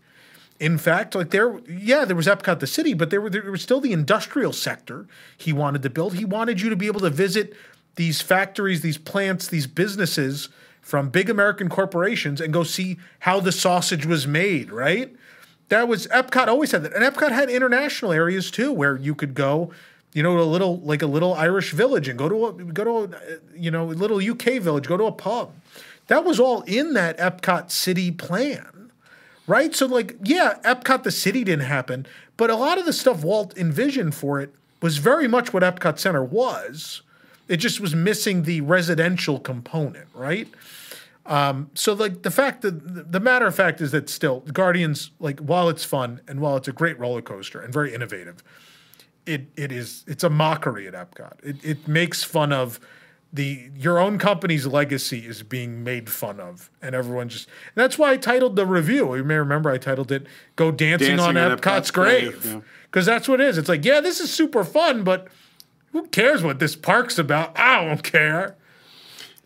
In 0.59 0.77
fact, 0.77 1.13
like 1.13 1.29
there, 1.29 1.59
yeah, 1.69 2.03
there 2.03 2.15
was 2.15 2.27
Epcot 2.27 2.59
the 2.59 2.67
city, 2.67 2.93
but 2.93 3.11
there, 3.11 3.21
were, 3.21 3.29
there 3.29 3.51
was 3.51 3.61
still 3.61 3.79
the 3.79 3.93
industrial 3.93 4.53
sector 4.53 5.07
he 5.37 5.53
wanted 5.53 5.83
to 5.83 5.89
build. 5.89 6.15
He 6.15 6.25
wanted 6.25 6.61
you 6.61 6.69
to 6.69 6.75
be 6.75 6.87
able 6.87 7.01
to 7.01 7.09
visit 7.09 7.53
these 7.95 8.21
factories, 8.21 8.81
these 8.81 8.97
plants, 8.97 9.47
these 9.47 9.67
businesses 9.67 10.49
from 10.81 11.09
big 11.09 11.29
American 11.29 11.69
corporations 11.69 12.41
and 12.41 12.51
go 12.51 12.63
see 12.63 12.97
how 13.19 13.39
the 13.39 13.51
sausage 13.51 14.05
was 14.05 14.25
made, 14.25 14.71
right? 14.71 15.15
That 15.69 15.87
was 15.87 16.07
Epcot 16.07 16.47
always 16.47 16.71
had 16.71 16.83
that. 16.83 16.93
And 16.93 17.03
Epcot 17.03 17.31
had 17.31 17.49
international 17.49 18.11
areas 18.11 18.51
too 18.51 18.73
where 18.73 18.97
you 18.97 19.15
could 19.15 19.33
go, 19.33 19.71
you 20.13 20.23
know, 20.23 20.39
a 20.39 20.41
little 20.41 20.79
like 20.79 21.01
a 21.01 21.07
little 21.07 21.33
Irish 21.35 21.71
village 21.71 22.07
and 22.07 22.17
go 22.17 22.27
to 22.27 22.47
a 22.47 22.53
go 22.65 22.83
to 22.83 23.15
a 23.15 23.57
you 23.57 23.71
know, 23.71 23.85
a 23.85 23.93
little 23.93 24.17
UK 24.17 24.61
village, 24.61 24.87
go 24.87 24.97
to 24.97 25.05
a 25.05 25.11
pub. 25.11 25.53
That 26.07 26.25
was 26.25 26.39
all 26.39 26.61
in 26.63 26.93
that 26.93 27.17
Epcot 27.19 27.71
city 27.71 28.11
plan. 28.11 28.91
Right? 29.45 29.73
So 29.75 29.85
like, 29.85 30.17
yeah, 30.23 30.59
Epcot 30.63 31.03
the 31.03 31.11
city 31.11 31.43
didn't 31.43 31.65
happen, 31.65 32.05
but 32.37 32.49
a 32.49 32.55
lot 32.55 32.77
of 32.77 32.85
the 32.85 32.93
stuff 32.93 33.23
Walt 33.23 33.57
envisioned 33.57 34.13
for 34.15 34.39
it 34.41 34.53
was 34.81 34.97
very 34.97 35.27
much 35.27 35.53
what 35.53 35.63
Epcot 35.63 35.99
Center 35.99 36.23
was. 36.23 37.01
It 37.47 37.57
just 37.57 37.79
was 37.79 37.95
missing 37.95 38.43
the 38.43 38.61
residential 38.61 39.39
component, 39.39 40.07
right? 40.13 40.47
Um, 41.29 41.69
so 41.75 41.93
like 41.93 42.23
the 42.23 42.31
fact 42.31 42.63
that 42.63 43.11
the 43.11 43.19
matter 43.19 43.45
of 43.45 43.53
fact 43.53 43.81
is 43.81 43.91
that 43.91 44.09
still 44.09 44.39
Guardians 44.51 45.11
like 45.19 45.39
while 45.39 45.69
it's 45.69 45.85
fun 45.85 46.21
and 46.27 46.39
while 46.39 46.57
it's 46.57 46.67
a 46.67 46.71
great 46.71 46.99
roller 46.99 47.21
coaster 47.21 47.61
and 47.61 47.71
very 47.71 47.93
innovative, 47.93 48.43
it 49.27 49.45
it 49.55 49.71
is 49.71 50.03
it's 50.07 50.23
a 50.23 50.29
mockery 50.29 50.87
at 50.87 50.95
Epcot. 50.95 51.33
It 51.43 51.63
it 51.63 51.87
makes 51.87 52.23
fun 52.23 52.51
of 52.51 52.79
the 53.31 53.69
your 53.75 53.99
own 53.99 54.17
company's 54.17 54.65
legacy 54.65 55.19
is 55.19 55.43
being 55.43 55.83
made 55.83 56.09
fun 56.09 56.39
of, 56.39 56.71
and 56.81 56.95
everyone 56.95 57.29
just 57.29 57.47
and 57.47 57.83
that's 57.83 57.99
why 57.99 58.11
I 58.11 58.17
titled 58.17 58.55
the 58.55 58.65
review. 58.65 59.15
You 59.15 59.23
may 59.23 59.35
remember 59.35 59.69
I 59.69 59.77
titled 59.77 60.11
it 60.11 60.25
"Go 60.55 60.71
Dancing, 60.71 61.17
Dancing 61.17 61.37
on, 61.37 61.37
on, 61.37 61.57
Epcot's, 61.57 61.61
Epcot's 61.61 61.91
Grave" 61.91 62.63
because 62.85 63.05
yeah. 63.05 63.13
that's 63.13 63.27
what 63.27 63.39
it 63.39 63.47
is. 63.47 63.59
It's 63.59 63.69
like 63.69 63.85
yeah, 63.85 64.01
this 64.01 64.19
is 64.19 64.33
super 64.33 64.63
fun, 64.63 65.03
but 65.03 65.27
who 65.91 66.07
cares 66.07 66.41
what 66.41 66.57
this 66.57 66.75
park's 66.75 67.19
about? 67.19 67.57
I 67.59 67.85
don't 67.85 68.01
care. 68.01 68.55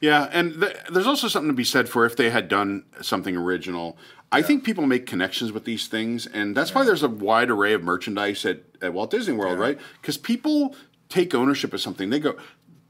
Yeah, 0.04 0.28
and 0.34 0.60
th- 0.60 0.76
there's 0.92 1.08
also 1.08 1.30
something 1.30 1.48
to 1.48 1.56
be 1.56 1.64
said 1.64 1.88
for 1.88 2.06
if 2.06 2.18
they 2.18 2.30
had 2.30 2.50
done 2.50 2.84
something 3.00 3.38
original. 3.38 3.98
I 4.34 4.40
yeah. 4.40 4.48
think 4.48 4.66
people 4.66 4.86
make 4.86 5.06
connections 5.06 5.54
with 5.54 5.64
these 5.64 5.88
things, 5.88 6.28
and 6.28 6.58
that's 6.58 6.72
yeah. 6.72 6.80
why 6.80 6.84
there's 6.84 7.04
a 7.04 7.08
wide 7.08 7.50
array 7.50 7.72
of 7.72 7.84
merchandise 7.84 8.46
at, 8.46 8.64
at 8.82 8.92
Walt 8.94 9.12
Disney 9.12 9.34
World, 9.34 9.60
yeah. 9.60 9.64
right? 9.64 9.80
Because 10.02 10.18
people 10.18 10.76
take 11.08 11.34
ownership 11.34 11.74
of 11.74 11.80
something. 11.80 12.10
They 12.10 12.20
go, 12.20 12.36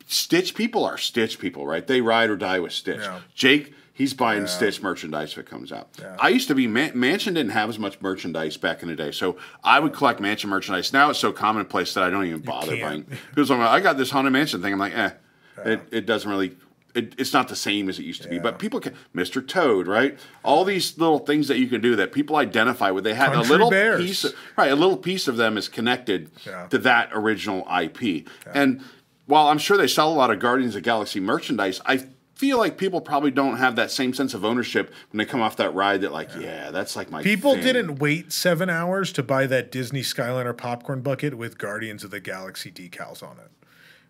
Stitch 0.07 0.55
people 0.55 0.85
are 0.85 0.97
Stitch 0.97 1.37
people, 1.37 1.67
right? 1.67 1.85
They 1.85 2.01
ride 2.01 2.31
or 2.31 2.35
die 2.35 2.59
with 2.59 2.71
Stitch. 2.71 3.05
Jake, 3.35 3.75
he's 3.93 4.15
buying 4.15 4.47
Stitch 4.47 4.81
merchandise 4.81 5.33
if 5.33 5.37
it 5.37 5.45
comes 5.45 5.71
out. 5.71 5.89
I 6.19 6.29
used 6.29 6.47
to 6.47 6.55
be, 6.55 6.65
Man- 6.65 6.99
Mansion 6.99 7.35
didn't 7.35 7.51
have 7.51 7.69
as 7.69 7.77
much 7.77 8.01
merchandise 8.01 8.57
back 8.57 8.81
in 8.81 8.89
the 8.89 8.95
day, 8.95 9.11
so 9.11 9.37
I 9.63 9.79
would 9.79 9.93
collect 9.93 10.19
Mansion 10.19 10.49
merchandise. 10.49 10.91
Now 10.91 11.11
it's 11.11 11.19
so 11.19 11.31
commonplace 11.31 11.93
that 11.93 12.03
I 12.05 12.09
don't 12.09 12.25
even 12.25 12.41
bother 12.41 12.75
buying. 12.75 13.03
People 13.03 13.45
say, 13.45 13.53
I 13.53 13.81
got 13.81 13.97
this 13.97 14.09
Haunted 14.09 14.33
Mansion 14.33 14.63
thing. 14.63 14.73
I'm 14.73 14.79
like, 14.79 14.97
eh. 14.97 15.11
It, 15.55 15.81
it 15.91 16.05
doesn't 16.07 16.27
really 16.27 16.55
it, 16.95 17.15
it's 17.17 17.33
not 17.33 17.47
the 17.47 17.55
same 17.55 17.89
as 17.89 17.97
it 17.99 18.03
used 18.03 18.21
to 18.23 18.29
yeah. 18.29 18.35
be. 18.35 18.39
But 18.39 18.59
people 18.59 18.79
can, 18.79 18.93
Mr. 19.15 19.45
Toad, 19.45 19.87
right? 19.87 20.17
All 20.43 20.63
these 20.63 20.97
little 20.97 21.19
things 21.19 21.47
that 21.47 21.57
you 21.57 21.67
can 21.67 21.81
do 21.81 21.95
that 21.95 22.11
people 22.11 22.35
identify 22.35 22.91
with. 22.91 23.03
They 23.03 23.15
have 23.15 23.33
a 23.33 23.41
little 23.41 23.69
Bears. 23.69 24.01
piece, 24.01 24.23
of, 24.23 24.35
right? 24.57 24.71
A 24.71 24.75
little 24.75 24.97
piece 24.97 25.27
of 25.27 25.37
them 25.37 25.57
is 25.57 25.67
connected 25.67 26.31
yeah. 26.45 26.67
to 26.67 26.77
that 26.79 27.09
original 27.13 27.67
IP. 27.69 28.01
Yeah. 28.01 28.23
And 28.53 28.81
while 29.25 29.47
I'm 29.47 29.57
sure 29.57 29.77
they 29.77 29.87
sell 29.87 30.11
a 30.11 30.13
lot 30.13 30.29
of 30.29 30.39
Guardians 30.39 30.75
of 30.75 30.83
Galaxy 30.83 31.19
merchandise, 31.19 31.81
I 31.85 32.05
feel 32.35 32.57
like 32.57 32.77
people 32.77 33.01
probably 33.01 33.31
don't 33.31 33.57
have 33.57 33.75
that 33.77 33.89
same 33.89 34.13
sense 34.13 34.33
of 34.33 34.45
ownership 34.45 34.93
when 35.11 35.17
they 35.17 35.25
come 35.25 35.41
off 35.41 35.55
that 35.57 35.73
ride. 35.73 36.01
That 36.01 36.11
like, 36.11 36.29
yeah, 36.37 36.69
that's 36.69 36.95
like 36.95 37.09
my. 37.09 37.23
People 37.23 37.53
thing. 37.53 37.63
didn't 37.63 37.95
wait 37.95 38.31
seven 38.31 38.69
hours 38.69 39.11
to 39.13 39.23
buy 39.23 39.47
that 39.47 39.71
Disney 39.71 40.01
Skyliner 40.01 40.55
popcorn 40.55 41.01
bucket 41.01 41.35
with 41.35 41.57
Guardians 41.57 42.03
of 42.03 42.11
the 42.11 42.19
Galaxy 42.19 42.71
decals 42.71 43.23
on 43.23 43.39
it. 43.39 43.49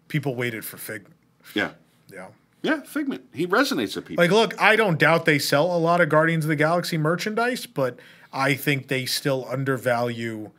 People 0.09 0.35
waited 0.35 0.65
for 0.65 0.77
Figment. 0.77 1.15
Yeah. 1.53 1.71
Yeah. 2.11 2.27
Yeah, 2.63 2.81
Figment. 2.81 3.25
He 3.33 3.45
resonates 3.45 3.95
with 3.95 4.05
people. 4.05 4.23
Like, 4.23 4.31
look, 4.31 4.59
I 4.59 4.75
don't 4.75 4.97
doubt 4.97 5.25
they 5.25 5.37
sell 5.37 5.65
a 5.75 5.77
lot 5.77 5.99
of 6.01 6.09
Guardians 6.09 6.45
of 6.45 6.49
the 6.49 6.55
Galaxy 6.55 6.97
merchandise, 6.97 7.65
but 7.65 7.99
I 8.31 8.55
think 8.55 8.87
they 8.87 9.05
still 9.05 9.45
undervalue 9.49 10.49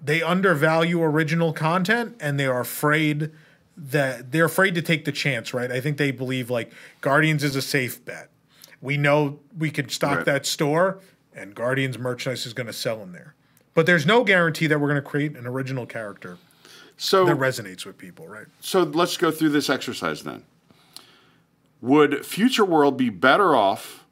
they 0.00 0.22
undervalue 0.22 1.02
original 1.02 1.52
content 1.52 2.16
and 2.20 2.38
they 2.38 2.46
are 2.46 2.60
afraid 2.60 3.30
that 3.76 4.30
they're 4.32 4.44
afraid 4.46 4.74
to 4.76 4.82
take 4.82 5.04
the 5.04 5.12
chance, 5.12 5.52
right? 5.52 5.70
I 5.70 5.80
think 5.80 5.96
they 5.96 6.10
believe 6.10 6.48
like 6.50 6.72
Guardians 7.00 7.42
is 7.44 7.56
a 7.56 7.62
safe 7.62 8.02
bet. 8.04 8.30
We 8.80 8.96
know 8.96 9.40
we 9.56 9.70
could 9.70 9.90
stock 9.90 10.18
Right. 10.18 10.24
that 10.26 10.46
store 10.46 11.00
and 11.34 11.54
Guardians 11.54 11.98
merchandise 11.98 12.46
is 12.46 12.52
going 12.54 12.66
to 12.68 12.72
sell 12.72 13.02
in 13.02 13.12
there. 13.12 13.34
But 13.74 13.86
there's 13.86 14.06
no 14.06 14.22
guarantee 14.24 14.68
that 14.68 14.78
we're 14.80 14.88
going 14.88 15.02
to 15.02 15.08
create 15.08 15.36
an 15.36 15.46
original 15.46 15.84
character 15.86 16.38
So 16.96 17.24
that 17.26 17.36
resonates 17.36 17.84
with 17.84 17.98
people, 17.98 18.28
right? 18.28 18.46
so 18.60 18.84
let's 18.84 19.16
go 19.16 19.30
through 19.30 19.50
this 19.50 19.68
exercise 19.68 20.22
then. 20.22 20.44
Would 21.84 22.24
Future 22.24 22.64
World 22.64 22.96
be 22.96 23.10
better 23.10 23.54
off 23.54 24.06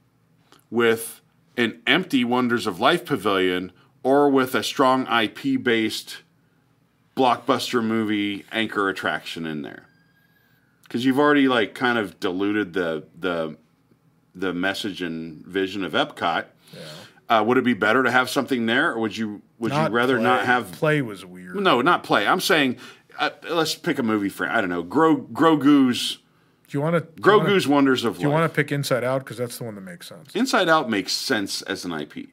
with 0.71 1.23
an 1.57 1.81
empty 1.87 2.23
Wonders 2.23 2.67
of 2.67 2.81
Life 2.81 3.07
pavilion 3.07 3.73
or 4.03 4.29
with 4.29 4.55
a 4.55 4.63
strong 4.63 5.07
IP 5.07 5.63
based 5.63 6.19
blockbuster 7.17 7.83
movie 7.83 8.45
anchor 8.53 8.91
attraction 8.91 9.47
in 9.47 9.63
there? 9.63 9.87
Because 10.83 11.07
you've 11.07 11.19
already 11.19 11.49
like 11.49 11.75
kind 11.75 11.97
of 11.97 12.21
diluted 12.21 12.75
the 12.75 13.07
the 13.19 13.57
the 14.35 14.53
message 14.53 15.01
and 15.01 15.43
vision 15.47 15.83
of 15.83 15.93
Epcot. 15.93 16.45
Uh, 17.31 17.43
would 17.43 17.57
it 17.57 17.65
be 17.65 17.73
better 17.73 18.03
to 18.03 18.11
have 18.11 18.29
something 18.29 18.67
there, 18.67 18.91
or 18.91 18.99
would 18.99 19.17
you 19.17 19.41
would 19.59 19.73
you 19.73 19.89
rather 19.89 20.17
play. 20.17 20.25
not 20.25 20.45
have 20.45 20.73
play 20.73 21.01
was 21.01 21.25
weird. 21.25 21.57
no, 21.57 21.81
not 21.81 22.05
play. 22.05 22.27
I'm 22.27 22.41
saying, 22.41 22.77
uh, 23.19 23.31
let's 23.49 23.75
pick 23.75 23.99
a 23.99 24.03
movie 24.03 24.29
for 24.29 24.47
I 24.47 24.61
don't 24.61 24.69
know, 24.69 24.83
Gro 24.83 25.17
Grogu's 25.17 26.19
Do 26.73 26.79
you 26.79 26.83
want 26.83 26.97
to 26.97 27.21
Grogu's 27.21 27.69
Wonders 27.69 28.03
of 28.03 28.17
Do 28.17 28.23
you 28.23 28.31
want 28.31 28.51
to 28.51 28.57
pick 28.57 28.73
Inside 28.73 29.05
Out 29.05 29.19
because 29.19 29.37
that's 29.37 29.59
the 29.59 29.65
one 29.65 29.75
that 29.75 29.83
makes 29.83 30.09
sense. 30.09 30.35
Inside 30.35 30.71
Out 30.71 30.89
makes 30.89 31.13
sense 31.13 31.61
as 31.61 31.85
an 31.85 31.93
IP. 31.93 32.31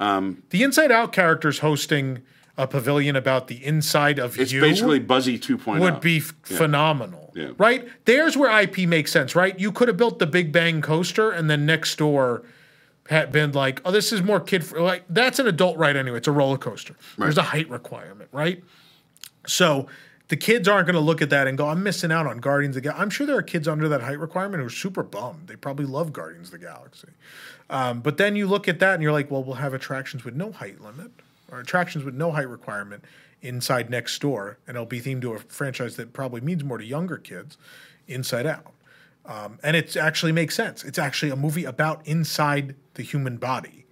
Um, 0.00 0.42
the 0.50 0.64
Inside 0.64 0.90
Out 0.90 1.12
characters 1.12 1.60
hosting 1.60 2.22
a 2.56 2.66
pavilion 2.66 3.14
about 3.14 3.46
the 3.46 3.64
inside 3.64 4.18
of 4.18 4.36
It's 4.36 4.50
you 4.50 4.60
basically 4.60 4.98
Buzzy 4.98 5.38
2.0. 5.38 5.78
would 5.78 6.00
be 6.00 6.16
f- 6.16 6.34
phenomenal, 6.42 7.32
Yeah. 7.36 7.50
right? 7.56 7.86
There's 8.04 8.36
where 8.36 8.50
IP 8.62 8.78
makes 8.88 9.12
sense, 9.12 9.36
right? 9.36 9.56
You 9.60 9.70
could 9.70 9.86
have 9.86 9.96
built 9.96 10.18
the 10.18 10.26
Big 10.26 10.50
Bang 10.50 10.82
coaster, 10.82 11.30
and 11.30 11.48
then 11.48 11.64
next 11.64 11.98
door 11.98 12.42
had 13.08 13.30
been 13.30 13.52
like, 13.52 13.80
"Oh, 13.84 13.92
this 13.92 14.12
is 14.12 14.24
more 14.24 14.40
kid 14.40 14.64
for 14.64 14.80
like 14.80 15.04
that's 15.08 15.38
an 15.38 15.46
adult 15.46 15.76
ride 15.78 15.94
anyway. 15.94 16.18
It's 16.18 16.26
a 16.26 16.32
roller 16.32 16.58
coaster. 16.58 16.96
There's 17.16 17.38
a 17.38 17.42
height 17.42 17.70
requirement, 17.70 18.28
right? 18.32 18.60
So 19.46 19.86
the 20.28 20.36
kids 20.36 20.68
aren't 20.68 20.86
going 20.86 20.94
to 20.94 21.00
look 21.00 21.22
at 21.22 21.30
that 21.30 21.46
and 21.46 21.56
go, 21.58 21.68
"I'm 21.68 21.82
missing 21.82 22.12
out 22.12 22.26
on 22.26 22.38
Guardians 22.38 22.76
of 22.76 22.82
the 22.82 22.88
Galaxy." 22.88 23.02
I'm 23.02 23.10
sure 23.10 23.26
there 23.26 23.36
are 23.36 23.42
kids 23.42 23.66
under 23.66 23.88
that 23.88 24.02
height 24.02 24.18
requirement 24.18 24.60
who 24.60 24.66
are 24.66 24.70
super 24.70 25.02
bummed. 25.02 25.48
They 25.48 25.56
probably 25.56 25.86
love 25.86 26.12
Guardians 26.12 26.48
of 26.48 26.52
the 26.52 26.66
Galaxy. 26.66 27.08
Um, 27.70 28.00
but 28.00 28.16
then 28.16 28.36
you 28.36 28.46
look 28.46 28.68
at 28.68 28.78
that 28.80 28.94
and 28.94 29.02
you're 29.02 29.12
like, 29.12 29.30
"Well, 29.30 29.42
we'll 29.44 29.56
have 29.56 29.74
attractions 29.74 30.24
with 30.24 30.34
no 30.34 30.52
height 30.52 30.80
limit 30.80 31.10
or 31.50 31.60
attractions 31.60 32.04
with 32.04 32.14
no 32.14 32.32
height 32.32 32.48
requirement 32.48 33.04
inside 33.40 33.88
next 33.88 34.18
door, 34.20 34.58
and 34.66 34.76
it'll 34.76 34.86
be 34.86 35.00
themed 35.00 35.22
to 35.22 35.32
a 35.34 35.38
franchise 35.38 35.96
that 35.96 36.12
probably 36.12 36.40
means 36.40 36.64
more 36.64 36.78
to 36.78 36.84
younger 36.84 37.16
kids, 37.18 37.56
Inside 38.06 38.46
Out." 38.46 38.72
Um, 39.24 39.58
and 39.62 39.76
it 39.76 39.94
actually 39.96 40.32
makes 40.32 40.54
sense. 40.54 40.82
It's 40.84 40.98
actually 40.98 41.30
a 41.30 41.36
movie 41.36 41.64
about 41.64 42.06
inside 42.06 42.74
the 42.94 43.02
human 43.02 43.36
body. 43.36 43.84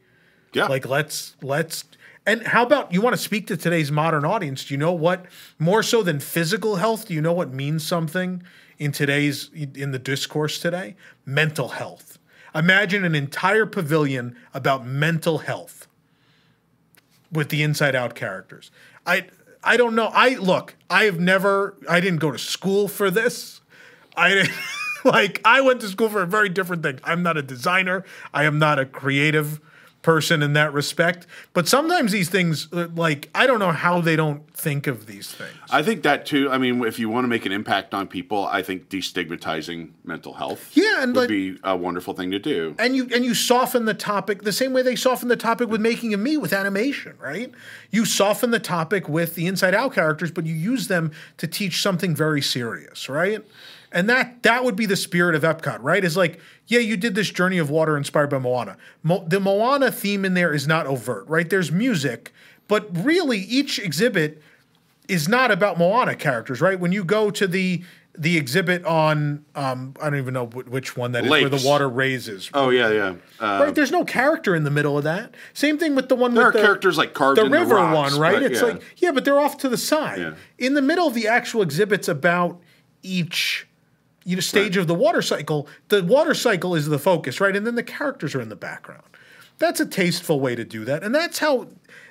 yeah. 0.55 0.67
Like 0.67 0.87
let's 0.89 1.37
let's 1.43 1.85
and 2.27 2.45
how 2.45 2.65
about 2.65 2.93
you 2.93 3.01
want 3.01 3.15
to 3.15 3.23
speak 3.23 3.47
to 3.47 3.57
today's 3.57 3.93
modern 3.93 4.25
audience? 4.25 4.65
Do 4.65 4.75
you 4.75 4.79
know 4.79 4.93
what 4.93 5.27
more 5.61 5.83
so 5.83 6.03
than 6.03 6.19
physical 6.19 6.77
health? 6.77 7.07
Do 7.07 7.15
you 7.15 7.21
know 7.23 7.33
what 7.33 7.53
means 7.53 7.87
something 7.87 8.43
in 8.79 8.91
today's 8.91 9.49
in 9.55 9.93
the 9.93 9.99
discourse 9.99 10.59
today? 10.59 10.97
Mental 11.25 11.69
health. 11.69 12.19
Imagine 12.53 13.05
an 13.05 13.15
entire 13.15 13.65
pavilion 13.65 14.37
about 14.53 14.85
mental 14.85 15.39
health 15.39 15.87
with 17.31 17.51
the 17.51 17.63
inside 17.63 17.95
out 17.95 18.17
characters. 18.17 18.73
I 19.07 19.29
I 19.63 19.77
don't 19.77 19.95
know. 19.95 20.11
I 20.13 20.35
look, 20.35 20.75
I 20.91 21.05
have 21.05 21.21
never 21.21 21.77
I 21.89 22.01
didn't 22.01 22.19
go 22.19 22.33
to 22.33 22.39
school 22.39 22.89
for 22.89 23.09
this. 23.09 23.61
I 24.17 24.49
like 25.05 25.41
I 25.45 25.61
went 25.61 25.81
to 25.83 25.89
school 25.89 26.09
for 26.09 26.23
a 26.23 26.27
very 26.27 26.49
different 26.49 26.83
thing. 26.83 26.99
I'm 27.05 27.23
not 27.23 27.37
a 27.37 27.43
designer. 27.43 28.05
I 28.35 28.45
am 28.45 28.59
not 28.59 28.81
a 28.81 28.85
creative 28.85 29.61
person 30.07 30.41
in 30.41 30.53
that 30.53 30.73
respect. 30.73 31.27
But 31.53 31.67
sometimes 31.67 32.13
these 32.13 32.29
things 32.29 32.69
uh, 32.73 32.87
like 32.95 33.29
I 33.35 33.49
don't 33.49 33.59
know 33.59 33.73
how 33.73 34.01
they 34.01 34.15
don't 34.15 34.49
think 34.55 34.87
of 34.87 35.07
these 35.07 35.33
things. 35.33 35.51
I 35.69 35.83
think 35.83 36.05
that 36.05 36.25
too. 36.27 36.49
I 36.49 36.59
mean, 36.59 36.85
if 36.85 37.01
you 37.01 37.09
want 37.09 37.25
to 37.25 37.29
make 37.29 37.45
an 37.45 37.51
impact 37.51 37.93
on 37.93 38.07
people, 38.07 38.47
I 38.47 38.63
think 38.63 38.89
destigmatizing 38.89 39.91
mental 40.05 40.35
health 40.35 40.71
Yeah, 40.75 41.03
and 41.03 41.13
would 41.15 41.23
like- 41.23 41.29
be 41.29 41.59
a 41.65 41.77
wonderful 41.77 42.15
thing 42.15 42.31
to 42.31 42.39
do. 42.39 42.77
and 42.79 42.95
you 42.95 43.09
and 43.13 43.25
you 43.25 43.35
soften 43.35 43.85
the 43.85 43.95
topic 43.95 44.43
the 44.43 44.53
same 44.53 44.73
way 44.73 44.83
they 44.83 44.95
soften 44.95 45.29
the 45.29 45.37
topic 45.37 45.69
with 45.69 45.81
making 45.81 46.15
a 46.15 46.17
me 46.17 46.37
with 46.37 46.53
animation, 46.53 47.15
right? 47.21 47.51
You 47.91 48.05
soften 48.05 48.53
the 48.53 48.61
topic 48.61 49.09
with 49.09 49.35
the 49.35 49.47
inside 49.49 49.75
out 49.75 49.93
characters, 49.93 50.31
but 50.31 50.47
you 50.47 50.55
use 50.55 50.87
them 50.87 51.11
to 51.39 51.49
teach 51.49 51.83
something 51.83 52.15
very 52.15 52.41
serious, 52.43 53.09
right? 53.09 53.45
And 53.97 54.11
that 54.11 54.43
that 54.43 54.63
would 54.63 54.77
be 54.77 54.85
the 54.85 54.95
spirit 54.95 55.35
of 55.35 55.43
Epcot, 55.43 55.79
right? 55.81 56.05
Is 56.05 56.19
like, 56.19 56.39
yeah, 56.67 56.81
you 56.81 56.99
did 56.99 57.15
this 57.15 57.31
journey 57.31 57.57
of 57.57 57.71
water 57.71 57.97
inspired 57.97 58.29
by 58.29 58.39
Moana. 58.39 58.77
Mo- 59.03 59.25
the 59.27 59.41
Moana 59.41 59.91
theme 59.91 60.27
in 60.27 60.35
there 60.35 60.53
is 60.53 60.67
not 60.69 60.87
overt, 60.87 61.27
right? 61.29 61.49
There's 61.49 61.73
music, 61.73 62.31
but 62.69 62.87
really 62.95 63.39
each 63.39 63.79
exhibit 63.79 64.43
is 65.09 65.29
not 65.31 65.51
about 65.51 65.79
Moana 65.79 66.15
characters, 66.15 66.61
right? 66.61 66.79
When 66.79 66.93
you 66.93 67.05
go 67.05 67.31
to 67.31 67.47
the 67.47 67.83
the 68.19 68.37
exhibit 68.37 68.85
on, 68.85 69.45
um, 69.55 69.95
I 70.01 70.09
don't 70.11 70.19
even 70.19 70.35
know 70.35 70.47
which 70.47 70.97
one 70.97 71.13
that 71.13 71.25
is, 71.25 71.31
where 71.31 71.49
the 71.49 71.63
water 71.67 71.89
raises, 71.89 72.51
Oh 72.55 72.69
yeah, 72.71 72.91
yeah. 72.91 73.15
Uh, 73.41 73.65
Right, 73.65 73.75
there's 73.75 73.91
no 73.91 74.05
character 74.05 74.55
in 74.55 74.65
the 74.65 74.71
middle 74.71 74.97
of 74.99 75.05
that. 75.05 75.35
Same 75.55 75.79
thing 75.79 75.95
with 75.95 76.09
the 76.11 76.17
one 76.17 76.35
there 76.35 76.45
are 76.45 76.47
with 76.49 76.55
the 76.55 76.61
characters 76.63 76.99
like 76.99 77.15
carved 77.15 77.39
the 77.39 77.45
in 77.47 77.53
river 77.53 77.75
the 77.75 77.75
rocks, 77.77 78.13
one, 78.13 78.21
right? 78.21 78.35
but 78.35 78.43
It's 78.43 78.61
yeah. 78.61 78.67
like 78.69 78.83
yeah, 78.99 79.13
but 79.13 79.25
they're 79.25 79.41
off 79.41 79.57
to 79.59 79.69
the 79.71 79.77
side. 79.79 80.19
Yeah. 80.19 80.35
In 80.59 80.75
the 80.75 80.83
middle 80.83 81.07
of 81.07 81.15
the 81.15 81.27
actual 81.29 81.63
exhibit's 81.63 82.09
about 82.09 82.61
each 83.03 83.67
you 84.27 84.37
know 84.37 84.41
stage 84.41 84.77
Right. 84.77 84.83
of 84.83 84.87
the 84.89 84.95
water 84.95 85.23
cycle. 85.23 85.67
The 85.89 86.03
water 86.05 86.35
cycle 86.35 86.75
is 86.75 86.87
the 86.89 86.99
focus, 86.99 87.41
right? 87.41 87.57
And 87.57 87.67
then 87.67 87.77
the 87.77 87.83
characters 87.83 88.35
are 88.35 88.41
in 88.43 88.51
the 88.51 88.57
background. 88.57 89.05
That's 89.59 89.81
a 89.81 89.87
tasteful 89.87 90.39
way 90.39 90.55
to 90.55 90.65
do 90.65 90.85
that, 90.85 91.03
and 91.03 91.15
that's 91.15 91.39
how 91.39 91.69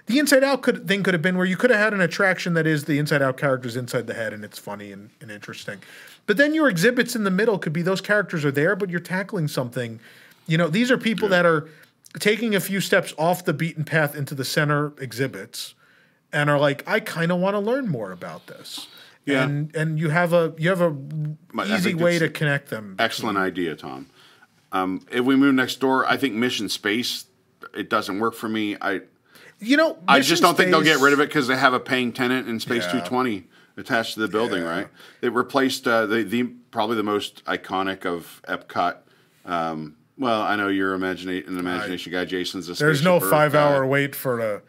the 0.08 0.18
Inside 0.20 0.44
Out 0.44 0.62
could, 0.62 0.88
thing 0.88 1.04
could 1.04 1.14
have 1.14 1.22
been, 1.22 1.36
where 1.38 1.46
you 1.46 1.58
could 1.58 1.70
have 1.72 1.80
had 1.80 1.94
an 1.94 2.02
attraction 2.02 2.54
that 2.56 2.66
is 2.66 2.86
the 2.86 2.98
Inside 2.98 3.22
Out 3.22 3.38
characters 3.38 3.76
inside 3.76 4.08
the 4.08 4.14
head, 4.14 4.34
and 4.34 4.44
it's 4.44 4.58
funny 4.58 4.92
and, 4.92 5.10
and 5.22 5.30
interesting. 5.30 5.80
But 6.28 6.38
then 6.38 6.54
your 6.56 6.68
exhibits 6.70 7.16
in 7.16 7.24
the 7.24 7.32
middle 7.32 7.60
could 7.60 7.74
be 7.74 7.82
those 7.84 8.02
characters 8.02 8.44
are 8.46 8.52
there, 8.52 8.76
but 8.76 8.90
you're 8.90 9.00
tackling 9.00 9.48
something. 9.48 10.00
You 10.48 10.58
know, 10.58 10.70
these 10.70 10.90
are 10.92 10.98
people 10.98 11.28
that 11.30 11.46
are 11.46 11.68
taking 12.20 12.56
a 12.56 12.60
few 12.60 12.80
steps 12.82 13.14
off 13.18 13.46
the 13.46 13.54
beaten 13.54 13.84
path 13.84 14.16
into 14.16 14.34
the 14.36 14.46
center 14.46 14.94
exhibits, 15.00 15.74
and 16.32 16.50
are 16.50 16.60
like, 16.60 16.84
I 16.88 17.00
kind 17.00 17.32
of 17.32 17.40
want 17.40 17.54
to 17.56 17.60
learn 17.60 17.88
more 17.88 18.12
about 18.12 18.48
this. 18.48 18.88
Yeah. 19.26 19.43
And 19.43 19.76
and 19.76 19.99
you 19.99 20.10
have 20.10 20.34
a 20.34 20.53
you 20.57 20.69
have 20.69 20.81
a 20.81 20.95
I 21.57 21.76
easy 21.76 21.93
way 21.95 22.19
to 22.19 22.30
connect 22.30 22.69
them. 22.69 22.95
Excellent 22.99 23.38
idea, 23.38 23.76
Tom. 23.76 24.07
Um, 24.72 25.06
if 25.11 25.23
we 25.26 25.35
move 25.35 25.56
next 25.56 25.80
door, 25.80 26.06
I 26.06 26.18
think 26.18 26.34
Mission 26.35 26.69
Space 26.69 27.26
it 27.76 27.89
doesn't 27.89 28.19
work 28.19 28.35
for 28.35 28.47
me. 28.49 28.77
I 28.80 29.02
You 29.60 29.77
know, 29.77 29.97
I 30.07 30.19
just 30.19 30.41
don't 30.43 30.56
think 30.56 30.69
they'll 30.72 30.81
get 30.84 30.99
rid 30.99 31.14
of 31.14 31.19
it. 31.19 31.27
because 31.30 31.47
they 31.47 31.56
have 31.57 31.73
a 31.73 31.80
paying 31.80 32.11
tenant 32.14 32.47
in 32.47 32.60
Space 32.60 32.84
Yeah. 32.84 33.02
220 33.02 33.47
attached 33.77 34.14
to 34.14 34.19
the 34.19 34.27
building, 34.27 34.61
Yeah. 34.64 34.69
right? 34.69 34.88
It 35.22 35.34
replaced 35.34 35.88
uh, 35.88 36.06
the 36.06 36.23
the 36.23 36.43
probably 36.72 36.95
the 36.97 37.03
most 37.03 37.43
iconic 37.45 38.06
of 38.06 38.41
Epcot. 38.47 38.97
Um, 39.45 39.95
well, 40.18 40.41
I 40.41 40.56
know 40.56 40.68
you're 40.68 40.95
imagina- 40.97 41.47
an 41.47 41.57
imagination 41.57 42.11
guy. 42.11 42.26
Jason's 42.26 42.69
a 42.69 42.73
There's 42.73 43.03
no 43.03 43.19
five 43.19 43.53
guy. 43.53 43.61
hour 43.73 43.85
wait 43.88 44.15
for 44.15 44.38
the 44.38 44.61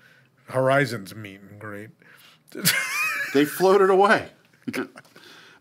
Horizons 0.52 1.14
meet 1.14 1.40
and 1.40 1.58
greet. 1.60 1.90
They 3.34 3.44
floated 3.44 3.90
away. 3.90 4.28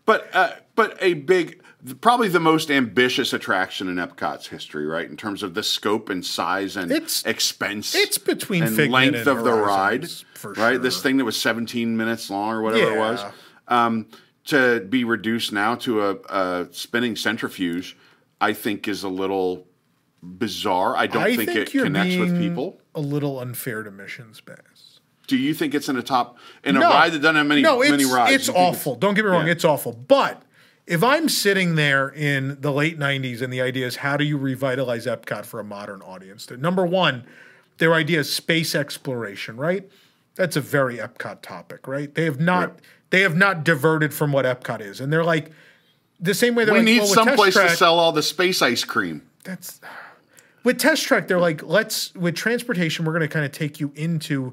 But 0.04 0.28
uh, 0.34 0.50
but 0.74 0.96
a 1.00 1.14
big, 1.14 1.60
probably 2.00 2.28
the 2.28 2.40
most 2.40 2.70
ambitious 2.70 3.32
attraction 3.32 3.88
in 3.88 3.96
Epcot's 3.96 4.46
history, 4.46 4.86
right? 4.86 5.08
In 5.08 5.16
terms 5.16 5.42
of 5.42 5.54
the 5.54 5.62
scope 5.62 6.08
and 6.10 6.24
size 6.24 6.76
and 6.76 6.90
It's- 6.92 7.22
expense. 7.24 7.94
it's 7.94 8.18
between 8.18 8.62
and 8.64 8.70
Figment 8.76 8.92
length 8.92 9.18
and 9.26 9.28
of 9.38 9.44
the 9.44 9.52
ride, 9.52 10.06
right? 10.56 10.80
This 10.80 11.00
thing 11.02 11.16
that 11.18 11.24
was 11.24 11.36
17 11.40 11.96
minutes 11.96 12.30
long 12.30 12.50
or 12.52 12.62
whatever 12.62 12.94
it 12.94 12.98
was. 12.98 13.24
Um, 13.68 14.06
to 14.44 14.80
be 14.80 15.02
reduced 15.02 15.52
now 15.52 15.74
to 15.74 16.02
a, 16.02 16.14
a 16.28 16.68
spinning 16.70 17.16
centrifuge, 17.16 17.96
I 18.40 18.52
think 18.52 18.86
is 18.86 19.02
a 19.02 19.08
little 19.08 19.66
bizarre. 20.22 20.96
I 20.96 21.08
don't 21.08 21.22
I 21.22 21.34
think, 21.36 21.50
think 21.50 21.68
it 21.68 21.70
connects 21.72 22.16
with 22.16 22.38
people. 22.38 22.78
a 22.94 23.00
little 23.00 23.40
unfair 23.40 23.82
to 23.82 23.90
Mission 23.90 24.34
Space. 24.34 24.56
Do 25.26 25.36
you 25.36 25.54
think 25.54 25.74
it's 25.74 25.88
in 25.88 25.96
a 25.96 26.02
top 26.02 26.38
in 26.64 26.76
a 26.76 26.80
ride 26.80 27.12
that 27.12 27.18
doesn't 27.20 27.36
have 27.36 27.46
many 27.46 27.62
no, 27.62 27.80
many 27.80 28.04
rides? 28.04 28.32
It's 28.34 28.48
awful. 28.48 28.94
Don't 28.94 29.14
get 29.14 29.24
me 29.24 29.30
wrong, 29.30 29.46
Yeah. 29.46 29.52
it's 29.52 29.64
awful. 29.64 29.92
But 29.92 30.42
if 30.86 31.02
I'm 31.02 31.28
sitting 31.28 31.74
there 31.74 32.08
in 32.08 32.60
the 32.60 32.72
late 32.72 32.98
'90s 32.98 33.42
and 33.42 33.52
the 33.52 33.60
idea 33.60 33.86
is 33.86 33.96
how 33.96 34.16
do 34.16 34.24
you 34.24 34.38
revitalize 34.38 35.06
Epcot 35.06 35.44
for 35.44 35.58
a 35.60 35.64
modern 35.64 36.00
audience? 36.02 36.48
Number 36.50 36.86
one, 36.86 37.24
their 37.78 37.92
idea 37.94 38.20
is 38.20 38.32
space 38.32 38.74
exploration, 38.74 39.56
right? 39.56 39.88
That's 40.36 40.54
a 40.56 40.60
very 40.60 40.96
Epcot 40.98 41.42
topic, 41.42 41.88
right? 41.88 42.14
They 42.14 42.24
have 42.24 42.38
not 42.40 42.70
Right. 42.70 42.80
they 43.10 43.20
have 43.22 43.36
not 43.36 43.64
diverted 43.64 44.14
from 44.14 44.32
what 44.32 44.44
Epcot 44.44 44.80
is, 44.80 45.00
and 45.00 45.12
they're 45.12 45.24
like 45.24 45.50
the 46.20 46.34
same 46.34 46.54
way 46.54 46.64
they're 46.64 46.72
We 46.74 46.80
like, 46.80 46.84
need 46.84 46.98
well, 47.00 47.08
with 47.08 47.14
some 47.14 47.28
place 47.34 47.54
to 47.54 47.68
sell 47.70 47.98
all 47.98 48.12
the 48.12 48.22
space 48.22 48.62
ice 48.62 48.84
cream. 48.84 49.22
that's 49.44 49.80
with 50.64 50.78
test 50.78 51.04
track 51.04 51.28
they're 51.28 51.38
like 51.40 51.62
let's 51.62 52.14
with 52.14 52.34
transportation 52.34 53.04
we're 53.04 53.12
going 53.12 53.20
to 53.20 53.28
kind 53.28 53.44
of 53.44 53.52
take 53.52 53.78
you 53.80 53.92
into 53.94 54.52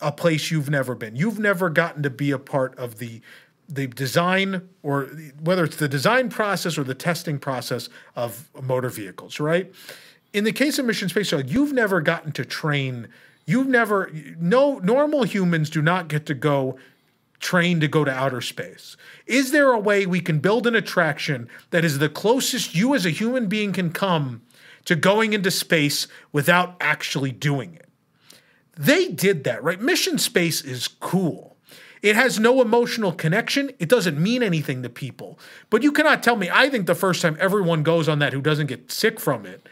a 0.00 0.12
place 0.12 0.50
you've 0.50 0.70
never 0.70 0.94
been. 0.94 1.16
You've 1.16 1.38
never 1.38 1.70
gotten 1.70 2.02
to 2.02 2.10
be 2.10 2.30
a 2.30 2.38
part 2.38 2.78
of 2.78 2.98
the 2.98 3.20
the 3.68 3.88
design 3.88 4.68
or 4.84 5.06
whether 5.40 5.64
it's 5.64 5.76
the 5.76 5.88
design 5.88 6.28
process 6.28 6.78
or 6.78 6.84
the 6.84 6.94
testing 6.94 7.36
process 7.36 7.88
of 8.14 8.48
motor 8.62 8.88
vehicles, 8.88 9.40
right? 9.40 9.72
In 10.32 10.44
the 10.44 10.52
case 10.52 10.78
of 10.78 10.86
Mission 10.86 11.08
Space 11.08 11.32
you've 11.32 11.72
never 11.72 12.00
gotten 12.00 12.30
to 12.32 12.44
train. 12.44 13.08
You've 13.44 13.66
never 13.66 14.10
no 14.38 14.78
normal 14.78 15.24
humans 15.24 15.70
do 15.70 15.82
not 15.82 16.08
get 16.08 16.26
to 16.26 16.34
go 16.34 16.78
train 17.38 17.80
to 17.80 17.88
go 17.88 18.04
to 18.04 18.10
outer 18.10 18.40
space. 18.40 18.96
Is 19.26 19.50
there 19.50 19.70
a 19.72 19.78
way 19.78 20.06
we 20.06 20.20
can 20.20 20.38
build 20.38 20.66
an 20.66 20.74
attraction 20.74 21.48
that 21.70 21.84
is 21.84 21.98
the 21.98 22.08
closest 22.08 22.74
you 22.74 22.94
as 22.94 23.04
a 23.04 23.10
human 23.10 23.46
being 23.46 23.72
can 23.72 23.90
come 23.90 24.42
to 24.84 24.96
going 24.96 25.32
into 25.32 25.50
space 25.50 26.06
without 26.32 26.76
actually 26.80 27.32
doing 27.32 27.74
it? 27.74 27.85
They 28.76 29.08
did 29.08 29.44
that, 29.44 29.62
right? 29.62 29.80
Mission 29.80 30.18
Space 30.18 30.62
is 30.62 30.86
cool. 30.86 31.56
It 32.02 32.14
has 32.14 32.38
no 32.38 32.60
emotional 32.60 33.10
connection. 33.10 33.70
It 33.78 33.88
doesn't 33.88 34.18
mean 34.18 34.42
anything 34.42 34.82
to 34.82 34.88
people. 34.88 35.38
But 35.70 35.82
you 35.82 35.90
cannot 35.90 36.22
tell 36.22 36.36
me, 36.36 36.50
I 36.52 36.68
think 36.68 36.86
the 36.86 36.94
first 36.94 37.22
time 37.22 37.36
everyone 37.40 37.82
goes 37.82 38.08
on 38.08 38.18
that 38.18 38.32
who 38.32 38.42
doesn't 38.42 38.66
get 38.66 38.92
sick 38.92 39.18
from 39.18 39.46
it, 39.46 39.66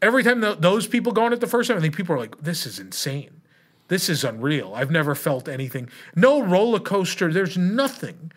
every 0.00 0.22
time 0.22 0.40
th- 0.40 0.58
those 0.60 0.86
people 0.86 1.12
go 1.12 1.24
on 1.24 1.32
it 1.32 1.40
the 1.40 1.46
first 1.46 1.68
time, 1.68 1.76
I 1.76 1.80
think 1.80 1.96
people 1.96 2.14
are 2.14 2.18
like, 2.18 2.40
this 2.40 2.64
is 2.64 2.78
insane. 2.78 3.42
This 3.88 4.08
is 4.08 4.24
unreal. 4.24 4.72
I've 4.74 4.90
never 4.90 5.14
felt 5.14 5.48
anything. 5.48 5.90
No 6.14 6.40
roller 6.40 6.80
coaster. 6.80 7.32
There's 7.32 7.58
nothing 7.58 8.32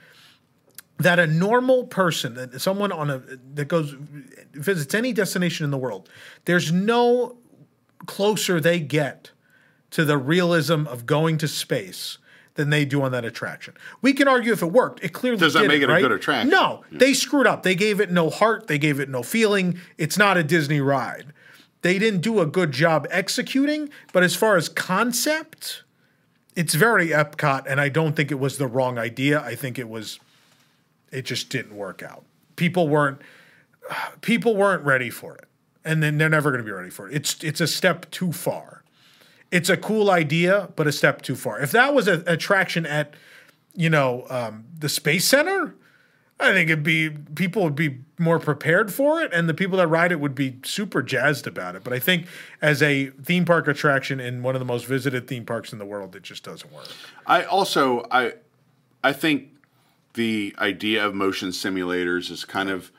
that 0.98 1.20
a 1.20 1.28
normal 1.28 1.86
person, 1.86 2.34
that 2.36 2.60
someone 2.60 2.92
on 2.92 3.10
a 3.10 3.20
that 3.54 3.68
goes 3.68 3.96
visits 4.54 4.94
any 4.94 5.14
destination 5.14 5.64
in 5.64 5.72
the 5.72 5.78
world, 5.78 6.10
there's 6.46 6.72
no 6.72 7.38
closer 8.06 8.60
they 8.60 8.80
get 8.80 9.32
to 9.92 10.06
the 10.06 10.18
realism 10.18 10.88
of 10.88 11.06
going 11.06 11.38
to 11.38 11.48
space 11.48 12.18
than 12.56 12.70
they 12.70 12.86
do 12.86 13.02
on 13.02 13.12
that 13.12 13.26
attraction. 13.26 13.74
We 14.02 14.14
can 14.14 14.28
argue 14.28 14.54
if 14.54 14.62
it 14.62 14.72
worked. 14.72 15.04
It 15.04 15.10
clearly 15.10 15.38
Does 15.40 15.54
that 15.54 15.68
make 15.68 15.82
it 15.82 15.90
a 15.90 15.94
right? 15.94 16.02
good 16.02 16.12
attraction? 16.12 16.50
No, 16.50 16.84
they 16.92 17.14
screwed 17.14 17.48
up. 17.48 17.64
They 17.64 17.76
gave 17.76 18.00
it 18.00 18.12
no 18.12 18.30
heart. 18.30 18.68
They 18.68 18.78
gave 18.78 19.00
it 19.00 19.10
no 19.10 19.24
feeling. 19.24 19.80
It's 19.98 20.18
not 20.18 20.38
a 20.38 20.44
Disney 20.44 20.80
ride. 20.80 21.34
They 21.82 22.00
didn't 22.00 22.22
do 22.22 22.40
a 22.40 22.46
good 22.46 22.72
job 22.72 23.08
executing. 23.12 23.90
But 24.14 24.24
as 24.24 24.36
far 24.36 24.56
as 24.56 24.70
concept, 24.70 25.84
it's 26.56 26.74
very 26.74 27.10
Epcot, 27.10 27.66
and 27.68 27.82
I 27.82 27.90
don't 27.90 28.16
think 28.16 28.32
it 28.32 28.40
was 28.40 28.58
the 28.58 28.68
wrong 28.68 28.98
idea. 28.98 29.42
I 29.42 29.56
think 29.56 29.78
it 29.78 29.90
was, 29.90 30.20
it 31.12 31.26
just 31.26 31.50
didn't 31.50 31.76
work 31.76 32.02
out. 32.02 32.24
People 32.56 32.88
weren't, 32.88 33.20
people 34.22 34.56
weren't 34.56 34.84
ready 34.84 35.10
for 35.10 35.36
it, 35.36 35.46
and 35.84 36.02
then 36.02 36.18
they're 36.18 36.30
never 36.30 36.52
going 36.52 36.64
to 36.64 36.66
be 36.66 36.72
ready 36.72 36.90
for 36.90 37.10
it. 37.10 37.16
It's 37.16 37.44
it's 37.44 37.60
a 37.60 37.68
step 37.68 38.10
too 38.12 38.32
far. 38.32 38.75
It's 39.52 39.70
a 39.70 39.78
cool 39.78 40.10
idea, 40.10 40.70
but 40.76 40.88
a 40.88 40.92
step 40.92 41.22
too 41.22 41.36
far. 41.36 41.60
If 41.60 41.72
that 41.72 41.94
was 41.94 42.08
an 42.08 42.24
attraction 42.28 42.86
at, 42.86 43.14
you 43.74 43.90
know, 43.90 44.26
um, 44.30 44.66
the 44.78 44.90
Space 44.90 45.26
Center, 45.26 45.76
I 46.40 46.52
think 46.52 46.70
it'd 46.70 46.84
be 46.84 47.10
people 47.10 47.64
would 47.64 47.76
be 47.76 48.00
more 48.18 48.40
prepared 48.40 48.94
for 48.94 49.22
it, 49.22 49.32
and 49.34 49.48
the 49.48 49.54
people 49.54 49.78
that 49.78 49.88
ride 49.88 50.12
it 50.12 50.20
would 50.20 50.36
be 50.36 50.58
super 50.64 51.02
jazzed 51.02 51.48
about 51.48 51.76
it. 51.76 51.84
But 51.84 51.94
I 51.94 52.00
think 52.00 52.28
as 52.62 52.82
a 52.82 53.08
theme 53.08 53.46
park 53.46 53.68
attraction 53.68 54.20
in 54.20 54.44
one 54.44 54.56
of 54.56 54.60
the 54.60 54.66
most 54.66 54.86
visited 54.86 55.28
theme 55.28 55.46
parks 55.46 55.72
in 55.72 55.80
the 55.80 55.86
world, 55.86 56.16
it 56.16 56.24
just 56.24 56.44
doesn't 56.44 56.72
work. 56.74 56.88
I 57.26 57.44
also 57.44 58.06
I 58.12 58.34
I 59.02 59.14
think 59.14 59.50
the 60.16 60.54
idea 60.58 61.06
of 61.06 61.14
motion 61.14 61.50
simulators 61.50 62.30
is 62.30 62.44
kind 62.44 62.70
of 62.70 62.92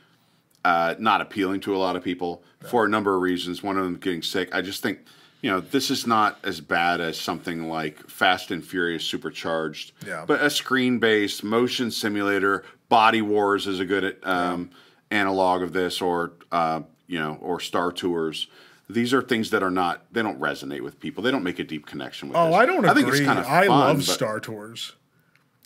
uh, 0.65 0.95
not 0.99 1.21
appealing 1.21 1.61
to 1.61 1.77
a 1.77 1.79
lot 1.79 1.95
of 1.95 2.03
people 2.03 2.43
for 2.69 2.85
a 2.87 2.89
number 2.89 3.15
of 3.15 3.23
reasons. 3.23 3.63
One 3.63 3.77
of 3.77 3.85
them 3.85 3.97
getting 3.97 4.23
sick. 4.23 4.55
I 4.55 4.63
just 4.63 4.83
think 4.83 5.01
you 5.43 5.51
know 5.51 5.61
this 5.61 5.91
is 5.91 6.07
not 6.07 6.39
as 6.43 6.61
bad 6.61 7.01
as 7.01 7.19
something 7.19 7.69
like 7.69 8.09
Fast 8.09 8.51
and 8.51 8.65
Furious 8.65 9.05
Supercharged. 9.05 9.93
Yeah. 10.07 10.25
But 10.27 10.43
a 10.43 10.51
screen-based 10.51 11.45
motion 11.45 11.91
simulator, 11.91 12.65
Body 12.89 13.23
Wars 13.23 13.67
is 13.67 13.81
a 13.81 13.85
good 13.85 14.17
um, 14.23 14.71
analog 15.11 15.63
of 15.63 15.73
this, 15.73 16.01
or 16.01 16.33
uh, 16.53 16.83
you 17.07 17.19
know, 17.19 17.39
or 17.41 17.61
Star 17.61 17.93
Tours. 17.93 18.49
These 18.89 19.13
are 19.13 19.23
things 19.23 19.51
that 19.51 19.63
are 19.63 19.71
not 19.71 20.05
they 20.13 20.23
don't 20.23 20.41
resonate 20.41 20.81
with 20.81 21.01
people. 21.01 21.23
They 21.23 21.31
don't 21.31 21.45
make 21.45 21.59
a 21.59 21.65
deep 21.65 21.87
connection 21.87 22.29
with. 22.29 22.37
Oh, 22.37 22.47
this. 22.47 22.55
I 22.57 22.67
don't 22.67 22.79
agree. 22.79 22.91
I 22.91 22.95
think 22.95 23.09
it's 23.09 23.21
kind 23.21 23.39
of 23.39 23.47
I 23.47 23.67
fun, 23.67 23.79
love 23.79 24.05
Star 24.05 24.41
Tours. 24.41 24.95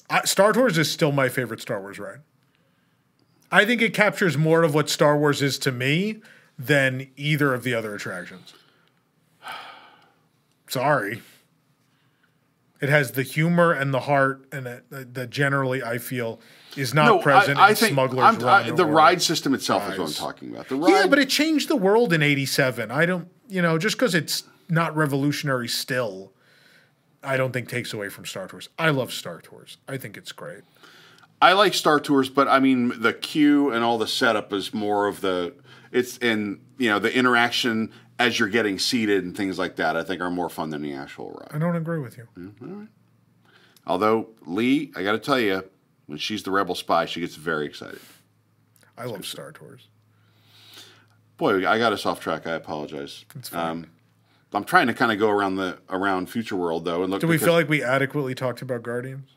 I, 0.09 0.25
Star 0.25 0.53
Tours 0.53 0.79
is 0.79 0.91
still 0.91 1.13
my 1.13 1.29
favorite 1.29 1.61
Star 1.61 1.81
Wars 1.81 1.99
ride. 1.99 2.21
I 3.53 3.65
think 3.65 3.83
it 3.83 3.95
captures 3.95 4.39
more 4.39 4.63
of 4.63 4.75
what 4.75 4.89
Star 4.89 5.19
Wars 5.19 5.43
is 5.43 5.59
to 5.61 5.73
me 5.73 6.21
than 6.59 7.11
either 7.17 7.53
of 7.53 7.63
the 7.63 7.75
other 7.75 7.95
attractions. 7.95 8.55
Sorry. 10.71 11.21
It 12.81 12.89
has 12.89 13.11
the 13.13 13.23
humor 13.25 13.73
and 13.73 13.93
the 13.93 14.01
heart, 14.01 14.47
and 14.53 14.65
that, 14.67 14.85
uh, 14.93 15.05
that 15.13 15.29
generally 15.31 15.83
I 15.83 15.99
feel 15.99 16.41
is 16.77 16.95
not 16.95 17.23
present 17.23 17.59
I, 17.59 17.67
I 17.67 17.71
in 17.71 17.77
Smuggler's 17.77 18.21
I'm- 18.21 18.45
I- 18.45 18.69
Run. 18.69 18.77
the 18.77 18.87
ride 18.87 19.21
system 19.21 19.53
itself 19.53 19.83
is 19.93 19.99
what 19.99 20.07
I'm 20.09 20.15
talking 20.15 20.53
about. 20.53 20.69
The 20.69 20.77
ride, 20.77 20.91
Yeah, 20.91 21.07
but 21.09 21.19
it 21.19 21.29
changed 21.29 21.69
the 21.69 21.77
world 21.77 22.13
in 22.13 22.23
'87. 22.23 22.91
I 22.91 23.05
don't, 23.05 23.29
you 23.49 23.61
know, 23.61 23.77
just 23.77 23.97
because 23.99 24.15
it's 24.15 24.45
not 24.69 24.97
revolutionary 24.97 25.67
still, 25.69 26.33
I 27.23 27.37
don't 27.37 27.53
think 27.53 27.69
takes 27.69 27.93
away 27.93 28.09
from 28.09 28.25
Star 28.25 28.47
Tours. 28.47 28.69
I 28.79 28.91
love 28.91 29.13
Star 29.13 29.41
Tours. 29.43 29.77
I 29.89 29.97
think 29.99 30.17
it's 30.17 30.33
great. 30.33 30.63
I 31.43 31.53
like 31.55 31.75
Star 31.75 31.99
Tours, 32.01 32.31
but 32.31 32.47
I 32.49 32.61
mean 32.61 32.93
the 33.03 33.13
queue 33.13 33.71
and 33.73 33.83
all 33.85 33.99
the 33.99 34.07
setup 34.07 34.53
is 34.53 34.73
more 34.73 35.07
of 35.09 35.21
the 35.21 35.53
it's 35.91 36.17
in 36.19 36.61
you 36.79 36.89
know 36.89 36.99
the 37.01 37.13
interaction 37.15 37.91
as 38.21 38.39
you're 38.39 38.49
getting 38.49 38.79
seated 38.79 39.25
and 39.25 39.35
things 39.35 39.59
like 39.59 39.77
that. 39.77 39.97
I 39.97 40.05
think 40.05 40.21
are 40.21 40.31
more 40.31 40.51
fun 40.51 40.71
than 40.71 40.83
the 40.83 40.93
actual 40.93 41.31
ride. 41.31 41.49
I 41.53 41.59
don't 41.59 41.75
agree 41.75 41.99
with 41.99 42.19
you. 42.19 42.89
Although 43.87 44.29
Lee, 44.47 44.93
I 44.95 45.03
got 45.03 45.13
to 45.13 45.19
tell 45.19 45.41
you, 45.41 45.65
when 46.07 46.19
she's 46.19 46.43
the 46.43 46.51
rebel 46.51 46.75
spy, 46.75 47.07
she 47.07 47.21
gets 47.21 47.35
very 47.35 47.67
excited. 47.67 48.01
I 48.97 49.05
love 49.07 49.25
Star 49.25 49.51
Tours. 49.51 49.89
Boy, 51.39 51.67
I 51.67 51.79
got 51.79 51.95
us 51.95 52.05
off 52.05 52.21
track. 52.21 52.47
I 52.47 52.53
apologize. 52.53 53.25
It's 53.35 53.49
fine. 53.49 53.71
Um, 53.71 53.87
I'm 54.53 54.65
trying 54.65 54.89
to 54.89 54.95
kind 54.95 55.11
of 55.11 55.19
go 55.19 55.31
around 55.31 55.57
the 55.57 55.79
around 55.89 56.29
Future 56.29 56.57
World 56.57 56.85
though 56.85 57.03
and 57.03 57.11
look. 57.11 57.23
Do 57.23 57.27
we 57.27 57.39
feel 57.39 57.55
like 57.55 57.69
we 57.69 57.83
adequately 57.83 58.35
talked 58.35 58.61
about 58.61 58.83
Guardians? 58.83 59.31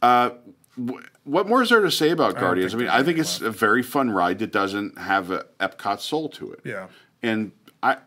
What 0.00 1.48
more 1.48 1.62
is 1.62 1.70
there 1.70 1.80
to 1.80 1.90
say 1.90 2.10
about 2.10 2.38
Guardians? 2.38 2.74
I, 2.74 2.78
think 2.78 2.88
mean, 2.88 3.00
I 3.00 3.02
think 3.02 3.18
it's 3.18 3.40
a 3.40 3.50
very 3.50 3.82
fun 3.82 4.10
ride 4.10 4.38
that 4.38 4.52
doesn't 4.52 4.98
have 4.98 5.30
a 5.30 5.46
Epcot 5.58 6.00
soul 6.00 6.28
to 6.30 6.52
it. 6.52 6.60
Yeah. 6.64 6.86
And 7.22 7.52
I, 7.82 7.98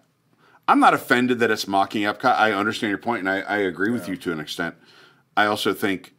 I'm 0.68 0.80
not 0.80 0.94
offended 0.94 1.40
that 1.40 1.52
it's 1.52 1.68
mocking 1.68 2.04
Epcot. 2.04 2.36
I 2.36 2.52
understand 2.52 2.90
your 2.90 3.00
point, 3.00 3.20
and 3.20 3.30
I, 3.30 3.40
I 3.42 3.58
agree 3.58 3.92
with 3.92 4.08
you 4.08 4.16
to 4.18 4.32
an 4.32 4.40
extent. 4.40 4.76
I 5.36 5.46
also 5.46 5.74
think, 5.74 6.14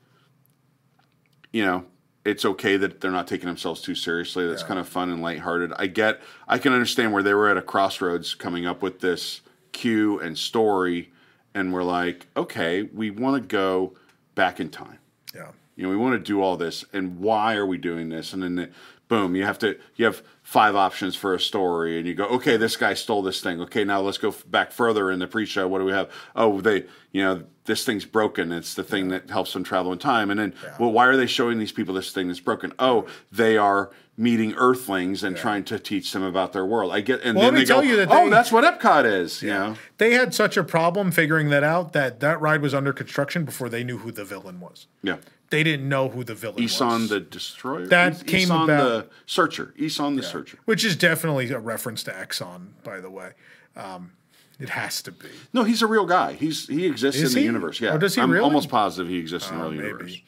you 1.53 1.65
know, 1.65 1.85
it's 2.25 2.45
okay 2.45 2.77
that 2.77 3.01
they're 3.01 3.11
not 3.11 3.27
taking 3.27 3.47
themselves 3.47 3.81
too 3.81 3.95
seriously. 3.95 4.47
That's 4.47 4.63
kind 4.63 4.79
of 4.79 4.89
fun 4.89 5.11
and 5.11 5.23
lighthearted. 5.23 5.73
I 5.77 5.87
get, 5.87 6.21
I 6.49 6.59
can 6.59 6.73
understand 6.73 7.13
where 7.13 7.23
they 7.23 7.33
were 7.33 7.49
at 7.49 7.57
a 7.57 7.63
crossroads 7.63 8.35
coming 8.35 8.67
up 8.67 8.83
with 8.83 9.01
this 9.01 9.41
cue 9.73 10.19
and 10.21 10.37
story, 10.37 11.13
and 11.55 11.73
we're 11.73 11.83
like, 11.83 12.27
okay, 12.37 12.83
we 12.83 13.11
want 13.11 13.43
to 13.43 13.47
go 13.47 13.95
back 14.35 14.61
in 14.61 14.69
time. 14.69 14.99
Yeah. 15.35 15.53
You 15.77 15.85
know, 15.85 15.91
we 15.91 15.97
want 15.97 16.13
to 16.15 16.19
do 16.19 16.43
all 16.43 16.57
this, 16.57 16.85
and 16.93 17.21
why 17.21 17.55
are 17.55 17.67
we 17.67 17.79
doing 17.79 18.11
this? 18.11 18.33
And 18.33 18.43
then, 18.43 18.57
the, 18.57 18.71
boom, 19.11 19.35
you 19.37 19.45
have 19.45 19.59
to 19.59 19.79
you 19.97 20.07
have 20.07 20.23
five 20.51 20.75
options 20.75 21.15
for 21.15 21.33
a 21.33 21.39
story, 21.39 21.97
and 21.97 22.09
you 22.09 22.13
go, 22.13 22.25
okay, 22.25 22.57
this 22.57 22.77
guy 22.77 22.93
stole 22.93 23.23
this 23.23 23.41
thing. 23.41 23.61
Okay, 23.61 23.85
now 23.85 24.01
let's 24.01 24.19
go 24.19 24.31
f- 24.31 24.43
back 24.51 24.73
further 24.73 25.09
in 25.13 25.21
the 25.21 25.27
pre-show. 25.29 25.69
What 25.69 25.79
do 25.79 25.85
we 25.85 25.93
have? 25.93 26.11
Oh, 26.35 26.61
they, 26.61 26.87
you 27.13 27.23
know, 27.23 27.45
this 27.67 27.85
thing's 27.85 28.05
broken. 28.05 28.51
It's 28.51 28.75
the 28.75 28.83
thing 28.83 29.11
that 29.11 29.31
helps 29.31 29.53
them 29.53 29.63
travel 29.63 29.93
in 29.93 30.01
time. 30.01 30.29
And 30.29 30.41
then, 30.41 30.55
well, 30.81 30.91
why 30.91 31.07
are 31.07 31.17
they 31.17 31.29
showing 31.29 31.61
these 31.61 31.71
people 31.71 31.95
this 31.95 32.11
thing 32.11 32.27
that's 32.27 32.41
broken? 32.41 32.73
Oh, 32.81 33.07
they 33.31 33.57
are 33.57 33.93
meeting 34.17 34.53
Earthlings 34.55 35.23
and 35.23 35.37
trying 35.37 35.63
to 35.67 35.79
teach 35.79 36.13
them 36.13 36.25
about 36.25 36.53
their 36.53 36.67
world. 36.67 36.91
I 36.91 37.01
get, 37.01 37.23
and 37.23 37.37
Well, 37.37 37.45
then 37.45 37.55
let 37.55 37.59
me 37.61 37.65
they 37.65 37.69
go, 37.69 37.75
tell 37.75 37.85
you 37.85 37.97
that 37.99 38.09
oh, 38.11 38.25
they- 38.25 38.31
that's 38.31 38.51
what 38.51 38.65
Epcot 38.65 39.05
is. 39.05 39.43
You 39.43 39.51
know, 39.51 39.77
They 39.99 40.15
had 40.15 40.35
such 40.35 40.57
a 40.57 40.65
problem 40.65 41.13
figuring 41.13 41.51
that 41.51 41.63
out 41.63 41.93
that 41.93 42.19
that 42.19 42.41
ride 42.41 42.61
was 42.61 42.75
under 42.75 42.93
construction 42.93 43.45
before 43.45 43.69
they 43.69 43.85
knew 43.85 43.99
who 43.99 44.11
the 44.11 44.25
villain 44.25 44.59
was. 44.59 44.89
yeah. 45.01 45.19
They 45.51 45.63
didn't 45.65 45.89
know 45.89 46.09
who 46.09 46.23
the 46.25 46.35
villain 46.35 46.63
was. 46.63 46.73
Eson 46.73 47.01
was. 47.01 47.09
the 47.11 47.21
Destroyer. 47.21 47.87
That 47.89 48.27
came 48.27 48.49
Eson 48.49 48.65
about- 48.65 48.67
the 48.67 49.07
Searcher. 49.27 49.75
Eson 49.79 50.17
the 50.17 50.23
Searcher. 50.23 50.59
which 50.65 50.85
is 50.85 50.97
definitely 50.97 51.51
a 51.51 51.59
reference 51.59 52.03
to 52.05 52.13
Exxon, 52.13 52.69
by 52.85 53.01
the 53.01 53.11
way. 53.11 53.33
Um, 53.77 54.13
it 54.61 54.69
has 54.71 55.03
to 55.03 55.13
be. 55.13 55.29
No, 55.53 55.65
he's 55.65 55.83
a 55.83 55.87
real 55.87 56.07
guy. 56.07 56.35
He's 56.35 56.69
he 56.69 56.87
exists 56.87 57.21
Is 57.21 57.35
in 57.35 57.41
the 57.41 57.45
universe. 57.47 57.81
Yeah, 57.81 57.93
Oh, 57.95 57.99
does 57.99 58.15
he 58.15 58.21
I'm 58.21 58.31
really? 58.31 58.45
almost 58.45 58.69
positive 58.69 59.09
he 59.11 59.19
exists 59.19 59.51
in 59.51 59.59
the 59.59 59.65
Oh, 59.65 59.71
real 59.71 59.79
maybe. 59.81 59.87
universe. 59.89 60.21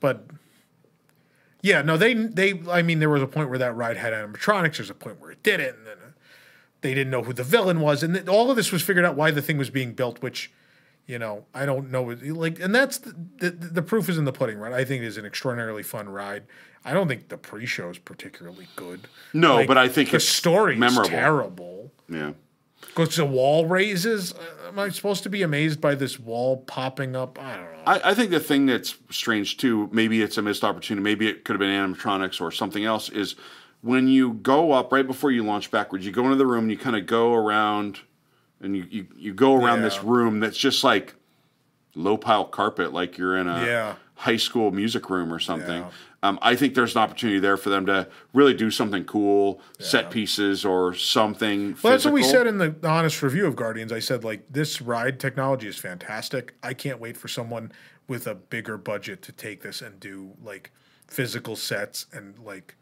But 0.00 0.26
yeah, 1.62 1.82
no, 1.82 1.96
they 1.96 2.14
they. 2.14 2.60
I 2.70 2.82
mean, 2.82 3.00
there 3.00 3.10
was 3.10 3.22
a 3.22 3.26
point 3.26 3.48
where 3.50 3.58
that 3.58 3.74
ride 3.74 3.96
had 3.96 4.12
animatronics. 4.12 4.76
There's 4.76 4.90
a 4.90 4.94
point 4.94 5.20
where 5.20 5.30
it 5.32 5.42
didn't, 5.42 5.76
and 5.76 5.86
then 5.86 5.96
uh, 6.06 6.10
they 6.82 6.94
didn't 6.94 7.10
know 7.10 7.22
who 7.22 7.32
the 7.32 7.42
villain 7.42 7.80
was, 7.80 8.02
and 8.04 8.28
all 8.28 8.50
of 8.50 8.56
this 8.56 8.70
was 8.70 8.82
figured 8.82 9.04
out 9.04 9.16
why 9.16 9.30
the 9.32 9.42
thing 9.42 9.58
was 9.58 9.70
being 9.70 9.92
built. 9.92 10.22
Which, 10.22 10.52
you 11.08 11.18
know, 11.18 11.44
I 11.52 11.66
don't 11.66 11.90
know. 11.90 12.04
Like, 12.04 12.60
and 12.60 12.72
that's 12.72 12.98
the 12.98 13.16
the, 13.38 13.50
the 13.50 13.82
proof 13.82 14.08
is 14.08 14.16
in 14.18 14.24
the 14.24 14.32
pudding, 14.32 14.58
right? 14.58 14.72
I 14.72 14.84
think 14.84 15.02
it 15.02 15.06
is 15.06 15.16
an 15.16 15.24
extraordinarily 15.26 15.82
fun 15.82 16.08
ride. 16.08 16.44
I 16.84 16.92
don't 16.94 17.08
think 17.08 17.28
the 17.28 17.36
pre-show 17.38 17.90
is 17.90 17.98
particularly 17.98 18.68
good. 18.76 19.08
No, 19.32 19.56
Like, 19.56 19.66
but 19.68 19.76
I 19.76 19.88
think 19.88 20.10
the 20.10 20.16
it's 20.16 20.28
story 20.28 20.76
memorable. 20.76 21.02
is 21.02 21.08
terrible. 21.08 21.92
Yeah, 22.08 22.32
Because 22.80 23.16
the 23.16 23.24
wall 23.26 23.66
raises. 23.66 24.32
Uh, 24.32 24.68
Am 24.68 24.78
I 24.78 24.90
supposed 24.90 25.22
to 25.24 25.30
be 25.30 25.42
amazed 25.42 25.80
by 25.80 25.94
this 25.94 26.20
wall 26.20 26.58
popping 26.58 27.16
up? 27.16 27.38
I 27.42 27.56
don't 27.56 27.64
know. 27.64 27.78
I, 27.86 28.10
I 28.10 28.14
think 28.14 28.30
the 28.30 28.38
thing 28.38 28.66
that's 28.66 28.96
strange 29.10 29.56
too, 29.56 29.88
maybe 29.92 30.20
it's 30.22 30.36
a 30.38 30.42
missed 30.42 30.62
opportunity, 30.62 31.02
maybe 31.02 31.26
it 31.26 31.44
could 31.44 31.54
have 31.54 31.60
been 31.60 31.70
animatronics 31.70 32.38
or 32.40 32.52
something 32.52 32.84
else, 32.84 33.08
is 33.08 33.34
when 33.80 34.08
you 34.08 34.34
go 34.34 34.72
up 34.72 34.92
right 34.92 35.06
before 35.06 35.30
you 35.30 35.42
launch 35.42 35.70
backwards, 35.70 36.04
you 36.04 36.12
go 36.12 36.24
into 36.24 36.36
the 36.36 36.46
room 36.46 36.64
and 36.64 36.70
you 36.70 36.76
kind 36.78 36.96
of 36.96 37.06
go 37.06 37.34
around 37.34 38.00
and 38.60 38.76
you, 38.76 38.86
you, 38.90 39.06
you 39.16 39.34
go 39.34 39.54
around 39.54 39.82
this 39.82 40.02
room 40.02 40.40
that's 40.40 40.58
just 40.58 40.82
like 40.84 41.14
low 41.94 42.16
pile 42.16 42.44
carpet, 42.44 42.92
like 42.92 43.18
you're 43.18 43.36
in 43.36 43.48
a 43.48 43.64
Yeah. 43.64 43.94
high 44.14 44.36
school 44.36 44.70
music 44.70 45.10
room 45.10 45.32
or 45.32 45.38
something. 45.38 45.82
Yeah. 45.82 45.90
Um, 46.20 46.38
I 46.42 46.56
think 46.56 46.74
there's 46.74 46.96
an 46.96 47.02
opportunity 47.02 47.38
there 47.38 47.56
for 47.56 47.70
them 47.70 47.86
to 47.86 48.08
really 48.34 48.54
do 48.54 48.72
something 48.72 49.04
cool, 49.04 49.60
set 49.78 50.10
pieces 50.10 50.64
or 50.64 50.92
something. 50.92 51.76
Well, 51.80 51.92
that's 51.92 52.04
what 52.04 52.12
we 52.14 52.24
said 52.24 52.48
in 52.48 52.58
the 52.58 52.74
honest 52.82 53.22
review 53.22 53.46
of 53.46 53.54
Guardians. 53.54 53.92
I 53.92 54.00
said 54.00 54.24
like 54.24 54.42
this 54.50 54.82
ride 54.82 55.20
technology 55.20 55.68
is 55.68 55.78
fantastic. 55.78 56.54
I 56.60 56.74
can't 56.74 56.98
wait 56.98 57.16
for 57.16 57.28
someone 57.28 57.70
with 58.08 58.26
a 58.26 58.34
bigger 58.34 58.76
budget 58.76 59.22
to 59.22 59.32
take 59.32 59.62
this 59.62 59.80
and 59.80 60.00
do 60.00 60.32
like 60.42 60.72
physical 61.06 61.54
sets 61.54 62.06
and 62.12 62.36
like 62.40 62.74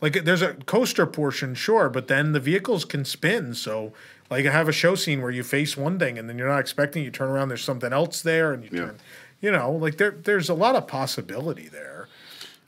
like 0.00 0.24
there's 0.24 0.42
a 0.42 0.54
coaster 0.54 1.06
portion, 1.06 1.54
sure, 1.54 1.88
but 1.88 2.08
then 2.08 2.32
the 2.32 2.40
vehicles 2.40 2.84
can 2.84 3.04
spin. 3.04 3.54
So 3.54 3.92
like 4.30 4.46
I 4.46 4.52
have 4.52 4.68
a 4.68 4.72
show 4.72 4.94
scene 4.94 5.22
where 5.22 5.30
you 5.30 5.42
face 5.42 5.76
one 5.76 5.98
thing 5.98 6.18
and 6.18 6.28
then 6.28 6.38
you're 6.38 6.48
not 6.48 6.60
expecting. 6.60 7.04
You 7.04 7.10
turn 7.10 7.28
around, 7.30 7.48
there's 7.48 7.64
something 7.64 7.92
else 7.92 8.22
there, 8.22 8.52
and 8.52 8.62
you 8.64 8.70
Yeah. 8.72 8.80
turn. 8.86 8.98
You 9.40 9.52
know, 9.52 9.70
like 9.72 9.96
there 9.98 10.10
there's 10.10 10.48
a 10.48 10.54
lot 10.54 10.74
of 10.76 10.86
possibility 10.88 11.68
there. 11.68 12.08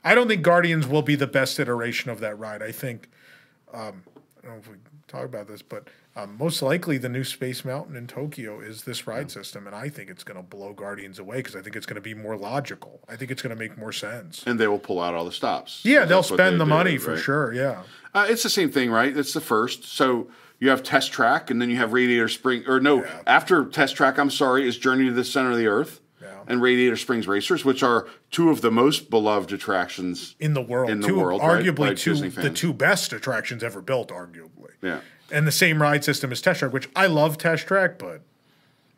I 0.03 0.15
don't 0.15 0.27
think 0.27 0.41
Guardians 0.41 0.87
will 0.87 1.01
be 1.03 1.15
the 1.15 1.27
best 1.27 1.59
iteration 1.59 2.09
of 2.09 2.19
that 2.21 2.39
ride. 2.39 2.61
I 2.63 2.71
think 2.71 3.09
um, 3.73 4.03
I 4.43 4.47
don't 4.47 4.53
know 4.55 4.57
if 4.59 4.67
we 4.69 4.75
talk 5.11 5.25
about 5.25 5.47
this, 5.47 5.61
but 5.61 5.87
um, 6.15 6.37
most 6.37 6.61
likely 6.61 6.97
the 6.97 7.09
new 7.09 7.23
Space 7.23 7.63
Mountain 7.65 7.95
in 7.95 8.07
Tokyo 8.07 8.59
is 8.59 8.83
this 8.83 9.05
ride 9.07 9.29
system, 9.29 9.67
and 9.67 9.75
I 9.75 9.89
think 9.89 10.09
it's 10.09 10.23
going 10.23 10.37
to 10.37 10.43
blow 10.43 10.73
Guardians 10.73 11.19
away 11.19 11.37
because 11.37 11.55
I 11.55 11.61
think 11.61 11.75
it's 11.75 11.85
going 11.85 11.95
to 11.95 12.01
be 12.01 12.13
more 12.13 12.35
logical. 12.37 13.01
I 13.09 13.15
think 13.15 13.31
it's 13.31 13.41
going 13.41 13.55
to 13.55 13.59
make 13.61 13.77
more 13.77 13.91
sense. 13.91 14.43
And 14.45 14.59
they 14.59 14.67
will 14.67 14.79
pull 14.79 14.99
out 14.99 15.13
all 15.13 15.25
the 15.25 15.31
stops. 15.31 15.81
Yeah, 15.83 16.05
they'll 16.05 16.23
spend 16.23 16.59
the 16.59 16.65
money 16.65 16.97
for 16.97 17.11
right? 17.13 17.19
sure. 17.19 17.53
Yeah, 17.53 17.83
Uh, 18.13 18.27
it's 18.29 18.43
the 18.43 18.49
same 18.49 18.71
thing, 18.71 18.89
right? 18.91 19.15
It's 19.15 19.33
the 19.33 19.41
first. 19.41 19.83
So 19.85 20.29
you 20.59 20.69
have 20.69 20.83
Test 20.83 21.11
Track, 21.11 21.49
and 21.49 21.61
then 21.61 21.69
you 21.69 21.77
have 21.77 21.93
Radiator 21.93 22.27
Spring. 22.29 22.63
Or 22.67 22.79
no, 22.79 23.03
Yeah. 23.03 23.21
after 23.27 23.65
Test 23.65 23.95
Track, 23.95 24.17
I'm 24.19 24.29
sorry, 24.31 24.67
is 24.67 24.77
Journey 24.77 25.05
to 25.05 25.13
the 25.13 25.23
Center 25.23 25.51
of 25.51 25.57
the 25.57 25.67
Earth 25.67 25.99
Yeah. 26.47 26.53
and 26.53 26.61
Radiator 26.61 26.95
Springs 26.97 27.27
Racers, 27.27 27.63
which 27.65 27.83
are 27.83 28.07
two 28.31 28.49
of 28.49 28.61
the 28.61 28.71
most 28.71 29.09
beloved 29.09 29.51
attractions. 29.53 30.35
in 30.39 30.53
the 30.53 30.61
world, 30.61 30.89
In 30.89 31.01
the 31.01 31.07
two, 31.07 31.19
world, 31.19 31.41
arguably 31.41 31.75
by 31.75 31.93
two 31.93 32.11
Disney 32.13 32.29
the 32.29 32.49
two 32.49 32.73
best 32.73 33.13
attractions 33.13 33.63
ever 33.63 33.81
built, 33.81 34.09
arguably. 34.09 34.71
Yeah. 34.81 35.01
And 35.31 35.47
the 35.47 35.51
same 35.51 35.81
ride 35.81 36.03
system 36.03 36.31
as 36.31 36.41
Test 36.41 36.59
Track, 36.59 36.73
which 36.73 36.89
I 36.95 37.07
love 37.07 37.37
Test 37.37 37.67
Track, 37.67 37.97
but 37.97 38.21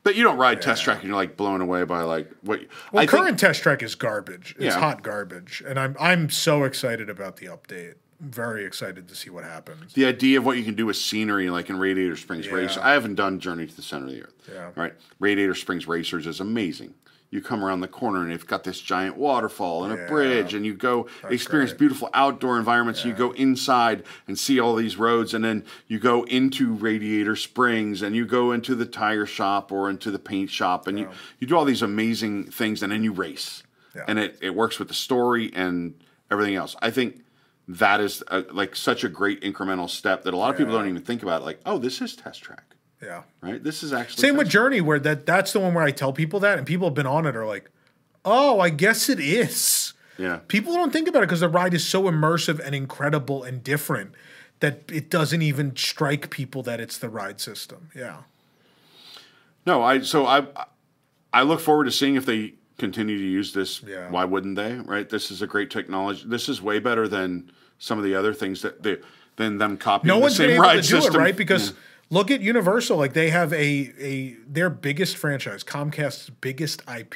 But 0.04 0.16
you 0.16 0.24
don't 0.24 0.38
ride 0.38 0.62
Test 0.62 0.84
Track 0.84 1.00
and 1.00 1.08
you're 1.08 1.16
like 1.16 1.38
blown 1.38 1.62
away 1.62 1.84
by 1.84 2.02
like 2.02 2.30
what. 2.42 2.62
well, 2.92 3.04
I 3.04 3.06
current 3.06 3.26
think, 3.28 3.38
Test 3.40 3.62
Track 3.62 3.84
is 3.84 3.96
garbage. 3.96 4.56
It's 4.58 4.76
Yeah. 4.76 4.80
hot 4.80 5.04
garbage, 5.04 5.64
and 5.66 5.80
I'm 5.80 5.96
I'm 6.00 6.30
so 6.30 6.64
excited 6.64 7.10
about 7.10 7.38
the 7.38 7.46
update. 7.48 7.96
I'm 8.22 8.32
very 8.32 8.64
excited 8.66 9.08
to 9.10 9.16
see 9.16 9.30
what 9.30 9.44
happens. 9.44 9.94
the 9.94 10.06
idea 10.06 10.38
of 10.40 10.46
what 10.46 10.58
you 10.58 10.64
can 10.64 10.76
do 10.76 10.86
with 10.86 10.96
scenery, 10.96 11.50
like 11.50 11.70
in 11.70 11.78
Radiator 11.78 12.16
Springs 12.16 12.48
Yeah. 12.48 12.54
Racers. 12.54 12.78
I 12.80 12.94
haven't 12.94 13.16
done 13.16 13.40
Journey 13.40 13.68
to 13.68 13.76
the 13.76 13.82
Center 13.82 14.06
of 14.06 14.12
the 14.12 14.22
Earth. 14.24 14.34
Yeah. 14.52 14.70
Right. 14.76 14.94
Radiator 15.20 15.54
Springs 15.56 15.88
Racers 15.88 16.26
is 16.26 16.40
amazing. 16.40 16.94
You 17.34 17.42
come 17.42 17.66
around 17.66 17.80
the 17.80 17.88
corner 17.88 18.22
and 18.22 18.30
they've 18.30 18.46
got 18.46 18.64
this 18.64 18.80
giant 18.80 19.18
waterfall 19.18 19.86
and 19.86 19.92
a 19.92 20.06
bridge, 20.06 20.54
and 20.54 20.64
you 20.64 20.76
go 20.76 21.08
experience 21.28 21.72
great. 21.72 21.80
beautiful 21.80 22.10
outdoor 22.14 22.60
environments. 22.60 23.04
You 23.04 23.12
go 23.12 23.32
inside 23.32 24.04
and 24.28 24.38
see 24.38 24.60
all 24.60 24.76
these 24.76 24.98
roads, 24.98 25.34
and 25.34 25.44
then 25.44 25.66
you 25.88 25.98
go 25.98 26.26
into 26.26 26.74
Radiator 26.76 27.36
Springs 27.36 28.04
and 28.04 28.16
you 28.16 28.28
go 28.28 28.52
into 28.52 28.76
the 28.76 28.86
tire 28.86 29.26
shop 29.26 29.72
or 29.72 29.90
into 29.90 30.12
the 30.12 30.20
paint 30.20 30.52
shop, 30.52 30.86
and 30.86 31.00
you, 31.00 31.10
you 31.40 31.48
do 31.48 31.58
all 31.58 31.66
these 31.66 31.82
amazing 31.82 32.52
things, 32.52 32.84
and 32.84 32.92
then 32.92 33.04
you 33.04 33.12
race. 33.12 33.64
Yeah. 33.96 34.04
And 34.08 34.20
it, 34.20 34.38
it 34.40 34.54
works 34.54 34.78
with 34.78 34.88
the 34.88 34.94
story 34.94 35.52
and 35.56 35.96
everything 36.30 36.54
else. 36.54 36.76
I 36.84 36.92
think 36.92 37.24
that 37.68 38.00
is 38.00 38.24
a, 38.28 38.42
like 38.52 38.76
such 38.76 39.04
a 39.04 39.10
great 39.10 39.42
incremental 39.42 39.90
step 39.90 40.24
that 40.26 40.36
a 40.36 40.38
lot 40.38 40.52
of 40.52 40.58
people 40.58 40.74
don't 40.74 40.88
even 40.88 41.02
think 41.02 41.24
about. 41.24 41.44
Like, 41.44 41.62
oh, 41.66 41.80
this 41.80 42.00
is 42.00 42.16
Test 42.16 42.44
Track, 42.44 42.76
Yeah. 43.04 43.24
right? 43.42 43.62
This 43.64 43.84
is 43.84 43.92
actually 43.94 44.22
Same 44.22 44.38
with 44.38 44.50
Journey, 44.50 44.82
where 44.82 45.00
that 45.00 45.26
that's 45.26 45.54
the 45.54 45.60
one 45.60 45.74
where 45.74 45.84
I 45.84 45.92
tell 45.92 46.14
people 46.14 46.40
that, 46.42 46.58
and 46.58 46.66
people 46.66 46.88
have 46.88 46.96
been 46.96 47.08
on 47.08 47.26
it 47.26 47.36
are 47.36 47.46
like, 47.46 47.70
"Oh, 48.24 48.60
I 48.60 48.70
guess 48.70 49.10
it 49.10 49.20
is." 49.20 49.94
Yeah. 50.18 50.40
People 50.48 50.74
don't 50.74 50.94
think 50.94 51.08
about 51.08 51.24
it 51.24 51.28
because 51.28 51.40
the 51.42 51.50
ride 51.50 51.74
is 51.74 51.84
so 51.86 52.04
immersive 52.04 52.60
and 52.60 52.76
incredible 52.76 53.44
and 53.44 53.64
different 53.64 54.14
that 54.60 54.84
it 54.92 55.10
doesn't 55.10 55.42
even 55.42 55.76
strike 55.76 56.30
people 56.30 56.64
that 56.64 56.80
it's 56.80 56.98
the 56.98 57.10
ride 57.10 57.42
system. 57.42 57.90
Yeah. 57.96 58.18
No, 59.66 59.82
I 59.82 60.02
so 60.02 60.26
I 60.26 60.46
I 61.34 61.44
look 61.44 61.60
forward 61.60 61.86
to 61.86 61.92
seeing 61.92 62.16
if 62.16 62.26
they 62.26 62.54
continue 62.78 63.18
to 63.18 63.24
use 63.24 63.54
this. 63.54 63.82
Yeah. 63.84 64.10
Why 64.10 64.26
wouldn't 64.26 64.56
they? 64.56 64.74
Right? 64.76 65.10
This 65.10 65.32
is 65.32 65.42
a 65.42 65.48
great 65.48 65.70
technology. 65.70 66.24
This 66.26 66.48
is 66.50 66.62
way 66.62 66.80
better 66.80 67.08
than 67.08 67.52
some 67.80 67.98
of 67.98 68.04
the 68.04 68.16
other 68.16 68.34
things 68.34 68.62
that 68.62 68.84
they 68.84 68.98
than 69.36 69.58
them 69.58 69.78
copying 69.78 70.08
No 70.10 70.16
the 70.16 70.22
one's 70.22 70.36
same 70.36 70.48
been 70.48 70.56
able 70.56 70.64
ride 70.64 70.76
to 70.76 70.82
do 70.82 71.02
system. 71.02 71.16
it, 71.16 71.18
right? 71.18 71.36
Because 71.36 71.74
look 72.10 72.32
at 72.32 72.42
Universal, 72.42 72.98
like 72.98 73.14
they 73.14 73.30
have 73.30 73.54
a 73.54 73.94
a 74.00 74.36
their 74.48 74.70
biggest 74.70 75.18
franchise, 75.18 75.64
Comcast's 75.64 76.30
biggest 76.30 76.82
IP 76.88 77.16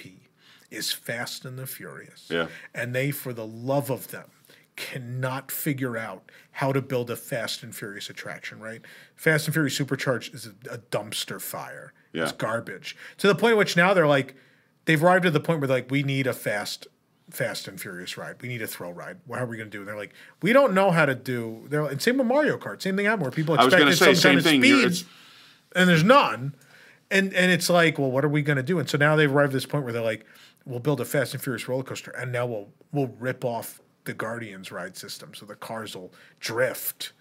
is 0.70 0.92
Fast 0.92 1.46
and 1.46 1.58
the 1.58 1.66
Furious. 1.68 2.28
Yeah. 2.30 2.48
And 2.74 2.94
they, 2.94 3.12
for 3.12 3.34
the 3.34 3.48
love 3.48 3.90
of 3.90 4.10
them, 4.10 4.30
cannot 4.76 5.52
figure 5.52 5.98
out 5.98 6.32
how 6.52 6.72
to 6.72 6.82
build 6.82 7.10
a 7.10 7.16
Fast 7.16 7.64
and 7.64 7.76
Furious 7.76 8.10
attraction, 8.10 8.60
right? 8.60 8.82
Fast 9.16 9.48
and 9.48 9.54
Furious 9.54 9.76
Supercharged 9.76 10.34
is 10.34 10.48
a, 10.48 10.76
a 10.76 10.78
dumpster 10.78 11.42
fire. 11.42 11.94
Yeah. 12.14 12.24
It's 12.24 12.32
garbage. 12.32 12.96
To 13.18 13.28
the 13.28 13.36
point 13.36 13.52
at 13.52 13.58
which 13.58 13.76
now 13.76 13.94
they're 13.94 14.08
like, 14.08 14.36
they've 14.86 15.04
arrived 15.04 15.26
at 15.26 15.34
the 15.34 15.40
point 15.40 15.60
where 15.60 15.70
like, 15.70 15.92
we 15.92 16.04
need 16.04 16.28
a 16.28 16.34
fast 16.34 16.88
Fast 17.30 17.68
and 17.68 17.80
Furious 17.80 18.18
ride. 18.18 18.42
We 18.42 18.48
need 18.48 18.62
a 18.62 18.68
thrill 18.68 18.94
ride. 18.94 19.18
What 19.26 19.40
are 19.40 19.46
we 19.46 19.58
going 19.58 19.70
to 19.70 19.72
do? 19.72 19.80
And 19.80 19.88
they're 19.88 19.98
like, 19.98 20.14
we 20.42 20.54
don't 20.54 20.74
know 20.74 20.92
how 20.92 21.06
to 21.06 21.16
do. 21.16 21.66
They're 21.68 21.84
like, 21.84 22.00
same 22.02 22.18
with 22.18 22.28
Mario 22.28 22.58
Kart. 22.58 22.82
Same 22.82 22.96
thing 22.96 23.06
happened 23.06 23.24
where 23.24 23.32
people 23.32 23.56
expected 23.56 23.98
say 23.98 24.14
some 24.14 24.16
same 24.16 24.24
kind 24.24 24.38
of 24.38 24.44
thing. 24.44 24.92
Speed, 24.92 25.08
and 25.76 25.90
there's 25.90 26.04
none. 26.04 26.56
And 27.10 27.34
and 27.34 27.52
it's 27.52 27.70
like, 27.70 28.00
well, 28.00 28.12
what 28.12 28.26
are 28.26 28.30
we 28.30 28.42
going 28.42 28.58
to 28.58 28.64
do? 28.64 28.80
And 28.80 28.90
so 28.90 28.98
now 28.98 29.16
they've 29.16 29.32
arrived 29.32 29.52
at 29.52 29.54
this 29.54 29.66
point 29.66 29.84
where 29.84 29.94
they're 29.94 30.02
like, 30.02 30.26
we'll 30.66 30.80
build 30.80 31.02
a 31.02 31.06
Fast 31.06 31.34
and 31.34 31.44
Furious 31.44 31.68
roller 31.68 31.84
coaster, 31.84 32.12
and 32.12 32.32
now 32.32 32.46
we'll 32.46 32.70
we'll 32.92 33.14
rip 33.20 33.46
off 33.46 33.82
the 34.06 34.14
Guardians 34.14 34.72
ride 34.72 34.96
system, 34.96 35.34
so 35.34 35.46
the 35.46 35.56
cars 35.56 35.96
will 35.96 36.14
drift. 36.40 37.12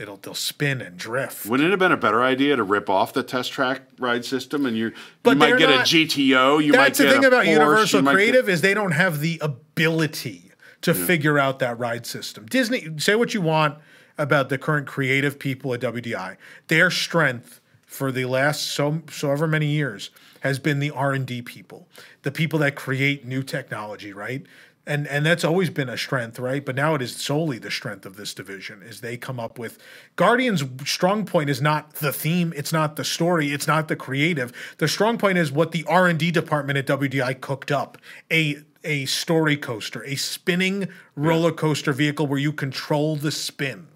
It'll 0.00 0.16
they'll 0.16 0.34
spin 0.34 0.80
and 0.80 0.96
drift. 0.96 1.44
wouldn't 1.44 1.66
it 1.66 1.70
have 1.70 1.78
been 1.78 1.92
a 1.92 1.96
better 1.96 2.22
idea 2.22 2.56
to 2.56 2.62
rip 2.62 2.88
off 2.88 3.12
the 3.12 3.22
test 3.22 3.52
track 3.52 3.82
ride 3.98 4.24
system 4.24 4.64
and 4.64 4.76
you 4.76 4.92
But 5.22 5.32
you 5.32 5.36
might 5.36 5.58
get 5.58 5.68
not- 5.68 5.80
a 5.86 5.88
GTO, 5.88 6.58
you 6.58 6.72
might 6.72 6.78
get 6.78 6.96
That's 6.96 6.98
might 7.00 7.04
the 7.04 7.10
thing 7.12 7.24
about 7.26 7.44
Porsche, 7.44 7.52
Universal 7.52 8.02
might 8.02 8.10
get- 8.12 8.16
Creative 8.16 8.48
is 8.48 8.60
they 8.62 8.74
don't 8.74 8.92
have 8.92 9.20
the 9.20 9.38
ability 9.42 10.52
to 10.82 10.94
figure 10.94 11.38
out 11.38 11.58
that 11.58 11.78
ride 11.78 12.06
system. 12.06 12.46
Disney, 12.46 12.88
say 12.96 13.14
what 13.14 13.34
you 13.34 13.42
want 13.42 13.76
about 14.16 14.48
the 14.48 14.56
current 14.56 14.86
creative 14.86 15.38
people 15.38 15.74
at 15.74 15.80
WDI. 15.80 16.36
Their 16.68 16.90
strength 16.90 17.60
for 17.84 18.10
the 18.10 18.24
last 18.24 18.62
so 18.68 19.02
so 19.10 19.30
ever 19.32 19.46
many 19.46 19.66
years 19.66 20.10
has 20.40 20.58
been 20.58 20.78
the 20.78 20.90
R 20.90 21.12
and 21.12 21.26
D 21.26 21.42
people, 21.42 21.86
the 22.22 22.30
people 22.30 22.58
that 22.60 22.74
create 22.74 23.26
new 23.26 23.42
technology, 23.42 24.12
right? 24.14 24.46
And 24.90 25.06
and 25.06 25.24
that's 25.24 25.44
always 25.44 25.70
been 25.70 25.88
a 25.88 25.96
strength, 25.96 26.40
right? 26.40 26.64
But 26.64 26.74
now 26.74 26.96
it 26.96 27.00
is 27.00 27.14
solely 27.14 27.60
the 27.60 27.70
strength 27.70 28.04
of 28.04 28.16
this 28.16 28.34
division 28.34 28.82
is 28.82 29.00
they 29.00 29.16
come 29.16 29.38
up 29.38 29.56
with 29.56 29.78
Guardians' 30.16 30.64
strong 30.84 31.24
point 31.24 31.48
is 31.48 31.62
not 31.62 31.94
the 31.94 32.12
theme, 32.12 32.52
it's 32.56 32.72
not 32.72 32.96
the 32.96 33.04
story, 33.04 33.52
it's 33.52 33.68
not 33.68 33.86
the 33.86 33.94
creative. 33.94 34.52
The 34.78 34.88
strong 34.88 35.16
point 35.16 35.38
is 35.38 35.52
what 35.52 35.70
the 35.70 35.84
R 35.84 36.08
and 36.08 36.18
D 36.18 36.32
department 36.32 36.76
at 36.76 36.88
WDI 36.88 37.40
cooked 37.40 37.70
up. 37.70 37.98
A 38.32 38.64
a 38.82 39.04
story 39.04 39.56
coaster, 39.56 40.04
a 40.04 40.16
spinning 40.16 40.88
roller 41.14 41.52
coaster 41.52 41.92
vehicle 41.92 42.26
where 42.26 42.40
you 42.40 42.52
control 42.52 43.14
the 43.14 43.30
spin, 43.30 43.86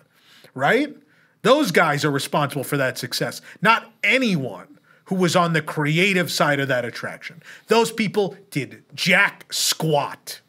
right? 0.54 0.96
Those 1.42 1.72
guys 1.72 2.04
are 2.04 2.10
responsible 2.12 2.62
for 2.62 2.76
that 2.76 2.98
success, 2.98 3.40
not 3.60 3.90
anyone 4.04 4.78
who 5.06 5.16
was 5.16 5.34
on 5.34 5.54
the 5.54 5.62
creative 5.62 6.30
side 6.30 6.60
of 6.60 6.68
that 6.68 6.84
attraction. 6.84 7.42
Those 7.66 7.90
people 7.90 8.36
did 8.50 8.84
jack 8.94 9.52
squat, 9.52 10.40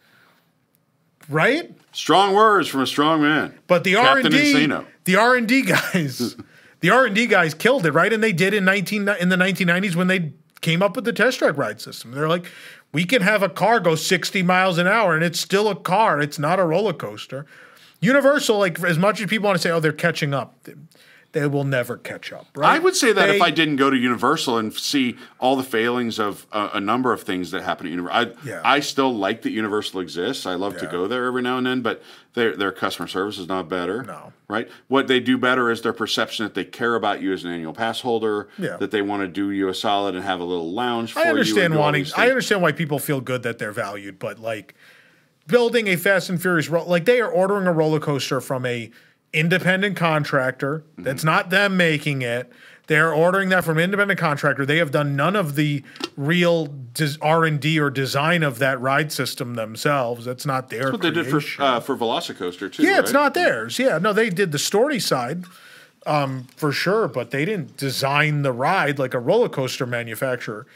right? 1.29 1.75
Strong 1.91 2.33
words 2.33 2.67
from 2.67 2.81
a 2.81 2.87
strong 2.87 3.21
man. 3.21 3.57
But 3.67 3.83
the 3.83 3.95
R 3.95 4.17
and 4.17 4.29
D, 4.31 4.67
the 5.05 5.15
R 5.15 5.35
and 5.35 5.47
D 5.47 5.61
guys, 5.61 6.35
the 6.81 6.89
R 6.89 7.05
and 7.05 7.15
D 7.15 7.25
guys 7.27 7.53
killed 7.53 7.85
it, 7.85 7.91
right? 7.91 8.11
And 8.11 8.23
they 8.23 8.33
did 8.33 8.53
in 8.53 8.65
nineteen 8.65 9.07
in 9.07 9.29
the 9.29 9.37
nineteen 9.37 9.67
nineties 9.67 9.95
when 9.95 10.07
they 10.07 10.33
came 10.61 10.81
up 10.81 10.95
with 10.95 11.05
the 11.05 11.13
test 11.13 11.39
track 11.39 11.57
ride 11.57 11.79
system. 11.79 12.11
They're 12.11 12.27
like, 12.27 12.45
we 12.91 13.05
can 13.05 13.21
have 13.21 13.43
a 13.43 13.49
car 13.49 13.79
go 13.79 13.95
sixty 13.95 14.43
miles 14.43 14.77
an 14.77 14.87
hour, 14.87 15.15
and 15.15 15.23
it's 15.23 15.39
still 15.39 15.69
a 15.69 15.75
car. 15.75 16.19
It's 16.19 16.39
not 16.39 16.59
a 16.59 16.65
roller 16.65 16.93
coaster. 16.93 17.45
Universal, 18.01 18.59
like 18.59 18.83
as 18.83 18.99
much 18.99 19.21
as 19.21 19.27
people 19.27 19.45
want 19.47 19.57
to 19.57 19.61
say, 19.61 19.71
oh, 19.71 19.79
they're 19.79 19.93
catching 19.93 20.33
up. 20.33 20.67
They 21.35 21.45
will 21.47 21.65
never 21.65 21.97
catch 21.97 22.31
up. 22.31 22.47
Right? 22.55 22.75
I 22.77 22.79
would 22.79 22.95
say 22.95 23.11
that 23.11 23.25
They- 23.27 23.35
if 23.35 23.41
I 23.41 23.51
didn't 23.51 23.75
go 23.75 23.89
to 23.89 23.97
Universal 23.97 24.57
and 24.57 24.73
see 24.73 25.17
all 25.37 25.57
the 25.57 25.63
failings 25.63 26.17
of 26.17 26.47
a, 26.53 26.69
a 26.75 26.79
number 26.79 27.11
of 27.11 27.23
things 27.23 27.51
that 27.51 27.61
happen 27.63 27.87
at 27.87 27.89
Universal, 27.91 28.17
I, 28.17 28.47
Yeah. 28.47 28.61
I 28.63 28.79
still 28.79 29.13
like 29.13 29.41
that 29.41 29.51
Universal 29.51 29.99
exists. 29.99 30.45
I 30.45 30.55
love 30.55 30.77
to 30.77 30.87
go 30.87 31.07
there 31.09 31.25
every 31.25 31.41
now 31.41 31.57
and 31.57 31.67
then, 31.67 31.81
but 31.81 32.01
their 32.35 32.55
their 32.55 32.71
customer 32.71 33.07
service 33.07 33.37
is 33.37 33.49
not 33.49 33.67
better. 33.69 34.01
No. 34.03 34.31
right? 34.47 34.69
What 34.87 35.07
they 35.09 35.19
do 35.19 35.37
better 35.37 35.69
is 35.69 35.81
their 35.81 35.91
perception 35.93 36.45
that 36.45 36.53
they 36.53 36.63
care 36.63 36.95
about 36.95 37.21
you 37.21 37.33
as 37.33 37.43
an 37.43 37.51
annual 37.51 37.73
pass 37.73 37.99
holder. 37.99 38.47
Yeah. 38.57 38.77
that 38.77 38.91
they 38.91 39.01
want 39.01 39.21
to 39.23 39.27
do 39.27 39.51
you 39.51 39.67
a 39.67 39.73
solid 39.73 40.15
and 40.15 40.23
have 40.23 40.39
a 40.39 40.43
little 40.45 40.71
lounge. 40.71 41.11
For 41.11 41.19
I 41.19 41.23
understand 41.29 41.73
all 41.73 41.81
wanting. 41.81 42.05
I 42.15 42.29
understand 42.29 42.61
why 42.61 42.71
people 42.71 42.97
feel 42.99 43.19
good 43.19 43.43
that 43.43 43.57
they're 43.59 43.73
valued, 43.73 44.19
but 44.19 44.39
like 44.39 44.73
building 45.47 45.87
a 45.89 45.97
Fast 45.97 46.29
and 46.29 46.41
Furious, 46.41 46.69
like 46.69 47.03
they 47.05 47.19
are 47.19 47.29
ordering 47.29 47.67
a 47.67 47.73
roller 47.73 47.99
coaster 47.99 48.39
from 48.39 48.65
a 48.65 48.89
independent 49.35 49.97
contractor. 49.97 50.79
Mm-hmm. 50.79 51.03
That's 51.03 51.23
not 51.23 51.49
them 51.49 51.77
making 51.77 52.21
it. 52.21 52.51
They're 52.87 53.13
ordering 53.13 53.49
that 53.49 53.63
from 53.63 53.77
an 53.77 53.83
independent 53.83 54.19
contractor. 54.19 54.65
They 54.65 54.77
have 54.77 54.91
done 54.91 55.15
none 55.15 55.35
of 55.35 55.55
the 55.55 55.83
real 56.15 56.73
R 57.21 57.43
and 57.43 57.59
D 57.59 57.79
or 57.79 57.89
design 57.89 58.43
of 58.43 58.59
that 58.59 58.79
ride 58.79 59.11
system 59.11 59.55
themselves. 59.55 60.25
That's 60.25 60.45
not 60.45 60.69
their. 60.69 60.83
That's 60.83 60.91
what 60.91 61.01
they 61.01 61.11
did 61.11 61.25
for 61.25 61.39
creation. 61.39 61.63
uh, 61.63 61.79
for 61.79 61.97
Velocicoaster 61.97 62.71
too. 62.71 62.83
Yeah, 62.83 62.99
it's 62.99 63.11
not 63.11 63.33
theirs. 63.33 63.79
Yeah, 63.79 63.97
no, 63.97 64.13
they 64.13 64.29
did 64.29 64.51
the 64.51 64.59
story 64.59 64.99
side 64.99 65.45
um, 66.05 66.47
for 66.55 66.71
sure, 66.71 67.07
but 67.07 67.31
they 67.31 67.43
didn't 67.43 67.75
design 67.77 68.43
the 68.43 68.51
ride 68.51 68.99
like 68.99 69.15
a 69.15 69.19
roller 69.19 69.49
coaster 69.49 69.87
manufacturer 69.87 70.67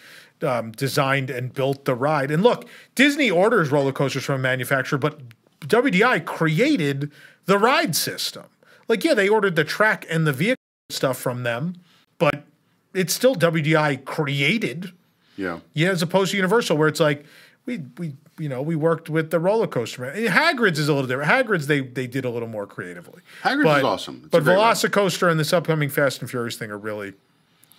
um, 0.42 0.72
designed 0.72 1.30
and 1.30 1.54
built 1.54 1.86
the 1.86 1.96
ride. 1.96 2.32
And 2.32 2.44
look, 2.44 2.68
Disney 2.96 3.30
orders 3.30 3.72
roller 3.72 3.92
coasters 3.92 4.24
from 4.24 4.36
a 4.36 4.44
manufacturer, 4.44 4.98
but 4.98 5.20
WDI 5.62 6.26
created 6.26 7.12
the 7.50 7.58
ride 7.58 7.96
system. 7.96 8.46
Like, 8.88 9.04
yeah, 9.04 9.16
they 9.16 9.28
ordered 9.28 9.56
the 9.56 9.64
track 9.64 10.06
and 10.10 10.26
the 10.26 10.32
vehicle 10.32 10.56
stuff 10.90 11.18
from 11.18 11.44
them, 11.44 11.76
but 12.20 12.44
it's 12.94 13.12
still 13.14 13.36
WDI 13.36 14.06
created. 14.06 14.92
Yeah. 15.36 15.60
Yeah, 15.74 15.90
as 15.90 16.02
opposed 16.02 16.32
to 16.32 16.38
Universal, 16.38 16.78
where 16.78 16.88
it's 16.88 17.00
like 17.00 17.26
we 17.66 17.82
we 17.98 18.16
you 18.38 18.50
know 18.50 18.62
we 18.62 18.76
worked 18.76 19.10
with 19.10 19.32
the 19.32 19.40
roller 19.40 19.68
coaster 19.68 20.02
man. 20.04 20.16
Hagrid's 20.16 20.78
is 20.78 20.90
a 20.90 20.94
little 20.94 21.08
different. 21.08 21.30
Hagrid's 21.32 21.68
they 21.68 21.82
they 21.82 22.08
did 22.08 22.24
a 22.24 22.30
little 22.30 22.48
more 22.48 22.68
creatively. 22.68 23.22
Hagrid's 23.44 23.64
But- 23.64 23.78
is 23.80 23.84
awesome. 23.84 24.16
It's 24.24 24.32
but 24.32 24.44
great 24.44 24.56
ride. 24.56 25.32
And 25.32 25.40
this 25.40 25.54
upcoming 25.54 25.90
Fast 25.90 26.22
and 26.22 26.30
Furious 26.30 26.56
thing 26.58 26.70
are 26.72 26.78
really, 26.78 27.14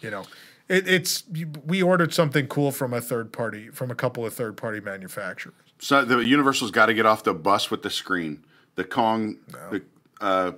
you 0.01 0.11
know, 0.11 0.25
it, 0.69 0.89
it's 0.89 1.25
we 1.67 1.83
ordered 1.83 2.13
something 2.15 2.47
cool 2.49 2.73
from 2.73 2.93
a 2.95 3.01
third 3.01 3.33
party 3.33 3.69
from 3.69 3.91
a 3.91 3.95
couple 3.95 4.25
of 4.27 4.33
third 4.35 4.57
party 4.57 4.81
manufacturers. 4.81 5.55
So 5.79 6.05
the 6.05 6.19
Universal's 6.19 6.71
got 6.71 6.87
to 6.87 6.95
get 6.95 7.07
off 7.07 7.25
the 7.25 7.35
bus 7.35 7.71
with 7.71 7.83
the 7.83 7.91
screen, 7.91 8.45
the 8.75 8.85
Kong, 8.85 9.37
the 9.71 9.83
uh, 10.21 10.53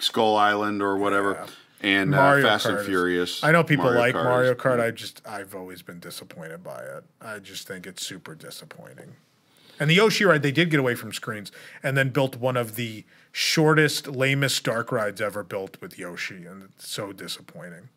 Skull 0.00 0.36
Island 0.36 0.82
or 0.82 0.96
whatever, 0.96 1.46
and 1.82 2.14
uh, 2.14 2.18
Mario 2.18 2.46
Fast 2.46 2.66
and 2.66 2.76
Kart 2.76 2.80
is- 2.80 2.86
Furious. 2.86 3.44
I 3.44 3.52
know 3.52 3.64
people 3.64 3.92
like 3.92 4.14
Kart 4.14 4.24
Mario 4.24 4.52
is- 4.52 4.56
Kart. 4.58 4.80
I 4.80 4.90
just 4.90 5.22
I've 5.26 5.54
always 5.54 5.82
been 5.82 6.00
disappointed 6.00 6.62
by 6.62 6.80
it. 6.82 7.04
I 7.20 7.38
just 7.38 7.66
think 7.66 7.86
it's 7.86 8.04
super 8.06 8.34
disappointing. 8.34 9.16
And 9.78 9.90
the 9.90 9.94
Yoshi 9.94 10.24
ride, 10.24 10.42
they 10.42 10.52
did 10.52 10.70
get 10.70 10.80
away 10.80 10.94
from 10.94 11.12
screens 11.12 11.52
and 11.82 11.98
then 11.98 12.08
built 12.08 12.36
one 12.36 12.56
of 12.56 12.76
the 12.76 13.04
shortest, 13.30 14.06
lamest 14.06 14.64
dark 14.64 14.90
rides 14.90 15.20
ever 15.20 15.42
built 15.42 15.76
with 15.82 15.98
Yoshi, 15.98 16.46
and 16.46 16.62
it's 16.62 16.88
so 16.88 17.12
disappointing. 17.12 17.90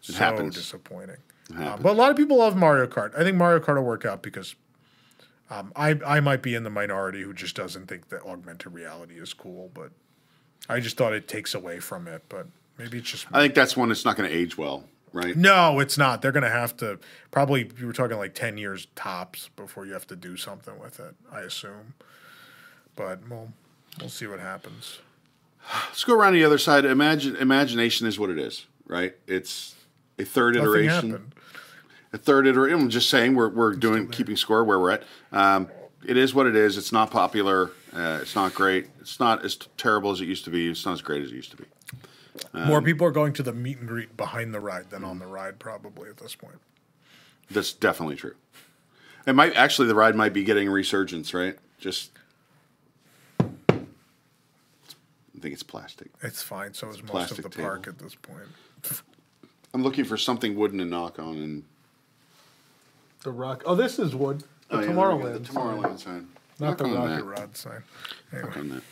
so 0.00 0.12
happens. 0.14 0.54
disappointing. 0.54 1.16
Uh, 1.52 1.58
happens. 1.62 1.82
but 1.82 1.90
a 1.90 1.98
lot 1.98 2.12
of 2.12 2.16
people 2.16 2.36
love 2.38 2.54
Mario 2.56 2.86
Kart. 2.86 3.12
I 3.18 3.24
think 3.24 3.36
Mario 3.36 3.58
Kart 3.58 3.74
will 3.76 3.82
work 3.82 4.04
out 4.04 4.22
because 4.22 4.54
um, 5.50 5.72
I 5.76 5.98
I 6.06 6.20
might 6.20 6.42
be 6.42 6.54
in 6.54 6.62
the 6.64 6.70
minority 6.70 7.22
who 7.22 7.34
just 7.34 7.56
doesn't 7.56 7.86
think 7.86 8.08
that 8.08 8.22
augmented 8.22 8.72
reality 8.72 9.18
is 9.18 9.32
cool, 9.34 9.70
but 9.74 9.90
I 10.68 10.80
just 10.80 10.96
thought 10.96 11.12
it 11.12 11.26
takes 11.28 11.54
away 11.54 11.80
from 11.80 12.06
it. 12.06 12.22
But 12.28 12.46
maybe 12.78 12.98
it's 12.98 13.10
just 13.10 13.26
I 13.32 13.40
think 13.42 13.54
that's 13.54 13.76
one 13.76 13.88
that's 13.88 14.04
not 14.04 14.16
going 14.16 14.30
to 14.30 14.34
age 14.34 14.56
well, 14.56 14.84
right? 15.12 15.36
no, 15.36 15.80
it's 15.80 15.98
not. 15.98 16.22
They're 16.22 16.32
going 16.32 16.44
to 16.44 16.50
have 16.50 16.76
to 16.78 16.98
probably. 17.30 17.70
You 17.78 17.86
were 17.86 17.92
talking 17.92 18.16
like 18.16 18.34
ten 18.34 18.56
years 18.56 18.86
tops 18.94 19.48
before 19.56 19.86
you 19.86 19.92
have 19.92 20.06
to 20.08 20.16
do 20.16 20.36
something 20.36 20.78
with 20.78 21.00
it. 21.00 21.14
I 21.32 21.40
assume, 21.40 21.94
but 22.96 23.20
we'll 23.28 23.52
we'll 23.98 24.08
see 24.08 24.26
what 24.26 24.40
happens. 24.40 25.00
Let's 25.88 26.04
go 26.04 26.14
around 26.14 26.32
the 26.34 26.44
other 26.44 26.58
side. 26.58 26.84
Imagine 26.84 27.36
imagination 27.36 28.06
is 28.06 28.18
what 28.18 28.30
it 28.30 28.38
is, 28.38 28.66
right? 28.86 29.14
It's 29.26 29.74
a 30.18 30.24
third 30.24 30.54
Nothing 30.54 30.70
iteration. 30.70 31.10
happened. 31.10 31.34
A 32.12 32.18
third 32.18 32.46
iteration. 32.46 32.80
I'm 32.80 32.90
just 32.90 33.08
saying 33.08 33.34
we're 33.34 33.50
we're 33.50 33.74
doing 33.74 34.08
keeping 34.08 34.36
score 34.36 34.64
where 34.64 34.78
we're 34.78 34.90
at. 34.90 35.04
Um, 35.32 35.68
it 36.04 36.16
is 36.16 36.34
what 36.34 36.46
it 36.46 36.56
is. 36.56 36.76
It's 36.76 36.92
not 36.92 37.10
popular. 37.10 37.70
Uh, 37.92 38.18
it's 38.22 38.34
not 38.34 38.54
great. 38.54 38.88
It's 39.00 39.20
not 39.20 39.44
as 39.44 39.56
terrible 39.76 40.10
as 40.10 40.20
it 40.20 40.26
used 40.26 40.44
to 40.44 40.50
be. 40.50 40.68
It's 40.70 40.84
not 40.84 40.92
as 40.92 41.02
great 41.02 41.22
as 41.22 41.30
it 41.30 41.34
used 41.34 41.50
to 41.52 41.56
be. 41.56 41.64
Um, 42.54 42.66
More 42.68 42.82
people 42.82 43.06
are 43.06 43.12
going 43.12 43.32
to 43.34 43.42
the 43.42 43.52
meet 43.52 43.78
and 43.78 43.88
greet 43.88 44.16
behind 44.16 44.54
the 44.54 44.60
ride 44.60 44.90
than 44.90 45.04
on 45.04 45.18
the 45.18 45.26
ride, 45.26 45.58
probably 45.58 46.08
at 46.08 46.16
this 46.16 46.34
point. 46.34 46.58
That's 47.50 47.72
definitely 47.72 48.16
true. 48.16 48.34
It 49.26 49.34
might 49.34 49.54
actually 49.54 49.88
the 49.88 49.94
ride 49.94 50.14
might 50.14 50.32
be 50.32 50.44
getting 50.44 50.68
a 50.68 50.70
resurgence, 50.70 51.34
right? 51.34 51.56
Just 51.78 52.10
I 53.38 53.44
think 55.40 55.54
it's 55.54 55.62
plastic. 55.62 56.10
It's 56.22 56.42
fine. 56.42 56.74
So 56.74 56.88
is 56.90 57.02
most 57.02 57.30
of 57.30 57.38
the 57.38 57.48
table. 57.48 57.68
park 57.68 57.88
at 57.88 57.98
this 57.98 58.14
point. 58.14 58.48
I'm 59.72 59.82
looking 59.82 60.04
for 60.04 60.16
something 60.16 60.56
wooden 60.56 60.78
to 60.78 60.84
knock 60.84 61.18
on 61.18 61.36
and 61.36 61.64
The 63.22 63.30
rock. 63.30 63.62
Oh, 63.66 63.74
this 63.74 63.98
is 63.98 64.14
wood. 64.14 64.40
The 64.68 64.76
Oh, 64.76 64.80
yeah, 64.80 64.86
Tomorrowland. 64.86 65.32
the 65.44 65.52
Tomorrowland 65.52 65.98
sign. 65.98 66.28
Not 66.58 66.78
the 66.78 66.86
Knock 66.86 66.96
on 66.98 67.10
Rocket. 67.10 67.24
Rod 67.24 67.56
sign. 67.56 67.82
Anyway. 68.32 68.52
on 68.56 68.68
that. 68.68 68.82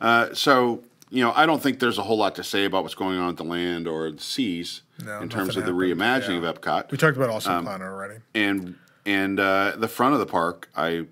Uh, 0.00 0.34
so 0.34 0.82
you 1.10 1.22
know, 1.22 1.32
I 1.34 1.46
don't 1.46 1.62
think 1.62 1.78
there's 1.78 1.98
a 1.98 2.02
whole 2.02 2.16
lot 2.16 2.34
to 2.36 2.42
say 2.44 2.64
about 2.64 2.82
what's 2.82 2.94
going 2.96 3.18
on 3.18 3.28
at 3.28 3.36
the 3.36 3.44
land 3.44 3.86
or 3.86 4.10
the 4.10 4.20
seas 4.20 4.82
No, 5.04 5.20
in 5.20 5.28
terms 5.28 5.50
of 5.56 5.62
nothing 5.64 5.76
the 5.78 5.86
happened, 5.94 6.00
reimagining 6.00 6.42
yeah. 6.42 6.48
of 6.48 6.60
Epcot 6.60 6.90
We 6.90 6.98
talked 6.98 7.16
about 7.16 7.30
Awesome 7.30 7.52
Um, 7.58 7.64
Planet 7.64 7.86
already. 7.86 8.14
and 8.34 8.74
and 9.06 9.38
uh, 9.38 9.74
the 9.76 9.86
front 9.88 10.14
of 10.14 10.18
the 10.20 10.26
park. 10.26 10.68
I 10.74 11.06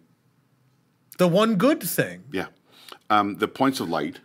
The 1.19 1.29
one 1.29 1.55
good 1.57 1.81
thing 1.83 2.25
yeah, 2.33 2.47
um, 3.11 3.37
the 3.37 3.47
points 3.49 3.79
of 3.81 3.89
light 3.89 4.21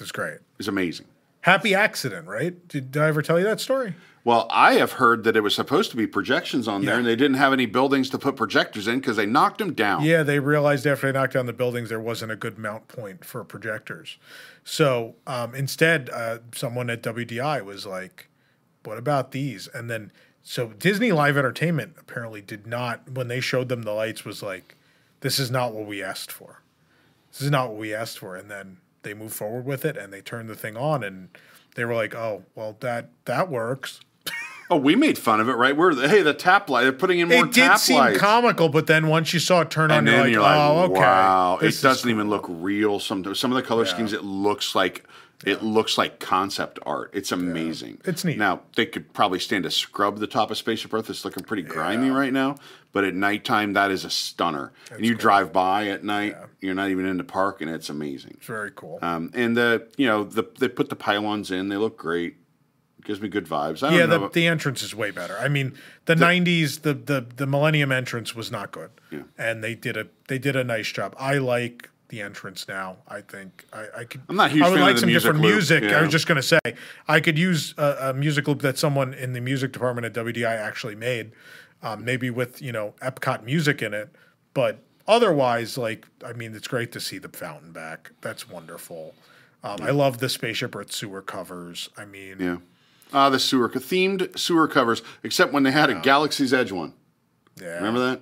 is 0.00 0.12
great. 0.12 0.38
is 0.58 0.68
amazing. 0.68 1.06
Happy 1.44 1.74
accident, 1.74 2.26
right? 2.26 2.66
Did, 2.68 2.96
I 2.96 3.06
ever 3.06 3.20
tell 3.20 3.38
you 3.38 3.44
that 3.44 3.60
story? 3.60 3.94
Well, 4.24 4.46
I 4.48 4.76
have 4.76 4.92
heard 4.92 5.24
that 5.24 5.36
it 5.36 5.42
was 5.42 5.54
supposed 5.54 5.90
to 5.90 5.96
be 5.98 6.06
projections 6.06 6.66
on 6.66 6.86
there, 6.86 6.96
and 6.96 7.06
they 7.06 7.16
didn't 7.16 7.36
have 7.36 7.52
any 7.52 7.66
buildings 7.66 8.08
to 8.10 8.18
put 8.18 8.34
projectors 8.34 8.88
in 8.88 8.98
because 8.98 9.18
they 9.18 9.26
knocked 9.26 9.58
them 9.58 9.74
down. 9.74 10.04
Yeah, 10.04 10.22
they 10.22 10.38
realized 10.38 10.86
after 10.86 11.06
they 11.06 11.18
knocked 11.18 11.34
down 11.34 11.44
the 11.44 11.52
buildings 11.52 11.90
there 11.90 12.00
wasn't 12.00 12.32
a 12.32 12.36
good 12.36 12.56
mount 12.56 12.88
point 12.88 13.26
for 13.26 13.44
projectors. 13.44 14.16
So 14.64 15.16
um, 15.26 15.54
instead, 15.54 16.08
uh, 16.08 16.38
someone 16.54 16.88
at 16.88 17.02
WDI 17.02 17.62
was 17.62 17.84
like, 17.84 18.28
"What 18.84 18.96
about 18.96 19.32
these?" 19.32 19.68
And 19.68 19.90
then 19.90 20.12
so 20.42 20.68
Disney 20.68 21.12
Live 21.12 21.36
Entertainment 21.36 21.96
apparently 21.98 22.40
did 22.40 22.66
not 22.66 23.10
when 23.10 23.28
they 23.28 23.40
showed 23.40 23.68
them 23.68 23.82
the 23.82 23.92
lights 23.92 24.24
was 24.24 24.42
like, 24.42 24.76
"This 25.20 25.38
is 25.38 25.50
not 25.50 25.74
what 25.74 25.84
we 25.84 26.02
asked 26.02 26.32
for. 26.32 26.62
This 27.32 27.42
is 27.42 27.50
not 27.50 27.68
what 27.68 27.78
we 27.78 27.92
asked 27.92 28.18
for." 28.18 28.34
And 28.34 28.50
then 28.50 28.78
they 29.04 29.14
moved 29.14 29.34
forward 29.34 29.64
with 29.64 29.84
it 29.84 29.96
and 29.96 30.12
they 30.12 30.20
turned 30.20 30.48
the 30.48 30.54
thing 30.56 30.76
on 30.76 31.04
and 31.04 31.28
they 31.76 31.84
were 31.84 31.94
like, 31.94 32.14
"Oh, 32.14 32.44
well 32.54 32.76
that 32.80 33.10
that 33.26 33.48
works." 33.48 34.00
Oh, 34.70 34.78
we 34.78 34.96
made 34.96 35.18
fun 35.18 35.40
of 35.40 35.48
it, 35.50 35.52
right? 35.52 35.76
We're 35.76 35.94
hey, 36.08 36.22
the 36.22 36.32
tap 36.32 36.70
light. 36.70 36.84
They're 36.84 36.92
putting 36.92 37.18
in 37.18 37.28
more 37.28 37.44
It 37.44 37.52
did 37.52 37.76
seem 37.78 37.98
lights. 37.98 38.18
comical, 38.18 38.70
but 38.70 38.86
then 38.86 39.08
once 39.08 39.34
you 39.34 39.38
saw 39.38 39.60
it 39.60 39.70
turn 39.70 39.90
on, 39.90 39.98
and 39.98 40.08
you're 40.08 40.18
like, 40.22 40.32
you're 40.32 40.40
like, 40.40 40.56
"Oh, 40.56 40.82
okay." 40.84 41.00
wow, 41.00 41.58
it 41.60 41.78
doesn't 41.82 42.08
even 42.08 42.30
look 42.30 42.46
real. 42.48 42.98
Some 42.98 43.34
some 43.34 43.52
of 43.52 43.56
the 43.56 43.62
color 43.62 43.84
schemes, 43.84 44.14
it 44.14 44.24
looks 44.24 44.74
like 44.74 45.04
it 45.44 45.62
looks 45.62 45.98
like 45.98 46.18
concept 46.18 46.78
art. 46.86 47.10
It's 47.12 47.30
amazing. 47.30 48.00
It's 48.06 48.24
neat. 48.24 48.38
Now 48.38 48.62
they 48.74 48.86
could 48.86 49.12
probably 49.12 49.38
stand 49.38 49.64
to 49.64 49.70
scrub 49.70 50.18
the 50.18 50.26
top 50.26 50.50
of 50.50 50.56
Spaceship 50.56 50.94
Earth. 50.94 51.10
It's 51.10 51.26
looking 51.26 51.44
pretty 51.44 51.62
grimy 51.62 52.08
right 52.08 52.32
now, 52.32 52.56
but 52.94 53.04
at 53.04 53.14
nighttime, 53.14 53.74
that 53.74 53.90
is 53.90 54.06
a 54.06 54.10
stunner. 54.10 54.72
and 54.90 55.04
you 55.04 55.14
drive 55.14 55.52
by 55.52 55.88
at 55.88 56.02
night, 56.02 56.34
you're 56.60 56.74
not 56.74 56.88
even 56.88 57.04
in 57.04 57.18
the 57.18 57.24
park, 57.24 57.60
and 57.60 57.68
it's 57.70 57.90
amazing. 57.90 58.36
It's 58.38 58.46
very 58.46 58.70
cool. 58.74 58.98
Um, 59.02 59.30
and 59.34 59.54
the 59.54 59.86
you 59.98 60.06
know 60.06 60.24
the 60.24 60.44
they 60.58 60.68
put 60.68 60.88
the 60.88 60.96
pylons 60.96 61.50
in. 61.50 61.68
They 61.68 61.76
look 61.76 61.98
great. 61.98 62.36
Gives 63.04 63.20
me 63.20 63.28
good 63.28 63.44
vibes. 63.46 63.82
I 63.82 63.90
don't 63.90 63.98
Yeah, 63.98 64.06
know. 64.06 64.18
the, 64.20 64.28
the 64.30 64.46
entrance 64.46 64.82
is 64.82 64.94
way 64.94 65.10
better. 65.10 65.36
I 65.38 65.48
mean, 65.48 65.74
the, 66.06 66.14
'90s, 66.14 66.80
the, 66.80 66.94
the 66.94 67.26
the 67.36 67.46
Millennium 67.46 67.92
entrance 67.92 68.34
was 68.34 68.50
not 68.50 68.72
good, 68.72 68.90
yeah. 69.10 69.24
and 69.36 69.62
they 69.62 69.74
did 69.74 69.98
a 69.98 70.06
they 70.28 70.38
did 70.38 70.56
a 70.56 70.64
nice 70.64 70.90
job. 70.90 71.14
I 71.18 71.34
like 71.36 71.90
the 72.08 72.22
entrance 72.22 72.66
now. 72.66 72.96
I 73.06 73.20
think 73.20 73.66
I, 73.74 73.86
I 73.98 74.04
could. 74.04 74.22
I'm 74.30 74.36
not 74.36 74.52
huge 74.52 74.62
I 74.62 74.70
would 74.70 74.76
fan 74.76 74.84
like 74.86 74.94
the 74.94 75.00
some 75.00 75.08
music 75.08 75.22
different 75.32 75.42
loop, 75.42 75.52
music. 75.52 75.84
I 75.84 76.00
was 76.00 76.10
just 76.12 76.26
gonna 76.26 76.42
say 76.42 76.58
I 77.06 77.20
could 77.20 77.36
use 77.38 77.74
a, 77.76 77.96
a 78.10 78.14
music 78.14 78.48
loop 78.48 78.62
that 78.62 78.78
someone 78.78 79.12
in 79.12 79.34
the 79.34 79.40
music 79.40 79.72
department 79.72 80.06
at 80.06 80.14
WDI 80.14 80.46
actually 80.56 80.94
made, 80.94 81.32
um, 81.84 82.04
maybe 82.04 82.30
with 82.30 82.60
you 82.60 82.72
know 82.72 82.94
Epcot 83.00 83.44
music 83.44 83.80
in 83.82 83.94
it. 83.94 84.08
But 84.54 84.80
otherwise, 85.06 85.78
like 85.78 86.06
I 86.24 86.32
mean, 86.32 86.54
it's 86.54 86.66
great 86.68 86.90
to 86.92 87.00
see 87.00 87.18
the 87.18 87.28
fountain 87.28 87.70
back. 87.72 88.10
That's 88.20 88.48
wonderful. 88.48 89.14
Um, 89.62 89.78
I 89.82 89.90
love 89.90 90.18
the 90.18 90.28
spaceship 90.28 90.74
Earth 90.76 90.92
sewer 90.92 91.22
covers. 91.22 91.88
I 91.96 92.04
mean, 92.04 92.36
yeah. 92.40 92.56
Ah, 93.12 93.30
the 93.30 93.38
sewer 93.38 93.68
themed 93.68 94.36
sewer 94.38 94.66
covers, 94.66 95.00
except 95.22 95.52
when 95.52 95.62
they 95.62 95.70
had 95.70 95.88
a 95.90 96.00
Galaxy's 96.00 96.52
Edge 96.52 96.72
one. 96.72 96.94
yeah. 97.60 97.76
Remember 97.76 98.00
that? 98.10 98.20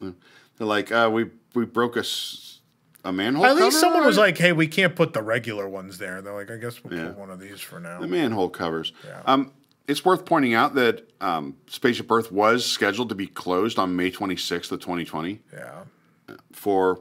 Yeah. 0.00 0.10
They're 0.56 0.66
like, 0.66 0.90
uh, 0.90 1.10
we 1.12 1.26
we 1.54 1.64
broke 1.66 1.96
a 1.96 2.00
s- 2.00 2.60
a 3.04 3.12
manhole. 3.12 3.44
Cover. 3.44 3.58
At 3.58 3.64
least 3.64 3.80
someone 3.80 4.04
was 4.06 4.16
like, 4.16 4.38
"Hey, 4.38 4.52
we 4.52 4.66
can't 4.68 4.94
put 4.96 5.12
the 5.12 5.22
regular 5.22 5.68
ones 5.68 5.98
there." 5.98 6.22
They're 6.22 6.32
like, 6.34 6.50
"I 6.50 6.56
guess 6.56 6.82
we'll 6.82 6.96
Yeah. 6.98 7.08
put 7.08 7.18
one 7.18 7.30
of 7.30 7.40
these 7.40 7.60
for 7.60 7.78
now." 7.80 8.00
the 8.00 8.06
manhole 8.06 8.48
covers. 8.48 8.92
Um, 9.26 9.52
it's 9.88 10.04
worth 10.04 10.24
pointing 10.24 10.54
out 10.54 10.74
that 10.74 11.10
um, 11.20 11.56
Spaceship 11.66 12.10
Earth 12.10 12.30
was 12.32 12.64
scheduled 12.64 13.08
to 13.08 13.14
be 13.14 13.26
closed 13.26 13.78
on 13.78 13.96
May 13.96 14.10
26th 14.10 14.72
of 14.72 14.80
2020 14.80 15.40
yeah, 15.52 15.82
for 16.52 17.00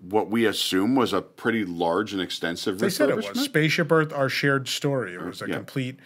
what 0.00 0.28
we 0.30 0.46
assume 0.46 0.94
was 0.94 1.12
a 1.12 1.22
pretty 1.22 1.64
large 1.64 2.12
and 2.12 2.20
extensive 2.20 2.78
they 2.78 2.90
said 2.90 3.08
it 3.10 3.16
was. 3.16 3.26
Spaceship 3.40 3.90
Earth, 3.90 4.12
our 4.12 4.28
shared 4.28 4.68
story. 4.68 5.14
It 5.14 5.22
was 5.22 5.42
a 5.42 5.48
Yeah. 5.48 5.56
complete 5.56 5.98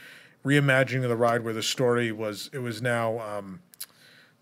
reimagining 0.44 1.02
of 1.02 1.08
the 1.10 1.16
ride, 1.16 1.42
where 1.44 1.52
the 1.52 1.62
story 1.62 2.12
was. 2.12 2.48
It 2.52 2.60
was 2.60 2.80
now 2.80 3.18
um, 3.18 3.60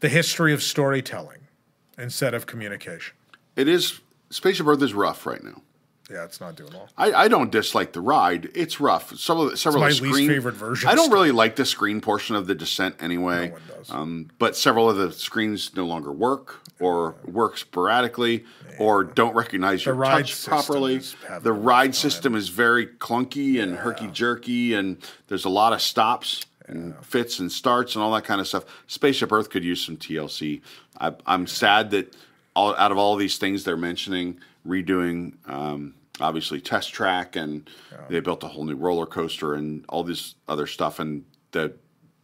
the 0.00 0.08
history 0.08 0.52
of 0.52 0.62
storytelling 0.62 1.48
instead 1.96 2.34
of 2.34 2.46
communication. 2.46 3.14
It 3.56 3.66
is 3.68 4.00
Spaceship 4.30 4.66
Earth 4.66 4.82
is 4.82 4.94
rough 4.94 5.26
right 5.26 5.42
now. 5.42 5.62
Yeah, 6.10 6.24
it's 6.24 6.40
not 6.40 6.56
doing 6.56 6.72
well. 6.72 6.88
I, 6.96 7.12
I 7.12 7.28
don't 7.28 7.50
dislike 7.50 7.92
the 7.92 8.00
ride. 8.00 8.48
It's 8.54 8.80
rough. 8.80 9.14
Some 9.18 9.38
of 9.40 9.50
the, 9.50 9.56
several 9.58 9.82
my 9.82 9.90
of 9.90 10.00
the 10.00 10.10
least 10.10 10.28
favorite 10.28 10.54
version 10.54 10.88
I 10.88 10.94
don't 10.94 11.12
really 11.12 11.32
like 11.32 11.56
the 11.56 11.66
screen 11.66 12.00
portion 12.00 12.34
of 12.34 12.46
the 12.46 12.54
descent 12.54 12.96
anyway. 13.00 13.48
No 13.48 13.52
one 13.52 13.62
does. 13.76 13.90
Um, 13.90 14.30
but 14.38 14.56
several 14.56 14.88
of 14.88 14.96
the 14.96 15.12
screens 15.12 15.76
no 15.76 15.84
longer 15.84 16.10
work, 16.10 16.60
or 16.80 17.16
work 17.24 17.58
sporadically, 17.58 18.44
or 18.78 19.04
don't 19.04 19.34
recognize 19.34 19.84
your 19.84 19.94
ride 19.94 20.26
touch 20.26 20.46
properly. 20.46 21.00
The 21.40 21.52
ride 21.52 21.94
system 21.94 22.34
is 22.34 22.48
very 22.48 22.86
clunky 22.86 23.62
and 23.62 23.76
herky 23.76 24.06
jerky, 24.08 24.74
and 24.74 24.96
there's 25.26 25.44
a 25.44 25.50
lot 25.50 25.72
of 25.72 25.82
stops 25.82 26.46
and 26.66 26.94
fits 27.04 27.38
and 27.38 27.50
starts 27.50 27.94
and 27.94 28.02
all 28.02 28.12
that 28.12 28.24
kind 28.24 28.40
of 28.40 28.46
stuff. 28.46 28.64
Spaceship 28.86 29.32
Earth 29.32 29.50
could 29.50 29.64
use 29.64 29.84
some 29.84 29.96
TLC. 29.96 30.60
I, 31.00 31.12
I'm 31.26 31.46
sad 31.46 31.90
that 31.90 32.14
all, 32.54 32.74
out 32.76 32.92
of 32.92 32.98
all 32.98 33.16
these 33.16 33.38
things 33.38 33.64
they're 33.64 33.76
mentioning, 33.76 34.38
redoing 34.66 35.32
um, 35.48 35.94
obviously 36.20 36.60
test 36.60 36.92
track 36.92 37.36
and 37.36 37.68
they 38.08 38.20
built 38.20 38.42
a 38.44 38.48
whole 38.48 38.64
new 38.64 38.74
roller 38.76 39.06
coaster 39.06 39.54
and 39.54 39.84
all 39.88 40.02
this 40.04 40.34
other 40.48 40.66
stuff, 40.66 40.98
and 40.98 41.24
that 41.52 41.76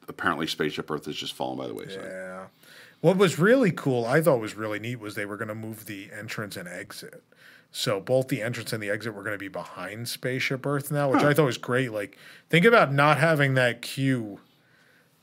apparently 0.08 0.46
Spaceship 0.46 0.90
Earth 0.90 1.06
has 1.06 1.16
just 1.16 1.32
fallen 1.34 1.56
by 1.58 1.66
the 1.66 1.74
wayside. 1.74 2.04
Yeah. 2.04 2.46
What 3.00 3.16
was 3.18 3.38
really 3.38 3.70
cool, 3.70 4.06
I 4.06 4.20
thought 4.22 4.40
was 4.40 4.54
really 4.54 4.78
neat, 4.78 4.96
was 5.00 5.14
they 5.14 5.26
were 5.26 5.36
going 5.36 5.48
to 5.48 5.54
move 5.54 5.86
the 5.86 6.08
entrance 6.18 6.56
and 6.56 6.66
exit. 6.68 7.22
So 7.70 8.00
both 8.00 8.28
the 8.28 8.40
entrance 8.40 8.72
and 8.72 8.82
the 8.82 8.88
exit 8.88 9.14
were 9.14 9.22
going 9.22 9.34
to 9.34 9.38
be 9.38 9.48
behind 9.48 10.08
Spaceship 10.08 10.64
Earth 10.64 10.90
now, 10.92 11.10
which 11.10 11.22
I 11.22 11.34
thought 11.34 11.44
was 11.46 11.58
great. 11.58 11.90
Like, 11.92 12.16
think 12.48 12.64
about 12.64 12.92
not 12.92 13.18
having 13.18 13.54
that 13.54 13.82
queue 13.82 14.40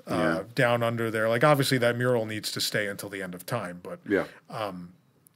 uh, 0.08 0.16
Yeah. 0.16 0.44
down 0.54 0.84
under 0.84 1.10
there. 1.10 1.30
Like, 1.30 1.44
obviously 1.44 1.78
that 1.80 1.98
mural 1.98 2.26
needs 2.26 2.52
to 2.52 2.62
stay 2.62 2.88
until 2.88 3.08
the 3.10 3.22
end 3.24 3.34
of 3.34 3.46
time, 3.46 3.80
but 3.82 4.00
Yeah. 4.08 4.26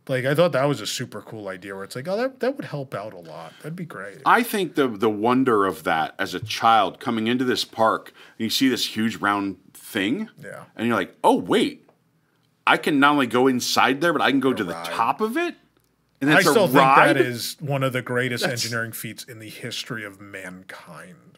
Like 0.07 0.26
I 0.26 0.36
thought 0.36 0.52
that 0.52 0.65
was 0.65 0.82
a 0.82 0.88
super 0.88 1.22
cool 1.22 1.48
idea. 1.48 1.76
Where 1.76 1.84
it's 1.84 1.95
like, 1.95 2.07
oh, 2.07 2.18
that 2.18 2.40
that 2.40 2.56
would 2.57 2.65
help 2.65 2.94
out 2.94 3.14
a 3.14 3.18
lot. 3.19 3.53
That'd 3.60 3.76
be 3.76 3.86
great. 3.86 4.19
I 4.26 4.44
think 4.44 4.76
the 4.76 4.88
the 4.88 5.10
wonder 5.10 5.65
of 5.65 5.84
that 5.84 6.15
as 6.19 6.34
a 6.34 6.40
child 6.40 6.99
coming 6.99 7.27
into 7.27 7.44
this 7.45 7.65
park, 7.65 8.14
and 8.38 8.44
you 8.44 8.49
see 8.49 8.69
this 8.69 8.95
huge 8.95 9.18
round 9.18 9.57
thing, 9.73 10.30
Yeah. 10.41 10.65
and 10.76 10.88
you're 10.88 10.95
like, 10.95 11.15
oh 11.23 11.36
wait, 11.36 11.90
I 12.68 12.77
can 12.77 12.99
not 12.99 13.14
only 13.14 13.27
go 13.27 13.48
inside 13.48 14.02
there, 14.02 14.14
but 14.14 14.22
I 14.22 14.32
can 14.32 14.40
go 14.40 14.53
to 14.53 14.64
the 14.64 14.73
top 14.73 15.22
of 15.22 15.38
it, 15.38 15.56
and 16.22 16.32
I 16.34 16.41
still 16.41 16.65
a 16.65 16.68
think 16.68 16.73
that 16.76 17.18
is 17.18 17.57
one 17.60 17.84
of 17.84 17.94
the 17.94 18.02
greatest 18.02 18.44
That's- 18.44 18.64
engineering 18.64 18.91
feats 18.91 19.23
in 19.23 19.40
the 19.40 19.49
history 19.49 20.03
of 20.03 20.19
mankind. 20.22 21.34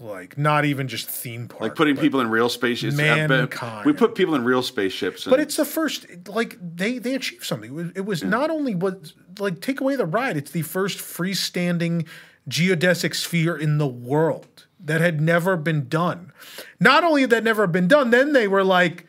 Like, 0.00 0.38
not 0.38 0.64
even 0.64 0.88
just 0.88 1.10
theme 1.10 1.46
park, 1.46 1.60
like 1.60 1.74
putting 1.74 1.94
people 1.94 2.20
in 2.20 2.30
real 2.30 2.48
spaceships. 2.48 2.96
Mankind. 2.96 3.84
We 3.84 3.92
put 3.92 4.14
people 4.14 4.34
in 4.34 4.44
real 4.44 4.62
spaceships. 4.62 5.26
And 5.26 5.30
But 5.30 5.40
it's 5.40 5.56
the 5.56 5.66
first, 5.66 6.06
like 6.26 6.56
they 6.58 6.98
they 6.98 7.14
achieved 7.14 7.44
something. 7.44 7.70
It 7.70 7.74
was, 7.74 7.90
it 7.94 8.06
was 8.06 8.24
not 8.24 8.48
only 8.48 8.74
what 8.74 9.12
like 9.38 9.60
take 9.60 9.78
away 9.78 9.96
the 9.96 10.06
ride. 10.06 10.38
It's 10.38 10.52
the 10.52 10.62
first 10.62 10.98
freestanding 10.98 12.06
geodesic 12.48 13.14
sphere 13.14 13.54
in 13.54 13.76
the 13.76 13.86
world 13.86 14.66
that 14.82 15.02
had 15.02 15.20
never 15.20 15.58
been 15.58 15.86
done. 15.86 16.32
Not 16.80 17.04
only 17.04 17.20
had 17.20 17.30
that 17.30 17.44
never 17.44 17.66
been 17.66 17.86
done, 17.86 18.08
then 18.08 18.32
they 18.32 18.48
were 18.48 18.64
like, 18.64 19.06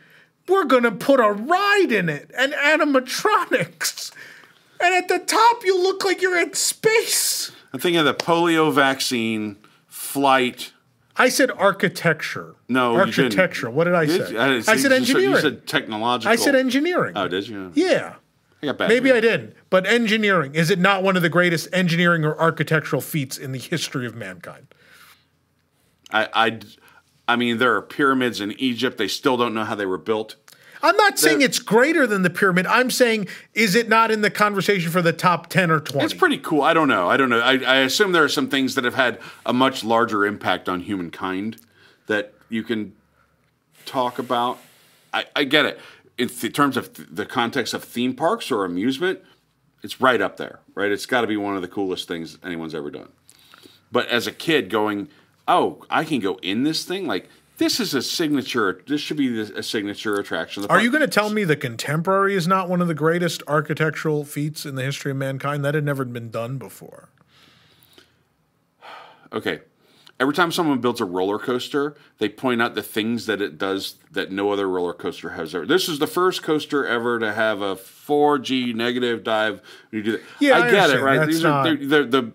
we're 0.49 0.65
gonna 0.65 0.91
put 0.91 1.21
a 1.21 1.31
ride 1.31 1.91
in 1.93 2.09
it 2.09 2.31
and 2.37 2.51
animatronics, 2.51 4.11
and 4.81 4.93
at 4.93 5.07
the 5.07 5.19
top 5.19 5.63
you 5.63 5.81
look 5.81 6.03
like 6.03 6.21
you're 6.21 6.37
in 6.37 6.53
space. 6.53 7.53
I'm 7.71 7.79
thinking 7.79 7.99
of 7.99 8.05
the 8.05 8.13
polio 8.13 8.73
vaccine 8.73 9.55
flight. 9.87 10.73
I 11.21 11.29
said 11.29 11.51
architecture. 11.51 12.55
No, 12.67 12.95
architecture. 12.95 13.69
What 13.69 13.83
did 13.83 13.93
I 13.93 14.05
Did 14.07 14.25
say? 14.27 14.33
you? 14.33 14.39
I, 14.39 14.47
didn't 14.47 14.63
said 14.63 14.71
see- 14.71 14.77
you 14.77 14.81
said- 14.81 14.91
engineering. 14.91 15.29
You 15.35 15.41
said 15.41 15.67
technological. 15.67 16.31
I 16.31 16.35
said 16.35 16.55
engineering. 16.55 17.13
Oh, 17.15 17.27
did 17.27 17.47
you? 17.47 17.71
yeah. 17.75 18.15
I. 18.63 18.71
Maybe. 18.87 19.11
I 19.11 19.19
didn't, 19.19 19.53
but 19.69 19.85
engineering 19.87 20.55
is 20.55 20.69
it 20.71 20.79
not 20.79 21.01
one 21.03 21.15
of 21.15 21.21
the 21.21 21.29
greatest 21.29 21.67
engineering 21.73 22.23
or 22.25 22.35
architectural 22.39 23.01
feats 23.01 23.37
in 23.37 23.51
the 23.51 23.59
history 23.59 24.05
of 24.07 24.15
mankind? 24.15 24.67
I, 26.11 26.27
I, 26.33 26.59
I 27.27 27.35
mean, 27.35 27.57
there 27.59 27.75
are 27.75 27.81
pyramids 27.83 28.41
in 28.41 28.51
Egypt. 28.53 28.97
They 28.97 29.07
still 29.07 29.37
don't 29.37 29.53
know 29.53 29.63
how 29.63 29.75
they 29.75 29.85
were 29.85 29.97
built. 29.99 30.35
I'm 30.83 30.95
not 30.97 31.19
saying 31.19 31.41
it's 31.41 31.59
greater 31.59 32.07
than 32.07 32.23
the 32.23 32.29
pyramid. 32.29 32.65
I'm 32.65 32.89
saying 32.89 33.27
is 33.53 33.75
it 33.75 33.87
not 33.87 34.11
in 34.11 34.21
the 34.21 34.31
conversation 34.31 34.91
for 34.91 35.01
the 35.01 35.13
top 35.13 35.47
10 35.47 35.71
or 35.71 35.79
20? 35.79 36.05
It's 36.05 36.13
pretty 36.13 36.37
cool. 36.37 36.61
I 36.61 36.73
don't 36.73 36.87
know. 36.87 37.09
I 37.09 37.17
don't 37.17 37.29
know. 37.29 37.39
I, 37.39 37.57
I 37.57 37.75
assume 37.77 38.11
there 38.11 38.23
are 38.23 38.29
some 38.29 38.49
things 38.49 38.75
that 38.75 38.83
have 38.83 38.95
had 38.95 39.19
a 39.45 39.53
much 39.53 39.83
larger 39.83 40.25
impact 40.25 40.67
on 40.67 40.81
humankind 40.81 41.57
that 42.07 42.33
you 42.49 42.63
can 42.63 42.93
talk 43.85 44.19
about. 44.19 44.59
I, 45.13 45.25
I 45.35 45.43
get 45.43 45.65
it. 45.65 45.79
In 46.17 46.29
th- 46.29 46.53
terms 46.53 46.77
of 46.77 46.93
th- 46.93 47.07
the 47.11 47.25
context 47.25 47.73
of 47.73 47.83
theme 47.83 48.15
parks 48.15 48.51
or 48.51 48.65
amusement, 48.65 49.19
it's 49.83 49.99
right 49.99 50.21
up 50.21 50.37
there, 50.37 50.59
right? 50.75 50.91
It's 50.91 51.05
got 51.05 51.21
to 51.21 51.27
be 51.27 51.37
one 51.37 51.55
of 51.55 51.61
the 51.61 51.67
coolest 51.67 52.07
things 52.07 52.37
anyone's 52.43 52.75
ever 52.75 52.91
done. 52.91 53.09
But 53.91 54.07
as 54.07 54.27
a 54.27 54.31
kid, 54.31 54.69
going, 54.69 55.09
oh, 55.47 55.83
I 55.89 56.03
can 56.03 56.19
go 56.19 56.39
in 56.41 56.63
this 56.63 56.85
thing? 56.85 57.07
Like, 57.07 57.29
this 57.61 57.79
is 57.79 57.93
a 57.93 58.01
signature. 58.01 58.81
This 58.87 58.99
should 59.01 59.17
be 59.17 59.29
the- 59.29 59.59
a 59.59 59.63
signature 59.63 60.15
attraction. 60.15 60.65
Are 60.69 60.81
you 60.81 60.89
going 60.89 61.01
to 61.01 61.07
tell 61.07 61.29
me 61.29 61.43
the 61.43 61.55
contemporary 61.55 62.35
is 62.35 62.47
not 62.47 62.67
one 62.67 62.81
of 62.81 62.87
the 62.87 62.95
greatest 62.95 63.43
architectural 63.47 64.25
feats 64.25 64.65
in 64.65 64.75
the 64.75 64.81
history 64.83 65.11
of 65.11 65.17
mankind? 65.17 65.63
That 65.63 65.75
had 65.75 65.85
never 65.85 66.03
been 66.03 66.31
done 66.31 66.57
before. 66.57 67.09
okay. 69.33 69.61
Every 70.19 70.35
time 70.35 70.51
someone 70.51 70.79
builds 70.81 71.01
a 71.01 71.05
roller 71.05 71.39
coaster, 71.39 71.95
they 72.19 72.29
point 72.29 72.61
out 72.61 72.75
the 72.75 72.83
things 72.83 73.25
that 73.25 73.41
it 73.41 73.57
does 73.57 73.95
that 74.11 74.31
no 74.31 74.51
other 74.51 74.69
roller 74.69 74.93
coaster 74.93 75.29
has 75.31 75.55
ever. 75.55 75.65
This 75.65 75.89
is 75.89 75.97
the 75.97 76.05
first 76.05 76.43
coaster 76.43 76.85
ever 76.85 77.17
to 77.17 77.33
have 77.33 77.61
a 77.61 77.75
4G 77.75 78.75
negative 78.75 79.23
dive. 79.23 79.61
You 79.91 80.03
do 80.03 80.11
that. 80.13 80.21
Yeah, 80.39 80.59
I 80.59 80.67
I, 80.67 80.71
get 80.71 80.89
it, 80.91 81.01
right? 81.01 81.17
That's 81.17 81.27
These 81.31 81.43
not- 81.43 81.67
are 81.67 81.75
they're, 81.75 81.87
they're, 82.05 82.21
the 82.21 82.31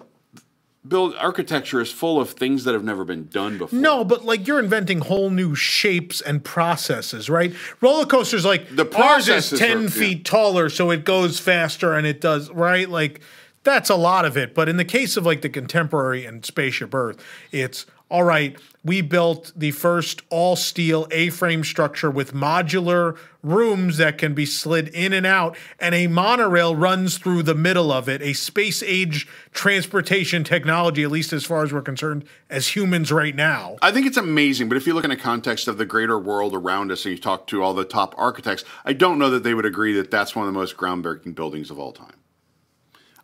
build 0.88 1.14
architecture 1.16 1.80
is 1.80 1.90
full 1.90 2.20
of 2.20 2.30
things 2.30 2.64
that 2.64 2.74
have 2.74 2.84
never 2.84 3.04
been 3.04 3.26
done 3.28 3.58
before. 3.58 3.78
No, 3.78 4.04
but 4.04 4.24
like 4.24 4.46
you're 4.46 4.58
inventing 4.58 5.00
whole 5.00 5.30
new 5.30 5.54
shapes 5.54 6.20
and 6.20 6.42
processes, 6.44 7.28
right? 7.30 7.54
Roller 7.80 8.06
coasters 8.06 8.44
like 8.44 8.74
The 8.74 8.86
ours 9.00 9.28
is 9.28 9.50
ten 9.50 9.78
are- 9.78 9.82
yeah. 9.82 9.88
feet 9.88 10.24
taller, 10.24 10.68
so 10.68 10.90
it 10.90 11.04
goes 11.04 11.38
faster 11.40 11.94
and 11.94 12.06
it 12.06 12.20
does 12.20 12.50
right. 12.50 12.88
Like 12.88 13.20
that's 13.64 13.90
a 13.90 13.96
lot 13.96 14.24
of 14.24 14.36
it. 14.36 14.54
But 14.54 14.68
in 14.68 14.76
the 14.76 14.84
case 14.84 15.16
of 15.16 15.26
like 15.26 15.42
the 15.42 15.48
contemporary 15.48 16.24
and 16.24 16.44
Spaceship 16.44 16.94
Earth, 16.94 17.16
it's 17.50 17.84
all 18.08 18.22
right. 18.22 18.56
We 18.84 19.00
built 19.00 19.52
the 19.56 19.72
first 19.72 20.22
all 20.30 20.54
steel 20.54 21.08
A 21.10 21.30
frame 21.30 21.64
structure 21.64 22.08
with 22.08 22.32
modular 22.32 23.18
rooms 23.42 23.96
that 23.96 24.16
can 24.16 24.32
be 24.32 24.46
slid 24.46 24.88
in 24.88 25.12
and 25.12 25.26
out, 25.26 25.56
and 25.80 25.92
a 25.92 26.06
monorail 26.06 26.76
runs 26.76 27.18
through 27.18 27.42
the 27.42 27.54
middle 27.54 27.90
of 27.90 28.08
it. 28.08 28.22
A 28.22 28.32
space 28.32 28.80
age 28.84 29.26
transportation 29.52 30.44
technology, 30.44 31.02
at 31.02 31.10
least 31.10 31.32
as 31.32 31.44
far 31.44 31.64
as 31.64 31.72
we're 31.72 31.82
concerned 31.82 32.24
as 32.48 32.76
humans 32.76 33.10
right 33.10 33.34
now. 33.34 33.76
I 33.82 33.90
think 33.90 34.06
it's 34.06 34.16
amazing, 34.16 34.68
but 34.68 34.76
if 34.76 34.86
you 34.86 34.94
look 34.94 35.04
in 35.04 35.10
the 35.10 35.16
context 35.16 35.66
of 35.66 35.76
the 35.76 35.86
greater 35.86 36.18
world 36.18 36.54
around 36.54 36.92
us 36.92 37.04
and 37.04 37.16
you 37.16 37.20
talk 37.20 37.48
to 37.48 37.64
all 37.64 37.74
the 37.74 37.84
top 37.84 38.14
architects, 38.16 38.64
I 38.84 38.92
don't 38.92 39.18
know 39.18 39.30
that 39.30 39.42
they 39.42 39.54
would 39.54 39.66
agree 39.66 39.94
that 39.94 40.12
that's 40.12 40.36
one 40.36 40.46
of 40.46 40.54
the 40.54 40.58
most 40.58 40.76
groundbreaking 40.76 41.34
buildings 41.34 41.72
of 41.72 41.80
all 41.80 41.90
time. 41.92 42.14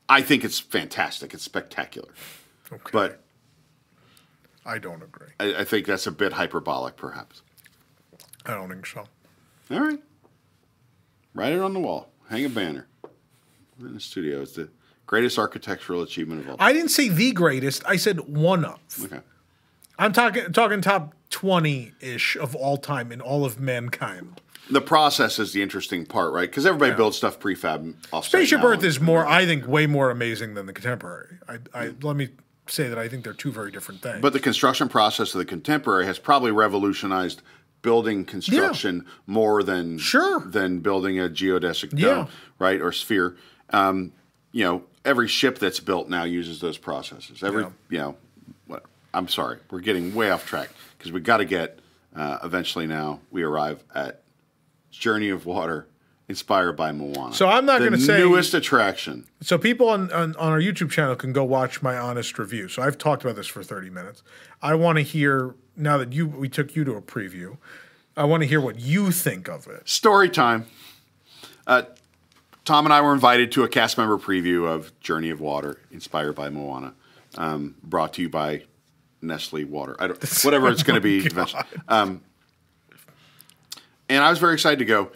I 0.08 0.22
think 0.22 0.42
it's 0.44 0.58
fantastic. 0.58 1.34
It's 1.34 1.44
spectacular. 1.44 2.08
Okay. 2.72 2.90
But 2.92 3.20
I 4.64 4.78
don't 4.78 5.02
agree. 5.02 5.28
I, 5.40 5.54
I 5.60 5.64
think 5.64 5.86
that's 5.86 6.06
a 6.06 6.12
bit 6.12 6.32
hyperbolic, 6.32 6.96
perhaps. 6.96 7.42
I 8.46 8.54
don't 8.54 8.68
think 8.68 8.86
so. 8.86 9.04
All 9.70 9.80
right. 9.80 10.00
Write 11.34 11.52
it 11.52 11.60
on 11.60 11.72
the 11.72 11.80
wall. 11.80 12.10
Hang 12.28 12.44
a 12.44 12.48
banner. 12.48 12.86
In 13.80 13.94
the 13.94 14.00
studio. 14.00 14.42
It's 14.42 14.52
the 14.52 14.68
greatest 15.06 15.38
architectural 15.38 16.02
achievement 16.02 16.42
of 16.42 16.50
all 16.50 16.56
time. 16.56 16.66
I 16.68 16.72
didn't 16.72 16.90
say 16.90 17.08
the 17.08 17.32
greatest. 17.32 17.82
I 17.86 17.96
said 17.96 18.20
one 18.20 18.64
of. 18.64 18.80
Okay. 19.04 19.20
I'm 19.98 20.12
talking 20.12 20.52
talking 20.52 20.80
top 20.80 21.14
twenty 21.30 21.92
ish 22.00 22.36
of 22.36 22.54
all 22.54 22.76
time 22.76 23.12
in 23.12 23.20
all 23.20 23.44
of 23.44 23.60
mankind. 23.60 24.40
The 24.70 24.80
process 24.80 25.38
is 25.38 25.52
the 25.52 25.62
interesting 25.62 26.06
part, 26.06 26.32
right? 26.32 26.48
Because 26.48 26.64
everybody 26.64 26.94
builds 26.94 27.16
stuff 27.16 27.40
prefab 27.40 27.94
off 28.12 28.26
Spaceship 28.26 28.62
Earth 28.62 28.84
is 28.84 29.00
more, 29.00 29.26
I 29.26 29.44
think, 29.44 29.66
way 29.66 29.86
more 29.86 30.10
amazing 30.10 30.54
than 30.54 30.66
the 30.66 30.72
contemporary. 30.72 31.38
I, 31.48 31.58
I 31.74 31.94
let 32.02 32.16
me 32.16 32.28
say 32.66 32.88
that 32.88 32.98
I 32.98 33.08
think 33.08 33.24
they're 33.24 33.32
two 33.32 33.52
very 33.52 33.70
different 33.70 34.02
things. 34.02 34.20
But 34.20 34.32
the 34.32 34.40
construction 34.40 34.88
process 34.88 35.34
of 35.34 35.38
the 35.38 35.44
contemporary 35.44 36.06
has 36.06 36.18
probably 36.18 36.50
revolutionized 36.52 37.42
building 37.82 38.24
construction 38.24 39.04
more 39.26 39.62
than 39.62 39.98
Sure. 39.98 40.40
than 40.40 40.78
building 40.78 41.18
a 41.18 41.28
geodesic 41.28 41.90
dome, 41.90 41.98
Yeah. 42.00 42.26
right, 42.58 42.80
or 42.80 42.92
sphere. 42.92 43.36
Um, 43.70 44.12
you 44.52 44.64
know, 44.64 44.84
every 45.04 45.26
ship 45.26 45.58
that's 45.58 45.80
built 45.80 46.08
now 46.08 46.22
uses 46.24 46.60
those 46.60 46.78
processes. 46.78 47.42
Every, 47.42 47.62
Yeah. 47.64 47.70
you 47.90 47.98
know, 47.98 48.16
what, 48.66 48.84
I'm 49.12 49.26
sorry, 49.26 49.58
we're 49.70 49.80
getting 49.80 50.14
way 50.14 50.30
off 50.30 50.46
track 50.46 50.70
because 50.96 51.10
we 51.10 51.20
got 51.20 51.38
to 51.38 51.44
get 51.44 51.78
uh, 52.14 52.38
eventually 52.44 52.86
now 52.86 53.20
we 53.30 53.42
arrive 53.42 53.82
at 53.94 54.20
Journey 54.90 55.30
of 55.30 55.46
Water 55.46 55.86
inspired 56.28 56.72
by 56.72 56.92
Moana. 56.92 57.34
So 57.34 57.48
I'm 57.48 57.66
not 57.66 57.80
gonna 57.80 57.98
say- 57.98 58.18
newest 58.18 58.54
attraction. 58.54 59.24
So 59.40 59.58
people 59.58 59.88
on, 59.88 60.10
on, 60.12 60.34
on 60.36 60.52
our 60.52 60.60
YouTube 60.60 60.90
channel 60.90 61.16
can 61.16 61.32
go 61.32 61.44
watch 61.44 61.82
my 61.82 61.96
honest 61.96 62.38
review. 62.38 62.68
So 62.68 62.82
I've 62.82 62.98
talked 62.98 63.22
about 63.22 63.36
this 63.36 63.46
for 63.46 63.62
30 63.62 63.90
minutes. 63.90 64.22
I 64.62 64.74
want 64.74 64.98
to 64.98 65.02
hear 65.02 65.54
now 65.76 65.98
that 65.98 66.12
you 66.12 66.26
we 66.26 66.48
took 66.48 66.76
you 66.76 66.84
to 66.84 66.92
a 66.94 67.02
preview. 67.02 67.58
I 68.16 68.24
want 68.24 68.42
to 68.42 68.46
hear 68.46 68.60
what 68.60 68.78
you 68.78 69.10
think 69.10 69.48
of 69.48 69.66
it. 69.66 69.88
Story 69.88 70.28
time. 70.28 70.66
Uh, 71.66 71.82
Tom 72.64 72.84
and 72.86 72.92
I 72.92 73.00
were 73.00 73.12
invited 73.12 73.50
to 73.52 73.64
a 73.64 73.68
cast 73.68 73.98
member 73.98 74.18
preview 74.18 74.68
of 74.68 74.98
Journey 75.00 75.30
of 75.30 75.40
Water, 75.40 75.78
inspired 75.90 76.34
by 76.34 76.48
Moana, 76.48 76.94
um, 77.36 77.74
brought 77.82 78.12
to 78.14 78.22
you 78.22 78.28
by 78.28 78.64
Nestle 79.20 79.64
Water. 79.64 79.96
I 79.98 80.08
don't, 80.08 80.22
whatever 80.44 80.68
it's 80.68 80.82
going 80.82 81.00
to 81.00 81.22
be. 81.22 81.28
Um, 81.88 82.20
and 84.08 84.22
I 84.22 84.30
was 84.30 84.38
very 84.38 84.54
excited 84.54 84.78
to 84.78 84.84
go. 84.84 85.10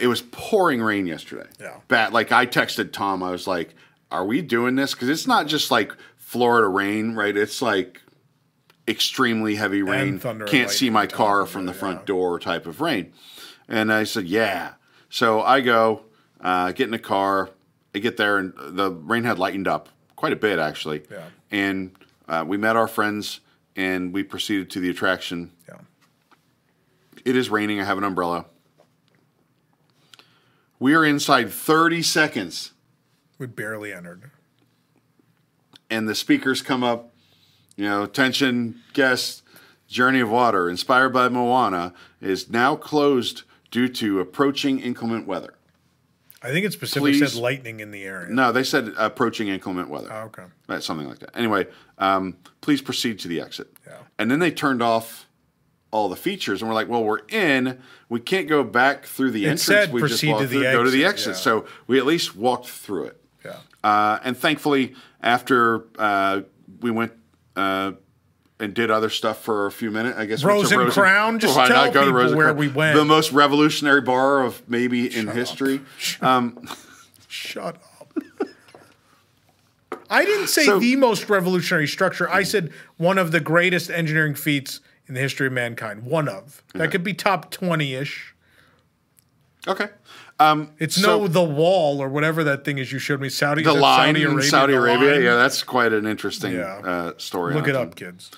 It 0.00 0.06
was 0.06 0.22
pouring 0.22 0.82
rain 0.82 1.06
yesterday. 1.06 1.48
Yeah. 1.60 1.80
Bad. 1.88 2.12
Like 2.12 2.32
I 2.32 2.46
texted 2.46 2.92
Tom. 2.92 3.22
I 3.22 3.30
was 3.30 3.46
like, 3.46 3.74
"Are 4.10 4.24
we 4.24 4.42
doing 4.42 4.76
this? 4.76 4.94
Because 4.94 5.08
it's 5.08 5.26
not 5.26 5.46
just 5.46 5.70
like 5.70 5.92
Florida 6.16 6.68
rain, 6.68 7.14
right? 7.14 7.36
It's 7.36 7.62
like 7.62 8.00
extremely 8.88 9.54
heavy 9.56 9.82
rain. 9.82 10.18
thunder 10.18 10.44
Can't 10.46 10.70
see 10.70 10.90
my 10.90 11.06
car 11.06 11.46
from 11.46 11.66
the 11.66 11.72
front 11.72 12.00
yeah. 12.00 12.06
door 12.06 12.38
type 12.38 12.66
of 12.66 12.80
rain. 12.80 13.12
And 13.68 13.92
I 13.92 14.04
said, 14.04 14.26
yeah. 14.26 14.74
So 15.08 15.42
I 15.42 15.60
go, 15.60 16.02
uh, 16.40 16.72
get 16.72 16.84
in 16.84 16.90
the 16.90 16.98
car. 16.98 17.50
I 17.94 18.00
get 18.00 18.16
there, 18.16 18.38
and 18.38 18.52
the 18.56 18.90
rain 18.90 19.24
had 19.24 19.38
lightened 19.38 19.68
up 19.68 19.88
quite 20.16 20.32
a 20.32 20.36
bit, 20.36 20.58
actually. 20.58 21.02
Yeah. 21.10 21.26
And 21.50 21.96
uh, 22.28 22.44
we 22.46 22.56
met 22.56 22.76
our 22.76 22.88
friends, 22.88 23.40
and 23.76 24.12
we 24.12 24.24
proceeded 24.24 24.70
to 24.70 24.80
the 24.80 24.90
attraction. 24.90 25.52
Yeah. 25.68 25.76
It 27.24 27.36
is 27.36 27.48
raining. 27.48 27.80
I 27.80 27.84
have 27.84 27.98
an 27.98 28.04
umbrella. 28.04 28.46
We 30.84 30.92
are 30.92 31.02
inside 31.02 31.50
30 31.50 32.02
seconds, 32.02 32.74
We 33.38 33.46
barely 33.46 33.90
entered. 33.90 34.30
and 35.88 36.06
the 36.06 36.14
speakers 36.14 36.60
come 36.60 36.84
up. 36.84 37.14
You 37.74 37.86
know, 37.86 38.02
attention, 38.02 38.82
guests. 38.92 39.42
Journey 39.88 40.20
of 40.20 40.28
Water, 40.28 40.68
inspired 40.68 41.08
by 41.08 41.30
Moana, 41.30 41.94
is 42.20 42.50
now 42.50 42.76
closed 42.76 43.44
due 43.70 43.88
to 43.88 44.20
approaching 44.20 44.78
inclement 44.78 45.26
weather. 45.26 45.54
I 46.42 46.48
think 46.50 46.66
it 46.66 46.74
specifically 46.74 47.12
Please. 47.12 47.32
said 47.32 47.40
lightning 47.40 47.80
in 47.80 47.90
the 47.90 48.04
area. 48.04 48.28
No, 48.30 48.52
they 48.52 48.62
said 48.62 48.92
approaching 48.98 49.48
inclement 49.48 49.88
weather. 49.88 50.12
Oh, 50.12 50.24
okay. 50.24 50.44
Right, 50.68 50.82
something 50.82 51.08
like 51.08 51.20
that. 51.20 51.30
Anyway, 51.34 51.66
um, 51.96 52.36
please 52.60 52.82
proceed 52.82 53.18
to 53.20 53.28
the 53.28 53.40
exit. 53.40 53.68
Yeah. 53.86 54.00
And 54.18 54.30
then 54.30 54.38
they 54.38 54.50
turned 54.50 54.82
off 54.82 55.23
all 55.94 56.08
the 56.08 56.16
features, 56.16 56.60
and 56.60 56.68
we're 56.68 56.74
like, 56.74 56.88
well, 56.88 57.04
we're 57.04 57.20
in. 57.28 57.80
We 58.08 58.18
can't 58.18 58.48
go 58.48 58.64
back 58.64 59.04
through 59.06 59.30
the 59.30 59.44
entrance. 59.44 59.62
said 59.62 59.92
we 59.92 60.02
just 60.02 60.24
walked 60.24 60.40
to 60.40 60.46
the 60.48 60.54
through, 60.56 60.72
go 60.72 60.82
to 60.82 60.90
the 60.90 61.04
exit, 61.04 61.28
exit. 61.28 61.40
yeah. 61.46 61.60
So 61.62 61.66
we 61.86 61.98
at 61.98 62.04
least 62.04 62.34
walked 62.34 62.66
through 62.68 63.04
it. 63.04 63.20
Yeah. 63.44 63.58
Uh, 63.84 64.18
and 64.24 64.36
thankfully, 64.36 64.96
after 65.22 65.84
uh, 65.96 66.40
we 66.80 66.90
went 66.90 67.12
uh, 67.54 67.92
and 68.58 68.74
did 68.74 68.90
other 68.90 69.08
stuff 69.08 69.40
for 69.44 69.66
a 69.66 69.70
few 69.70 69.92
minutes, 69.92 70.18
I 70.18 70.26
guess. 70.26 70.42
Rose 70.42 70.72
and 70.72 70.90
Crown? 70.90 71.38
Just 71.38 71.54
tell 71.54 71.68
not 71.68 71.92
go 71.94 72.00
to 72.00 72.06
people 72.06 72.20
Rose 72.22 72.34
where 72.34 72.46
Crown? 72.46 72.56
we 72.56 72.68
went. 72.68 72.96
The 72.96 73.04
most 73.04 73.30
revolutionary 73.30 74.00
bar 74.00 74.42
of 74.42 74.68
maybe 74.68 75.16
in 75.16 75.28
history. 75.28 75.80
Shut 77.28 77.76
up. 77.76 78.18
I 80.10 80.24
didn't 80.24 80.48
say 80.48 80.64
So- 80.64 80.80
the 80.80 80.96
most 80.96 81.28
revolutionary 81.30 81.86
structure. 81.86 82.28
I 82.28 82.42
said 82.42 82.72
one 82.96 83.16
of 83.16 83.30
the 83.30 83.40
greatest 83.40 83.90
engineering 83.90 84.34
feats 84.34 84.80
in 85.06 85.14
the 85.14 85.20
history 85.20 85.46
of 85.46 85.52
mankind. 85.52 86.04
One 86.04 86.28
of. 86.28 86.62
That 86.74 86.90
could 86.90 87.04
be 87.04 87.12
top 87.14 87.50
20 87.50 87.94
ish. 87.94 88.34
Okay. 89.66 89.88
Um, 90.40 90.72
It's 90.78 90.96
so- 91.00 91.20
no 91.20 91.28
the 91.28 91.42
wall 91.42 92.00
or 92.02 92.08
whatever 92.08 92.42
that 92.44 92.64
thing 92.64 92.78
is 92.78 92.90
you 92.92 92.98
showed 92.98 93.20
me. 93.20 93.28
Saudi, 93.28 93.62
the 93.62 93.72
line 93.72 94.14
Saudi 94.14 94.22
in 94.22 94.26
Arabia. 94.32 94.50
Saudi 94.50 94.74
Arabia. 94.74 95.10
line? 95.12 95.22
Yeah, 95.22 95.34
that's 95.36 95.62
quite 95.62 95.92
an 95.92 96.06
interesting 96.06 96.52
Yeah. 96.54 96.76
uh, 96.78 97.12
story. 97.18 97.54
Look 97.54 97.68
it 97.68 97.76
up, 97.76 97.94
kids. 97.94 98.30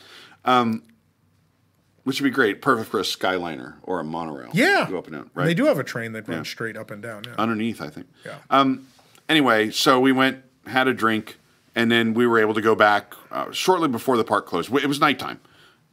Which 2.05 2.21
would 2.21 2.25
be 2.25 2.31
great. 2.35 2.63
Perfect 2.63 2.89
for 2.89 3.01
a 3.01 3.03
Skyliner 3.03 3.75
or 3.83 3.99
a 3.99 4.05
monorail. 4.05 4.51
Yeah. 4.53 4.87
Go 4.89 4.99
up 4.99 5.07
and 5.07 5.15
down. 5.15 5.23
And 5.23 5.31
Right. 5.35 5.45
They 5.47 5.55
do 5.55 5.65
have 5.67 5.81
a 5.81 5.85
train 5.85 6.13
that 6.13 6.29
runs 6.29 6.49
straight 6.49 6.77
up 6.77 6.93
and 6.93 7.03
down. 7.03 7.25
Yeah. 7.27 7.35
Underneath, 7.37 7.83
I 7.83 7.89
think. 7.89 8.07
yeah. 8.25 8.37
Um, 8.49 8.87
anyway, 9.29 9.71
so 9.73 9.99
we 9.99 10.13
went, 10.13 10.45
had 10.69 10.87
a 10.87 10.95
drink, 10.95 11.39
and 11.75 11.91
then 11.91 12.15
we 12.15 12.25
were 12.29 12.39
able 12.39 12.55
to 12.55 12.61
go 12.61 12.77
back 12.77 13.13
uh, 13.33 13.51
shortly 13.51 13.89
before 13.89 14.17
the 14.17 14.23
park 14.23 14.47
closed. 14.47 14.73
It 14.73 14.87
was 14.87 15.01
nighttime, 15.01 15.41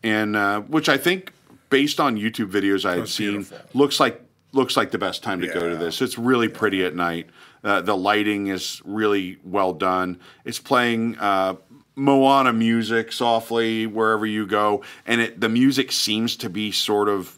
and 0.03 0.35
uh, 0.35 0.61
which 0.61 0.89
I 0.89 0.97
think, 0.97 1.31
based 1.69 1.99
on 1.99 2.17
YouTube 2.17 2.51
videos 2.51 2.85
I 2.85 2.97
had 2.97 3.07
seen, 3.07 3.31
beautiful. 3.31 3.57
looks 3.73 3.99
like 3.99 4.21
looks 4.51 4.77
like 4.77 4.91
the 4.91 4.97
best 4.97 5.23
time 5.23 5.41
to 5.41 5.47
go 5.47 5.69
to 5.69 5.75
this. 5.75 6.01
It's 6.01 6.17
really 6.17 6.47
pretty 6.47 6.83
at 6.85 6.95
night. 6.95 7.27
Uh, 7.63 7.81
the 7.81 7.95
lighting 7.95 8.47
is 8.47 8.81
really 8.85 9.39
well 9.43 9.73
done. 9.73 10.19
It's 10.45 10.59
playing 10.59 11.17
uh, 11.17 11.55
Moana 11.95 12.53
music 12.53 13.11
softly 13.11 13.87
wherever 13.87 14.25
you 14.25 14.45
go, 14.45 14.83
and 15.05 15.21
it 15.21 15.39
the 15.39 15.49
music 15.49 15.91
seems 15.91 16.35
to 16.37 16.49
be 16.49 16.71
sort 16.71 17.09
of 17.09 17.37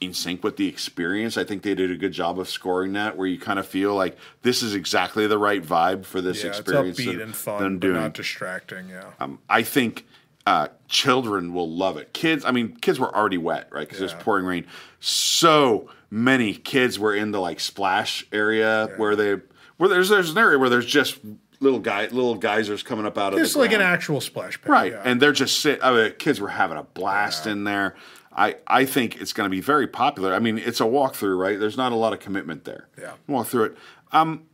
in 0.00 0.12
sync 0.12 0.42
with 0.42 0.56
the 0.56 0.66
experience. 0.66 1.36
I 1.36 1.44
think 1.44 1.62
they 1.62 1.74
did 1.74 1.90
a 1.90 1.96
good 1.96 2.12
job 2.12 2.38
of 2.38 2.48
scoring 2.48 2.92
that, 2.94 3.16
where 3.16 3.26
you 3.26 3.38
kind 3.38 3.58
of 3.58 3.66
feel 3.66 3.94
like 3.94 4.18
this 4.42 4.62
is 4.62 4.74
exactly 4.74 5.26
the 5.26 5.38
right 5.38 5.62
vibe 5.62 6.04
for 6.04 6.20
this 6.20 6.42
yeah, 6.42 6.50
it's 6.50 6.58
experience. 6.58 6.98
upbeat 6.98 7.04
that 7.04 7.12
and 7.12 7.22
I'm 7.22 7.32
fun, 7.32 7.78
but 7.78 7.86
doing. 7.86 8.00
not 8.00 8.14
distracting. 8.14 8.88
Yeah. 8.88 9.10
Um, 9.20 9.38
I 9.48 9.62
think 9.62 10.04
uh, 10.46 10.68
children 10.88 11.54
will 11.54 11.70
love 11.70 11.96
it. 11.96 12.12
Kids, 12.12 12.44
I 12.44 12.50
mean, 12.50 12.76
kids 12.76 12.98
were 12.98 13.14
already 13.14 13.38
wet, 13.38 13.68
right? 13.70 13.86
Because 13.86 14.00
it 14.00 14.04
was 14.04 14.14
pouring 14.14 14.44
rain. 14.44 14.66
So 15.00 15.88
many 16.10 16.54
kids 16.54 16.98
were 16.98 17.14
in 17.14 17.30
the 17.30 17.40
like 17.40 17.60
splash 17.60 18.26
area 18.32 18.92
where 18.96 19.16
they 19.16 19.40
where 19.76 19.88
there's 19.88 20.08
there's 20.08 20.30
an 20.30 20.38
area 20.38 20.58
where 20.58 20.68
there's 20.68 20.86
just 20.86 21.18
little 21.60 21.78
guy 21.78 22.06
little 22.06 22.34
geysers 22.34 22.82
coming 22.82 23.06
up 23.06 23.16
out 23.16 23.34
of 23.34 23.52
the 23.52 23.58
like 23.58 23.72
an 23.72 23.80
actual 23.80 24.20
splash 24.20 24.60
pad. 24.60 24.68
Right, 24.68 24.92
yeah. 24.92 25.02
and 25.04 25.20
they're 25.22 25.32
just 25.32 25.60
sit. 25.60 25.80
I 25.82 25.92
mean, 25.92 26.12
kids 26.18 26.40
were 26.40 26.48
having 26.48 26.76
a 26.76 26.82
blast 26.82 27.46
in 27.46 27.64
there. 27.64 27.94
I, 28.34 28.56
I 28.66 28.86
think 28.86 29.20
it's 29.20 29.34
going 29.34 29.44
to 29.44 29.50
be 29.50 29.60
very 29.60 29.86
popular. 29.86 30.34
I 30.34 30.38
mean, 30.38 30.56
it's 30.56 30.80
a 30.80 30.84
walkthrough, 30.84 31.38
right? 31.38 31.60
There's 31.60 31.76
not 31.76 31.92
a 31.92 31.96
lot 31.96 32.14
of 32.14 32.20
commitment 32.20 32.64
there. 32.64 32.88
Yeah. 32.98 33.12
walk 33.26 33.46
through 33.48 33.64
it. 33.64 33.76
Um, 34.10 34.44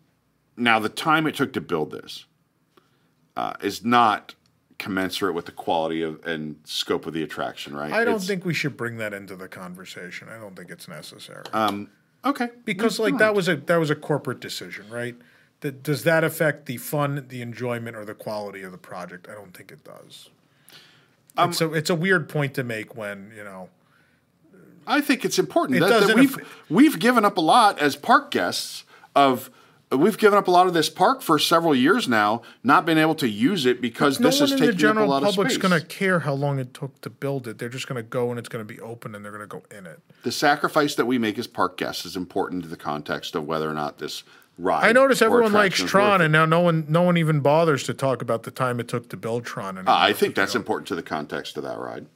now 0.56 0.81
the 0.81 0.89
time 0.89 1.27
it 1.28 1.36
took 1.36 1.52
to 1.52 1.60
build 1.60 1.93
this 1.93 2.24
uh, 3.36 3.55
is 3.62 3.85
not 3.85 4.35
commensurate 4.78 5.34
with 5.34 5.46
the 5.46 5.52
quality 5.52 6.02
of 6.02 6.24
and 6.24 6.56
scope 6.64 7.06
of 7.06 7.12
the 7.12 7.22
attraction, 7.22 7.74
right? 7.74 7.92
I 7.92 8.05
don't 8.05 8.14
It's- 8.14 8.26
think 8.26 8.44
we 8.44 8.55
should 8.55 8.76
bring 8.76 8.96
that 8.98 9.12
into 9.12 9.34
the 9.36 9.48
conversation. 9.48 10.28
I 10.28 10.38
don't 10.38 10.56
think 10.56 10.70
it's 10.70 10.88
necessary. 10.88 11.44
Okay, 12.24 12.48
because 12.64 12.98
like 12.98 13.18
that 13.18 13.34
was 13.34 13.48
a 13.48 13.56
that 13.56 13.76
was 13.76 13.90
a 13.90 13.94
corporate 13.94 14.40
decision, 14.40 14.88
right? 14.90 15.14
That 15.60 15.82
does 15.82 16.02
that 16.05 16.24
affect 16.24 16.66
the 16.66 16.76
fun, 16.76 17.26
the 17.28 17.42
enjoyment, 17.42 17.96
or 17.96 18.05
the 18.05 18.14
quality 18.14 18.62
of 18.62 18.72
the 18.72 18.78
project? 18.78 19.28
I 19.28 19.34
don't 19.34 19.55
think 19.56 19.70
it 19.70 19.84
does. 19.84 20.28
Um, 21.36 21.50
it's 21.50 21.60
a 21.60 21.72
it's 21.72 21.90
a 21.90 21.94
weird 21.94 22.28
point 22.28 22.55
to 22.55 22.64
make 22.64 22.96
when 22.96 23.32
you 23.36 23.44
know 23.44 23.68
I 24.86 25.00
think 25.00 25.24
it's 25.24 25.38
important 25.38 25.76
It 25.76 25.80
that, 25.80 26.06
that 26.09 26.16
we've 26.16 26.36
aff- 26.38 26.64
we've 26.68 26.98
given 26.98 27.24
up 27.24 27.36
a 27.36 27.40
lot 27.40 27.78
as 27.78 27.94
park 27.94 28.32
guests 28.32 28.84
of 29.14 29.48
we've 29.90 30.19
given 30.19 30.39
up 30.39 30.48
a 30.48 30.51
lot 30.51 30.66
of 30.66 30.74
this 30.74 30.90
park 30.90 31.23
for 31.23 31.39
several 31.39 31.74
years 31.74 32.09
now, 32.09 32.43
not 32.62 32.85
been 32.85 32.98
able 32.98 33.15
to 33.16 33.28
use 33.28 33.65
it 33.66 33.81
because 33.81 34.20
no 34.20 34.28
this 34.28 34.40
is 34.40 34.51
taking 34.51 34.86
up 34.86 34.97
a 34.97 35.01
lot 35.01 35.23
of 35.23 35.32
space. 35.32 35.44
The 35.44 35.48
general 35.48 35.48
public's 35.52 35.56
going 35.56 35.81
to 35.81 35.86
care 35.86 36.20
how 36.20 36.35
long 36.35 36.59
it 36.59 36.74
took 36.74 37.01
to 37.01 37.10
build 37.10 37.48
it. 37.48 37.59
They're 37.59 37.69
just 37.69 37.89
going 37.89 37.97
to 37.97 38.02
go 38.02 38.31
and 38.31 38.39
it's 38.39 38.48
going 38.48 38.66
to 38.66 38.74
be 38.74 38.81
open 38.81 39.15
and 39.15 39.24
they're 39.24 39.32
going 39.32 39.43
to 39.43 39.47
go 39.47 39.62
in 39.77 39.86
it. 39.86 40.01
the 40.24 40.32
sacrifice 40.32 40.94
that 40.97 41.06
we 41.06 41.19
make 41.19 41.39
as 41.39 41.47
park 41.47 41.77
guests 41.77 42.05
is 42.05 42.16
important 42.16 42.62
to 42.65 42.69
the 42.69 42.77
context 42.77 43.35
of 43.35 43.47
whether 43.47 43.69
or 43.70 43.74
not 43.74 43.98
this 43.98 44.24
ride. 44.59 44.85
I 44.85 44.93
notice 44.93 45.23
everyone 45.23 45.52
likes 45.52 45.82
Tron, 45.82 46.20
and 46.20 46.32
now 46.32 46.44
no 46.44 46.60
one 46.60 46.85
no 46.89 47.02
one 47.02 47.16
even 47.16 47.40
bothers 47.40 47.85
to 47.85 47.94
talk 47.94 48.20
about 48.23 48.43
the 48.43 48.51
time 48.51 48.81
it 48.81 48.89
took 48.89 49.09
to 49.10 49.16
build 49.16 49.44
Tron. 49.47 49.78
Uh, 49.78 49.82
I 49.86 50.12
think 50.12 50.35
that's 50.35 50.55
important 50.55 50.89
to 50.89 50.94
the 50.97 51.02
context 51.02 51.56
of 51.56 51.62
that 51.62 51.78
ride, 51.78 52.06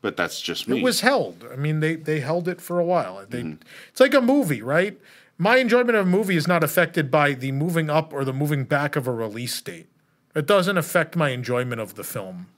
but 0.00 0.16
that's 0.16 0.40
just 0.40 0.68
me. 0.68 0.78
It 0.78 0.82
was 0.84 1.00
held. 1.00 1.44
I 1.52 1.56
mean, 1.56 1.80
they 1.80 1.96
they 1.96 2.20
held 2.20 2.46
it 2.48 2.60
for 2.60 2.78
a 2.78 2.84
while. 2.84 3.24
They, 3.28 3.42
Mm-hmm. 3.42 3.62
It's 3.90 4.00
like 4.00 4.14
a 4.14 4.20
movie, 4.20 4.62
right? 4.62 4.98
My 5.40 5.56
enjoyment 5.56 5.96
of 5.96 6.06
a 6.06 6.10
movie 6.10 6.36
is 6.36 6.46
not 6.46 6.62
affected 6.62 7.10
by 7.10 7.32
the 7.32 7.50
moving 7.50 7.88
up 7.88 8.12
or 8.12 8.26
the 8.26 8.32
moving 8.34 8.64
back 8.64 8.94
of 8.94 9.06
a 9.06 9.10
release 9.10 9.58
date. 9.62 9.86
It 10.34 10.44
doesn't 10.44 10.76
affect 10.76 11.16
my 11.16 11.30
enjoyment 11.30 11.80
of 11.80 11.94
the 11.94 12.04
film. 12.04 12.48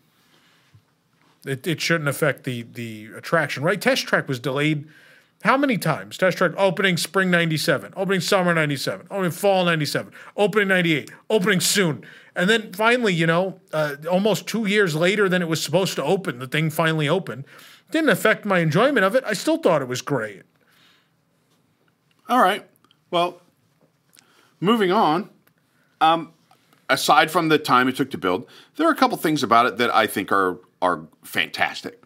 It, 1.47 1.65
it 1.65 1.81
shouldn't 1.81 2.09
affect 2.09 2.43
the 2.43 2.63
the 2.63 3.11
attraction, 3.17 3.63
right? 3.63 3.81
Test 3.81 4.09
Track 4.09 4.27
was 4.27 4.41
delayed. 4.41 4.89
How 5.45 5.57
many 5.57 5.79
times? 5.79 6.19
Test 6.19 6.39
Track 6.39 6.55
opening 6.57 6.97
spring 6.97 7.31
'97, 7.31 7.95
opening 7.97 8.21
summer 8.21 8.53
'97, 8.53 9.07
opening 9.13 9.31
fall 9.31 9.65
'97, 9.65 10.13
opening 10.37 10.67
'98, 10.67 11.13
opening 11.31 11.61
soon, 11.61 12.05
and 12.35 12.51
then 12.51 12.73
finally, 12.73 13.15
you 13.15 13.29
know, 13.29 13.61
uh, 13.73 13.95
almost 14.11 14.49
two 14.49 14.67
years 14.67 14.97
later 14.97 15.29
than 15.29 15.41
it 15.41 15.47
was 15.47 15.63
supposed 15.63 15.95
to 15.95 16.03
open, 16.03 16.41
the 16.41 16.49
thing 16.49 16.69
finally 16.69 17.09
opened. 17.09 17.45
Didn't 17.93 18.11
affect 18.11 18.45
my 18.45 18.59
enjoyment 18.59 19.05
of 19.05 19.15
it. 19.15 19.23
I 19.25 19.35
still 19.35 19.59
thought 19.59 19.83
it 19.83 19.89
was 19.89 20.03
great. 20.03 20.43
All 22.29 22.43
right. 22.43 22.67
Well, 23.13 23.41
moving 24.59 24.91
on. 24.91 25.31
Um, 26.01 26.33
aside 26.89 27.31
from 27.31 27.49
the 27.49 27.59
time 27.59 27.87
it 27.87 27.95
took 27.95 28.11
to 28.11 28.19
build, 28.19 28.49
there 28.75 28.89
are 28.89 28.91
a 28.91 28.97
couple 28.97 29.17
things 29.19 29.45
about 29.45 29.67
it 29.67 29.77
that 29.77 29.95
I 29.95 30.09
think 30.09 30.33
are 30.33 30.59
are 30.81 31.07
fantastic. 31.23 32.03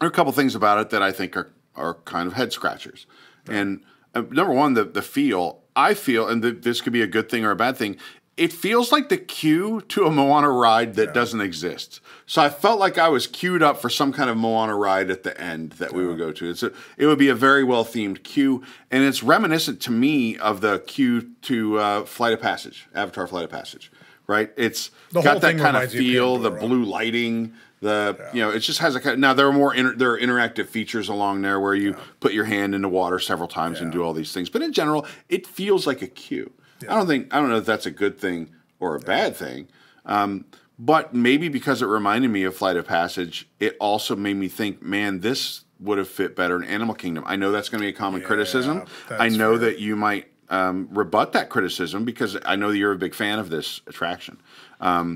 There 0.00 0.08
are 0.08 0.10
a 0.10 0.14
couple 0.14 0.32
things 0.32 0.54
about 0.54 0.78
it 0.78 0.88
that 0.90 1.02
I 1.02 1.12
think 1.12 1.36
are 1.36 1.52
are 1.74 1.94
kind 2.04 2.26
of 2.26 2.32
head 2.34 2.52
scratchers. 2.52 3.06
And 3.48 3.82
uh, 4.14 4.22
number 4.30 4.54
one, 4.54 4.72
the 4.72 4.84
the 4.84 5.02
feel. 5.02 5.58
I 5.74 5.94
feel, 5.94 6.28
and 6.28 6.44
the, 6.44 6.50
this 6.52 6.82
could 6.82 6.92
be 6.92 7.00
a 7.00 7.06
good 7.06 7.30
thing 7.30 7.46
or 7.46 7.50
a 7.50 7.56
bad 7.56 7.78
thing. 7.78 7.96
It 8.36 8.52
feels 8.52 8.90
like 8.90 9.10
the 9.10 9.18
queue 9.18 9.82
to 9.88 10.06
a 10.06 10.10
Moana 10.10 10.50
ride 10.50 10.94
that 10.94 11.12
doesn't 11.12 11.42
exist. 11.42 12.00
So 12.24 12.40
I 12.40 12.48
felt 12.48 12.80
like 12.80 12.96
I 12.96 13.08
was 13.08 13.26
queued 13.26 13.62
up 13.62 13.78
for 13.78 13.90
some 13.90 14.10
kind 14.10 14.30
of 14.30 14.38
Moana 14.38 14.74
ride 14.74 15.10
at 15.10 15.22
the 15.22 15.38
end 15.38 15.72
that 15.72 15.92
we 15.92 16.06
would 16.06 16.16
go 16.16 16.32
to. 16.32 16.48
It's 16.48 16.62
a, 16.62 16.72
it 16.96 17.06
would 17.06 17.18
be 17.18 17.28
a 17.28 17.34
very 17.34 17.62
well 17.62 17.84
themed 17.84 18.22
queue, 18.22 18.62
and 18.90 19.04
it's 19.04 19.22
reminiscent 19.22 19.82
to 19.82 19.90
me 19.90 20.38
of 20.38 20.62
the 20.62 20.78
queue 20.86 21.30
to 21.42 21.78
uh, 21.78 22.04
Flight 22.04 22.32
of 22.32 22.40
Passage, 22.40 22.88
Avatar 22.94 23.26
Flight 23.26 23.44
of 23.44 23.50
Passage. 23.50 23.92
Right? 24.26 24.50
It's 24.56 24.90
The 25.10 25.20
got 25.20 25.42
that 25.42 25.58
kind 25.58 25.76
of 25.76 25.90
feel, 25.90 26.38
the 26.38 26.50
blue 26.50 26.84
lighting, 26.84 27.52
the 27.80 28.30
you 28.32 28.40
know, 28.40 28.50
it 28.50 28.60
just 28.60 28.78
has 28.78 28.94
a 28.94 29.00
kind. 29.00 29.20
Now 29.20 29.34
there 29.34 29.46
are 29.46 29.52
more 29.52 29.74
inter, 29.74 29.94
there 29.94 30.12
are 30.12 30.18
interactive 30.18 30.68
features 30.68 31.08
along 31.08 31.42
there 31.42 31.60
where 31.60 31.74
you 31.74 31.96
put 32.20 32.32
your 32.32 32.44
hand 32.44 32.74
in 32.74 32.80
the 32.80 32.88
water 32.88 33.18
several 33.18 33.48
times 33.48 33.80
and 33.80 33.92
do 33.92 34.02
all 34.02 34.14
these 34.14 34.32
things. 34.32 34.48
But 34.48 34.62
in 34.62 34.72
general, 34.72 35.04
it 35.28 35.46
feels 35.46 35.86
like 35.86 36.00
a 36.00 36.06
queue. 36.06 36.52
I 36.88 36.94
don't 36.94 37.06
think 37.06 37.32
I 37.34 37.40
don't 37.40 37.50
know 37.50 37.58
if 37.58 37.66
that's 37.66 37.86
a 37.86 37.90
good 37.90 38.18
thing 38.18 38.50
or 38.80 38.96
a 38.96 39.00
bad 39.00 39.36
thing. 39.36 39.68
Um, 40.04 40.46
but 40.78 41.14
maybe 41.14 41.48
because 41.48 41.82
it 41.82 41.86
reminded 41.86 42.30
me 42.30 42.44
of 42.44 42.56
Flight 42.56 42.76
of 42.76 42.86
Passage, 42.86 43.48
it 43.60 43.76
also 43.80 44.16
made 44.16 44.34
me 44.34 44.48
think, 44.48 44.82
man, 44.82 45.20
this 45.20 45.64
would 45.78 45.98
have 45.98 46.08
fit 46.08 46.34
better 46.34 46.60
in 46.60 46.64
Animal 46.68 46.94
Kingdom. 46.94 47.24
I 47.26 47.36
know 47.36 47.52
that's 47.52 47.68
going 47.68 47.80
to 47.80 47.84
be 47.84 47.90
a 47.90 47.92
common 47.92 48.22
criticism. 48.22 48.84
I 49.10 49.28
know 49.28 49.58
fair. 49.58 49.70
that 49.70 49.78
you 49.78 49.96
might 49.96 50.28
um, 50.48 50.88
rebut 50.92 51.32
that 51.32 51.48
criticism 51.48 52.04
because 52.04 52.36
I 52.44 52.56
know 52.56 52.70
that 52.70 52.78
you're 52.78 52.92
a 52.92 52.98
big 52.98 53.14
fan 53.14 53.38
of 53.38 53.48
this 53.48 53.80
attraction. 53.86 54.40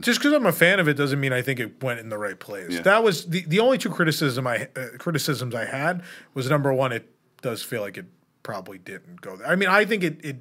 just 0.01 0.19
because 0.19 0.33
I'm 0.33 0.47
a 0.47 0.53
fan 0.53 0.81
of 0.81 0.89
it 0.89 0.95
doesn't 0.95 1.21
mean 1.21 1.33
I 1.33 1.43
think 1.43 1.61
it 1.61 1.83
went 1.83 2.01
in 2.01 2.09
the 2.09 2.19
right 2.19 2.39
place. 2.39 2.81
That 2.81 3.03
was 3.03 3.27
the, 3.27 3.43
the 3.43 3.61
only 3.61 3.79
two 3.79 3.91
criticism 3.91 4.47
I 4.47 4.69
uh, 4.77 4.99
criticisms 4.99 5.55
I 5.55 5.65
had 5.65 6.03
was 6.35 6.49
number 6.49 6.73
one, 6.73 6.93
it 6.93 7.11
does 7.43 7.63
feel 7.63 7.81
like 7.81 7.97
it 7.97 8.07
probably 8.43 8.79
didn't 8.79 9.21
go 9.21 9.37
there. 9.37 9.47
I 9.47 9.57
mean, 9.57 9.69
I 9.69 9.85
think 9.85 10.05
it 10.05 10.25
it 10.25 10.37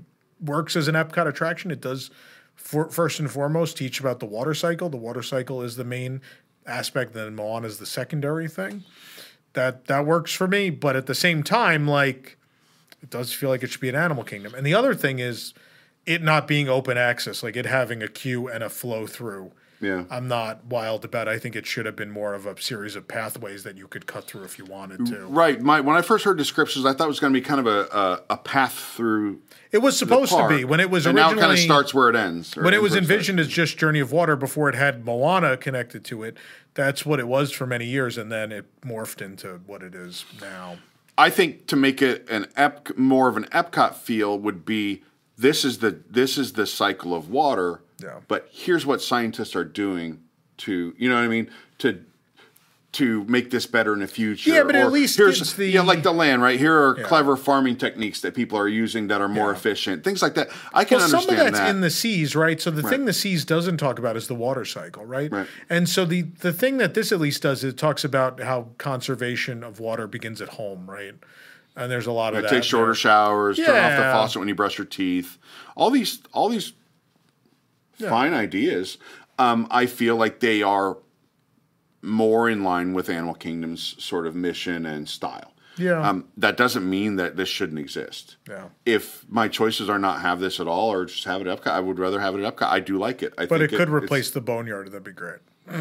works 0.46 0.76
as 0.76 0.88
an 0.88 0.96
Epcot 0.96 1.28
attraction. 1.28 1.72
It 1.72 1.82
does 1.82 2.10
for, 2.56 2.90
first 2.90 3.20
and 3.20 3.30
foremost 3.30 3.78
teach 3.78 4.00
about 4.00 4.20
the 4.20 4.26
water 4.26 4.54
cycle. 4.54 4.90
The 4.90 4.98
water 4.98 5.24
cycle 5.24 5.62
is 5.62 5.76
the 5.76 5.84
main 5.84 6.22
aspect, 6.66 7.14
then 7.14 7.36
Moana 7.36 7.68
is 7.68 7.78
the 7.78 7.86
secondary 7.86 8.48
thing. 8.48 8.84
That 9.54 9.86
that 9.86 10.06
works 10.06 10.34
for 10.34 10.48
me, 10.48 10.70
but 10.70 10.96
at 10.96 11.06
the 11.06 11.16
same 11.16 11.42
time, 11.42 11.88
like 11.88 12.38
it 13.02 13.10
does 13.10 13.32
feel 13.32 13.50
like 13.50 13.64
it 13.64 13.70
should 13.70 13.82
be 13.82 13.90
an 13.90 13.96
Animal 13.96 14.24
Kingdom. 14.24 14.54
And 14.54 14.66
the 14.66 14.74
other 14.74 14.94
thing 14.94 15.20
is 15.20 15.54
it 16.06 16.22
not 16.22 16.48
being 16.48 16.68
open 16.68 16.98
access, 16.98 17.42
like 17.42 17.56
it 17.56 17.66
having 17.66 18.04
a 18.04 18.08
queue 18.08 18.48
and 18.48 18.64
a 18.64 18.70
flow 18.70 19.08
through. 19.08 19.52
Yeah. 19.82 20.06
I'm 20.10 20.28
not 20.28 20.66
wild 20.66 21.06
about. 21.06 21.28
I 21.28 21.38
think 21.38 21.56
it 21.56 21.66
should 21.66 21.86
have 21.86 21.96
been 21.96 22.12
more 22.12 22.34
of 22.34 22.46
a 22.46 22.60
series 22.62 22.96
of 22.96 23.08
pathways 23.08 23.64
that 23.64 23.78
you 23.78 23.88
could 23.88 24.08
cut 24.08 24.26
through 24.26 24.44
if 24.44 24.58
you 24.58 24.66
wanted 24.66 25.06
to. 25.08 25.26
Right. 25.28 25.62
My 25.62 25.82
when 25.82 25.96
I 25.96 26.02
first 26.02 26.26
heard 26.26 26.38
descriptions, 26.38 26.86
I 26.86 26.94
thought 26.94 27.06
it 27.06 27.08
was 27.08 27.20
going 27.20 27.34
to 27.34 27.40
be 27.40 27.46
kind 27.46 27.60
of 27.60 27.68
a, 27.68 27.98
a, 27.98 28.22
a 28.32 28.38
path 28.38 28.74
through. 28.74 29.42
It 29.72 29.80
was 29.80 29.98
supposed 29.98 30.32
to 30.32 30.48
be 30.48 30.64
when 30.64 30.80
it 30.80 30.90
was 30.90 31.06
and 31.06 31.16
now 31.16 31.32
it 31.32 31.38
kind 31.38 31.52
of 31.52 31.60
starts 31.60 31.94
where 31.94 32.10
it 32.10 32.16
ends. 32.16 32.56
when 32.56 32.74
it 32.74 32.82
was 32.82 32.94
starts. 32.94 33.10
envisioned 33.10 33.40
as 33.40 33.48
just 33.48 33.78
Journey 33.78 34.00
of 34.00 34.12
Water 34.12 34.36
before 34.36 34.70
it 34.70 34.76
had 34.76 35.06
Moana 35.06 35.58
connected 35.58 36.06
to 36.06 36.24
it. 36.24 36.38
That's 36.74 37.06
what 37.06 37.20
it 37.20 37.28
was 37.28 37.52
for 37.52 37.66
many 37.66 37.86
years, 37.86 38.18
and 38.18 38.32
then 38.32 38.52
it 38.52 38.66
morphed 38.82 39.22
into 39.22 39.62
what 39.66 39.82
it 39.82 39.96
is 39.96 40.26
now. 40.42 40.78
I 41.18 41.30
think 41.30 41.68
to 41.68 41.76
make 41.76 42.02
it 42.02 42.30
an 42.30 42.48
ep 42.58 42.98
more 42.98 43.30
of 43.30 43.38
an 43.38 43.46
Epcot 43.46 43.96
feel 43.96 44.38
would 44.38 44.66
be 44.66 45.04
this 45.38 45.64
is 45.66 45.80
the 45.80 46.00
this 46.10 46.38
is 46.38 46.54
the 46.54 46.66
cycle 46.68 47.14
of 47.14 47.30
water. 47.30 47.82
Yeah. 48.02 48.20
But 48.28 48.48
here's 48.52 48.86
what 48.86 49.02
scientists 49.02 49.56
are 49.56 49.64
doing 49.66 50.20
to 50.58 50.94
you 50.98 51.10
know 51.10 51.16
what 51.16 51.24
I 51.24 51.28
mean 51.28 51.50
to 51.80 52.04
to 52.94 53.26
make 53.26 53.52
this 53.52 53.66
better 53.66 53.92
in 53.92 54.00
the 54.00 54.08
future. 54.08 54.50
Yeah, 54.52 54.64
but 54.64 54.74
at 54.74 54.90
least 54.90 55.18
here's 55.18 55.54
the- 55.56 55.68
yeah, 55.68 55.82
like 55.82 56.02
the 56.02 56.14
land 56.14 56.42
right 56.42 56.58
here 56.58 56.74
are 56.74 56.96
clever 56.96 57.36
farming 57.36 57.76
techniques 57.76 58.22
that 58.22 58.34
people 58.34 58.58
are 58.58 58.70
using 58.70 59.10
that 59.10 59.20
are 59.20 59.28
more 59.28 59.52
efficient. 59.52 60.06
Things 60.06 60.22
like 60.22 60.36
that. 60.36 60.48
I 60.74 60.86
can 60.86 61.00
Well, 61.00 61.10
some 61.10 61.28
of 61.30 61.36
that's 61.36 61.58
that. 61.60 61.70
in 61.70 61.82
the 61.82 61.90
seas, 61.90 62.38
right? 62.38 62.62
So 62.62 62.72
the 62.72 62.82
thing 62.84 63.04
the 63.04 63.12
seas 63.12 63.44
doesn't 63.44 63.78
talk 63.80 64.00
about 64.00 64.16
is 64.16 64.30
the 64.30 64.36
water 64.36 64.64
cycle, 64.64 65.04
right? 65.06 65.30
Right. 65.30 65.48
And 65.70 65.90
so 65.90 66.06
the 66.06 66.22
the 66.22 66.54
thing 66.54 66.78
that 66.78 66.94
this 66.94 67.12
at 67.12 67.20
least 67.20 67.42
does 67.42 67.66
is 67.66 67.74
it 67.74 67.78
talks 67.78 68.06
about 68.06 68.40
how 68.40 68.70
conservation 68.78 69.62
of 69.62 69.82
water 69.82 70.08
begins 70.08 70.40
at 70.42 70.50
home, 70.50 70.90
right? 70.90 71.16
And 71.76 71.92
there's 71.92 72.08
a 72.08 72.14
lot 72.14 72.34
of 72.34 72.44
that. 72.44 72.50
Take 72.50 72.64
shorter 72.64 72.88
there. 72.88 72.96
showers. 72.96 73.58
Turn 73.58 73.66
off 73.76 73.98
the 73.98 74.04
faucet 74.04 74.40
when 74.40 74.48
you 74.48 74.56
brush 74.56 74.78
your 74.78 74.88
teeth. 74.88 75.38
All 75.76 75.90
these, 75.90 76.20
all 76.32 76.48
these 76.48 76.72
fine 78.00 78.34
ideas. 78.34 78.98
Um, 79.40 79.68
I 79.72 79.86
feel 79.86 80.16
like 80.16 80.40
they 80.40 80.62
are 80.62 80.98
more 82.02 82.50
in 82.50 82.64
line 82.64 82.94
with 82.94 83.10
Animal 83.10 83.34
Kingdom's 83.34 83.96
sort 84.04 84.28
of 84.28 84.36
mission 84.36 84.86
and 84.86 85.10
style. 85.10 85.52
Yeah. 85.78 86.08
Um, 86.08 86.30
that 86.38 86.56
doesn't 86.56 86.90
mean 86.90 87.18
that 87.18 87.36
this 87.36 87.50
shouldn't 87.50 87.80
exist. 87.80 88.38
Yeah. 88.48 88.70
If 88.86 89.26
my 89.28 89.50
choices 89.50 89.90
are 89.90 90.00
not 90.00 90.22
have 90.22 90.40
this 90.40 90.60
at 90.62 90.68
all 90.68 90.90
or 90.92 91.04
just 91.06 91.26
have 91.26 91.42
it 91.42 91.48
at 91.48 91.62
Epcot, 91.62 91.72
I 91.72 91.82
would 91.82 92.00
rather 92.00 92.20
have 92.22 92.34
it 92.36 92.44
at 92.44 92.56
Epcot. 92.56 92.68
I 92.68 92.80
do 92.80 92.98
like 92.98 93.22
it. 93.22 93.34
I 93.38 93.46
But 93.46 93.60
think 93.60 93.74
it 93.74 93.78
could 93.78 93.90
it's- 93.90 94.04
replace 94.04 94.32
the 94.32 94.40
boneyard. 94.40 94.88
That'd 94.92 95.04
be 95.04 95.12
great. 95.12 95.40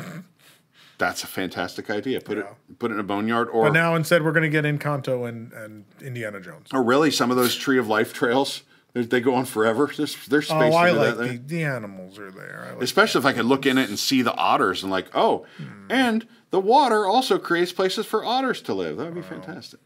That's 0.98 1.24
a 1.24 1.26
fantastic 1.26 1.90
idea. 1.90 2.20
Put 2.20 2.38
Yeah. 2.38 2.44
it 2.68 2.78
put 2.78 2.90
it 2.90 2.94
in 2.94 3.00
a 3.00 3.04
boneyard 3.04 3.48
or 3.50 3.64
But 3.64 3.72
now 3.72 3.94
instead, 3.96 4.24
we're 4.24 4.32
going 4.32 4.50
to 4.50 4.62
get 4.62 4.64
Encanto 4.64 5.28
and, 5.28 5.52
and 5.52 5.84
Indiana 6.00 6.40
Jones. 6.40 6.68
or 6.72 6.82
really 6.82 7.10
some 7.10 7.30
of 7.30 7.36
those 7.36 7.54
Tree 7.56 7.78
of 7.78 7.86
Life 7.88 8.12
trails. 8.12 8.62
They, 8.94 9.02
they 9.02 9.20
go 9.20 9.34
on 9.34 9.44
forever. 9.44 9.90
There's, 9.94 10.16
there's 10.26 10.46
space 10.48 10.72
Oh, 10.72 10.76
I 10.76 10.88
to 10.90 10.94
do 10.94 10.98
like 11.00 11.16
the, 11.18 11.36
the 11.56 11.64
animals 11.64 12.18
are 12.18 12.30
there. 12.30 12.70
Like 12.74 12.82
Especially 12.82 13.18
if 13.18 13.26
I 13.26 13.32
could 13.32 13.44
look 13.44 13.66
in 13.66 13.76
it 13.76 13.88
and 13.88 13.98
see 13.98 14.22
the 14.22 14.34
otters 14.34 14.82
and 14.82 14.90
like, 14.90 15.08
oh, 15.14 15.44
Hmm. 15.58 15.64
and 15.90 16.28
the 16.50 16.60
water 16.60 17.06
also 17.06 17.38
creates 17.38 17.72
places 17.72 18.06
for 18.06 18.24
otters 18.24 18.62
to 18.62 18.72
live. 18.74 18.96
That 18.96 19.04
would 19.06 19.14
be 19.16 19.22
fantastic. 19.22 19.80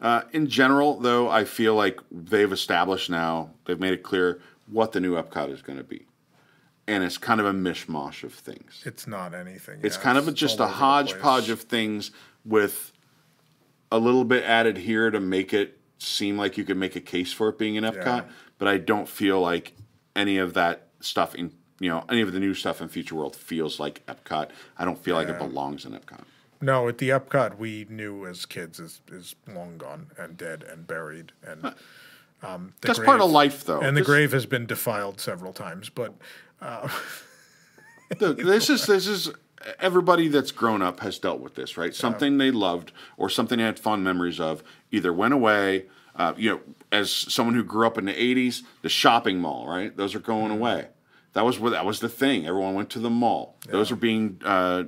Uh, 0.00 0.22
in 0.32 0.46
general, 0.46 1.00
though, 1.00 1.28
I 1.28 1.44
feel 1.44 1.74
like 1.74 1.98
they've 2.12 2.52
established 2.52 3.10
now, 3.10 3.50
they've 3.66 3.80
made 3.80 3.94
it 3.94 4.02
clear 4.04 4.40
what 4.70 4.92
the 4.92 5.00
new 5.00 5.14
Epcot 5.20 5.50
is 5.50 5.60
going 5.62 5.78
to 5.78 5.84
be. 5.84 6.06
And 6.86 7.02
it's 7.02 7.18
kind 7.18 7.40
of 7.40 7.46
a 7.46 7.52
mishmash 7.52 8.22
of 8.22 8.32
things. 8.32 8.82
It's 8.84 9.06
not 9.06 9.34
anything. 9.34 9.80
It's 9.82 9.96
yeah, 9.96 10.02
kind 10.02 10.18
of 10.18 10.28
a, 10.28 10.32
just 10.32 10.58
a 10.60 10.64
over 10.64 10.68
the 10.72 10.76
place. 10.76 10.80
hodgepodge 10.80 11.48
of 11.50 11.62
things 11.62 12.10
with 12.44 12.92
a 13.90 13.98
little 13.98 14.24
bit 14.24 14.44
added 14.44 14.76
here 14.78 15.10
to 15.10 15.18
make 15.20 15.52
it 15.52 15.77
seem 15.98 16.38
like 16.38 16.56
you 16.56 16.64
could 16.64 16.76
make 16.76 16.96
a 16.96 17.00
case 17.00 17.32
for 17.32 17.48
it 17.48 17.58
being 17.58 17.76
an 17.76 17.84
Epcot. 17.84 18.04
Yeah. 18.04 18.24
But 18.58 18.68
I 18.68 18.78
don't 18.78 19.08
feel 19.08 19.40
like 19.40 19.74
any 20.16 20.38
of 20.38 20.54
that 20.54 20.88
stuff 21.00 21.34
in 21.34 21.52
you 21.80 21.88
know 21.88 22.04
any 22.08 22.22
of 22.22 22.32
the 22.32 22.40
new 22.40 22.54
stuff 22.54 22.80
in 22.80 22.88
Future 22.88 23.14
World 23.14 23.36
feels 23.36 23.78
like 23.78 24.04
Epcot. 24.06 24.50
I 24.76 24.84
don't 24.84 24.98
feel 24.98 25.14
like 25.14 25.28
it 25.28 25.38
belongs 25.38 25.84
in 25.84 25.92
Epcot. 25.92 26.22
No, 26.60 26.88
at 26.88 26.98
the 26.98 27.10
Epcot 27.10 27.56
we 27.58 27.86
knew 27.88 28.26
as 28.26 28.46
kids 28.46 28.80
is 28.80 29.00
is 29.12 29.36
long 29.46 29.78
gone 29.78 30.10
and 30.18 30.36
dead 30.36 30.64
and 30.64 30.86
buried 30.86 31.32
and 31.46 31.72
um, 32.42 32.74
the 32.80 32.88
That's 32.88 32.98
part 33.00 33.20
of 33.20 33.30
life, 33.30 33.64
though. 33.64 33.80
And 33.80 33.96
the 33.96 34.00
This- 34.00 34.06
grave 34.06 34.32
has 34.32 34.46
been 34.46 34.66
defiled 34.66 35.20
several 35.20 35.52
times, 35.52 35.88
but 35.88 36.14
Look, 38.20 38.38
this 38.38 38.70
is 38.70 38.86
this 38.86 39.06
is 39.06 39.30
everybody 39.78 40.28
that's 40.28 40.50
grown 40.50 40.82
up 40.82 41.00
has 41.00 41.18
dealt 41.18 41.40
with 41.40 41.54
this, 41.54 41.76
right? 41.76 41.94
Something 41.94 42.38
they 42.38 42.50
loved 42.50 42.92
or 43.16 43.28
something 43.28 43.58
they 43.58 43.64
had 43.64 43.78
fond 43.78 44.04
memories 44.04 44.40
of 44.40 44.62
either 44.90 45.12
went 45.12 45.34
away. 45.34 45.86
Uh, 46.14 46.34
you 46.36 46.50
know, 46.50 46.60
as 46.90 47.10
someone 47.10 47.54
who 47.54 47.62
grew 47.62 47.86
up 47.86 47.96
in 47.96 48.04
the 48.06 48.12
'80s, 48.12 48.62
the 48.82 48.88
shopping 48.88 49.38
mall, 49.38 49.68
right? 49.68 49.96
Those 49.96 50.14
are 50.14 50.20
going 50.20 50.50
away. 50.50 50.88
That 51.34 51.44
was 51.44 51.60
where 51.60 51.70
that 51.70 51.84
was 51.84 52.00
the 52.00 52.08
thing. 52.08 52.46
Everyone 52.46 52.74
went 52.74 52.90
to 52.90 52.98
the 52.98 53.10
mall. 53.10 53.56
Those 53.68 53.92
are 53.92 53.96
being 53.96 54.40
uh, 54.44 54.84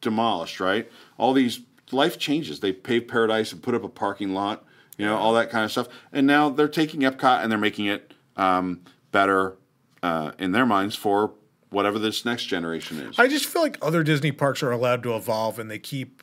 demolished, 0.00 0.60
right? 0.60 0.90
All 1.18 1.32
these 1.32 1.60
life 1.92 2.18
changes. 2.18 2.60
They 2.60 2.72
paved 2.72 3.08
paradise 3.08 3.52
and 3.52 3.62
put 3.62 3.74
up 3.74 3.84
a 3.84 3.88
parking 3.88 4.32
lot. 4.32 4.64
You 4.96 5.06
know, 5.06 5.16
all 5.16 5.34
that 5.34 5.50
kind 5.50 5.64
of 5.64 5.70
stuff. 5.70 5.88
And 6.12 6.26
now 6.26 6.50
they're 6.50 6.68
taking 6.68 7.00
Epcot 7.00 7.42
and 7.42 7.50
they're 7.50 7.58
making 7.58 7.86
it 7.86 8.12
um, 8.36 8.82
better 9.12 9.56
uh, 10.02 10.32
in 10.38 10.52
their 10.52 10.66
minds 10.66 10.94
for 10.94 11.32
whatever 11.70 11.98
this 11.98 12.24
next 12.24 12.44
generation 12.46 12.98
is. 13.00 13.18
I 13.18 13.28
just 13.28 13.46
feel 13.46 13.62
like 13.62 13.78
other 13.80 14.02
Disney 14.02 14.32
parks 14.32 14.62
are 14.62 14.70
allowed 14.70 15.02
to 15.04 15.14
evolve 15.16 15.58
and 15.58 15.70
they 15.70 15.78
keep 15.78 16.22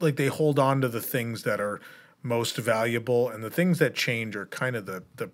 like 0.00 0.16
they 0.16 0.26
hold 0.26 0.58
on 0.58 0.80
to 0.80 0.88
the 0.88 1.00
things 1.00 1.42
that 1.44 1.60
are 1.60 1.80
most 2.22 2.56
valuable 2.56 3.28
and 3.28 3.42
the 3.42 3.50
things 3.50 3.78
that 3.78 3.94
change 3.94 4.36
are 4.36 4.46
kind 4.46 4.76
of 4.76 4.86
the 4.86 5.02
the 5.16 5.30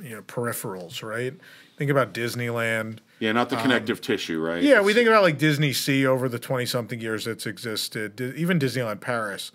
you 0.00 0.16
know 0.16 0.22
peripherals, 0.22 1.02
right? 1.02 1.34
Think 1.76 1.90
about 1.90 2.14
Disneyland. 2.14 2.98
Yeah, 3.18 3.32
not 3.32 3.50
the 3.50 3.56
connective 3.56 4.00
tissue, 4.00 4.40
right? 4.40 4.58
Um, 4.58 4.64
Yeah, 4.64 4.80
we 4.80 4.94
think 4.94 5.08
about 5.08 5.22
like 5.22 5.38
Disney 5.38 5.72
Sea 5.72 6.06
over 6.06 6.28
the 6.28 6.38
twenty 6.38 6.66
something 6.66 7.00
years 7.00 7.24
that's 7.24 7.46
existed. 7.46 8.20
Even 8.20 8.58
Disneyland 8.58 9.00
Paris. 9.00 9.52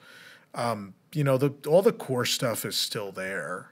Um, 0.55 0.93
you 1.13 1.23
know, 1.23 1.38
the 1.38 1.53
all 1.67 1.81
the 1.81 1.93
core 1.93 2.25
stuff 2.25 2.65
is 2.65 2.75
still 2.75 3.11
there. 3.11 3.71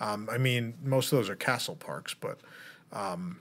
Um, 0.00 0.28
I 0.30 0.38
mean, 0.38 0.74
most 0.82 1.12
of 1.12 1.18
those 1.18 1.30
are 1.30 1.36
castle 1.36 1.76
parks, 1.76 2.14
but 2.14 2.38
um, 2.92 3.40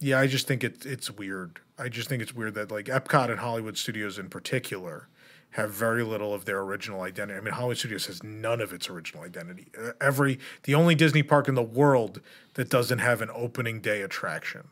yeah, 0.00 0.18
I 0.18 0.26
just 0.26 0.46
think 0.46 0.62
it's 0.64 0.86
it's 0.86 1.10
weird. 1.10 1.60
I 1.78 1.88
just 1.88 2.08
think 2.08 2.22
it's 2.22 2.34
weird 2.34 2.54
that 2.54 2.70
like 2.70 2.86
Epcot 2.86 3.30
and 3.30 3.40
Hollywood 3.40 3.76
Studios 3.76 4.18
in 4.18 4.28
particular 4.28 5.08
have 5.50 5.70
very 5.70 6.04
little 6.04 6.34
of 6.34 6.44
their 6.44 6.60
original 6.60 7.00
identity. 7.00 7.38
I 7.38 7.40
mean, 7.40 7.54
Hollywood 7.54 7.78
Studios 7.78 8.06
has 8.06 8.22
none 8.22 8.60
of 8.60 8.72
its 8.72 8.88
original 8.90 9.24
identity. 9.24 9.68
Every 10.00 10.38
the 10.64 10.74
only 10.74 10.94
Disney 10.94 11.22
park 11.22 11.48
in 11.48 11.54
the 11.54 11.62
world 11.62 12.20
that 12.54 12.68
doesn't 12.68 12.98
have 12.98 13.22
an 13.22 13.30
opening 13.34 13.80
day 13.80 14.02
attraction. 14.02 14.68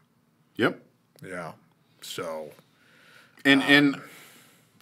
Yep. 0.57 0.81
Yeah. 1.24 1.53
So 2.03 2.51
And 3.44 3.62
and 3.62 3.97
um, 3.97 4.03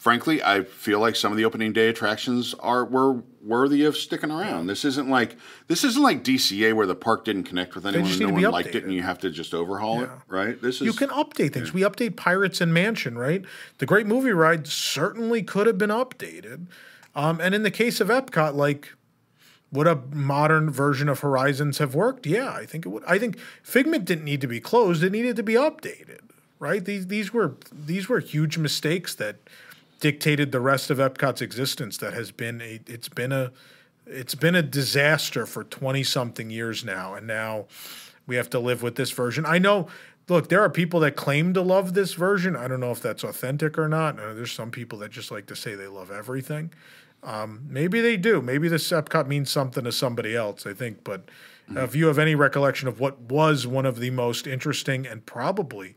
frankly, 0.04 0.42
I 0.42 0.64
feel 0.64 1.00
like 1.00 1.16
some 1.16 1.32
of 1.32 1.38
the 1.38 1.46
opening 1.46 1.72
day 1.72 1.88
attractions 1.88 2.54
are 2.60 2.84
were 2.84 3.22
worthy 3.42 3.84
of 3.84 3.96
sticking 3.96 4.30
around. 4.30 4.66
This 4.66 4.84
isn't 4.84 5.08
like 5.08 5.36
this 5.66 5.82
isn't 5.82 6.02
like 6.02 6.22
DCA 6.22 6.74
where 6.74 6.86
the 6.86 6.94
park 6.94 7.24
didn't 7.24 7.44
connect 7.44 7.74
with 7.74 7.86
anyone 7.86 8.10
and 8.10 8.20
no 8.20 8.26
one 8.26 8.36
be 8.36 8.46
liked 8.46 8.74
it 8.74 8.84
and 8.84 8.92
you 8.92 9.02
have 9.02 9.18
to 9.20 9.30
just 9.30 9.54
overhaul 9.54 10.02
it, 10.02 10.10
right? 10.28 10.60
This 10.60 10.76
is 10.76 10.82
you 10.82 10.92
can 10.92 11.08
update 11.08 11.54
things. 11.54 11.72
We 11.72 11.80
update 11.80 12.16
Pirates 12.16 12.60
and 12.60 12.74
Mansion, 12.74 13.16
right? 13.16 13.42
The 13.78 13.86
Great 13.86 14.06
Movie 14.06 14.32
Ride 14.32 14.66
certainly 14.66 15.42
could 15.42 15.66
have 15.66 15.78
been 15.78 15.90
updated. 15.90 16.66
Um, 17.14 17.40
and 17.40 17.54
in 17.54 17.62
the 17.62 17.70
case 17.70 17.98
of 17.98 18.08
Epcot, 18.08 18.54
like 18.54 18.90
would 19.72 19.86
a 19.86 20.02
modern 20.12 20.68
version 20.68 21.08
of 21.08 21.20
Horizons 21.20 21.78
have 21.78 21.94
worked? 21.94 22.26
Yeah, 22.26 22.50
I 22.50 22.66
think 22.66 22.84
it 22.84 22.90
would. 22.90 23.04
I 23.06 23.18
think 23.18 23.38
Figment 23.62 24.04
didn't 24.04 24.24
need 24.24 24.42
to 24.42 24.46
be 24.46 24.60
closed; 24.60 25.02
it 25.02 25.12
needed 25.12 25.36
to 25.36 25.42
be 25.42 25.54
updated. 25.54 26.20
Right? 26.58 26.84
These 26.84 27.06
these 27.06 27.32
were 27.32 27.54
these 27.72 28.06
were 28.06 28.20
huge 28.20 28.58
mistakes 28.58 29.14
that 29.14 29.36
dictated 30.04 30.52
the 30.52 30.60
rest 30.60 30.90
of 30.90 30.98
Epcot's 30.98 31.40
existence. 31.40 31.96
That 31.96 32.12
has 32.12 32.30
been 32.30 32.60
a 32.60 32.78
it's 32.86 33.08
been 33.08 33.32
a 33.32 33.52
it's 34.06 34.34
been 34.34 34.54
a 34.54 34.60
disaster 34.60 35.46
for 35.46 35.64
twenty 35.64 36.02
something 36.02 36.50
years 36.50 36.84
now, 36.84 37.14
and 37.14 37.26
now 37.26 37.64
we 38.26 38.36
have 38.36 38.50
to 38.50 38.58
live 38.58 38.82
with 38.82 38.96
this 38.96 39.12
version. 39.12 39.46
I 39.46 39.56
know. 39.56 39.88
Look, 40.28 40.50
there 40.50 40.60
are 40.60 40.68
people 40.68 41.00
that 41.00 41.16
claim 41.16 41.54
to 41.54 41.62
love 41.62 41.94
this 41.94 42.12
version. 42.12 42.54
I 42.54 42.68
don't 42.68 42.80
know 42.80 42.90
if 42.90 43.00
that's 43.00 43.24
authentic 43.24 43.78
or 43.78 43.88
not. 43.88 44.18
There's 44.18 44.52
some 44.52 44.70
people 44.70 44.98
that 44.98 45.10
just 45.10 45.30
like 45.30 45.46
to 45.46 45.56
say 45.56 45.74
they 45.74 45.86
love 45.86 46.10
everything. 46.10 46.74
Um, 47.22 47.62
maybe 47.66 48.02
they 48.02 48.18
do. 48.18 48.42
Maybe 48.42 48.68
this 48.68 48.90
Epcot 48.90 49.26
means 49.26 49.50
something 49.50 49.84
to 49.84 49.92
somebody 49.92 50.36
else. 50.36 50.66
I 50.66 50.74
think. 50.74 51.02
But 51.02 51.30
uh, 51.74 51.80
if 51.80 51.94
you 51.94 52.08
have 52.08 52.18
any 52.18 52.34
recollection 52.34 52.88
of 52.88 53.00
what 53.00 53.20
was 53.20 53.66
one 53.66 53.86
of 53.86 54.00
the 54.00 54.10
most 54.10 54.46
interesting 54.46 55.06
and 55.06 55.24
probably, 55.24 55.94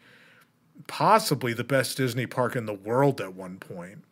possibly 0.88 1.54
the 1.54 1.64
best 1.64 1.98
Disney 1.98 2.26
park 2.26 2.56
in 2.56 2.66
the 2.66 2.74
world 2.74 3.22
at 3.22 3.34
one 3.34 3.58
point, 3.58 4.04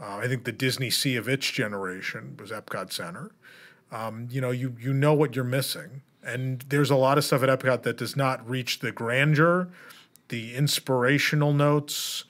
uh, 0.00 0.16
I 0.16 0.28
think 0.28 0.44
the 0.44 0.52
Disney 0.52 0.90
Sea 0.90 1.16
of 1.16 1.28
its 1.28 1.50
generation 1.50 2.36
was 2.38 2.50
Epcot 2.50 2.92
Center. 2.92 3.32
Um, 3.92 4.28
you 4.30 4.40
know, 4.40 4.50
you 4.50 4.76
you 4.78 4.92
know 4.92 5.14
what 5.14 5.34
you're 5.34 5.44
missing, 5.44 6.02
and 6.22 6.64
there's 6.68 6.90
a 6.90 6.96
lot 6.96 7.18
of 7.18 7.24
stuff 7.24 7.42
at 7.42 7.48
Epcot 7.48 7.82
that 7.82 7.96
does 7.96 8.16
not 8.16 8.48
reach 8.48 8.78
the 8.78 8.92
grandeur, 8.92 9.68
the 10.28 10.54
inspirational 10.54 11.52
notes, 11.52 12.24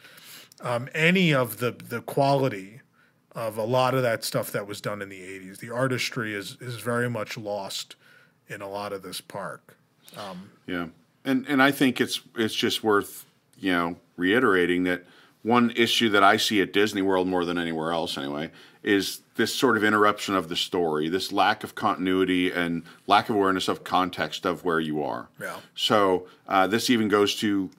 um, 0.63 0.89
any 0.95 1.35
of 1.35 1.59
the 1.59 1.71
the 1.71 2.01
quality 2.01 2.81
of 3.33 3.57
a 3.57 3.63
lot 3.63 3.95
of 3.95 4.03
that 4.03 4.25
stuff 4.25 4.51
that 4.51 4.67
was 4.67 4.81
done 4.81 5.01
in 5.01 5.09
the 5.09 5.21
80s. 5.21 5.59
The 5.59 5.71
artistry 5.71 6.35
is 6.35 6.57
is 6.61 6.77
very 6.77 7.09
much 7.09 7.37
lost 7.37 7.95
in 8.49 8.61
a 8.61 8.69
lot 8.69 8.93
of 8.93 9.03
this 9.03 9.21
park. 9.21 9.77
Yeah, 10.67 10.87
and 11.25 11.47
and 11.47 11.63
I 11.63 11.71
think 11.71 12.01
it's 12.01 12.21
it's 12.37 12.55
just 12.55 12.83
worth 12.83 13.27
you 13.61 13.73
know 13.73 13.97
reiterating 14.17 14.85
that 14.85 15.05
one 15.43 15.71
issue 15.71 16.11
that 16.11 16.23
I 16.23 16.37
see 16.37 16.61
at 16.61 16.73
Disney 16.73 17.03
World 17.03 17.27
more 17.27 17.45
than 17.45 17.57
anywhere 17.59 17.93
else 17.93 18.19
anyway 18.19 18.51
is 18.83 19.21
this 19.37 19.55
sort 19.55 19.77
of 19.77 19.85
interruption 19.85 20.35
of 20.35 20.49
the 20.49 20.57
story, 20.57 21.09
this 21.09 21.33
lack 21.33 21.65
of 21.65 21.75
continuity 21.75 22.51
and 22.51 22.83
lack 23.07 23.29
of 23.29 23.37
awareness 23.37 23.69
of 23.69 23.85
context 23.85 24.45
of 24.47 24.65
where 24.65 24.81
you 24.81 25.03
are. 25.03 25.29
Yeah. 25.41 25.57
So 25.75 26.27
uh, 26.49 26.67
this 26.67 26.91
even 26.91 27.09
goes 27.09 27.37
to 27.37 27.71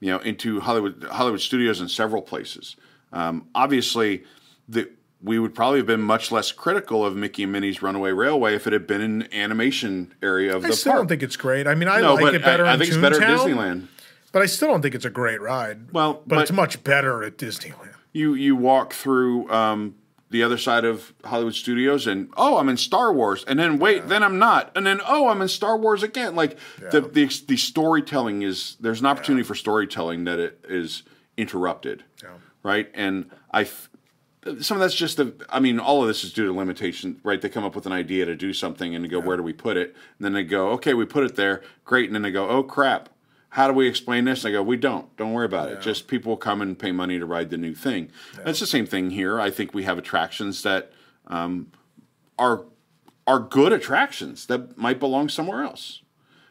you 0.00 0.10
know 0.10 0.18
into 0.18 0.60
Hollywood 0.60 1.06
Hollywood 1.10 1.40
studios 1.40 1.80
in 1.80 1.88
several 1.88 2.22
places. 2.22 2.76
Um, 3.12 3.48
obviously, 3.54 4.24
the 4.68 4.90
we 5.22 5.38
would 5.38 5.54
probably 5.54 5.78
have 5.78 5.86
been 5.86 6.02
much 6.02 6.30
less 6.30 6.52
critical 6.52 7.04
of 7.04 7.16
Mickey 7.16 7.44
and 7.44 7.52
Minnie's 7.52 7.80
Runaway 7.82 8.12
Railway 8.12 8.54
if 8.54 8.66
it 8.66 8.72
had 8.72 8.86
been 8.86 9.00
an 9.00 9.32
animation 9.32 10.14
area 10.22 10.50
of 10.50 10.56
I 10.56 10.58
the 10.58 10.62
park. 10.68 10.72
I 10.72 10.76
still 10.76 10.92
don't 10.92 11.08
think 11.08 11.22
it's 11.22 11.36
great. 11.36 11.66
I 11.66 11.74
mean, 11.74 11.88
I 11.88 12.00
no, 12.00 12.14
like 12.14 12.34
it 12.34 12.42
better 12.42 12.66
I, 12.66 12.70
I 12.70 12.74
in 12.74 12.80
think 12.80 12.92
it's 12.92 13.00
better 13.00 13.22
at 13.22 13.38
Disneyland. 13.38 13.88
But 14.36 14.42
I 14.42 14.46
still 14.46 14.68
don't 14.68 14.82
think 14.82 14.94
it's 14.94 15.06
a 15.06 15.10
great 15.10 15.40
ride. 15.40 15.92
Well, 15.92 16.12
but, 16.12 16.28
but- 16.28 16.42
it's 16.42 16.52
much 16.52 16.84
better 16.84 17.24
at 17.24 17.38
Disneyland. 17.38 17.94
You 18.12 18.34
you 18.34 18.54
walk 18.54 18.92
through 18.92 19.50
um, 19.50 19.94
the 20.28 20.42
other 20.42 20.58
side 20.58 20.84
of 20.84 21.14
Hollywood 21.24 21.54
Studios, 21.54 22.06
and 22.06 22.28
oh, 22.36 22.58
I'm 22.58 22.68
in 22.68 22.76
Star 22.76 23.14
Wars, 23.14 23.46
and 23.48 23.58
then 23.58 23.78
wait, 23.78 24.08
then 24.08 24.22
I'm 24.22 24.38
not, 24.38 24.72
and 24.76 24.86
then 24.86 25.00
oh, 25.06 25.28
I'm 25.28 25.40
in 25.40 25.48
Star 25.48 25.78
Wars 25.78 26.02
again. 26.02 26.34
Like 26.36 26.58
the, 26.90 27.00
the 27.00 27.44
the 27.48 27.56
storytelling 27.56 28.42
is 28.42 28.76
there's 28.78 29.00
an 29.00 29.06
opportunity 29.06 29.42
for 29.42 29.54
storytelling 29.54 30.24
that 30.24 30.38
it 30.38 30.62
is 30.68 31.02
interrupted, 31.38 32.04
right? 32.62 32.90
And 32.92 33.30
I. 33.52 33.62
f- 33.62 33.88
Some 34.60 34.76
of 34.76 34.80
that's 34.82 34.94
just 34.94 35.16
the. 35.16 35.32
I 35.48 35.60
mean, 35.60 35.78
all 35.80 36.02
of 36.02 36.08
this 36.08 36.24
is 36.24 36.32
due 36.34 36.44
to 36.44 36.52
limitation, 36.52 37.20
right? 37.22 37.40
They 37.40 37.48
come 37.48 37.64
up 37.64 37.74
with 37.74 37.86
an 37.86 37.92
idea 37.92 38.26
to 38.26 38.36
do 38.36 38.52
something, 38.52 38.94
and 38.94 39.02
they 39.02 39.08
go, 39.08 39.18
"Where 39.18 39.38
do 39.38 39.42
we 39.42 39.54
put 39.54 39.78
it?" 39.78 39.88
And 40.18 40.24
then 40.26 40.34
they 40.34 40.44
go, 40.44 40.72
"Okay, 40.72 40.92
we 40.92 41.06
put 41.06 41.24
it 41.24 41.36
there, 41.36 41.62
great." 41.86 42.04
And 42.06 42.14
then 42.14 42.20
they 42.22 42.30
go, 42.30 42.46
"Oh 42.48 42.62
crap, 42.62 43.08
how 43.50 43.66
do 43.68 43.72
we 43.74 43.86
explain 43.88 44.24
this?" 44.24 44.44
And 44.44 44.52
I 44.54 44.58
go, 44.58 44.62
"We 44.62 44.76
don't. 44.76 45.14
Don't 45.16 45.32
worry 45.32 45.46
about 45.46 45.70
it. 45.70 45.80
Just 45.80 46.08
people 46.08 46.36
come 46.36 46.60
and 46.62 46.78
pay 46.78 46.92
money 46.92 47.18
to 47.18 47.26
ride 47.26 47.50
the 47.50 47.56
new 47.58 47.74
thing." 47.74 48.10
It's 48.44 48.60
the 48.60 48.66
same 48.66 48.86
thing 48.86 49.10
here. 49.10 49.40
I 49.40 49.50
think 49.50 49.74
we 49.74 49.84
have 49.84 49.98
attractions 49.98 50.62
that 50.62 50.92
um, 51.26 51.72
are 52.38 52.64
are 53.26 53.40
good 53.40 53.72
attractions 53.72 54.46
that 54.46 54.78
might 54.78 55.00
belong 55.00 55.28
somewhere 55.28 55.62
else, 55.62 56.02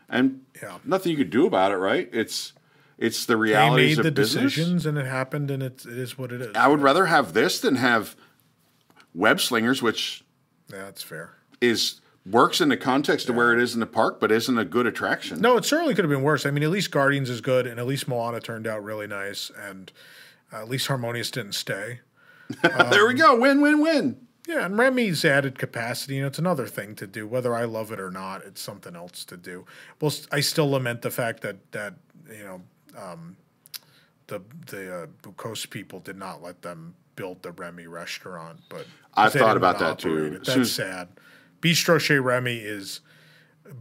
and 0.10 0.42
Yeah. 0.62 0.80
nothing 0.84 1.12
you 1.12 1.18
could 1.18 1.30
do 1.30 1.46
about 1.46 1.72
it, 1.72 1.78
right? 1.78 2.10
It's 2.12 2.52
it's 2.98 3.26
the 3.26 3.34
They 3.36 3.40
realities 3.42 3.98
made 3.98 4.06
of 4.06 4.16
the 4.16 4.22
business. 4.22 4.54
decisions, 4.54 4.86
and 4.86 4.98
it 4.98 5.06
happened, 5.06 5.52
and 5.52 5.62
it, 5.64 5.86
it 5.86 5.98
is 5.98 6.18
what 6.18 6.32
it 6.32 6.42
is. 6.42 6.56
I 6.56 6.68
would 6.68 6.82
rather 6.82 7.06
have 7.08 7.34
this 7.34 7.60
than 7.60 7.76
have 7.76 8.16
web 9.14 9.40
slingers, 9.40 9.82
which 9.82 10.24
yeah, 10.70 10.84
that's 10.86 11.04
fair. 11.04 11.36
is 11.62 12.02
works 12.26 12.60
in 12.60 12.70
the 12.70 12.78
context 12.78 13.30
of 13.30 13.36
where 13.36 13.54
it 13.54 13.60
is 13.60 13.74
in 13.74 13.80
the 13.80 13.86
park, 13.86 14.20
but 14.20 14.32
isn't 14.32 14.58
a 14.58 14.66
good 14.66 14.88
attraction. 14.88 15.40
No, 15.40 15.58
it 15.58 15.66
certainly 15.66 15.94
could 15.94 16.06
have 16.06 16.10
been 16.10 16.24
worse. 16.24 16.46
I 16.46 16.52
mean, 16.52 16.64
at 16.64 16.70
least 16.70 16.92
Guardians 16.92 17.30
is 17.30 17.42
good, 17.42 17.68
and 17.68 17.80
at 17.80 17.86
least 17.86 18.08
Moana 18.08 18.40
turned 18.40 18.68
out 18.68 18.84
really 18.84 19.08
nice, 19.08 19.52
and 19.58 19.92
uh, 20.52 20.58
at 20.58 20.70
least 20.70 20.88
Harmonious 20.88 21.30
didn't 21.32 21.54
stay. 21.54 22.00
there 22.62 23.08
we 23.08 23.14
go. 23.14 23.40
Win, 23.40 23.62
win, 23.62 23.80
win. 23.82 24.28
Yeah, 24.48 24.66
and 24.66 24.78
Remy's 24.78 25.26
added 25.26 25.58
capacity, 25.58 26.16
you 26.16 26.22
know, 26.22 26.28
it's 26.28 26.38
another 26.38 26.68
thing 26.68 26.94
to 26.96 27.08
do. 27.08 27.26
Whether 27.28 27.56
I 27.56 27.66
love 27.66 27.92
it 27.92 28.00
or 28.00 28.12
not, 28.12 28.44
it's 28.44 28.62
something 28.62 28.96
else 28.96 29.26
to 29.26 29.38
do. 29.38 29.66
Well, 30.00 30.14
I 30.32 30.42
still 30.42 30.70
lament 30.70 31.02
the 31.02 31.10
fact 31.10 31.42
that 31.42 31.72
that 31.72 31.96
you 32.30 32.44
know 32.44 32.62
um, 32.96 33.38
the 34.28 34.42
the 34.68 35.04
uh, 35.04 35.08
Bukos 35.24 35.68
people 35.68 36.00
did 36.00 36.18
not 36.18 36.44
let 36.44 36.62
them 36.62 36.94
build 37.16 37.42
the 37.42 37.52
Remy 37.52 37.88
restaurant. 37.88 38.60
But 38.70 38.86
I've 39.16 39.34
thought 39.34 39.58
about 39.58 39.80
that, 39.80 40.00
too. 40.00 40.12
operate 40.12 40.34
it. 40.34 40.48
As 40.48 40.56
That's 40.56 40.72
sad. 40.72 41.08
Bistro 41.66 42.00
Chez 42.00 42.20
Remy 42.20 42.58
is 42.58 43.02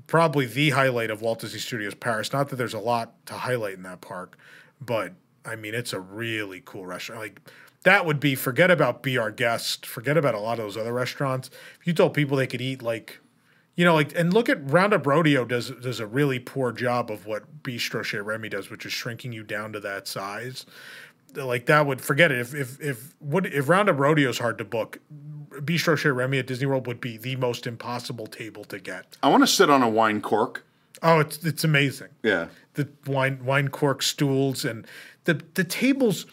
probably 0.06 0.46
the 0.46 0.70
highlight 0.70 1.10
of 1.10 1.20
Walt 1.20 1.40
Disney 1.40 1.58
Studios 1.58 1.94
Paris. 1.94 2.32
Not 2.32 2.48
that 2.48 2.56
there's 2.56 2.72
a 2.72 2.78
lot 2.78 3.12
to 3.26 3.34
highlight 3.34 3.74
in 3.74 3.82
that 3.82 4.00
park, 4.00 4.38
but 4.80 5.12
I 5.44 5.54
mean 5.56 5.74
it's 5.74 5.92
a 5.92 6.00
really 6.00 6.62
cool 6.64 6.86
restaurant. 6.86 7.20
Like 7.20 7.42
that 7.82 8.06
would 8.06 8.20
be 8.20 8.36
forget 8.36 8.70
about 8.70 9.02
be 9.02 9.18
our 9.18 9.30
guest, 9.30 9.84
forget 9.84 10.16
about 10.16 10.34
a 10.34 10.38
lot 10.38 10.58
of 10.58 10.64
those 10.64 10.78
other 10.78 10.94
restaurants. 10.94 11.50
If 11.78 11.86
you 11.86 11.92
told 11.92 12.14
people 12.14 12.38
they 12.38 12.46
could 12.46 12.62
eat 12.62 12.80
like 12.80 13.20
you 13.76 13.84
know, 13.84 13.94
like 13.94 14.16
and 14.18 14.32
look 14.32 14.48
at 14.48 14.70
Roundup 14.70 15.06
Rodeo 15.06 15.44
does 15.44 15.68
does 15.68 16.00
a 16.00 16.06
really 16.06 16.38
poor 16.38 16.72
job 16.72 17.10
of 17.10 17.26
what 17.26 17.62
Bistro 17.62 18.02
Chez 18.02 18.20
Remy 18.20 18.48
does, 18.48 18.70
which 18.70 18.86
is 18.86 18.94
shrinking 18.94 19.32
you 19.32 19.42
down 19.42 19.74
to 19.74 19.80
that 19.80 20.08
size. 20.08 20.64
Like 21.34 21.66
that 21.66 21.86
would 21.86 22.00
forget 22.00 22.30
it. 22.32 22.38
If 22.40 22.54
if 22.54 22.80
if 22.80 23.14
what 23.18 23.46
if 23.46 23.68
Roundup 23.68 23.98
Rodeo 23.98 24.30
is 24.30 24.38
hard 24.38 24.58
to 24.58 24.64
book, 24.64 24.98
Bistro 25.50 25.96
Chez 25.96 26.10
Remy 26.10 26.38
at 26.38 26.46
Disney 26.46 26.66
World 26.66 26.86
would 26.86 27.00
be 27.00 27.16
the 27.16 27.36
most 27.36 27.66
impossible 27.66 28.26
table 28.26 28.64
to 28.64 28.78
get. 28.78 29.16
I 29.22 29.28
want 29.28 29.42
to 29.42 29.46
sit 29.46 29.70
on 29.70 29.82
a 29.82 29.88
wine 29.88 30.20
cork. 30.20 30.64
Oh, 31.02 31.20
it's 31.20 31.44
it's 31.44 31.64
amazing. 31.64 32.08
Yeah. 32.22 32.48
The 32.74 32.88
wine 33.06 33.44
wine 33.44 33.68
cork 33.68 34.02
stools 34.02 34.64
and 34.64 34.86
the 35.24 35.42
the 35.54 35.64
tables. 35.64 36.26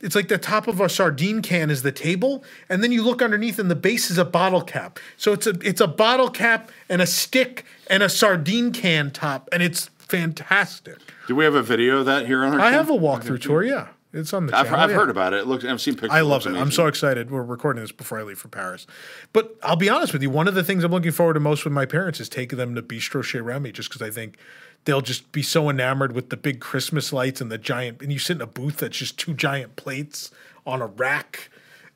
It's 0.00 0.14
like 0.14 0.28
the 0.28 0.36
top 0.38 0.68
of 0.68 0.80
a 0.80 0.88
sardine 0.88 1.40
can 1.40 1.70
is 1.70 1.82
the 1.82 1.92
table, 1.92 2.44
and 2.68 2.82
then 2.82 2.92
you 2.92 3.02
look 3.02 3.22
underneath, 3.22 3.58
and 3.58 3.70
the 3.70 3.74
base 3.76 4.10
is 4.10 4.18
a 4.18 4.24
bottle 4.24 4.60
cap. 4.60 4.98
So 5.16 5.32
it's 5.32 5.46
a 5.46 5.54
it's 5.62 5.80
a 5.80 5.86
bottle 5.86 6.28
cap 6.28 6.70
and 6.90 7.00
a 7.00 7.06
stick 7.06 7.64
and 7.88 8.02
a 8.02 8.08
sardine 8.10 8.72
can 8.72 9.10
top, 9.10 9.48
and 9.50 9.62
it's 9.62 9.86
fantastic. 9.98 10.98
Do 11.26 11.34
we 11.34 11.44
have 11.44 11.54
a 11.54 11.62
video 11.62 11.98
of 11.98 12.06
that 12.06 12.26
here 12.26 12.44
on 12.44 12.52
our 12.52 12.60
I 12.60 12.70
channel? 12.70 12.78
have 12.78 12.90
a 12.90 12.98
walkthrough 12.98 13.40
tour. 13.40 13.62
Yeah, 13.62 13.88
it's 14.14 14.32
on 14.32 14.46
the 14.46 14.56
I've, 14.56 14.66
channel. 14.66 14.80
I've 14.80 14.90
yeah. 14.90 14.96
heard 14.96 15.10
about 15.10 15.32
it. 15.34 15.40
it 15.40 15.46
looks, 15.46 15.64
I've 15.64 15.80
seen 15.80 15.94
pictures. 15.94 16.10
I 16.12 16.20
love 16.20 16.46
it. 16.46 16.54
I'm 16.54 16.70
so 16.70 16.86
excited. 16.86 17.30
We're 17.30 17.42
recording 17.42 17.82
this 17.82 17.92
before 17.92 18.18
I 18.18 18.22
leave 18.22 18.38
for 18.38 18.48
Paris. 18.48 18.86
But 19.32 19.56
I'll 19.62 19.76
be 19.76 19.88
honest 19.90 20.12
with 20.12 20.22
you, 20.22 20.30
one 20.30 20.48
of 20.48 20.54
the 20.54 20.62
things 20.64 20.84
I'm 20.84 20.92
looking 20.92 21.12
forward 21.12 21.34
to 21.34 21.40
most 21.40 21.64
with 21.64 21.72
my 21.72 21.84
parents 21.84 22.20
is 22.20 22.28
taking 22.28 22.56
them 22.56 22.74
to 22.76 22.82
Bistro 22.82 23.22
Chez 23.22 23.40
Remy 23.40 23.72
just 23.72 23.88
because 23.90 24.00
I 24.02 24.10
think 24.10 24.38
they'll 24.84 25.00
just 25.00 25.32
be 25.32 25.42
so 25.42 25.68
enamored 25.68 26.12
with 26.12 26.30
the 26.30 26.36
big 26.36 26.60
Christmas 26.60 27.12
lights 27.12 27.40
and 27.40 27.50
the 27.50 27.58
giant 27.58 28.00
and 28.02 28.12
you 28.12 28.18
sit 28.18 28.36
in 28.36 28.42
a 28.42 28.46
booth 28.46 28.78
that's 28.78 28.96
just 28.96 29.18
two 29.18 29.34
giant 29.34 29.76
plates 29.76 30.30
on 30.66 30.80
a 30.80 30.86
rack. 30.86 31.50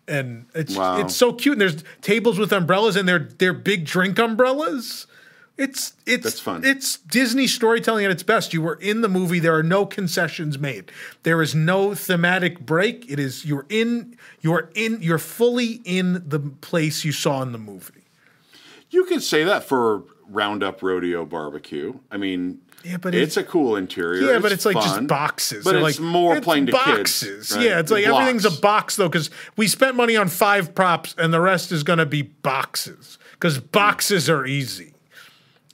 And 0.06 0.46
it's 0.54 0.74
Wow. 0.74 0.98
it's 1.00 1.14
so 1.14 1.32
cute. 1.32 1.52
And 1.52 1.60
there's 1.60 1.84
tables 2.00 2.38
with 2.38 2.52
umbrellas 2.52 2.96
and 2.96 3.08
they're 3.08 3.28
they're 3.38 3.52
big 3.52 3.84
drink 3.84 4.18
umbrellas. 4.18 5.06
It's 5.58 5.94
it's 6.06 6.22
That's 6.22 6.40
fun. 6.40 6.64
It's 6.64 6.98
Disney 6.98 7.48
storytelling 7.48 8.04
at 8.04 8.10
its 8.12 8.22
best. 8.22 8.54
You 8.54 8.62
were 8.62 8.76
in 8.76 9.00
the 9.00 9.08
movie. 9.08 9.40
There 9.40 9.56
are 9.56 9.62
no 9.64 9.84
concessions 9.84 10.56
made. 10.58 10.92
There 11.24 11.42
is 11.42 11.52
no 11.54 11.94
thematic 11.96 12.60
break. 12.60 13.10
It 13.10 13.18
is 13.18 13.44
you're 13.44 13.66
in. 13.68 14.16
You're 14.40 14.70
in. 14.76 15.02
You're 15.02 15.18
fully 15.18 15.80
in 15.84 16.22
the 16.28 16.38
place 16.38 17.04
you 17.04 17.10
saw 17.10 17.42
in 17.42 17.50
the 17.50 17.58
movie. 17.58 18.04
You 18.90 19.04
could 19.04 19.22
say 19.22 19.42
that 19.44 19.64
for 19.64 20.04
Roundup 20.28 20.80
Rodeo 20.80 21.24
Barbecue. 21.26 21.94
I 22.10 22.18
mean, 22.18 22.60
Yeah, 22.84 22.96
but 22.98 23.14
it's 23.14 23.36
a 23.36 23.42
cool 23.42 23.74
interior. 23.74 24.32
Yeah, 24.34 24.38
but 24.38 24.52
it's 24.52 24.64
like 24.64 24.76
just 24.76 25.08
boxes. 25.08 25.64
But 25.64 25.72
They're 25.72 25.86
it's 25.88 25.98
like, 25.98 26.06
more 26.08 26.36
it's 26.36 26.44
playing 26.44 26.66
to 26.66 26.72
boxes. 26.72 27.48
kids. 27.48 27.56
right? 27.56 27.64
Yeah, 27.66 27.80
it's 27.80 27.90
like 27.90 28.04
Blocks. 28.04 28.20
everything's 28.20 28.44
a 28.44 28.60
box 28.60 28.94
though, 28.96 29.08
because 29.08 29.28
we 29.56 29.66
spent 29.66 29.96
money 29.96 30.16
on 30.16 30.28
five 30.28 30.74
props, 30.74 31.14
and 31.18 31.34
the 31.34 31.40
rest 31.40 31.72
is 31.72 31.82
going 31.82 31.98
to 31.98 32.06
be 32.06 32.22
boxes 32.22 33.18
because 33.32 33.58
boxes 33.58 34.30
are 34.30 34.46
easy. 34.46 34.94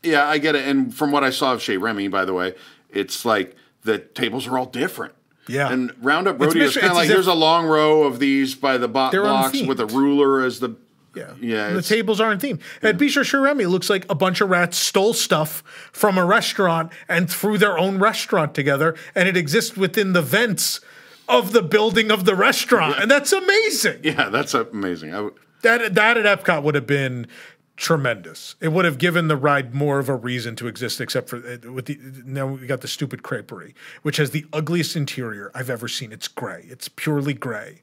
Yeah, 0.05 0.29
I 0.29 0.39
get 0.39 0.55
it. 0.55 0.67
And 0.69 0.95
from 0.95 1.13
what 1.13 1.25
I 1.25 1.31
saw 1.31 1.53
of 1.55 1.63
Chez 1.63 1.77
Remy, 1.77 2.09
by 2.09 2.25
the 2.25 2.33
way, 2.35 2.55
it's 2.91 3.25
like 3.25 3.57
the 3.83 3.99
tables 3.99 4.47
are 4.47 4.59
all 4.59 4.67
different. 4.67 5.15
Yeah. 5.47 5.71
And 5.71 5.93
Roundup 6.03 6.41
Rodeo 6.41 6.65
is 6.65 6.77
kind 6.77 6.91
of 6.91 6.97
like 6.97 7.09
here's 7.09 7.27
a 7.27 7.35
long 7.35 7.67
row 7.67 8.05
of 8.05 8.19
these 8.19 8.55
by 8.55 8.79
the 8.79 8.89
bo- 8.89 9.11
blocks 9.11 9.49
unthemed. 9.53 9.69
with 9.69 9.81
a 9.81 9.87
ruler 9.87 10.43
as 10.43 10.61
the. 10.61 10.77
Yeah, 11.17 11.35
Yeah, 11.41 11.71
the 11.75 11.83
tables 11.83 12.21
aren't 12.21 12.43
themed. 12.43 12.61
At 12.83 12.99
Bistro 12.99 13.23
Chez 13.25 13.39
Remy, 13.39 13.67
looks 13.67 13.89
like 13.89 14.05
a 14.11 14.17
bunch 14.17 14.41
of 14.41 14.51
rats 14.51 14.77
stole 14.79 15.15
stuff 15.15 15.63
from 15.93 16.19
a 16.19 16.25
restaurant 16.25 16.91
and 17.09 17.31
threw 17.31 17.57
their 17.57 17.79
own 17.79 18.01
restaurant 18.01 18.53
together, 18.53 18.97
and 19.15 19.29
it 19.29 19.37
exists 19.37 19.77
within 19.77 20.13
the 20.13 20.23
vents 20.23 20.81
of 21.29 21.53
the 21.53 21.63
building 21.63 22.11
of 22.11 22.25
the 22.25 22.35
restaurant, 22.35 22.99
and 23.01 23.09
that's 23.09 23.33
amazing. 23.33 24.01
Yeah, 24.03 24.29
that's 24.29 24.55
amazing. 24.55 25.11
I 25.11 25.17
w- 25.19 25.35
That 25.63 25.95
that 25.95 26.17
at 26.17 26.27
Epcot 26.45 26.65
would 26.65 26.75
have 26.75 26.87
been 26.89 27.29
tremendous. 27.77 28.55
It 28.61 28.69
would 28.69 28.85
have 28.85 28.99
given 28.99 29.29
the 29.29 29.37
ride 29.37 29.75
more 29.75 29.99
of 29.99 30.09
a 30.09 30.15
reason 30.15 30.57
to 30.57 30.67
exist, 30.67 31.01
except 31.01 31.29
for 31.29 31.39
uh, 31.39 31.71
with 31.73 31.87
the 31.87 31.99
now 32.25 32.47
we 32.47 32.67
got 32.67 32.81
the 32.81 32.89
stupid 32.89 33.23
creperie, 33.23 33.75
which 34.03 34.17
has 34.17 34.31
the 34.31 34.47
ugliest 34.53 34.97
interior 34.97 35.51
I've 35.55 35.71
ever 35.71 35.89
seen. 35.89 36.13
It's 36.13 36.29
gray. 36.29 36.67
It's 36.69 36.89
purely 36.89 37.35
gray, 37.35 37.83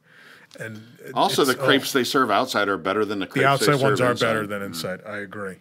and 0.59 0.81
also, 1.13 1.43
the 1.43 1.51
it's- 1.51 1.63
oh. 1.63 1.67
crepes 1.67 1.91
they 1.93 2.03
serve 2.03 2.31
outside 2.31 2.69
are 2.69 2.77
better 2.77 3.05
than 3.05 3.19
the 3.19 3.27
crepes 3.27 3.41
the 3.41 3.47
outside 3.47 3.81
ones 3.83 4.01
are 4.01 4.11
inside. 4.11 4.25
better 4.25 4.47
than 4.47 4.61
inside. 4.61 5.01
I 5.05 5.17
agree, 5.17 5.57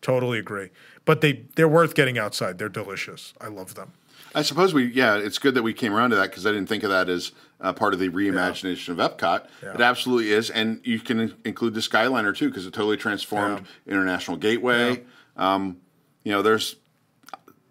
totally 0.00 0.38
agree. 0.38 0.70
But 1.04 1.20
they 1.20 1.44
they're 1.54 1.68
worth 1.68 1.94
getting 1.94 2.18
outside. 2.18 2.58
They're 2.58 2.68
delicious. 2.68 3.34
I 3.40 3.48
love 3.48 3.74
them. 3.74 3.92
I 4.36 4.42
suppose 4.42 4.74
we, 4.74 4.84
yeah, 4.84 5.16
it's 5.16 5.38
good 5.38 5.54
that 5.54 5.62
we 5.62 5.72
came 5.72 5.94
around 5.94 6.10
to 6.10 6.16
that 6.16 6.28
because 6.28 6.46
I 6.46 6.50
didn't 6.52 6.68
think 6.68 6.82
of 6.82 6.90
that 6.90 7.08
as 7.08 7.32
uh, 7.58 7.72
part 7.72 7.94
of 7.94 8.00
the 8.00 8.10
reimagination 8.10 8.90
of 8.90 8.98
Epcot. 8.98 9.46
It 9.62 9.80
absolutely 9.80 10.30
is, 10.30 10.50
and 10.50 10.78
you 10.84 11.00
can 11.00 11.34
include 11.46 11.72
the 11.72 11.80
Skyliner 11.80 12.36
too 12.36 12.48
because 12.50 12.66
it 12.66 12.74
totally 12.74 12.98
transformed 12.98 13.66
International 13.86 14.36
Gateway. 14.36 15.04
Um, 15.38 15.78
you 16.22 16.32
know, 16.32 16.42
there's 16.42 16.76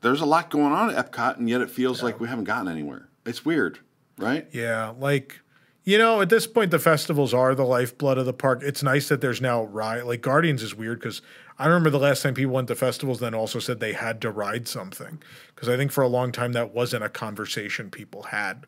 there's 0.01 0.21
a 0.21 0.25
lot 0.25 0.49
going 0.49 0.73
on 0.73 0.89
at 0.89 1.11
Epcot, 1.11 1.37
and 1.37 1.47
yet 1.47 1.61
it 1.61 1.69
feels 1.69 2.01
like 2.01 2.19
we 2.19 2.27
haven't 2.27 2.45
gotten 2.45 2.67
anywhere. 2.67 3.09
It's 3.27 3.45
weird, 3.45 3.77
right? 4.17 4.47
Yeah, 4.51 4.93
like 4.99 5.41
you 5.83 5.99
know, 5.99 6.19
at 6.19 6.29
this 6.29 6.47
point, 6.47 6.71
the 6.71 6.79
festivals 6.79 7.31
are 7.31 7.53
the 7.53 7.63
lifeblood 7.63 8.17
of 8.17 8.25
the 8.25 8.33
park. 8.33 8.63
It's 8.63 8.81
nice 8.81 9.07
that 9.09 9.21
there's 9.21 9.39
now 9.39 9.65
ride. 9.65 10.05
Like 10.05 10.21
Guardians 10.21 10.63
is 10.63 10.73
weird 10.73 10.99
because 10.99 11.21
I 11.57 11.65
remember 11.67 11.89
the 11.89 11.99
last 11.99 12.21
time 12.21 12.33
people 12.33 12.53
went 12.53 12.67
to 12.67 12.75
festivals, 12.75 13.19
then 13.19 13.33
also 13.33 13.59
said 13.59 13.79
they 13.79 13.93
had 13.93 14.21
to 14.21 14.31
ride 14.31 14.67
something 14.67 15.21
because 15.53 15.69
I 15.69 15.77
think 15.77 15.91
for 15.91 16.01
a 16.03 16.07
long 16.07 16.31
time 16.31 16.51
that 16.53 16.73
wasn't 16.73 17.03
a 17.03 17.09
conversation 17.09 17.89
people 17.89 18.23
had. 18.23 18.65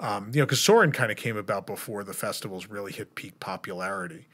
Um, 0.00 0.30
you 0.34 0.40
know, 0.40 0.46
because 0.46 0.60
Soarin' 0.60 0.90
kind 0.90 1.12
of 1.12 1.16
came 1.16 1.36
about 1.36 1.66
before 1.66 2.02
the 2.02 2.14
festivals 2.14 2.66
really 2.66 2.92
hit 2.92 3.14
peak 3.14 3.38
popularity. 3.40 4.26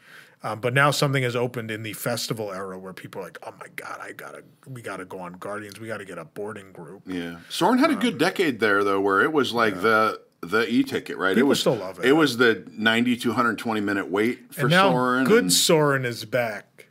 Um, 0.42 0.60
but 0.60 0.72
now 0.72 0.90
something 0.90 1.22
has 1.22 1.36
opened 1.36 1.70
in 1.70 1.82
the 1.82 1.92
festival 1.92 2.50
era 2.50 2.78
where 2.78 2.94
people 2.94 3.20
are 3.20 3.24
like, 3.24 3.36
"Oh 3.46 3.52
my 3.60 3.66
god, 3.76 3.98
I 4.00 4.12
gotta, 4.12 4.42
we 4.66 4.80
gotta 4.80 5.04
go 5.04 5.18
on 5.18 5.34
Guardians. 5.34 5.78
We 5.78 5.86
gotta 5.86 6.06
get 6.06 6.16
a 6.16 6.24
boarding 6.24 6.72
group." 6.72 7.02
Yeah, 7.06 7.40
Soarin' 7.50 7.78
had 7.78 7.90
a 7.90 7.96
good 7.96 8.16
decade 8.16 8.58
there 8.58 8.82
though, 8.82 9.00
where 9.02 9.20
it 9.20 9.34
was 9.34 9.52
like 9.52 9.82
the 9.82 10.22
the 10.40 10.66
e 10.72 10.82
ticket, 10.82 11.18
right? 11.18 11.34
People 11.34 11.48
it 11.48 11.48
was 11.50 11.60
still 11.60 11.74
love 11.74 11.98
it. 11.98 12.06
It 12.06 12.12
was 12.12 12.38
the 12.38 12.64
90 12.72 13.16
to 13.18 13.28
120 13.28 13.80
minute 13.82 14.10
wait 14.10 14.54
for 14.54 14.62
And 14.62 14.70
now 14.70 14.90
Soarin'. 14.92 15.24
good 15.26 15.42
and- 15.44 15.52
Soarin' 15.52 16.06
is 16.06 16.24
back. 16.24 16.86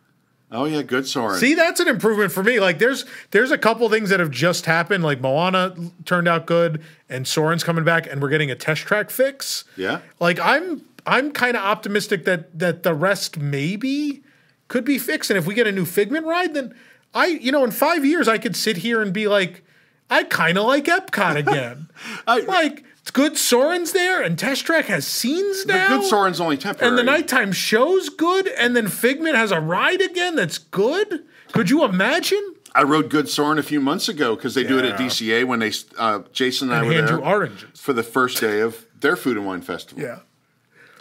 Oh 0.52 0.66
yeah, 0.66 0.82
good 0.82 1.06
Soarin'. 1.08 1.38
See, 1.40 1.54
that's 1.54 1.80
an 1.80 1.88
improvement 1.88 2.32
for 2.32 2.42
me. 2.44 2.60
Like, 2.60 2.80
there's 2.80 3.06
there's 3.32 3.52
a 3.52 3.58
couple 3.58 3.88
things 3.90 4.10
that 4.10 4.20
have 4.20 4.32
just 4.32 4.66
happened. 4.66 5.04
Like 5.04 5.22
Moana 5.22 5.76
turned 6.06 6.28
out 6.28 6.46
good, 6.48 6.82
and 7.08 7.28
Soren's 7.28 7.64
coming 7.64 7.84
back, 7.84 8.08
and 8.12 8.22
we're 8.22 8.30
getting 8.30 8.50
a 8.50 8.56
test 8.56 8.82
track 8.82 9.10
fix. 9.12 9.64
Yeah. 9.78 10.00
Like 10.20 10.40
I'm 10.40 10.84
I'm 11.06 11.32
kind 11.32 11.56
of 11.56 11.64
optimistic 11.64 12.26
that 12.26 12.58
that 12.58 12.84
the 12.84 12.94
rest 12.96 13.38
maybe 13.40 14.24
could 14.68 14.86
be 14.86 14.98
fixed, 14.98 15.30
and 15.30 15.38
if 15.38 15.46
we 15.46 15.54
get 15.54 15.68
a 15.68 15.72
new 15.72 15.86
Figment 15.86 16.26
ride, 16.26 16.54
then 16.56 16.74
I 17.14 17.28
you 17.28 17.52
know 17.52 17.64
in 17.64 17.72
five 17.72 18.04
years 18.04 18.28
I 18.28 18.38
could 18.40 18.56
sit 18.56 18.78
here 18.78 19.02
and 19.04 19.14
be 19.14 19.28
like, 19.28 19.64
I 20.10 20.24
kind 20.24 20.58
of 20.58 20.66
like 20.66 20.86
Epcot 20.86 21.36
again. 21.36 21.90
I- 22.28 22.40
like 22.42 22.84
good 23.12 23.38
Soren's 23.38 23.92
there, 23.92 24.22
and 24.22 24.38
Test 24.38 24.66
Track 24.66 24.86
has 24.86 25.06
scenes 25.08 25.66
The 25.66 25.74
now. 25.74 25.88
good 25.98 26.06
Soren's 26.10 26.40
only 26.40 26.58
temporary. 26.58 26.90
And 26.90 26.98
the 26.98 27.04
nighttime 27.04 27.52
show's 27.52 28.10
good, 28.10 28.48
and 28.48 28.76
then 28.76 28.88
Figment 28.88 29.36
has 29.36 29.52
a 29.52 29.60
ride 29.60 30.02
again 30.02 30.36
that's 30.36 30.58
good. 30.58 31.24
Could 31.52 31.70
you 31.70 31.84
imagine? 31.84 32.56
I 32.76 32.84
rode 32.84 33.10
Good 33.10 33.28
Soarin' 33.28 33.58
a 33.58 33.64
few 33.64 33.80
months 33.82 34.08
ago 34.08 34.36
because 34.36 34.54
they 34.54 34.64
do 34.64 34.78
it 34.78 34.86
at 34.86 35.00
DCA 35.00 35.44
when 35.46 35.58
they 35.60 35.72
uh, 35.98 36.20
Jason 36.32 36.70
and, 36.72 36.78
I 36.78 36.84
were 36.88 37.02
there 37.02 37.20
oranges. 37.20 37.80
for 37.82 37.94
the 37.94 38.04
first 38.04 38.40
day 38.40 38.60
of 38.62 38.86
their 39.00 39.16
food 39.16 39.38
and 39.38 39.46
wine 39.46 39.62
festival. 39.62 40.04
Yeah. 40.04 40.20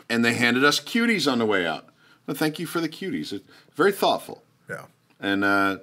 and 0.09 0.25
they 0.25 0.33
handed 0.33 0.65
us 0.65 0.81
cuties 0.81 1.31
on 1.31 1.39
the 1.39 1.45
way 1.47 1.67
out. 1.67 1.91
Well, 2.27 2.35
thank 2.37 2.59
you 2.59 2.67
for 2.67 2.81
the 2.81 2.89
cuties. 2.89 3.33
It's 3.35 3.45
very 3.75 3.93
thoughtful, 3.93 4.43
Yeah. 4.69 4.87
and 5.21 5.45
uh, 5.45 5.79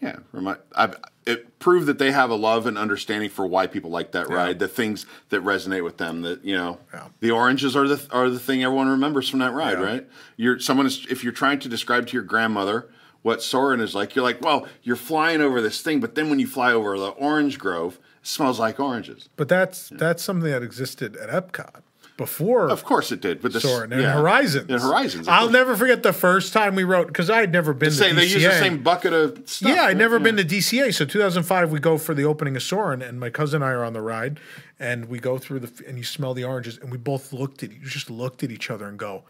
yeah, 0.00 0.16
remind, 0.32 0.58
I, 0.74 0.94
it 1.28 1.58
proved 1.58 1.86
that 1.86 1.98
they 1.98 2.10
have 2.12 2.30
a 2.30 2.34
love 2.34 2.66
and 2.66 2.78
understanding 2.78 3.28
for 3.30 3.46
why 3.46 3.66
people 3.66 3.90
like 3.90 4.12
that 4.12 4.28
ride, 4.28 4.58
the 4.58 4.68
things 4.68 5.06
that 5.28 5.42
resonate 5.44 5.84
with 5.84 5.98
them. 5.98 6.22
That 6.22 6.44
you 6.44 6.56
know, 6.56 6.78
Yeah. 6.92 7.08
the 7.20 7.30
oranges 7.30 7.76
are 7.76 7.86
the 7.86 8.00
are 8.10 8.30
the 8.30 8.38
thing 8.38 8.64
everyone 8.64 8.88
remembers 8.88 9.28
from 9.28 9.40
that 9.40 9.52
ride, 9.52 9.78
Yeah. 9.78 9.84
right? 9.84 10.08
You're 10.36 10.58
someone 10.58 10.86
is 10.86 11.06
if 11.10 11.22
you're 11.22 11.32
trying 11.32 11.58
to 11.60 11.68
describe 11.68 12.06
to 12.08 12.12
your 12.14 12.22
grandmother 12.22 12.88
what 13.22 13.42
Soarin' 13.42 13.80
is 13.80 13.94
like, 13.96 14.14
you're 14.14 14.22
like, 14.24 14.40
well, 14.40 14.66
you're 14.82 14.96
flying 14.96 15.40
over 15.40 15.60
this 15.60 15.80
thing, 15.82 15.98
but 16.00 16.14
then 16.14 16.30
when 16.30 16.38
you 16.38 16.46
fly 16.46 16.72
over 16.72 16.96
the 16.98 17.08
orange 17.08 17.58
grove, 17.58 17.98
it 18.22 18.26
smells 18.28 18.58
like 18.60 18.78
oranges. 18.80 19.28
But 19.36 19.48
that's 19.48 19.88
that's 19.90 20.22
something 20.22 20.50
that 20.50 20.62
existed 20.62 21.16
at 21.16 21.28
Epcot 21.28 21.82
before 22.18 22.68
Of 22.68 22.84
course 22.84 23.10
it 23.10 23.22
did, 23.22 23.40
but 23.40 23.54
the 23.54 23.60
Soarin' 23.60 23.92
and 23.94 24.02
yeah. 24.02 24.12
Horizons. 24.12 24.68
And 24.70 24.82
Horizons. 24.82 25.26
I'll 25.26 25.44
course. 25.44 25.52
never 25.52 25.76
forget 25.76 26.02
the 26.02 26.12
first 26.12 26.52
time 26.52 26.74
we 26.74 26.84
rode 26.84 27.06
because 27.06 27.30
I 27.30 27.38
had 27.38 27.50
never 27.50 27.72
been 27.72 27.88
to 27.88 27.94
Say 27.94 28.10
DCA. 28.10 28.14
they 28.16 28.26
use 28.26 28.42
the 28.42 28.58
same 28.58 28.82
bucket 28.82 29.14
of 29.14 29.48
stuff. 29.48 29.74
Yeah, 29.74 29.84
I'd 29.84 29.96
never 29.96 30.18
been 30.18 30.36
to 30.36 30.44
DCA. 30.44 30.92
So 30.92 31.06
2005, 31.06 31.72
we 31.72 31.78
go 31.80 31.96
for 31.96 32.12
the 32.12 32.24
opening 32.24 32.56
of 32.56 32.62
Soarin', 32.62 33.00
and 33.00 33.18
my 33.18 33.30
cousin 33.30 33.62
and 33.62 33.70
I 33.70 33.72
are 33.72 33.84
on 33.84 33.94
the 33.94 34.02
ride, 34.02 34.38
and 34.78 35.06
we 35.06 35.18
go 35.18 35.38
through 35.38 35.60
the, 35.60 35.84
and 35.86 35.96
you 35.96 36.04
smell 36.04 36.34
the 36.34 36.44
oranges, 36.44 36.76
and 36.76 36.90
we 36.92 36.98
both 36.98 37.32
looked 37.32 37.62
at, 37.62 37.70
you 37.72 37.86
just 37.86 38.10
looked 38.10 38.42
at 38.42 38.50
each 38.50 38.70
other 38.70 38.86
and 38.86 38.98
go, 38.98 39.22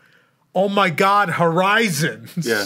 "Oh 0.55 0.69
my 0.69 0.91
God, 0.91 1.29
Horizons!" 1.31 2.33
Yeah. 2.47 2.65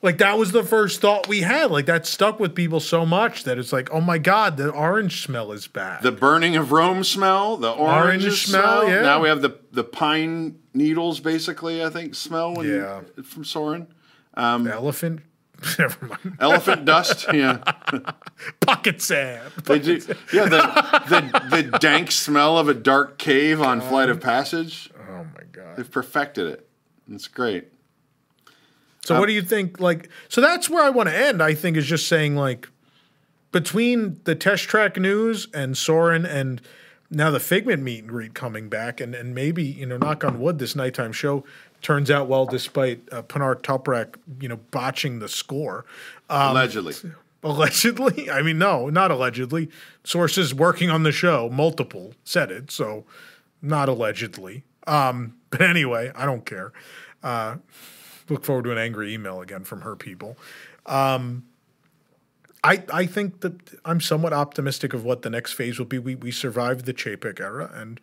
Like 0.00 0.18
that 0.18 0.38
was 0.38 0.52
the 0.52 0.62
first 0.62 1.00
thought 1.00 1.26
we 1.26 1.40
had. 1.40 1.70
Like 1.70 1.86
that 1.86 2.06
stuck 2.06 2.38
with 2.38 2.54
people 2.54 2.78
so 2.80 3.04
much 3.04 3.44
that 3.44 3.58
it's 3.58 3.72
like, 3.72 3.90
"Oh 3.92 4.00
my 4.00 4.18
God, 4.18 4.56
the 4.56 4.70
orange 4.70 5.22
smell 5.24 5.50
is 5.52 5.66
bad. 5.66 6.02
The 6.02 6.12
burning 6.12 6.54
of 6.56 6.70
Rome 6.70 7.02
smell, 7.02 7.56
the 7.56 7.70
orange, 7.70 8.24
Orange 8.24 8.46
smell, 8.46 8.82
smell. 8.82 8.88
yeah. 8.88 9.02
Now 9.02 9.20
we 9.22 9.28
have 9.28 9.42
the 9.42 9.58
the 9.72 9.84
pine 9.84 10.58
needles, 10.72 11.18
basically. 11.20 11.82
I 11.84 11.90
think 11.90 12.14
smell 12.14 12.54
when 12.54 12.68
Yeah. 12.68 13.00
from 13.24 13.44
Soarin'. 13.44 13.88
Um, 14.34 14.68
elephant. 14.68 15.22
Never 15.78 16.06
mind. 16.06 16.36
Elephant 16.38 16.84
dust. 16.84 17.26
Yeah, 17.34 17.58
Pocket 18.60 19.02
sand. 19.02 19.50
they 19.64 19.80
do. 19.80 19.94
Yeah, 20.32 20.44
the, 20.44 21.00
the 21.50 21.62
the 21.70 21.78
dank 21.78 22.12
smell 22.12 22.56
of 22.58 22.68
a 22.68 22.74
dark 22.74 23.18
cave 23.18 23.60
on 23.60 23.80
Flight 23.80 24.08
of 24.08 24.20
Passage. 24.20 24.90
Oh 25.10 25.24
my 25.34 25.42
God. 25.50 25.76
They've 25.76 25.90
perfected 25.90 26.46
it. 26.46 26.68
It's 27.10 27.26
great. 27.26 27.68
So 29.04 29.18
what 29.18 29.26
do 29.26 29.32
you 29.32 29.42
think? 29.42 29.80
Like, 29.80 30.10
so 30.28 30.40
that's 30.40 30.68
where 30.68 30.84
I 30.84 30.90
want 30.90 31.08
to 31.08 31.16
end. 31.16 31.42
I 31.42 31.54
think 31.54 31.76
is 31.76 31.86
just 31.86 32.08
saying 32.08 32.36
like, 32.36 32.68
between 33.52 34.20
the 34.24 34.34
test 34.34 34.64
track 34.64 34.96
news 34.96 35.46
and 35.54 35.76
Soarin' 35.76 36.26
and 36.26 36.60
now 37.10 37.30
the 37.30 37.40
Figment 37.40 37.82
meet 37.82 38.00
and 38.00 38.08
greet 38.08 38.34
coming 38.34 38.68
back, 38.68 39.00
and 39.00 39.14
and 39.14 39.34
maybe 39.34 39.64
you 39.64 39.86
know, 39.86 39.96
knock 39.96 40.24
on 40.24 40.40
wood, 40.40 40.58
this 40.58 40.76
nighttime 40.76 41.12
show 41.12 41.44
turns 41.80 42.10
out 42.10 42.28
well 42.28 42.46
despite 42.46 43.00
uh, 43.12 43.22
Pinar 43.22 43.56
Toprak, 43.56 44.16
you 44.40 44.48
know, 44.48 44.58
botching 44.70 45.20
the 45.20 45.28
score. 45.28 45.84
Um, 46.28 46.50
Allegedly. 46.50 46.94
Allegedly, 47.42 48.30
I 48.32 48.42
mean, 48.42 48.58
no, 48.58 48.88
not 48.88 49.10
allegedly. 49.10 49.70
Sources 50.04 50.54
working 50.54 50.90
on 50.90 51.02
the 51.02 51.12
show, 51.12 51.48
multiple 51.48 52.14
said 52.24 52.50
it, 52.50 52.70
so 52.70 53.04
not 53.62 53.88
allegedly. 53.88 54.64
Um, 54.86 55.34
but 55.50 55.62
anyway, 55.62 56.12
I 56.14 56.26
don't 56.26 56.44
care. 56.44 56.72
Uh, 57.22 57.56
look 58.30 58.44
forward 58.44 58.64
to 58.64 58.72
an 58.72 58.78
angry 58.78 59.12
email 59.14 59.40
again 59.40 59.64
from 59.64 59.82
her 59.82 59.96
people. 59.96 60.36
Um, 60.86 61.44
I 62.64 62.82
I 62.92 63.06
think 63.06 63.40
that 63.40 63.54
I'm 63.84 64.00
somewhat 64.00 64.32
optimistic 64.32 64.92
of 64.94 65.04
what 65.04 65.22
the 65.22 65.30
next 65.30 65.52
phase 65.52 65.78
will 65.78 65.86
be. 65.86 65.98
We 65.98 66.14
we 66.14 66.30
survived 66.30 66.84
the 66.86 66.94
Chapek 66.94 67.40
era, 67.40 67.70
and 67.74 68.00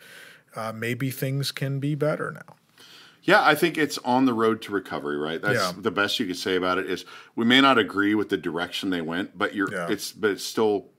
uh, 0.55 0.71
maybe 0.73 1.11
things 1.11 1.51
can 1.51 1.79
be 1.79 1.95
better 1.95 2.31
now. 2.31 2.55
Yeah, 3.23 3.43
I 3.43 3.55
think 3.55 3.77
it's 3.77 3.97
on 4.05 4.25
the 4.25 4.33
road 4.33 4.61
to 4.63 4.71
recovery, 4.71 5.17
right? 5.17 5.41
That's 5.41 5.55
Yeah. 5.59 5.71
the 5.75 5.89
best 5.91 6.19
you 6.19 6.27
could 6.27 6.37
say 6.37 6.55
about 6.55 6.77
it 6.77 6.85
is 6.89 7.05
we 7.35 7.43
may 7.43 7.59
not 7.59 7.77
agree 7.79 8.13
with 8.13 8.29
the 8.29 8.37
direction 8.37 8.91
they 8.91 9.01
went, 9.01 9.35
but 9.37 9.55
you're 9.55 9.71
Yeah. 9.71 9.87
it's 9.89 10.11
but 10.11 10.29
it's 10.31 10.43
still 10.43 10.89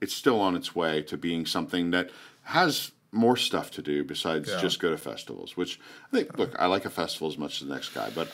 it's 0.00 0.14
still 0.14 0.40
on 0.40 0.56
its 0.56 0.74
way 0.74 1.02
to 1.02 1.16
being 1.16 1.46
something 1.46 1.90
that 1.92 2.10
has 2.42 2.90
more 3.12 3.36
stuff 3.36 3.70
to 3.72 3.82
do 3.82 4.02
besides 4.04 4.48
Yeah. 4.50 4.60
just 4.60 4.78
go 4.80 4.90
to 4.90 4.98
festivals, 4.98 5.56
which 5.56 5.80
I 6.12 6.16
think 6.16 6.36
look, 6.38 6.54
I 6.58 6.66
like 6.66 6.84
a 6.84 6.90
festival 6.90 7.28
as 7.28 7.38
much 7.38 7.62
as 7.62 7.68
the 7.68 7.74
next 7.74 7.90
guy, 7.94 8.10
but 8.14 8.28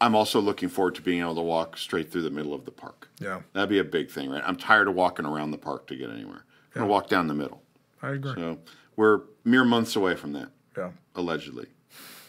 I'm 0.00 0.14
also 0.14 0.40
looking 0.40 0.68
forward 0.68 0.94
to 0.96 1.02
being 1.02 1.20
able 1.20 1.34
to 1.34 1.42
walk 1.42 1.76
straight 1.76 2.10
through 2.10 2.22
the 2.22 2.30
middle 2.30 2.54
of 2.54 2.64
the 2.64 2.70
park. 2.70 3.08
Yeah, 3.20 3.40
That'd 3.52 3.68
be 3.68 3.78
a 3.78 3.84
big 3.84 4.10
thing, 4.10 4.30
right? 4.30 4.42
I'm 4.46 4.56
tired 4.56 4.88
of 4.88 4.94
walking 4.94 5.26
around 5.26 5.50
the 5.50 5.58
park 5.58 5.86
to 5.88 5.96
get 5.96 6.10
anywhere. 6.10 6.44
I'm 6.74 6.82
gonna 6.82 6.86
walk 6.86 7.08
down 7.08 7.26
the 7.26 7.34
middle. 7.34 7.62
I 8.02 8.10
agree. 8.12 8.34
So 8.34 8.58
we're 8.96 9.20
mere 9.44 9.64
months 9.64 9.96
away 9.96 10.14
from 10.16 10.32
that, 10.32 10.48
Yeah, 10.76 10.90
allegedly, 11.14 11.66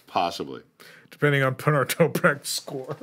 possibly. 0.08 0.64
depending 1.10 1.44
on 1.44 1.54
Bernard 1.54 1.90
Toprak's 1.90 2.50
score. 2.60 2.98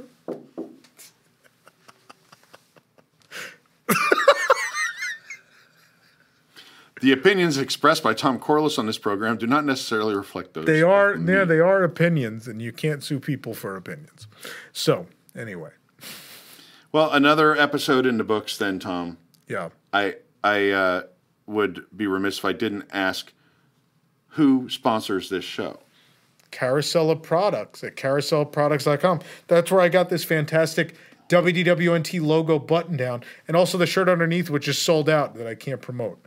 The 7.00 7.12
opinions 7.12 7.58
expressed 7.58 8.02
by 8.02 8.14
Tom 8.14 8.38
Corless 8.38 8.78
on 8.78 8.86
this 8.86 8.98
program 8.98 9.36
do 9.36 9.46
not 9.46 9.64
necessarily 9.64 10.14
reflect 10.14 10.54
those. 10.54 10.66
They 10.66 10.82
are 10.82 11.16
me. 11.16 11.44
they 11.44 11.60
are 11.60 11.82
opinions, 11.84 12.48
and 12.48 12.60
you 12.60 12.72
can't 12.72 13.02
sue 13.02 13.20
people 13.20 13.54
for 13.54 13.76
opinions. 13.76 14.26
So 14.72 15.06
anyway, 15.36 15.70
Well, 16.92 17.10
another 17.12 17.56
episode 17.56 18.06
in 18.06 18.18
the 18.18 18.24
books, 18.24 18.56
then, 18.58 18.78
Tom. 18.78 19.18
yeah, 19.46 19.68
I 19.92 20.16
I 20.42 20.70
uh, 20.70 21.02
would 21.46 21.84
be 21.96 22.06
remiss 22.06 22.38
if 22.38 22.44
I 22.44 22.52
didn't 22.52 22.86
ask 22.92 23.32
who 24.32 24.68
sponsors 24.68 25.28
this 25.30 25.44
show. 25.44 25.80
Carousel 26.50 27.10
of 27.10 27.22
Products 27.22 27.84
at 27.84 27.96
carouselproducts.com. 27.96 29.20
That's 29.48 29.70
where 29.70 29.80
I 29.80 29.88
got 29.88 30.08
this 30.08 30.24
fantastic 30.24 30.94
WDWNT 31.28 32.22
logo 32.22 32.58
button 32.58 32.96
down, 32.96 33.22
and 33.46 33.56
also 33.56 33.76
the 33.76 33.86
shirt 33.86 34.08
underneath, 34.08 34.48
which 34.48 34.66
is 34.66 34.78
sold 34.78 35.08
out 35.10 35.34
that 35.34 35.46
I 35.46 35.54
can't 35.54 35.82
promote. 35.82 36.18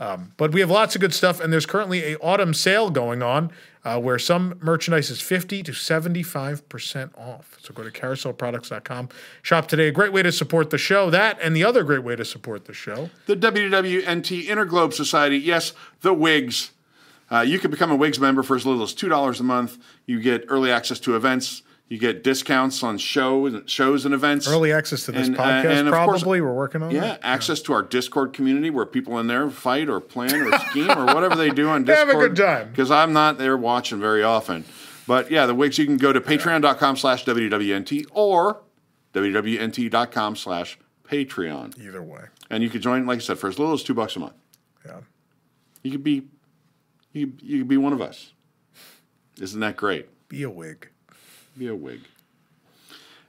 Um, 0.00 0.32
but 0.36 0.52
we 0.52 0.60
have 0.60 0.70
lots 0.70 0.94
of 0.94 1.00
good 1.00 1.14
stuff, 1.14 1.40
and 1.40 1.52
there's 1.52 1.66
currently 1.66 2.12
a 2.12 2.18
autumn 2.18 2.52
sale 2.52 2.90
going 2.90 3.22
on 3.22 3.52
uh, 3.84 4.00
where 4.00 4.18
some 4.18 4.58
merchandise 4.60 5.10
is 5.10 5.20
50 5.20 5.62
to 5.62 5.72
75% 5.72 7.18
off. 7.18 7.58
So 7.60 7.72
go 7.72 7.84
to 7.84 7.90
carouselproducts.com. 7.90 9.08
Shop 9.42 9.68
today. 9.68 9.88
A 9.88 9.92
great 9.92 10.12
way 10.12 10.22
to 10.22 10.32
support 10.32 10.70
the 10.70 10.78
show. 10.78 11.10
That 11.10 11.38
and 11.40 11.54
the 11.54 11.64
other 11.64 11.84
great 11.84 12.02
way 12.02 12.16
to 12.16 12.24
support 12.24 12.64
the 12.64 12.72
show. 12.72 13.10
The 13.26 13.36
WWNT 13.36 14.46
Interglobe 14.46 14.94
Society, 14.94 15.38
yes, 15.38 15.72
the 16.00 16.14
WIGS. 16.14 16.70
Uh, 17.30 17.40
you 17.40 17.58
can 17.58 17.70
become 17.70 17.90
a 17.90 17.96
WIGS 17.96 18.18
member 18.18 18.42
for 18.42 18.56
as 18.56 18.66
little 18.66 18.82
as 18.82 18.94
$2 18.94 19.40
a 19.40 19.42
month. 19.42 19.78
You 20.06 20.20
get 20.20 20.44
early 20.48 20.70
access 20.70 20.98
to 21.00 21.16
events. 21.16 21.62
You 21.86 21.98
get 21.98 22.24
discounts 22.24 22.82
on 22.82 22.96
show, 22.98 23.62
shows 23.66 24.04
and 24.06 24.14
events. 24.14 24.48
Early 24.48 24.72
access 24.72 25.04
to 25.04 25.12
this 25.12 25.28
And, 25.28 25.38
uh, 25.38 25.42
podcast, 25.42 25.64
and 25.66 25.88
of 25.88 25.94
course- 25.94 26.22
probably. 26.22 26.40
We're 26.40 26.54
working 26.54 26.82
on 26.82 26.90
Yeah, 26.90 27.18
access 27.22 27.60
to 27.62 27.72
our 27.74 27.82
Discord 27.82 28.32
community 28.32 28.70
where 28.70 28.86
people 28.86 29.18
in 29.18 29.26
there 29.26 29.50
fight 29.50 29.88
or 29.90 30.00
plan 30.00 30.34
or 30.34 30.58
scheme 30.70 30.90
or 30.90 31.04
whatever 31.06 31.36
they 31.36 31.50
do 31.50 31.68
on 31.68 31.84
They 31.84 31.94
have 31.94 32.06
Discord. 32.08 32.24
a 32.24 32.28
good 32.30 32.36
time. 32.42 32.68
Because 32.70 32.90
I'm 32.90 33.12
not 33.12 33.36
there 33.38 33.56
watching 33.56 34.00
very 34.00 34.22
often. 34.22 34.64
But 35.06 35.30
yeah, 35.30 35.44
the 35.44 35.54
Wigs, 35.54 35.76
you 35.76 35.84
can 35.84 35.98
go 35.98 36.10
to 36.12 36.20
patreon.com 36.22 36.96
slash 36.96 37.24
WWNT 37.26 38.06
or 38.12 38.62
WWNT.com 39.12 40.36
slash 40.36 40.78
Patreon. 41.06 41.78
Either 41.78 42.02
way. 42.02 42.22
And 42.48 42.62
you 42.62 42.70
can 42.70 42.80
join, 42.80 43.04
like 43.06 43.18
I 43.18 43.20
said, 43.20 43.38
for 43.38 43.48
as 43.48 43.58
little 43.58 43.74
as 43.74 43.82
two 43.82 43.94
bucks 43.94 44.16
a 44.16 44.20
month. 44.20 44.32
Yeah. 44.86 45.00
You 45.82 45.90
could 45.92 46.02
be 46.04 46.28
you 47.12 47.34
you 47.42 47.58
could 47.58 47.68
be 47.68 47.76
one 47.76 47.92
of 47.92 48.00
us. 48.00 48.32
Isn't 49.38 49.60
that 49.60 49.76
great? 49.76 50.08
Be 50.28 50.42
a 50.42 50.50
wig. 50.50 50.88
Be 51.56 51.68
a 51.68 51.74
wig. 51.74 52.00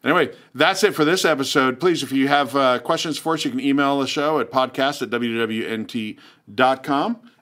Anyway, 0.04 0.32
that's 0.54 0.84
it 0.84 0.94
for 0.94 1.04
this 1.04 1.26
episode. 1.26 1.80
Please, 1.80 2.04
if 2.04 2.12
you 2.12 2.28
have 2.28 2.56
uh, 2.56 2.78
questions 2.80 3.18
for 3.18 3.34
us, 3.34 3.44
you 3.44 3.50
can 3.50 3.60
email 3.60 4.00
the 4.00 4.06
show 4.06 4.40
at 4.40 4.52
podcast 4.52 5.02
at 5.02 5.10
wwnt.com. 5.10 6.20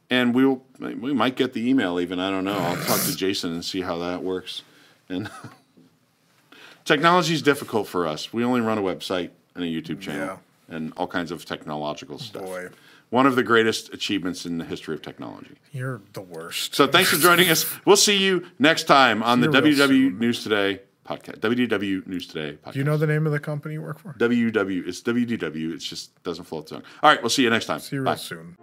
And 0.10 0.34
we'll, 0.34 0.64
we 0.80 1.14
might 1.14 1.35
get 1.35 1.53
the 1.53 1.69
email 1.69 1.99
even. 1.99 2.19
I 2.19 2.30
don't 2.30 2.45
know. 2.45 2.57
I'll 2.57 2.77
talk 2.77 3.01
to 3.01 3.15
Jason 3.15 3.51
and 3.51 3.65
see 3.65 3.81
how 3.81 3.97
that 3.99 4.23
works. 4.23 4.61
And 5.10 5.30
technology 6.85 7.34
is 7.34 7.41
difficult 7.41 7.88
for 7.88 8.07
us. 8.07 8.31
We 8.31 8.45
only 8.45 8.61
run 8.61 8.77
a 8.77 8.81
website 8.81 9.31
and 9.55 9.64
a 9.64 9.68
YouTube 9.68 9.99
channel 9.99 10.39
and 10.69 10.93
all 10.95 11.07
kinds 11.07 11.31
of 11.31 11.45
technological 11.45 12.19
stuff. 12.19 12.43
Boy 12.43 12.69
one 13.14 13.27
of 13.27 13.35
the 13.35 13.44
greatest 13.44 13.94
achievements 13.94 14.44
in 14.44 14.57
the 14.57 14.65
history 14.65 14.95
of 14.95 15.02
technology. 15.03 15.56
You're 15.72 16.02
the 16.14 16.22
worst. 16.22 16.73
So 16.73 16.88
thanks 16.88 17.11
for 17.11 17.18
joining 17.18 17.48
us. 17.48 17.64
We'll 17.85 17.95
see 17.95 18.18
you 18.18 18.48
next 18.57 18.85
time 18.85 19.22
on 19.22 19.40
the 19.40 19.49
WW 19.49 19.77
soon. 19.77 20.18
News 20.19 20.41
Today 20.41 20.81
podcast. 21.06 21.38
WW 21.41 22.07
News 22.07 22.26
Today 22.26 22.57
podcast. 22.65 22.73
Do 22.73 22.80
you 22.80 22.85
know 22.85 22.98
the 22.98 23.06
name 23.06 23.27
of 23.27 23.31
the 23.31 23.40
company 23.40 23.76
you 23.76 23.84
work 23.84 23.99
for? 23.99 24.14
WW. 24.14 24.88
It's 24.88 25.03
WDW. 25.03 25.76
It 25.76 25.77
just 25.77 26.23
doesn't 26.23 26.45
float 26.45 26.65
tongue. 26.65 26.81
All 27.03 27.11
right. 27.11 27.22
We'll 27.22 27.30
see 27.30 27.44
you 27.44 27.52
next 27.52 27.68
time. 27.68 27.81
See 27.81 27.98
you 27.98 28.03
Bye. 28.03 28.14
real 28.14 28.18
soon. 28.18 28.57